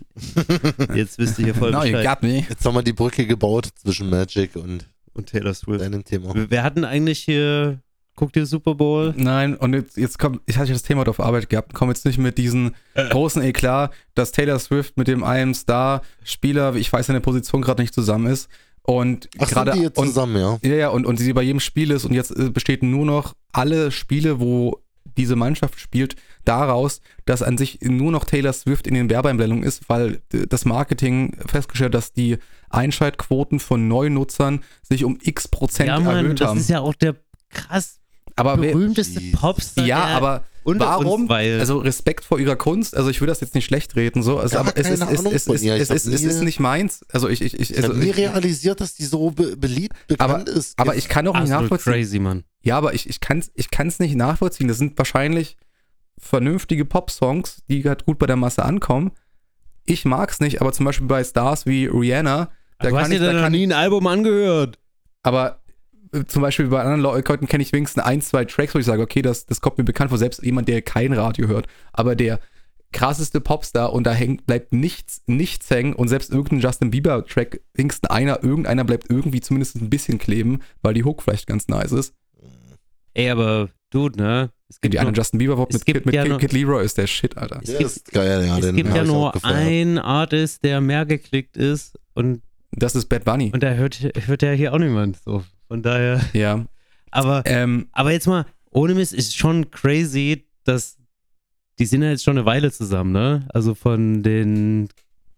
jetzt 0.95 1.19
wisst 1.19 1.39
ihr 1.39 1.45
hier 1.47 1.55
voll 1.55 1.73
you 1.73 1.79
Bescheid. 1.93 2.07
got 2.07 2.23
me. 2.23 2.45
Jetzt 2.49 2.65
haben 2.65 2.75
wir 2.75 2.83
die 2.83 2.95
Brücke 2.95 3.27
gebaut 3.27 3.69
zwischen 3.75 4.09
Magic 4.09 4.57
und 4.57 4.87
Und 5.13 5.29
Taylor 5.29 5.53
Swift. 5.55 5.83
deinem 5.83 6.05
Thema. 6.05 6.35
Wir 6.51 6.63
hatten 6.63 6.85
eigentlich 6.87 7.21
hier, 7.21 7.81
guckt 8.23 8.37
ihr 8.37 8.47
Super 8.47 8.77
Bowl? 8.77 9.13
Nein, 9.17 9.57
und 9.57 9.75
jetzt, 9.75 9.97
jetzt 9.97 10.17
kommt, 10.17 10.43
ich 10.47 10.57
hatte 10.57 10.73
das 10.73 10.85
Thema 10.85 11.09
auf 11.09 11.19
Arbeit 11.19 11.49
gehabt, 11.49 11.75
komm 11.75 11.89
jetzt 11.89 12.07
nicht 12.07 12.19
mit 12.19 12.39
diesen 12.39 12.77
großen 12.95 13.43
Eklat, 13.43 13.93
dass 14.15 14.31
Taylor 14.31 14.61
Swift 14.61 14.97
mit 14.97 15.09
dem 15.09 15.25
einem 15.25 15.55
Star-Spieler, 15.55 16.77
ich 16.77 16.93
weiß 16.93 17.09
seine 17.09 17.21
Position 17.21 17.63
gerade 17.63 17.83
nicht 17.83 17.93
zusammen 17.93 18.27
ist. 18.29 18.49
Und 18.85 19.29
gerade 19.33 19.77
jetzt 19.77 19.99
und, 19.99 20.07
zusammen, 20.07 20.37
ja? 20.37 20.57
Ja, 20.63 20.75
ja, 20.77 20.89
und, 20.91 21.05
und 21.05 21.17
sie 21.17 21.33
bei 21.33 21.43
jedem 21.43 21.59
Spiel 21.59 21.91
ist 21.91 22.05
und 22.05 22.13
jetzt 22.13 22.31
äh, 22.31 22.51
besteht 22.51 22.85
nur 22.85 23.05
noch 23.05 23.35
alle 23.51 23.91
Spiele, 23.91 24.39
wo 24.39 24.81
diese 25.17 25.35
Mannschaft 25.35 25.81
spielt, 25.81 26.15
daraus, 26.45 27.01
dass 27.25 27.43
an 27.43 27.59
sich 27.59 27.81
nur 27.83 28.13
noch 28.13 28.25
Taylor 28.25 28.53
Swift 28.53 28.87
in 28.87 28.95
den 28.95 29.11
Werbeeinblendungen 29.11 29.65
ist, 29.65 29.89
weil 29.89 30.21
äh, 30.33 30.47
das 30.49 30.65
Marketing 30.65 31.37
festgestellt, 31.45 31.95
dass 31.95 32.13
die 32.13 32.39
Einschaltquoten 32.71 33.59
von 33.59 33.89
Neunutzern 33.89 34.63
sich 34.83 35.05
um 35.05 35.19
x 35.21 35.49
Prozent 35.49 35.89
Ja, 35.89 35.99
Mann, 35.99 36.25
erhöht 36.25 36.41
das 36.41 36.51
haben. 36.51 36.61
ist 36.61 36.71
ja 36.71 36.79
auch 36.79 36.95
der 36.95 37.17
krass 37.51 37.99
aber 38.37 38.61
wer, 38.61 38.73
berühmteste 38.73 39.21
Jesus. 39.21 39.41
Popstar. 39.41 39.85
ja, 39.87 40.07
der 40.07 40.17
aber 40.17 40.45
warum? 40.65 41.23
Uns, 41.23 41.29
weil 41.29 41.59
also 41.59 41.79
Respekt 41.79 42.25
vor 42.25 42.39
ihrer 42.39 42.57
Kunst. 42.57 42.97
Also 42.97 43.11
ich 43.11 43.21
will 43.21 43.27
das 43.29 43.41
jetzt 43.41 43.55
nicht 43.55 43.65
schlecht 43.65 43.97
reden, 43.97 44.23
so. 44.23 44.39
Also, 44.39 44.59
aber 44.59 44.73
es 44.77 44.89
ist, 44.89 45.03
es, 45.03 45.19
Ahnung 45.21 45.33
es, 45.33 45.47
es, 45.49 45.91
es, 45.91 46.07
ist, 46.07 46.07
nie- 46.07 46.29
ist 46.29 46.43
nicht 46.43 46.61
meins. 46.61 47.05
Also 47.13 47.29
ich, 47.29 47.43
ich, 47.43 47.55
ich, 47.59 47.71
Ich 47.71 47.77
also 47.77 47.89
habe 47.91 47.99
nie 47.99 48.11
realisiert, 48.11 48.81
dass 48.81 48.95
die 48.95 49.05
so 49.05 49.31
be 49.33 49.57
beliebt, 49.57 49.97
bekannt 50.07 50.49
ist. 50.49 50.79
aber 50.79 50.95
ich 50.95 51.09
kann 51.09 51.27
auch 51.27 51.39
nicht 51.39 51.51
nachvollziehen. 51.51 51.93
crazy, 51.93 52.19
Mann. 52.21 52.45
Ja, 52.63 52.79
aber 52.79 52.95
ich, 52.95 53.09
ich 53.09 53.21
kann 53.21 53.39
es 53.39 53.51
ich 53.55 53.71
kann's 53.71 53.99
nicht 53.99 54.15
nachvollziehen. 54.15 54.69
Das 54.69 54.79
sind 54.79 54.97
wahrscheinlich 54.97 55.57
vernünftige 56.19 56.85
Pop-Songs, 56.85 57.63
die 57.69 57.83
halt 57.85 58.05
gut 58.05 58.19
bei 58.19 58.27
der 58.27 58.37
Masse 58.37 58.65
ankommen. 58.65 59.13
Ich 59.85 60.05
mag's 60.05 60.39
nicht, 60.41 60.61
aber 60.61 60.73
zum 60.73 60.87
Beispiel 60.87 61.09
bei 61.09 61.25
Stars 61.25 61.67
wie 61.67 61.87
Rihanna, 61.87 62.51
da 62.79 62.89
du 62.89 62.97
hast 62.97 63.03
kann 63.03 63.11
dir 63.11 63.17
ich, 63.17 63.21
da 63.23 63.27
da 63.29 63.33
noch 63.33 63.43
kann 63.43 63.53
nie 63.53 63.67
ein 63.67 63.73
Album 63.73 64.07
angehört. 64.07 64.79
aber 65.25 65.62
zum 66.27 66.43
Beispiel 66.43 66.67
bei 66.67 66.83
anderen 66.83 67.01
Leuten 67.01 67.47
kenne 67.47 67.63
ich 67.63 67.73
wenigstens 67.73 68.03
ein, 68.03 68.21
zwei 68.21 68.45
Tracks, 68.45 68.75
wo 68.75 68.79
ich 68.79 68.87
sage, 68.87 69.03
okay, 69.03 69.23
das, 69.23 69.47
das 69.47 69.61
kommt 69.61 69.79
mir 69.79 69.85
bekannt 69.85 70.11
vor, 70.11 70.19
selbst 70.19 70.43
jemand, 70.43 70.69
der 70.69 70.83
kein 70.83 71.13
Radio 71.13 71.49
hört. 71.49 71.67
Aber 71.93 72.15
der 72.17 72.41
krasseste 72.93 73.41
Popstar 73.41 73.93
und 73.93 74.07
da 74.07 74.13
hängt, 74.13 74.47
bleibt 74.47 74.73
nichts, 74.73 75.23
nichts 75.27 75.71
hängen 75.71 75.95
und 75.95 76.09
selbst 76.09 76.31
irgendein 76.31 76.61
Justin 76.61 76.91
Bieber-Track, 76.91 77.61
wenigstens 77.75 78.11
einer, 78.11 78.43
irgendeiner 78.45 78.85
bleibt 78.85 79.11
irgendwie 79.11 79.41
zumindest 79.41 79.77
ein 79.77 79.89
bisschen 79.91 80.19
kleben, 80.19 80.61
weil 80.83 80.95
die 80.95 81.05
Hook 81.05 81.23
vielleicht 81.23 81.47
ganz 81.47 81.69
nice 81.69 81.93
ist. 81.93 82.15
Ey, 83.15 83.31
aber 83.31 83.71
Dude, 83.91 84.19
ne? 84.19 84.51
Es 84.69 84.81
gibt 84.81 84.95
Die 84.95 84.99
eine 84.99 85.11
nur, 85.11 85.17
Justin 85.17 85.39
Bieber 85.39 85.57
Pop 85.57 85.73
mit, 85.73 85.85
gibt 85.85 85.99
Kid, 85.99 86.07
mit 86.07 86.15
ja 86.15 86.25
Kid, 86.25 86.39
Kid 86.39 86.53
Leroy 86.53 86.85
ist 86.85 86.97
der 86.97 87.07
Shit, 87.07 87.37
Alter. 87.37 87.61
es 87.63 87.71
gibt, 87.71 87.83
ist 87.83 88.13
geil, 88.13 88.47
ja. 88.47 88.59
es 88.59 88.65
den 88.65 88.77
gibt 88.77 88.95
ja 88.95 89.05
nur 89.05 89.45
einen 89.45 89.99
Artist, 89.99 90.65
der 90.65 90.81
mehr 90.81 91.05
geklickt 91.05 91.57
ist 91.59 91.99
und, 92.15 92.43
Das 92.71 92.95
ist 92.95 93.07
Bad 93.11 93.25
Bunny. 93.25 93.51
und 93.53 93.63
da 93.63 93.73
hört, 93.73 94.01
hört 94.27 94.43
ja 94.43 94.53
hier 94.53 94.73
auch 94.73 94.79
niemand. 94.79 95.19
So. 95.25 95.45
Von 95.73 95.83
daher. 95.83 96.21
Ja. 96.35 96.67
Aber, 97.11 97.43
Ähm, 97.47 97.89
aber 97.93 98.13
jetzt 98.13 98.27
mal, 98.27 98.45
ohne 98.73 98.93
Mist, 98.95 99.15
ist 99.15 99.35
schon 99.35 99.71
crazy, 99.71 100.45
dass 100.65 100.99
die 101.79 101.87
sind 101.87 102.03
ja 102.03 102.11
jetzt 102.11 102.25
schon 102.25 102.37
eine 102.37 102.45
Weile 102.45 102.71
zusammen, 102.71 103.13
ne? 103.13 103.49
Also 103.55 103.75
von 103.75 104.23
den, 104.23 104.91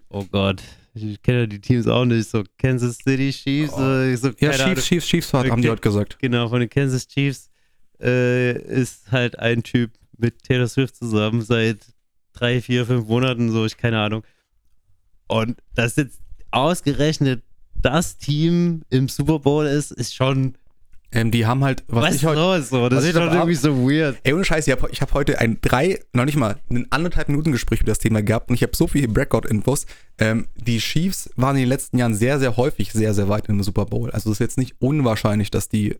oh 0.09 0.24
Gott, 0.24 0.61
ich 0.93 1.23
kenne 1.23 1.43
ja 1.43 1.47
die 1.47 1.61
Teams 1.61 1.86
auch 1.86 2.05
nicht, 2.05 2.28
so 2.28 2.43
Kansas 2.59 2.97
City 2.98 3.31
Chiefs, 3.31 3.74
Oh. 3.74 3.81
äh, 3.81 4.16
so, 4.16 4.31
ja, 4.31 4.51
keine 4.51 4.65
Ahnung. 4.65 4.74
Chiefs, 4.74 4.86
Chiefs, 4.89 5.06
Chiefs 5.06 5.32
haben 5.35 5.62
die 5.62 5.69
heute 5.70 5.81
gesagt. 5.81 6.19
Genau, 6.19 6.48
von 6.48 6.59
den 6.59 6.69
Kansas 6.69 7.06
Chiefs 7.06 7.48
äh, 8.02 8.59
ist 8.61 9.12
halt 9.12 9.39
ein 9.39 9.62
Typ 9.62 9.93
mit 10.19 10.43
Taylor 10.43 10.66
Swift 10.66 10.97
zusammen 10.97 11.43
seit 11.43 11.78
drei, 12.32 12.61
vier, 12.61 12.86
fünf 12.86 13.06
Monaten, 13.06 13.52
so, 13.52 13.65
ich 13.66 13.77
keine 13.77 14.01
Ahnung. 14.01 14.24
Und 15.28 15.62
dass 15.77 15.94
jetzt 15.94 16.19
ausgerechnet 16.51 17.44
das 17.85 18.16
Team 18.16 18.82
im 18.90 19.09
Super 19.09 19.39
Bowl 19.39 19.66
ist, 19.66 19.90
ist 19.93 20.15
schon, 20.15 20.55
Ähm, 21.12 21.31
die 21.31 21.47
haben 21.47 21.62
halt, 21.62 21.85
was, 21.86 22.05
was 22.06 22.15
ich 22.16 22.24
heute. 22.24 22.40
los? 22.40 22.69
So, 22.70 22.89
das 22.89 23.05
ist 23.05 23.12
schon 23.15 23.27
da- 23.27 23.35
irgendwie 23.35 23.55
so 23.55 23.77
weird. 23.89 24.16
Ey, 24.24 24.32
ohne 24.32 24.44
Scheiß, 24.44 24.66
ich 24.66 24.73
habe 24.73 24.89
hab 24.89 25.15
heute 25.15 25.39
ein 25.39 25.59
drei, 25.61 26.01
noch 26.12 26.24
nicht 26.24 26.36
mal, 26.36 26.56
ein 26.70 26.86
anderthalb 26.90 27.28
Minuten 27.28 27.52
Gespräch 27.52 27.81
über 27.81 27.90
das 27.93 27.98
Thema 27.98 28.23
gehabt 28.23 28.48
und 28.48 28.56
ich 28.56 28.62
habe 28.62 28.74
so 28.74 28.86
viele 28.89 29.06
Breakout-Infos. 29.09 29.86
Ähm, 30.19 30.47
die 30.56 30.78
Chiefs 30.78 31.31
waren 31.36 31.56
in 31.56 31.62
den 31.62 31.69
letzten 31.69 31.98
Jahren 31.98 32.15
sehr, 32.15 32.39
sehr 32.40 32.56
häufig 32.56 32.93
sehr, 32.93 33.15
sehr 33.15 33.28
weit 33.28 33.48
im 33.48 33.62
Super 33.62 33.86
Bowl. 33.86 34.11
Also 34.11 34.31
es 34.31 34.36
ist 34.36 34.40
jetzt 34.40 34.59
nicht 34.59 34.74
unwahrscheinlich, 34.81 35.51
dass 35.52 35.69
die, 35.69 35.97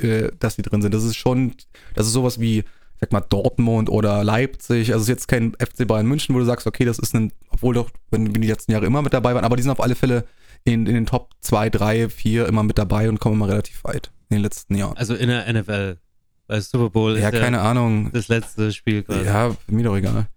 äh, 0.00 0.30
dass 0.38 0.56
die 0.56 0.62
drin 0.62 0.82
sind. 0.82 0.92
Das 0.92 1.04
ist 1.04 1.16
schon, 1.16 1.54
das 1.94 2.06
ist 2.06 2.12
sowas 2.12 2.38
wie, 2.40 2.64
sag 3.00 3.10
mal, 3.12 3.20
Dortmund 3.22 3.88
oder 3.88 4.22
Leipzig. 4.22 4.92
Also 4.92 4.98
es 4.98 5.02
ist 5.04 5.08
jetzt 5.08 5.28
kein 5.28 5.54
FC 5.58 5.86
Bayern 5.86 6.06
München, 6.06 6.34
wo 6.34 6.38
du 6.40 6.44
sagst, 6.44 6.66
okay, 6.66 6.84
das 6.84 6.98
ist 6.98 7.14
ein, 7.14 7.32
obwohl 7.48 7.74
doch, 7.74 7.90
wenn 8.10 8.32
die 8.32 8.46
letzten 8.46 8.72
Jahre 8.72 8.84
immer 8.86 9.00
mit 9.02 9.14
dabei 9.14 9.34
waren, 9.34 9.44
aber 9.44 9.56
die 9.56 9.62
sind 9.62 9.72
auf 9.72 9.80
alle 9.82 9.94
Fälle 9.94 10.24
in, 10.64 10.86
in 10.86 10.94
den 10.94 11.06
Top 11.06 11.30
2, 11.40 11.70
3, 11.70 12.08
4 12.08 12.46
immer 12.46 12.62
mit 12.62 12.78
dabei 12.78 13.08
und 13.08 13.18
kommen 13.20 13.36
immer 13.36 13.48
relativ 13.48 13.82
weit 13.84 14.10
in 14.30 14.36
den 14.36 14.42
letzten 14.42 14.74
Jahren. 14.76 14.96
Also 14.96 15.14
in 15.14 15.28
der 15.28 15.52
NFL, 15.52 15.98
weil 16.46 16.60
Super 16.62 16.90
Bowl 16.90 17.18
Ja, 17.18 17.28
ist 17.28 17.38
keine 17.40 17.56
ja 17.58 17.70
Ahnung. 17.70 18.10
das 18.12 18.28
letzte 18.28 18.72
Spiel 18.72 19.02
quasi. 19.02 19.24
Ja, 19.24 19.54
mir 19.66 19.84
doch 19.84 19.96
egal. 19.96 20.28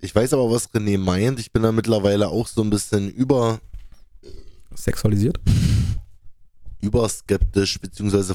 Ich 0.00 0.14
weiß 0.14 0.32
aber, 0.34 0.50
was 0.50 0.72
René 0.72 0.98
meint. 0.98 1.38
Ich 1.38 1.52
bin 1.52 1.62
da 1.62 1.70
mittlerweile 1.72 2.28
auch 2.28 2.46
so 2.48 2.62
ein 2.62 2.70
bisschen 2.70 3.08
über, 3.10 3.60
Sexualisiert? 4.74 5.38
überskeptisch, 6.80 7.78
beziehungsweise 7.80 8.34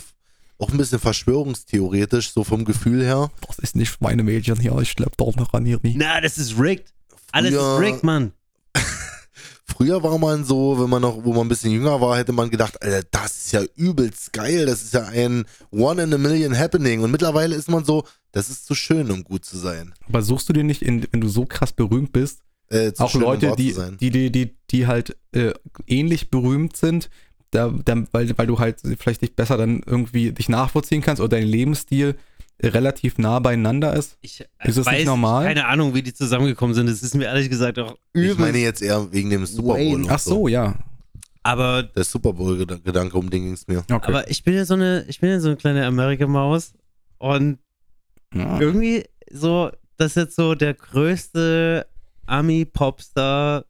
auch 0.60 0.70
ein 0.72 0.78
bisschen 0.78 1.00
verschwörungstheoretisch, 1.00 2.32
so 2.32 2.44
vom 2.44 2.66
Gefühl 2.66 3.04
her. 3.04 3.30
Das 3.48 3.60
ist 3.60 3.76
nicht 3.76 4.00
meine 4.02 4.24
Mädchen 4.24 4.60
hier, 4.60 4.76
ich 4.80 4.92
schlepp 4.92 5.18
dort 5.18 5.36
noch 5.36 5.54
an 5.54 5.66
ihr 5.66 5.80
nie. 5.84 5.96
Na, 5.98 6.22
das 6.22 6.38
ist 6.38 6.58
rigged. 6.60 6.94
Alles 7.32 7.54
ist 7.54 7.60
rigged, 7.80 8.04
Mann. 8.04 8.32
Früher 9.70 10.02
war 10.02 10.18
man 10.18 10.44
so, 10.46 10.80
wenn 10.80 10.90
man 10.90 11.02
noch, 11.02 11.24
wo 11.24 11.34
man 11.34 11.42
ein 11.46 11.50
bisschen 11.50 11.72
jünger 11.72 12.00
war, 12.02 12.18
hätte 12.18 12.32
man 12.32 12.50
gedacht, 12.50 12.82
Alter, 12.82 13.06
das 13.12 13.38
ist 13.38 13.52
ja 13.52 13.62
übelst 13.76 14.32
geil, 14.34 14.66
das 14.66 14.82
ist 14.82 14.94
ja 14.94 15.04
ein 15.06 15.46
One 15.72 16.04
in 16.04 16.14
a 16.14 16.18
Million 16.18 16.58
Happening. 16.58 17.02
Und 17.02 17.12
mittlerweile 17.12 17.56
ist 17.56 17.70
man 17.70 17.84
so, 17.84 18.04
das 18.32 18.50
ist 18.50 18.66
zu 18.66 18.76
schön, 18.76 19.12
um 19.12 19.24
gut 19.24 19.46
zu 19.46 19.58
sein. 19.58 19.94
Aber 20.08 20.22
suchst 20.22 20.48
du 20.50 20.54
dir 20.54 20.64
nicht, 20.64 20.82
in, 20.82 21.06
wenn 21.12 21.22
du 21.22 21.28
so 21.28 21.46
krass 21.46 21.74
berühmt 21.74 22.14
bist, 22.14 22.42
Äh, 22.70 22.94
zu 22.94 23.04
auch 23.04 23.10
schön, 23.12 23.24
um 23.24 23.28
Leute, 23.28 23.50
zu 23.50 23.56
die, 23.58 23.74
die, 24.00 24.10
die, 24.12 24.32
die, 24.32 24.58
die 24.72 24.88
halt 24.88 25.16
äh, 25.34 25.54
ähnlich 25.86 26.30
berühmt 26.32 26.76
sind, 26.78 27.10
da, 27.52 27.74
da, 27.86 28.04
weil, 28.12 28.38
weil 28.38 28.48
du 28.48 28.60
halt 28.60 28.82
vielleicht 28.98 29.22
dich 29.22 29.36
besser 29.36 29.58
dann 29.58 29.82
irgendwie 29.86 30.32
dich 30.32 30.50
nachvollziehen 30.50 31.02
kannst 31.02 31.22
oder 31.22 31.30
dein 31.38 31.48
Lebensstil 31.48 32.16
relativ 32.62 33.18
nah 33.18 33.40
beieinander 33.40 33.94
ist. 33.94 34.18
Ich 34.22 34.40
Ist 34.40 34.50
das 34.66 34.78
nicht 34.78 34.86
weiß, 34.86 35.06
normal? 35.06 35.46
Keine 35.46 35.66
Ahnung, 35.68 35.94
wie 35.94 36.02
die 36.02 36.14
zusammengekommen 36.14 36.74
sind. 36.74 36.90
Das 36.90 37.04
ist 37.04 37.16
mir 37.16 37.26
ehrlich 37.26 37.50
gesagt 37.50 37.78
auch 37.80 37.98
übel. 38.14 38.32
Ich 38.32 38.38
meine 38.38 38.58
jetzt 38.58 38.82
eher 38.82 39.12
wegen 39.12 39.30
dem 39.30 39.46
Super 39.46 39.76
Bowl. 39.76 40.06
Ach 40.10 40.20
so, 40.20 40.48
ja. 40.48 40.76
aber, 41.44 41.84
Der 41.84 42.04
Super 42.04 42.34
Bowl-Gedanke, 42.34 43.18
um 43.18 43.30
den 43.30 43.44
ging 43.44 43.54
es 43.54 43.68
mir. 43.68 43.80
Okay. 43.80 44.08
aber 44.08 44.30
ich 44.30 44.44
bin 44.44 44.56
ja 44.56 44.66
so 44.66 44.74
eine, 44.74 45.06
ich 45.08 45.20
bin 45.20 45.30
ja 45.30 45.40
so 45.40 45.50
eine 45.50 45.58
kleine 45.58 45.86
Amerika-Maus 45.86 46.74
und 47.20 47.60
ja. 48.34 48.60
irgendwie 48.60 49.06
so, 49.32 49.72
das 49.98 50.12
ist 50.12 50.16
jetzt 50.16 50.36
so 50.36 50.56
der 50.56 50.74
größte 50.74 51.86
Ami-Popstar, 52.26 53.66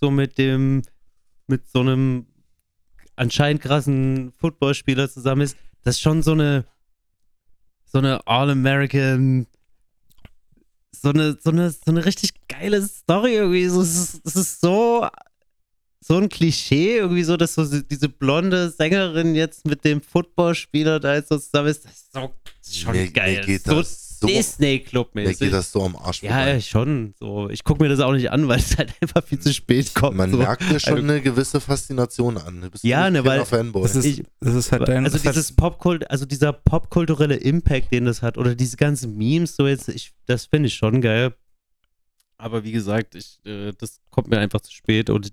so 0.00 0.10
mit 0.10 0.38
dem, 0.38 0.82
mit 1.46 1.68
so 1.68 1.80
einem 1.80 2.26
anscheinend 3.16 3.60
krassen 3.62 4.32
Footballspieler 4.38 5.10
zusammen 5.10 5.42
ist. 5.42 5.56
Das 5.82 5.96
ist 5.96 6.00
schon 6.00 6.22
so 6.22 6.32
eine, 6.32 6.64
so 7.92 7.98
eine 7.98 8.26
All-American, 8.26 9.46
so 10.92 11.10
eine, 11.10 11.36
so 11.42 11.50
eine, 11.50 11.70
so 11.70 11.78
eine 11.86 12.04
richtig 12.04 12.30
geile 12.48 12.82
Story 12.86 13.34
irgendwie. 13.34 13.66
So, 13.68 13.80
es, 13.82 13.96
ist, 14.14 14.20
es 14.26 14.36
ist 14.36 14.60
so, 14.60 15.08
so 16.00 16.16
ein 16.16 16.28
Klischee 16.28 16.98
irgendwie 16.98 17.22
so, 17.24 17.36
dass 17.36 17.54
so 17.54 17.64
diese 17.82 18.08
blonde 18.08 18.70
Sängerin 18.70 19.34
jetzt 19.34 19.66
mit 19.66 19.84
dem 19.84 20.02
Footballspieler 20.02 21.00
da 21.00 21.14
jetzt 21.14 21.28
so 21.28 21.38
zusammen 21.38 21.68
ist. 21.68 21.84
Das 21.84 21.92
ist 21.92 22.12
so 22.12 22.34
schon 22.70 22.92
Mir- 22.94 23.10
geil. 23.10 23.36
Mir 23.40 23.46
geht 23.46 23.64
so 23.64 23.76
das 23.76 24.09
so, 24.20 24.26
Disney 24.26 24.78
Club 24.80 25.14
mir 25.14 25.22
mäßig. 25.22 25.38
geht 25.40 25.52
das 25.52 25.72
so 25.72 25.82
am 25.82 25.96
Arsch 25.96 26.22
ja, 26.22 26.30
vorbei. 26.30 26.60
schon. 26.60 27.14
So, 27.18 27.48
ich 27.50 27.64
gucke 27.64 27.82
mir 27.82 27.88
das 27.88 28.00
auch 28.00 28.12
nicht 28.12 28.30
an, 28.30 28.46
weil 28.48 28.58
es 28.60 28.76
halt 28.76 28.92
einfach 29.00 29.24
viel 29.24 29.38
zu 29.40 29.52
spät 29.54 29.94
kommt. 29.94 30.16
Man 30.16 30.30
so. 30.30 30.36
merkt 30.38 30.62
dir 30.70 30.78
schon 30.78 30.94
Also- 30.94 31.04
eine 31.08 31.20
gewisse 31.20 31.60
Faszination 31.60 32.36
an. 32.36 32.60
Du 32.60 32.70
bist 32.70 32.84
Ja, 32.84 33.04
ein 33.04 33.14
ne, 33.14 33.24
weil- 33.24 33.44
Fanboy. 33.44 33.82
Das 33.82 33.96
ist, 33.96 34.04
Ich- 34.04 34.22
das 34.40 34.54
ist 34.54 34.72
halt 34.72 34.86
dein. 34.88 35.04
also 35.04 35.18
dieses 35.18 35.52
Popkult, 35.52 36.10
also 36.10 36.26
dieser 36.26 36.52
popkulturelle 36.52 37.36
Impact, 37.36 37.92
den 37.92 38.04
das 38.04 38.22
hat, 38.22 38.36
oder 38.38 38.54
diese 38.54 38.76
ganzen 38.76 39.16
Memes, 39.16 39.56
so 39.56 39.66
jetzt, 39.66 39.88
ich, 39.88 40.12
das 40.26 40.46
finde 40.46 40.66
ich 40.68 40.74
schon 40.74 41.00
geil. 41.00 41.34
Aber 42.38 42.64
wie 42.64 42.72
gesagt, 42.72 43.14
ich, 43.14 43.38
äh, 43.44 43.72
das 43.78 44.00
kommt 44.10 44.28
mir 44.28 44.38
einfach 44.38 44.60
zu 44.60 44.72
spät 44.72 45.10
und, 45.10 45.30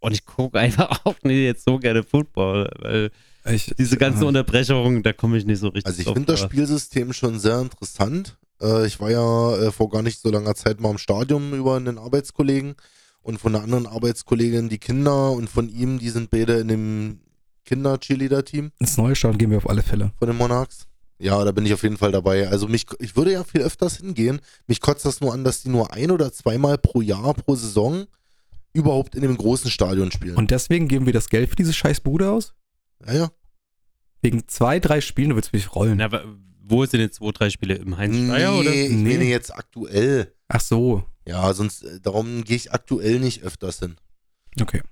und 0.00 0.12
ich 0.12 0.24
gucke 0.24 0.58
einfach 0.58 1.00
auch 1.04 1.16
nicht 1.22 1.38
jetzt 1.38 1.64
so 1.64 1.78
gerne 1.78 2.02
Football, 2.02 2.70
weil 2.80 3.10
ich, 3.44 3.72
diese 3.78 3.96
ganzen 3.96 4.24
äh, 4.24 4.26
Unterbrechungen, 4.26 5.02
da 5.02 5.12
komme 5.12 5.38
ich 5.38 5.46
nicht 5.46 5.60
so 5.60 5.68
richtig 5.68 5.86
Also 5.86 6.00
ich 6.02 6.08
finde 6.08 6.26
das. 6.32 6.40
Spielsystem 6.40 7.12
schon 7.12 7.38
sehr 7.38 7.60
interessant. 7.60 8.36
Äh, 8.60 8.86
ich 8.86 9.00
war 9.00 9.10
ja 9.10 9.56
äh, 9.56 9.72
vor 9.72 9.88
gar 9.88 10.02
nicht 10.02 10.20
so 10.20 10.30
langer 10.30 10.54
Zeit 10.54 10.80
mal 10.80 10.90
im 10.90 10.98
Stadion 10.98 11.52
über 11.54 11.76
einen 11.76 11.98
Arbeitskollegen 11.98 12.74
und 13.22 13.38
von 13.38 13.54
einer 13.54 13.64
anderen 13.64 13.86
Arbeitskollegin 13.86 14.68
die 14.68 14.78
Kinder 14.78 15.30
und 15.30 15.48
von 15.48 15.68
ihm, 15.68 15.98
die 15.98 16.10
sind 16.10 16.30
beide 16.30 16.58
in 16.58 16.68
dem 16.68 17.20
Kinder-Cheerleader-Team 17.64 18.72
ins 18.78 18.96
neue 18.96 19.14
Stadion 19.14 19.38
gehen 19.38 19.50
wir 19.50 19.58
auf 19.58 19.68
alle 19.68 19.82
Fälle. 19.82 20.12
von 20.18 20.28
den 20.28 20.36
Monarchs. 20.36 20.86
Ja, 21.18 21.44
da 21.44 21.52
bin 21.52 21.66
ich 21.66 21.74
auf 21.74 21.82
jeden 21.82 21.98
Fall 21.98 22.12
dabei. 22.12 22.48
Also 22.48 22.66
mich, 22.66 22.86
ich 22.98 23.14
würde 23.14 23.32
ja 23.32 23.44
viel 23.44 23.60
öfters 23.60 23.98
hingehen. 23.98 24.40
Mich 24.66 24.80
kotzt 24.80 25.04
das 25.04 25.20
nur 25.20 25.34
an, 25.34 25.44
dass 25.44 25.62
die 25.62 25.68
nur 25.68 25.92
ein 25.92 26.10
oder 26.10 26.32
zweimal 26.32 26.78
pro 26.78 27.02
Jahr, 27.02 27.34
pro 27.34 27.54
Saison 27.54 28.06
überhaupt 28.72 29.14
in 29.14 29.22
dem 29.22 29.36
großen 29.36 29.70
Stadion 29.70 30.10
spielen. 30.12 30.36
Und 30.36 30.50
deswegen 30.50 30.88
geben 30.88 31.06
wir 31.06 31.12
das 31.12 31.28
Geld 31.28 31.50
für 31.50 31.56
diese 31.56 31.72
scheiß 31.72 32.00
Bude 32.00 32.30
aus? 32.30 32.54
ja, 33.06 33.14
ja. 33.14 33.30
Wegen 34.22 34.46
zwei, 34.48 34.80
drei 34.80 35.00
Spielen, 35.00 35.30
du 35.30 35.36
willst 35.36 35.52
mich 35.54 35.74
rollen. 35.74 35.96
Na, 35.96 36.04
aber 36.04 36.24
wo 36.62 36.84
sind 36.84 37.00
jetzt 37.00 37.16
zwei, 37.16 37.30
drei 37.32 37.48
Spiele? 37.48 37.76
Im 37.76 37.96
Heinz-Steier 37.96 38.54
oder? 38.58 38.70
Nee, 38.70 38.86
ich 38.86 38.92
Nee. 38.92 39.12
meine 39.16 39.24
jetzt 39.24 39.54
aktuell. 39.54 40.34
Ach 40.48 40.60
so, 40.60 41.04
Ja, 41.26 41.52
sonst, 41.54 41.82
äh, 41.84 42.00
darum 42.00 42.44
gehe 42.44 42.56
ich 42.56 42.70
aktuell 42.72 43.18
nicht 43.18 43.42
öfters 43.42 43.78
hin. 43.78 43.96
okay. 44.60 44.82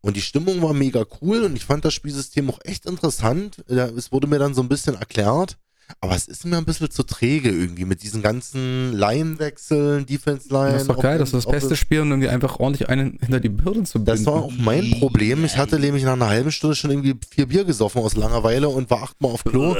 Und 0.00 0.16
die 0.16 0.20
Stimmung 0.22 0.60
war 0.62 0.74
mega 0.74 1.04
cool 1.20 1.42
und 1.44 1.54
ich 1.56 1.64
fand 1.64 1.84
das 1.84 1.94
Spielsystem 1.94 2.50
auch 2.50 2.58
echt 2.64 2.86
interessant. 2.86 3.64
Ja, 3.68 3.86
Es 3.86 4.10
wurde 4.12 4.26
mir 4.26 4.38
dann 4.40 4.52
so 4.54 4.60
ein 4.62 4.68
bisschen 4.68 4.96
erklärt, 4.96 5.58
aber 6.00 6.14
es 6.14 6.28
ist 6.28 6.44
mir 6.44 6.56
ein 6.56 6.64
bisschen 6.64 6.90
zu 6.90 7.02
träge 7.02 7.50
irgendwie 7.50 7.84
mit 7.84 8.02
diesen 8.02 8.22
ganzen 8.22 8.92
Line-Wechseln, 8.92 10.06
Defense-Line. 10.06 10.72
Das 10.72 10.82
ist 10.82 10.90
doch 10.90 11.00
geil, 11.00 11.18
das 11.18 11.32
ist 11.32 11.46
das 11.46 11.52
beste 11.52 11.76
Spiel, 11.76 12.00
um 12.00 12.10
irgendwie 12.10 12.28
einfach 12.28 12.58
ordentlich 12.58 12.88
einen 12.88 13.18
hinter 13.20 13.40
die 13.40 13.48
Birnen 13.48 13.86
zu 13.86 13.98
binden. 13.98 14.24
Das 14.24 14.26
war 14.26 14.42
auch 14.42 14.52
mein 14.58 14.90
Problem. 14.98 15.44
Ich 15.44 15.56
hatte 15.56 15.78
nämlich 15.78 16.04
nach 16.04 16.14
einer 16.14 16.28
halben 16.28 16.52
Stunde 16.52 16.76
schon 16.76 16.90
irgendwie 16.90 17.16
vier 17.30 17.46
Bier 17.46 17.64
gesoffen 17.64 18.02
aus 18.02 18.16
Langeweile 18.16 18.68
und 18.68 18.90
war 18.90 19.02
achtmal 19.02 19.32
auf 19.32 19.44
Klo. 19.44 19.76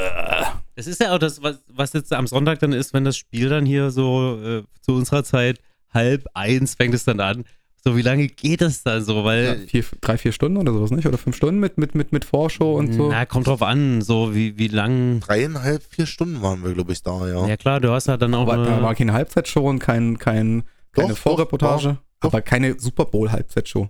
Das 0.75 0.87
ist 0.87 1.01
ja 1.01 1.15
auch 1.15 1.19
das, 1.19 1.43
was, 1.43 1.59
was 1.69 1.93
jetzt 1.93 2.13
am 2.13 2.27
Sonntag 2.27 2.59
dann 2.61 2.73
ist, 2.73 2.95
wenn 2.95 3.05
das 3.05 3.17
Spiel 3.17 3.49
dann 3.49 3.67
hier 3.67 3.91
so 3.91 4.41
äh, 4.43 4.63
zu 4.81 4.93
unserer 4.93 5.25
Zeit 5.25 5.61
halb 5.93 6.27
eins 6.35 6.75
fängt 6.75 6.95
es 6.95 7.05
dann 7.05 7.21
an. 7.21 7.45
So, 7.85 7.97
wie 7.97 8.03
lange 8.03 8.29
geht 8.29 8.61
das 8.61 8.85
dann 8.85 9.05
so? 9.05 9.17
ja, 9.19 9.25
Weil, 9.25 9.67
vier, 9.67 9.85
drei, 10.01 10.17
vier 10.17 10.31
Stunden 10.31 10.57
oder 10.57 10.73
sowas, 10.73 10.93
nicht? 10.93 11.07
Oder 11.07 11.19
fünf 11.19 11.35
Stunden 11.37 11.59
mit, 11.59 11.79
mit, 11.79 11.97
mit, 11.97 12.13
mit 12.13 12.25
Vorschau 12.25 12.75
und 12.77 12.93
so. 12.93 13.11
na, 13.11 13.27
kommt 13.27 13.49
drauf 13.49 13.61
an, 13.63 14.03
so 14.03 14.35
wie, 14.37 14.57
wie 14.57 14.69
lang. 14.69 15.19
Dreieinhalb, 15.21 15.83
vier 15.89 16.07
Stunden 16.07 16.43
waren 16.43 16.63
wir, 16.63 16.75
glaube 16.75 16.93
ich, 16.93 17.03
da, 17.03 17.27
ja. 17.27 17.47
Ja, 17.47 17.57
klar, 17.57 17.81
du 17.81 17.91
hast 17.91 18.07
ja 18.07 18.17
dann 18.17 18.35
auch. 18.35 18.47
war, 18.47 18.57
da 18.59 18.81
war 18.81 18.87
eine, 18.89 18.95
keine 18.97 19.13
Halbzeitshow 19.13 19.69
und 19.69 19.81
kein, 19.81 20.17
kein, 20.19 20.63
keine 20.93 21.09
Doch, 21.09 21.19
Vorreportage, 21.19 21.89
doch, 21.89 21.97
doch. 22.21 22.29
aber 22.29 22.43
keine 22.43 22.79
Super 22.79 23.05
Bowl-Halbzeitshow. 23.07 23.89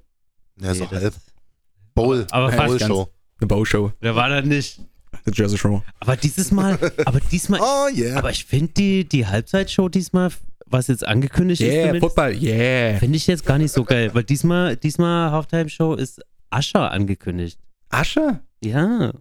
Ja, 0.60 0.74
so 0.74 0.84
Nee, 0.90 0.96
halb. 0.98 1.14
Bowl. 1.94 2.26
Aber 2.30 2.50
Ja, 2.50 2.56
fast 2.56 2.78
Bowl-Show. 2.78 3.08
The 3.40 3.46
Bow 3.46 3.64
Show, 3.64 3.92
der 4.02 4.14
war 4.16 4.28
dann 4.30 4.48
nicht. 4.48 4.80
The 5.26 5.32
Jersey 5.34 5.58
Show. 5.58 5.82
Aber 6.00 6.16
dieses 6.16 6.50
Mal, 6.52 6.78
aber 7.04 7.20
diesmal, 7.20 7.60
Oh, 7.62 7.88
yeah. 7.94 8.16
aber 8.18 8.30
ich 8.30 8.46
finde 8.46 8.72
die, 8.72 9.04
die 9.06 9.26
Halbzeitshow 9.26 9.88
diesmal, 9.90 10.30
was 10.72 10.86
jetzt 10.88 11.06
angekündigt 11.06 11.60
ist, 11.60 11.68
Yeah, 11.68 11.86
zumindest, 11.88 12.04
Football, 12.16 12.32
yeah. 12.42 12.98
finde 12.98 13.16
ich 13.16 13.26
jetzt 13.26 13.44
gar 13.46 13.58
nicht 13.58 13.72
so 13.72 13.84
geil. 13.84 14.10
Weil 14.14 14.24
diesmal, 14.24 14.76
diesmal 14.76 15.30
Halftime-Show 15.30 15.94
ist 15.94 16.20
Ascher 16.50 16.90
angekündigt. 16.90 17.58
Asche? 17.90 18.40
Ja. 18.62 19.12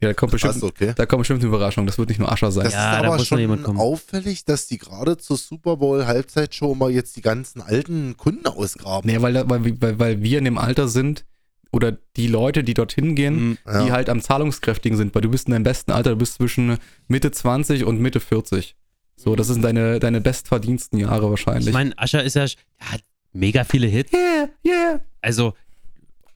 Ja, 0.00 0.08
da 0.10 0.14
kommt 0.14 0.30
bestimmt, 0.30 0.62
okay. 0.62 0.92
da 0.94 1.06
kommt 1.06 1.22
bestimmt 1.22 1.40
eine 1.40 1.48
Überraschung. 1.48 1.84
Das 1.84 1.98
wird 1.98 2.08
nicht 2.10 2.18
nur 2.20 2.30
Ascher 2.30 2.52
sein. 2.52 2.64
Das 2.64 2.72
Ja, 2.74 2.90
ist 2.90 2.94
da 2.94 2.98
aber 2.98 3.08
muss 3.08 3.18
noch 3.18 3.26
schon 3.26 3.38
jemand 3.40 3.64
kommen. 3.64 3.80
auffällig, 3.80 4.44
dass 4.44 4.68
die 4.68 4.78
gerade 4.78 5.16
zur 5.16 5.36
Super 5.36 5.76
Bowl 5.76 6.06
Halbzeitshow 6.06 6.74
mal 6.76 6.90
jetzt 6.92 7.16
die 7.16 7.20
ganzen 7.20 7.60
alten 7.60 8.16
Kunden 8.16 8.46
ausgraben. 8.46 9.10
Nee, 9.10 9.20
weil, 9.20 9.32
da- 9.32 9.48
weil, 9.50 9.64
weil, 9.80 9.98
weil 9.98 10.22
wir 10.22 10.38
in 10.38 10.44
dem 10.44 10.56
Alter 10.56 10.86
sind, 10.86 11.24
oder 11.72 11.98
die 12.16 12.28
Leute, 12.28 12.62
die 12.64 12.74
dorthin 12.74 13.14
gehen, 13.16 13.34
Mhm. 13.50 13.58
Ja. 13.66 13.84
die 13.84 13.92
halt 13.92 14.08
am 14.08 14.22
zahlungskräftigen 14.22 14.96
sind, 14.96 15.14
weil 15.16 15.22
du 15.22 15.30
bist 15.30 15.48
in 15.48 15.52
deinem 15.52 15.64
besten 15.64 15.90
Alter, 15.90 16.10
du 16.10 16.16
bist 16.16 16.34
zwischen 16.34 16.78
Mitte 17.08 17.30
20 17.32 17.84
und 17.84 18.00
Mitte 18.00 18.20
40. 18.20 18.76
So, 19.20 19.34
das 19.34 19.48
sind 19.48 19.62
deine, 19.62 19.98
deine 19.98 20.20
bestverdiensten 20.20 20.96
Jahre 21.00 21.28
wahrscheinlich. 21.28 21.66
Ich 21.66 21.72
meine, 21.72 21.92
Ascher 21.98 22.22
ist 22.22 22.34
ja, 22.36 22.44
der 22.46 22.90
hat 22.92 23.00
mega 23.32 23.64
viele 23.64 23.88
Hits. 23.88 24.12
yeah, 24.12 24.48
yeah. 24.64 25.00
Also, 25.20 25.54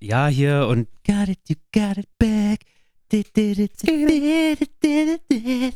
ja, 0.01 0.27
hier 0.27 0.67
und 0.69 0.89
Got 1.07 1.29
it, 1.29 1.39
you 1.49 1.55
got 1.73 1.97
it 1.97 2.09
back. 2.19 2.61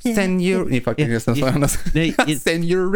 Senior. 0.02 0.64
Nee, 0.64 0.80
fuck, 0.80 0.98
Ja, 0.98 1.06
das 1.06 1.26
war 1.40 1.54
anders. 1.54 1.78
Nee, 1.94 2.12
Senior 2.44 2.90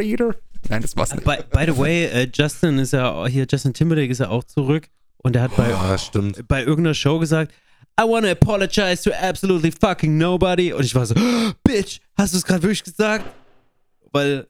Nein, 0.68 0.82
das 0.82 0.96
war's 0.96 1.14
nicht. 1.14 1.24
by, 1.24 1.36
by 1.52 1.70
the 1.70 1.78
way, 1.78 2.06
äh, 2.06 2.28
Justin 2.34 2.78
ist 2.78 2.92
ja 2.92 3.12
auch- 3.12 3.28
hier, 3.28 3.46
Justin 3.48 3.72
Timberlake 3.74 4.10
ist 4.10 4.18
ja 4.18 4.28
auch 4.28 4.42
zurück 4.44 4.88
und 5.18 5.36
er 5.36 5.42
hat 5.42 5.56
bei, 5.56 5.96
stimmt. 5.98 6.46
bei 6.48 6.60
irgendeiner 6.60 6.94
Show 6.94 7.18
gesagt, 7.18 7.52
I 8.00 8.04
wanna 8.04 8.30
apologize 8.30 9.02
to 9.04 9.10
absolutely 9.12 9.70
fucking 9.72 10.16
nobody. 10.18 10.72
Und 10.72 10.84
ich 10.84 10.94
war 10.94 11.04
so, 11.06 11.14
"Oh, 11.16 11.50
Bitch, 11.64 12.00
hast 12.16 12.32
du 12.32 12.38
es 12.38 12.44
gerade 12.44 12.62
wirklich 12.62 12.82
gesagt? 12.82 13.24
Weil, 14.12 14.48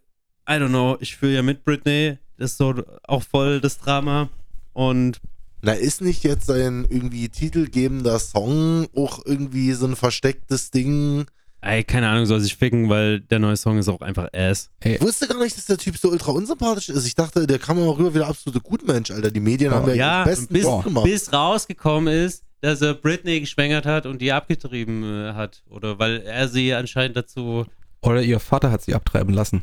I 0.48 0.52
don't 0.54 0.68
know, 0.68 0.96
ich 1.00 1.16
fühle 1.16 1.34
ja 1.34 1.42
mit 1.42 1.64
Britney. 1.64 2.18
Das 2.38 2.52
ist 2.52 2.58
so 2.58 2.74
auch 3.06 3.22
voll 3.22 3.60
das 3.60 3.78
Drama. 3.78 4.28
Und 4.72 5.20
Na, 5.62 5.72
ist 5.72 6.00
nicht 6.00 6.24
jetzt 6.24 6.50
ein 6.50 6.86
irgendwie 6.88 7.28
titelgebender 7.28 8.18
Song 8.18 8.86
auch 8.96 9.20
irgendwie 9.26 9.72
so 9.72 9.86
ein 9.86 9.96
verstecktes 9.96 10.70
Ding? 10.70 11.26
ey, 11.62 11.84
keine 11.84 12.08
Ahnung, 12.08 12.24
soll 12.24 12.40
sich 12.40 12.56
ficken, 12.56 12.88
weil 12.88 13.20
der 13.20 13.38
neue 13.38 13.54
Song 13.58 13.76
ist 13.76 13.86
auch 13.90 14.00
einfach 14.00 14.28
ass. 14.32 14.70
Ich 14.82 14.98
wusste 15.02 15.28
gar 15.28 15.38
nicht, 15.42 15.54
dass 15.58 15.66
der 15.66 15.76
Typ 15.76 15.94
so 15.98 16.08
ultra 16.08 16.32
unsympathisch 16.32 16.88
ist. 16.88 17.06
Ich 17.06 17.14
dachte, 17.14 17.46
der 17.46 17.58
kam 17.58 17.76
mal 17.76 17.86
rüber 17.90 18.14
wie 18.14 18.18
der 18.20 18.28
absolute 18.28 18.60
Gutmensch, 18.60 19.10
Alter. 19.10 19.30
Die 19.30 19.40
Medien 19.40 19.70
Oh, 19.70 19.76
haben 19.76 19.88
ja, 19.90 19.94
Ja, 19.94 20.24
besten 20.24 20.54
bis, 20.54 20.62
Job 20.62 20.84
gemacht. 20.84 21.04
bis 21.04 21.30
rausgekommen 21.30 22.14
ist, 22.14 22.44
dass 22.62 22.80
er 22.80 22.94
Britney 22.94 23.40
geschwängert 23.40 23.84
hat 23.84 24.06
und 24.06 24.22
die 24.22 24.32
abgetrieben 24.32 25.04
äh, 25.04 25.34
hat. 25.34 25.62
Oder 25.68 25.98
weil 25.98 26.22
er 26.22 26.48
sie 26.48 26.72
anscheinend 26.72 27.18
dazu. 27.18 27.66
Oder 28.02 28.22
ihr 28.22 28.40
Vater 28.40 28.70
hat 28.70 28.82
sie 28.82 28.94
abtreiben 28.94 29.34
lassen. 29.34 29.62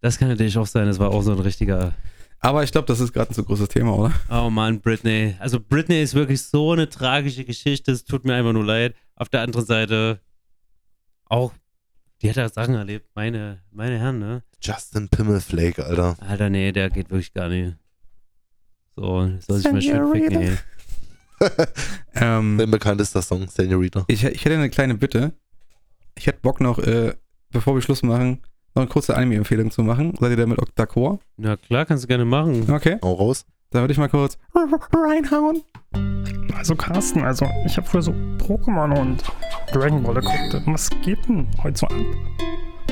Das 0.00 0.18
kann 0.18 0.28
natürlich 0.28 0.56
auch 0.58 0.66
sein, 0.66 0.86
das 0.86 0.98
war 0.98 1.10
auch 1.10 1.22
so 1.22 1.32
ein 1.32 1.38
richtiger. 1.40 1.94
Aber 2.40 2.62
ich 2.64 2.72
glaube, 2.72 2.86
das 2.86 3.00
ist 3.00 3.12
gerade 3.12 3.30
ein 3.30 3.34
zu 3.34 3.44
großes 3.44 3.68
Thema, 3.68 3.94
oder? 3.94 4.12
Oh 4.30 4.48
Mann, 4.50 4.80
Britney. 4.80 5.34
Also 5.40 5.60
Britney 5.60 6.02
ist 6.02 6.14
wirklich 6.14 6.42
so 6.42 6.72
eine 6.72 6.88
tragische 6.88 7.44
Geschichte, 7.44 7.92
es 7.92 8.04
tut 8.04 8.24
mir 8.24 8.34
einfach 8.34 8.52
nur 8.52 8.64
leid. 8.64 8.94
Auf 9.14 9.28
der 9.28 9.42
anderen 9.42 9.66
Seite 9.66 10.20
auch, 11.26 11.52
die 12.22 12.30
hat 12.30 12.36
ja 12.36 12.48
Sachen 12.48 12.74
erlebt, 12.74 13.08
meine, 13.14 13.62
meine 13.70 13.98
Herren, 13.98 14.18
ne? 14.18 14.42
Justin 14.62 15.08
Pimmelflake, 15.08 15.84
Alter. 15.84 16.16
Alter, 16.20 16.48
nee, 16.50 16.72
der 16.72 16.88
geht 16.90 17.10
wirklich 17.10 17.32
gar 17.34 17.48
nicht. 17.48 17.76
So, 18.96 19.30
soll 19.46 19.58
sich 19.58 19.72
mal 19.72 19.80
schön 19.82 19.92
Senorita. 19.92 20.28
ficken, 20.28 20.40
ey. 20.42 20.56
Ähm, 22.14 22.58
Sein 22.58 22.70
bekanntester 22.70 23.22
Song, 23.22 23.48
Senorita. 23.48 24.04
ich, 24.08 24.24
ich 24.24 24.44
hätte 24.44 24.54
eine 24.56 24.68
kleine 24.70 24.94
Bitte. 24.94 25.32
Ich 26.16 26.26
hätte 26.26 26.40
Bock 26.40 26.60
noch, 26.60 26.78
äh, 26.78 27.14
bevor 27.52 27.74
wir 27.74 27.82
Schluss 27.82 28.02
machen, 28.02 28.40
noch 28.74 28.82
eine 28.82 28.90
kurze 28.90 29.16
Anime-Empfehlung 29.16 29.70
zu 29.70 29.82
machen. 29.82 30.14
Seid 30.18 30.30
ihr 30.30 30.36
damit 30.36 30.58
d'accord? 30.76 31.18
Na 31.36 31.56
klar, 31.56 31.86
kannst 31.86 32.04
du 32.04 32.08
gerne 32.08 32.24
machen. 32.24 32.70
Okay. 32.70 32.98
Hau 33.02 33.14
raus. 33.14 33.44
Da 33.70 33.80
würde 33.80 33.92
ich 33.92 33.98
mal 33.98 34.08
kurz 34.08 34.36
reinhauen. 34.54 35.62
Also 36.56 36.74
Carsten, 36.74 37.22
also 37.22 37.46
ich 37.64 37.76
habe 37.76 37.86
früher 37.86 38.02
so 38.02 38.12
Pokémon 38.38 38.98
und 38.98 39.22
Dragon 39.72 40.02
Ball 40.02 40.14
geguckt. 40.14 40.62
Was 40.66 40.90
geht 41.02 41.28
denn 41.28 41.46
heute 41.62 41.78
so 41.78 41.86
ab? 41.86 41.94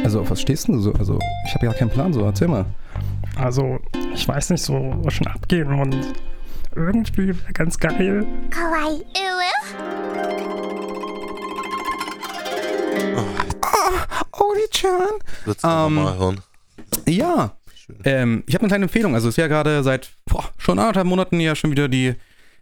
Also, 0.04 0.20
auf 0.20 0.30
was 0.30 0.40
stehst 0.40 0.68
denn 0.68 0.76
du 0.76 0.80
so? 0.80 0.92
Also, 0.92 1.18
ich 1.46 1.54
habe 1.54 1.66
ja 1.66 1.72
keinen 1.72 1.90
Plan, 1.90 2.12
so 2.12 2.22
erzähl 2.22 2.48
mal. 2.48 2.64
Also, 3.36 3.78
ich 4.14 4.26
weiß 4.26 4.50
nicht 4.50 4.62
so, 4.62 4.94
was 5.02 5.14
schon 5.14 5.26
abgehen 5.26 5.72
und 5.72 5.96
irgendwie 6.74 7.28
wäre 7.28 7.52
ganz 7.52 7.78
geil. 7.78 8.26
Kawaii. 8.50 9.04
Oli-chan. 14.32 15.18
Würdest 15.44 15.64
du 15.64 15.68
Ähm, 15.68 15.94
nochmal 15.94 16.18
hören? 16.18 16.40
Ja, 17.06 17.56
ähm, 18.04 18.44
ich 18.46 18.54
habe 18.54 18.62
eine 18.62 18.68
kleine 18.68 18.84
Empfehlung. 18.84 19.14
Also, 19.14 19.28
es 19.28 19.32
ist 19.34 19.38
ja 19.38 19.46
gerade 19.48 19.82
seit 19.82 20.10
boah, 20.26 20.44
schon 20.58 20.78
anderthalb 20.78 21.06
Monaten 21.06 21.40
ja 21.40 21.54
schon 21.54 21.70
wieder 21.70 21.88
die 21.88 22.14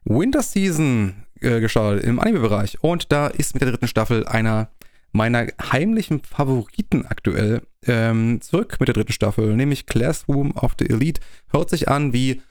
Winter 0.05 0.43
Season 0.43 1.25
äh, 1.41 1.61
gestartet 1.61 2.05
im 2.05 2.21
Anime-Bereich. 2.21 2.79
Und 2.83 3.11
da 3.13 3.27
ist 3.27 3.55
mit 3.55 3.63
der 3.63 3.71
dritten 3.71 3.89
Staffel 3.89 4.27
einer 4.27 4.69
meiner 5.13 5.47
heimlichen 5.73 6.21
Favoriten 6.23 7.07
aktuell 7.07 7.63
ähm, 7.87 8.41
zurück 8.43 8.77
mit 8.81 8.89
der 8.89 8.95
dritten 8.95 9.13
Staffel, 9.13 9.57
nämlich 9.57 9.87
Classroom 9.87 10.53
of 10.53 10.73
the 10.79 10.89
Elite. 10.89 11.21
Hört 11.49 11.71
sich 11.71 11.89
an 11.89 12.13
wie 12.13 12.43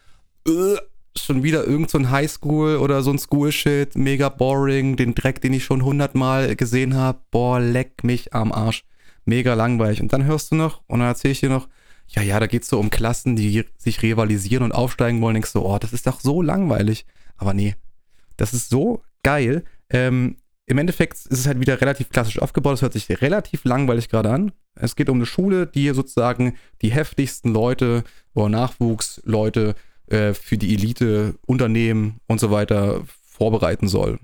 äh, 0.48 0.76
schon 1.24 1.44
wieder 1.44 1.66
irgend 1.66 1.90
so 1.90 1.98
ein 1.98 2.12
Highschool 2.12 2.78
oder 2.78 3.02
so 3.02 3.12
ein 3.12 3.20
School-Shit, 3.20 3.96
mega 3.96 4.30
boring, 4.30 4.96
den 4.96 5.16
Dreck, 5.16 5.42
den 5.42 5.54
ich 5.54 5.64
schon 5.64 5.84
hundertmal 5.84 6.56
gesehen 6.56 6.96
habe. 6.96 7.20
Boah, 7.32 7.60
leck 7.60 8.04
mich 8.04 8.34
am 8.34 8.52
Arsch. 8.52 8.84
Mega 9.26 9.54
langweilig. 9.54 10.02
Und 10.02 10.14
dann 10.14 10.26
hörst 10.26 10.52
du 10.52 10.56
noch, 10.56 10.84
und 10.88 11.00
dann 11.00 11.08
erzähle 11.08 11.32
ich 11.32 11.40
dir 11.40 11.50
noch, 11.50 11.68
ja, 12.08 12.22
ja, 12.22 12.40
da 12.40 12.48
geht's 12.48 12.68
so 12.68 12.80
um 12.80 12.90
Klassen, 12.90 13.36
die 13.36 13.66
sich 13.78 14.04
rivalisieren 14.04 14.64
und 14.64 14.72
aufsteigen 14.72 15.22
wollen. 15.22 15.36
Denkst 15.36 15.54
du, 15.54 15.62
oh, 15.62 15.80
das 15.80 15.94
ist 15.94 16.06
doch 16.06 16.20
so 16.20 16.42
langweilig. 16.42 17.06
Aber 17.38 17.54
nee, 17.54 17.76
das 18.38 18.54
ist 18.54 18.70
so 18.70 19.02
geil. 19.24 19.64
Ähm, 19.90 20.38
Im 20.68 20.78
Endeffekt 20.78 21.14
ist 21.14 21.32
es 21.32 21.48
halt 21.48 21.60
wieder 21.60 21.82
relativ 21.82 22.10
klassisch 22.10 22.40
aufgebaut. 22.40 22.76
Es 22.76 22.82
hört 22.84 22.94
sich 22.94 23.10
relativ 23.22 23.66
langweilig 23.66 24.10
gerade 24.10 24.32
an. 24.32 24.52
Es 24.76 24.96
geht 24.96 25.10
um 25.10 25.18
eine 25.18 25.26
Schule, 25.26 25.66
die 25.66 25.90
sozusagen 25.90 26.58
die 26.82 26.92
heftigsten 26.92 27.52
Leute 27.54 28.04
oder 28.34 28.50
Nachwuchsleute 28.50 29.76
äh, 30.08 30.34
für 30.34 30.58
die 30.58 30.74
Elite, 30.74 31.36
Unternehmen 31.46 32.20
und 32.28 32.40
so 32.40 32.52
weiter 32.52 33.04
vorbereiten 33.26 33.88
soll. 33.88 34.20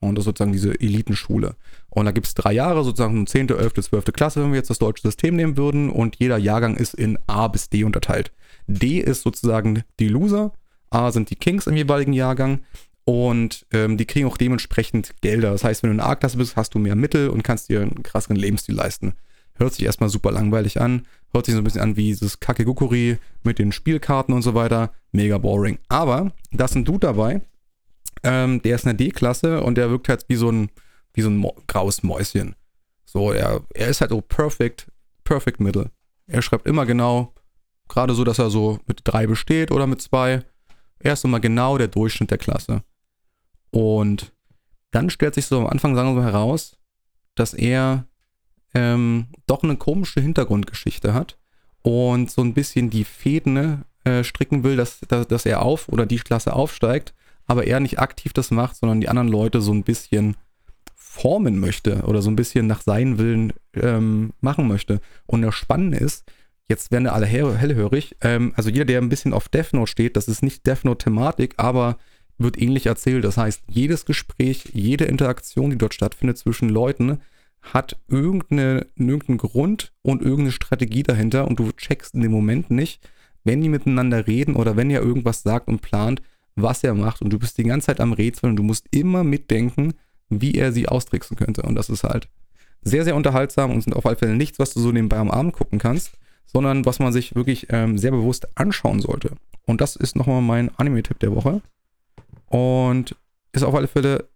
Und 0.00 0.16
das 0.16 0.22
ist 0.22 0.26
sozusagen 0.26 0.52
diese 0.52 0.78
Elitenschule. 0.80 1.56
Und 1.88 2.04
da 2.04 2.12
gibt 2.12 2.26
es 2.26 2.34
drei 2.34 2.52
Jahre, 2.52 2.84
sozusagen 2.84 3.26
10., 3.26 3.50
11., 3.50 3.74
12. 3.74 4.04
Klasse, 4.12 4.42
wenn 4.42 4.50
wir 4.50 4.58
jetzt 4.58 4.70
das 4.70 4.78
deutsche 4.78 5.02
System 5.02 5.36
nehmen 5.36 5.56
würden. 5.56 5.90
Und 5.90 6.16
jeder 6.18 6.36
Jahrgang 6.36 6.76
ist 6.76 6.94
in 6.94 7.18
A 7.26 7.48
bis 7.48 7.70
D 7.70 7.84
unterteilt. 7.84 8.32
D 8.66 8.98
ist 8.98 9.22
sozusagen 9.22 9.82
die 10.00 10.08
Loser, 10.08 10.52
A 10.90 11.10
sind 11.10 11.30
die 11.30 11.36
Kings 11.36 11.66
im 11.66 11.76
jeweiligen 11.76 12.12
Jahrgang. 12.12 12.60
Und 13.04 13.66
ähm, 13.72 13.98
die 13.98 14.06
kriegen 14.06 14.26
auch 14.26 14.38
dementsprechend 14.38 15.20
Gelder. 15.20 15.52
Das 15.52 15.64
heißt, 15.64 15.82
wenn 15.82 15.90
du 15.90 15.94
in 15.94 16.00
A-Klasse 16.00 16.38
bist, 16.38 16.56
hast 16.56 16.74
du 16.74 16.78
mehr 16.78 16.96
Mittel 16.96 17.28
und 17.28 17.42
kannst 17.42 17.68
dir 17.68 17.82
einen 17.82 18.02
krasseren 18.02 18.36
Lebensstil 18.36 18.74
leisten. 18.74 19.14
Hört 19.56 19.74
sich 19.74 19.84
erstmal 19.84 20.08
super 20.08 20.32
langweilig 20.32 20.80
an. 20.80 21.06
Hört 21.32 21.46
sich 21.46 21.54
so 21.54 21.60
ein 21.60 21.64
bisschen 21.64 21.80
an 21.80 21.96
wie 21.96 22.06
dieses 22.06 22.40
Kakegukuri 22.40 23.18
mit 23.42 23.58
den 23.58 23.72
Spielkarten 23.72 24.34
und 24.34 24.42
so 24.42 24.54
weiter. 24.54 24.92
Mega 25.12 25.38
boring. 25.38 25.78
Aber 25.88 26.32
da 26.52 26.64
ist 26.64 26.74
ein 26.74 26.84
Dude 26.84 27.06
dabei, 27.06 27.42
ähm, 28.24 28.62
der 28.62 28.74
ist 28.74 28.84
in 28.84 28.96
der 28.96 29.06
D-Klasse 29.06 29.62
und 29.62 29.76
der 29.76 29.90
wirkt 29.90 30.08
halt 30.08 30.24
wie 30.28 30.36
so 30.36 30.50
ein, 30.50 30.70
wie 31.12 31.22
so 31.22 31.30
ein 31.30 31.44
graues 31.66 32.02
Mäuschen. 32.02 32.56
So, 33.04 33.30
er, 33.32 33.62
er 33.74 33.88
ist 33.88 34.00
halt 34.00 34.10
so 34.10 34.20
perfect, 34.20 34.90
perfect 35.22 35.60
middle. 35.60 35.90
Er 36.26 36.42
schreibt 36.42 36.66
immer 36.66 36.86
genau, 36.86 37.34
gerade 37.88 38.14
so, 38.14 38.24
dass 38.24 38.38
er 38.38 38.50
so 38.50 38.80
mit 38.86 39.02
drei 39.04 39.26
besteht 39.26 39.70
oder 39.70 39.86
mit 39.86 40.00
zwei. 40.02 40.42
Er 40.98 41.12
ist 41.12 41.24
immer 41.24 41.38
genau 41.38 41.78
der 41.78 41.88
Durchschnitt 41.88 42.30
der 42.30 42.38
Klasse. 42.38 42.82
Und 43.70 44.32
dann 44.90 45.10
stellt 45.10 45.34
sich 45.34 45.46
so 45.46 45.60
am 45.60 45.66
Anfang, 45.66 45.94
sagen 45.94 46.14
wir 46.14 46.22
mal, 46.22 46.32
heraus, 46.32 46.78
dass 47.34 47.52
er 47.52 48.06
ähm, 48.74 49.26
doch 49.46 49.62
eine 49.62 49.76
komische 49.76 50.20
Hintergrundgeschichte 50.20 51.14
hat 51.14 51.38
und 51.82 52.30
so 52.30 52.42
ein 52.42 52.54
bisschen 52.54 52.90
die 52.90 53.04
Fäden 53.04 53.84
äh, 54.04 54.24
stricken 54.24 54.64
will, 54.64 54.76
dass, 54.76 55.00
dass, 55.00 55.26
dass 55.28 55.46
er 55.46 55.62
auf 55.62 55.88
oder 55.88 56.06
die 56.06 56.18
Klasse 56.18 56.52
aufsteigt, 56.52 57.14
aber 57.46 57.66
er 57.66 57.80
nicht 57.80 57.98
aktiv 57.98 58.32
das 58.32 58.50
macht, 58.50 58.76
sondern 58.76 59.00
die 59.00 59.08
anderen 59.08 59.28
Leute 59.28 59.60
so 59.60 59.72
ein 59.72 59.84
bisschen 59.84 60.36
formen 60.94 61.60
möchte 61.60 62.02
oder 62.02 62.22
so 62.22 62.30
ein 62.30 62.36
bisschen 62.36 62.66
nach 62.66 62.82
seinen 62.82 63.18
Willen 63.18 63.52
ähm, 63.74 64.32
machen 64.40 64.66
möchte. 64.66 65.00
Und 65.26 65.42
das 65.42 65.54
Spannende 65.54 65.98
ist, 65.98 66.24
jetzt 66.68 66.90
werden 66.90 67.06
alle 67.06 67.26
hell 67.26 67.56
hellhörig, 67.56 68.16
ähm, 68.20 68.52
also 68.56 68.70
jeder, 68.70 68.84
der 68.84 69.00
ein 69.00 69.08
bisschen 69.08 69.32
auf 69.32 69.48
Death 69.48 69.74
Note 69.74 69.90
steht, 69.90 70.16
das 70.16 70.26
ist 70.26 70.42
nicht 70.42 70.66
Death 70.66 70.84
Note-Thematik, 70.84 71.54
aber 71.58 71.98
wird 72.36 72.60
ähnlich 72.60 72.86
erzählt. 72.86 73.24
Das 73.24 73.36
heißt, 73.36 73.62
jedes 73.68 74.06
Gespräch, 74.06 74.70
jede 74.72 75.04
Interaktion, 75.04 75.70
die 75.70 75.78
dort 75.78 75.94
stattfindet 75.94 76.36
zwischen 76.36 76.68
Leuten, 76.68 77.20
hat 77.72 77.96
irgendeine, 78.08 78.86
irgendeinen 78.96 79.38
Grund 79.38 79.92
und 80.02 80.22
irgendeine 80.22 80.52
Strategie 80.52 81.02
dahinter 81.02 81.48
und 81.48 81.58
du 81.58 81.72
checkst 81.72 82.14
in 82.14 82.20
dem 82.20 82.32
Moment 82.32 82.70
nicht, 82.70 83.08
wenn 83.42 83.60
die 83.60 83.68
miteinander 83.68 84.26
reden 84.26 84.56
oder 84.56 84.76
wenn 84.76 84.90
er 84.90 85.02
irgendwas 85.02 85.42
sagt 85.42 85.68
und 85.68 85.80
plant, 85.80 86.22
was 86.56 86.84
er 86.84 86.94
macht 86.94 87.22
und 87.22 87.30
du 87.30 87.38
bist 87.38 87.58
die 87.58 87.64
ganze 87.64 87.86
Zeit 87.86 88.00
am 88.00 88.12
Rätseln 88.12 88.50
und 88.50 88.56
du 88.56 88.62
musst 88.62 88.86
immer 88.90 89.24
mitdenken, 89.24 89.94
wie 90.28 90.54
er 90.54 90.72
sie 90.72 90.88
austricksen 90.88 91.36
könnte 91.36 91.62
und 91.62 91.74
das 91.74 91.88
ist 91.88 92.04
halt 92.04 92.28
sehr, 92.82 93.04
sehr 93.04 93.16
unterhaltsam 93.16 93.70
und 93.70 93.82
sind 93.82 93.94
auf 93.94 94.06
alle 94.06 94.16
Fälle 94.16 94.36
nichts, 94.36 94.58
was 94.58 94.74
du 94.74 94.80
so 94.80 94.92
nebenbei 94.92 95.16
am 95.16 95.30
Abend 95.30 95.54
gucken 95.54 95.78
kannst, 95.78 96.12
sondern 96.44 96.84
was 96.84 96.98
man 96.98 97.12
sich 97.12 97.34
wirklich 97.34 97.68
ähm, 97.70 97.98
sehr 97.98 98.10
bewusst 98.10 98.46
anschauen 98.56 99.00
sollte. 99.00 99.32
Und 99.66 99.80
das 99.80 99.96
ist 99.96 100.16
nochmal 100.16 100.42
mein 100.42 100.70
Anime-Tipp 100.76 101.18
der 101.18 101.34
Woche. 101.34 101.62
Und 102.46 103.16
ist 103.52 103.62
auf 103.62 103.74
alle 103.74 103.88
Fälle 103.88 104.28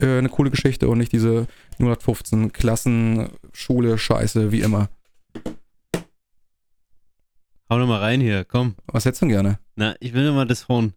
äh, 0.00 0.18
eine 0.18 0.28
coole 0.28 0.50
Geschichte 0.50 0.88
und 0.88 0.98
nicht 0.98 1.12
diese 1.12 1.46
115 1.78 2.52
Klassen, 2.52 3.30
Schule, 3.52 3.98
Scheiße, 3.98 4.52
wie 4.52 4.60
immer. 4.60 4.88
Hau 7.68 7.78
noch 7.78 7.86
mal 7.86 7.98
rein 8.00 8.20
hier, 8.20 8.44
komm. 8.44 8.76
Was 8.86 9.04
hättest 9.04 9.22
du 9.22 9.26
denn 9.26 9.34
gerne? 9.34 9.58
Na, 9.74 9.96
ich 10.00 10.12
will 10.14 10.24
noch 10.26 10.34
mal 10.34 10.46
das 10.46 10.68
Horn. 10.68 10.92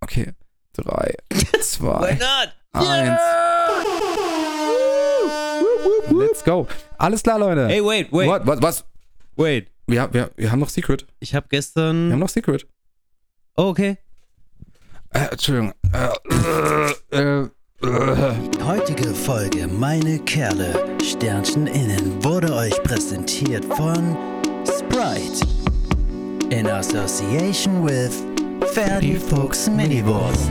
Okay. 0.00 0.32
Drei, 0.74 1.14
zwei, 1.62 2.18
eins. 2.72 3.20
Let's 6.10 6.44
go. 6.44 6.66
Alles 6.98 7.22
klar, 7.22 7.38
Leute. 7.38 7.68
Hey, 7.68 7.82
wait, 7.84 8.12
wait, 8.12 8.28
What, 8.28 8.46
was, 8.46 8.60
was? 8.62 8.84
wait. 9.36 9.70
Wir, 9.86 10.12
wir, 10.12 10.30
wir 10.36 10.50
haben 10.50 10.60
noch 10.60 10.68
Secret. 10.68 11.06
Ich 11.20 11.34
habe 11.34 11.46
Wir 11.50 11.58
gestern. 11.58 12.12
haben 12.12 12.18
noch 12.18 12.28
Secret. 12.28 12.66
Oh, 13.56 13.64
okay. 13.68 13.98
Äh, 15.10 15.26
Entschuldigung. 15.30 15.72
Äh, 15.92 16.88
äh, 17.16 17.42
äh, 17.44 17.48
Heutige 17.82 19.12
Folge 19.12 19.68
Meine 19.68 20.18
Kerle 20.20 20.96
Sternchen 21.02 21.66
innen 21.66 22.24
wurde 22.24 22.54
euch 22.54 22.82
präsentiert 22.82 23.62
von 23.64 24.16
Sprite. 24.64 25.46
In 26.48 26.66
association 26.66 27.84
with 27.84 28.24
Ferdi 28.72 29.16
Fuchs 29.16 29.68
Miniwurst. 29.68 30.48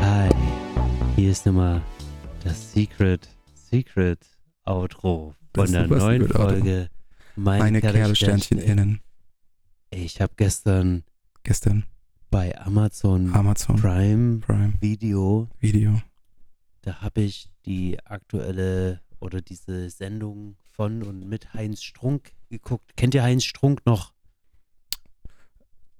Hi, 0.00 0.30
hier 1.14 1.30
ist 1.30 1.44
nochmal 1.44 1.82
das 2.42 2.72
Secret 2.72 3.35
Secret 3.70 4.24
Outro 4.64 5.34
von 5.54 5.72
der 5.72 5.86
neuen. 5.88 6.28
Folge 6.28 6.88
Meine, 7.34 7.64
meine 7.64 7.80
Kerlsternchen 7.80 8.58
innen. 8.58 9.00
Ich 9.90 10.20
habe 10.20 10.34
gestern 10.36 11.02
Gestern 11.42 11.84
bei 12.30 12.56
Amazon 12.60 13.32
Amazon 13.34 13.76
Prime 13.76 14.38
Prime 14.38 14.74
Video, 14.80 15.48
Video. 15.58 16.00
da 16.82 17.00
habe 17.00 17.22
ich 17.22 17.50
die 17.64 17.98
aktuelle 18.04 19.00
oder 19.20 19.40
diese 19.42 19.90
Sendung 19.90 20.56
von 20.72 21.02
und 21.02 21.28
mit 21.28 21.54
Heinz 21.54 21.82
Strunk 21.82 22.32
geguckt. 22.48 22.96
Kennt 22.96 23.14
ihr 23.14 23.22
Heinz 23.22 23.44
Strunk 23.44 23.84
noch? 23.86 24.12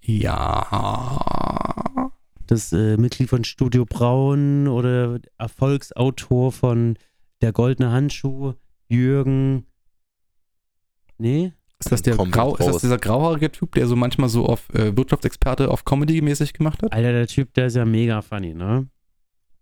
Ja. 0.02 2.10
Das 2.46 2.72
äh, 2.72 2.96
Mitglied 2.96 3.28
von 3.28 3.42
Studio 3.42 3.84
Braun 3.84 4.68
oder 4.68 5.18
Erfolgsautor 5.38 6.52
von 6.52 6.96
Der 7.42 7.52
Goldene 7.52 7.90
Handschuh, 7.90 8.54
Jürgen. 8.88 9.66
Nee? 11.18 11.52
Ist 11.78 11.92
das, 11.92 12.02
der 12.02 12.16
Grau, 12.16 12.56
ist 12.56 12.66
das 12.66 12.80
dieser 12.80 12.96
grauhaarige 12.96 13.52
Typ, 13.52 13.74
der 13.74 13.86
so 13.86 13.96
manchmal 13.96 14.30
so 14.30 14.46
auf 14.46 14.72
äh, 14.74 14.96
Wirtschaftsexperte 14.96 15.70
auf 15.70 15.84
Comedy 15.84 16.22
mäßig 16.22 16.54
gemacht 16.54 16.82
hat? 16.82 16.92
Alter, 16.92 17.12
der 17.12 17.26
Typ, 17.26 17.52
der 17.52 17.66
ist 17.66 17.76
ja 17.76 17.84
mega 17.84 18.22
funny, 18.22 18.54
ne? 18.54 18.88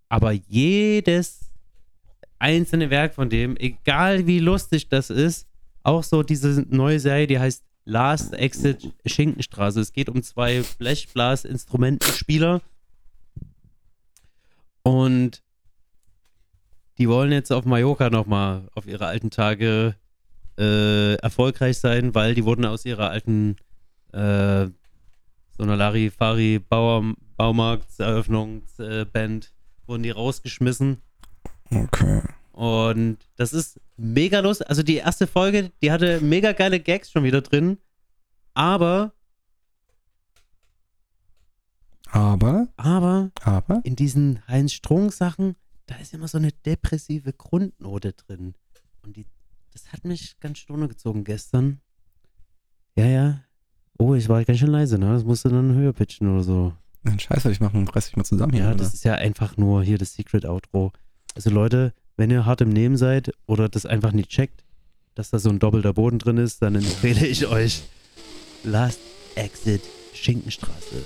Aber 0.08 0.30
jedes 0.30 1.50
einzelne 2.38 2.90
Werk 2.90 3.14
von 3.14 3.30
dem, 3.30 3.56
egal 3.56 4.26
wie 4.28 4.38
lustig 4.38 4.88
das 4.88 5.10
ist, 5.10 5.48
auch 5.82 6.04
so 6.04 6.22
diese 6.22 6.64
neue 6.68 7.00
Serie, 7.00 7.26
die 7.26 7.38
heißt 7.38 7.64
Last 7.84 8.32
Exit 8.34 8.94
Schinkenstraße. 9.04 9.80
Es 9.80 9.92
geht 9.92 10.08
um 10.08 10.22
zwei 10.22 10.62
Blechblas-Instrumentenspieler. 10.78 12.62
Und 14.82 15.42
die 16.98 17.08
wollen 17.08 17.32
jetzt 17.32 17.52
auf 17.52 17.64
Mallorca 17.64 18.10
nochmal 18.10 18.68
auf 18.74 18.86
ihre 18.86 19.06
alten 19.06 19.30
Tage 19.30 19.96
äh, 20.58 21.14
erfolgreich 21.16 21.78
sein, 21.78 22.14
weil 22.14 22.34
die 22.34 22.44
wurden 22.44 22.64
aus 22.64 22.84
ihrer 22.84 23.10
alten 23.10 23.56
äh, 24.12 24.66
so 25.56 25.62
einer 25.62 25.76
Larifari 25.76 26.58
Bauer, 26.58 27.14
Baumarktseröffnungsband 27.36 29.52
wurden 29.86 30.02
die 30.02 30.10
rausgeschmissen. 30.10 31.00
Okay. 31.70 32.22
Und 32.52 33.18
das 33.36 33.52
ist 33.52 33.80
mega 33.96 34.40
lustig. 34.40 34.68
Also 34.68 34.82
die 34.82 34.96
erste 34.96 35.26
Folge, 35.26 35.72
die 35.82 35.90
hatte 35.90 36.20
mega 36.20 36.52
geile 36.52 36.80
Gags 36.80 37.10
schon 37.10 37.24
wieder 37.24 37.40
drin. 37.40 37.78
Aber, 38.54 39.12
Aber, 42.06 42.68
aber 42.76 43.30
aber, 43.42 43.80
in 43.82 43.96
diesen 43.96 44.46
Heinz 44.46 44.72
Strunk 44.72 45.12
Sachen, 45.12 45.56
da 45.86 45.96
ist 45.96 46.14
immer 46.14 46.28
so 46.28 46.38
eine 46.38 46.52
depressive 46.52 47.32
Grundnote 47.32 48.12
drin. 48.12 48.54
Und 49.02 49.16
die, 49.16 49.26
das 49.72 49.92
hat 49.92 50.04
mich 50.04 50.38
ganz 50.40 50.58
stunde 50.58 50.88
gezogen 50.88 51.24
gestern. 51.24 51.80
Ja, 52.96 53.06
ja. 53.06 53.40
Oh, 53.98 54.14
ich 54.14 54.28
war 54.28 54.44
ganz 54.44 54.58
schön 54.58 54.70
leise, 54.70 54.98
ne? 54.98 55.12
Das 55.12 55.24
musste 55.24 55.48
dann 55.48 55.74
höher 55.74 55.92
pitchen 55.92 56.32
oder 56.32 56.42
so. 56.42 56.72
Nein, 57.02 57.20
scheiße, 57.20 57.50
ich 57.50 57.60
mache 57.60 57.76
reiß 57.76 58.06
dich 58.06 58.16
mal 58.16 58.24
zusammen 58.24 58.54
hier. 58.54 58.62
Ja, 58.62 58.68
oder? 58.70 58.78
das 58.78 58.94
ist 58.94 59.04
ja 59.04 59.14
einfach 59.14 59.56
nur 59.56 59.84
hier 59.84 59.98
das 59.98 60.14
Secret 60.14 60.46
Outro. 60.46 60.92
Also 61.34 61.50
Leute, 61.50 61.92
wenn 62.16 62.30
ihr 62.30 62.46
hart 62.46 62.60
im 62.60 62.70
Nehmen 62.70 62.96
seid 62.96 63.32
oder 63.46 63.68
das 63.68 63.84
einfach 63.84 64.12
nicht 64.12 64.30
checkt, 64.30 64.64
dass 65.14 65.30
da 65.30 65.38
so 65.38 65.50
ein 65.50 65.58
doppelter 65.58 65.92
Boden 65.92 66.18
drin 66.18 66.38
ist, 66.38 66.62
dann 66.62 66.74
empfehle 66.74 67.26
ich 67.26 67.46
euch 67.46 67.84
Last 68.64 69.00
Exit 69.34 69.82
Schinkenstraße. 70.14 71.04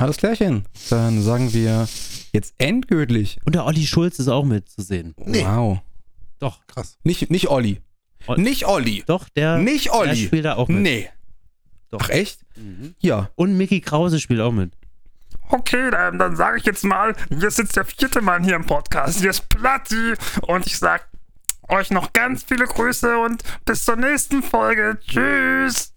Alles 0.00 0.16
klärchen. 0.16 0.64
Dann 0.88 1.22
sagen 1.22 1.52
wir 1.52 1.88
jetzt 2.32 2.54
endgültig. 2.58 3.38
Und 3.44 3.54
der 3.54 3.64
Olli 3.66 3.86
Schulz 3.86 4.18
ist 4.18 4.28
auch 4.28 4.44
mitzusehen. 4.44 5.14
Nee. 5.24 5.44
Wow. 5.44 5.78
Doch, 6.38 6.66
Krass. 6.66 6.96
Nicht, 7.04 7.30
nicht 7.30 7.48
Olli. 7.48 7.80
Ol- 8.26 8.38
Nicht 8.38 8.66
Olli. 8.66 9.02
doch, 9.06 9.28
der, 9.30 9.58
Nicht 9.58 9.86
der 9.86 9.94
Olli. 9.94 10.16
spielt 10.26 10.44
da 10.44 10.54
auch 10.56 10.68
mit. 10.68 10.78
Nee. 10.82 11.10
Doch. 11.90 12.00
Ach 12.02 12.08
echt? 12.10 12.40
Mhm. 12.56 12.94
Ja. 13.00 13.30
Und 13.34 13.56
Mickey 13.56 13.80
Krause 13.80 14.20
spielt 14.20 14.40
auch 14.40 14.52
mit. 14.52 14.72
Okay, 15.48 15.90
dann, 15.90 16.18
dann 16.18 16.36
sage 16.36 16.58
ich 16.58 16.64
jetzt 16.64 16.84
mal, 16.84 17.14
hier 17.28 17.50
sitzt 17.50 17.76
der 17.76 17.84
vierte 17.84 18.20
Mann 18.22 18.44
hier 18.44 18.54
im 18.56 18.64
Podcast. 18.66 19.20
Hier 19.20 19.30
ist 19.30 19.48
Platti 19.48 20.14
und 20.46 20.66
ich 20.66 20.78
sag 20.78 21.08
euch 21.68 21.90
noch 21.90 22.12
ganz 22.12 22.44
viele 22.44 22.66
Grüße 22.66 23.18
und 23.18 23.42
bis 23.64 23.84
zur 23.84 23.96
nächsten 23.96 24.42
Folge. 24.42 24.98
Tschüss. 25.06 25.89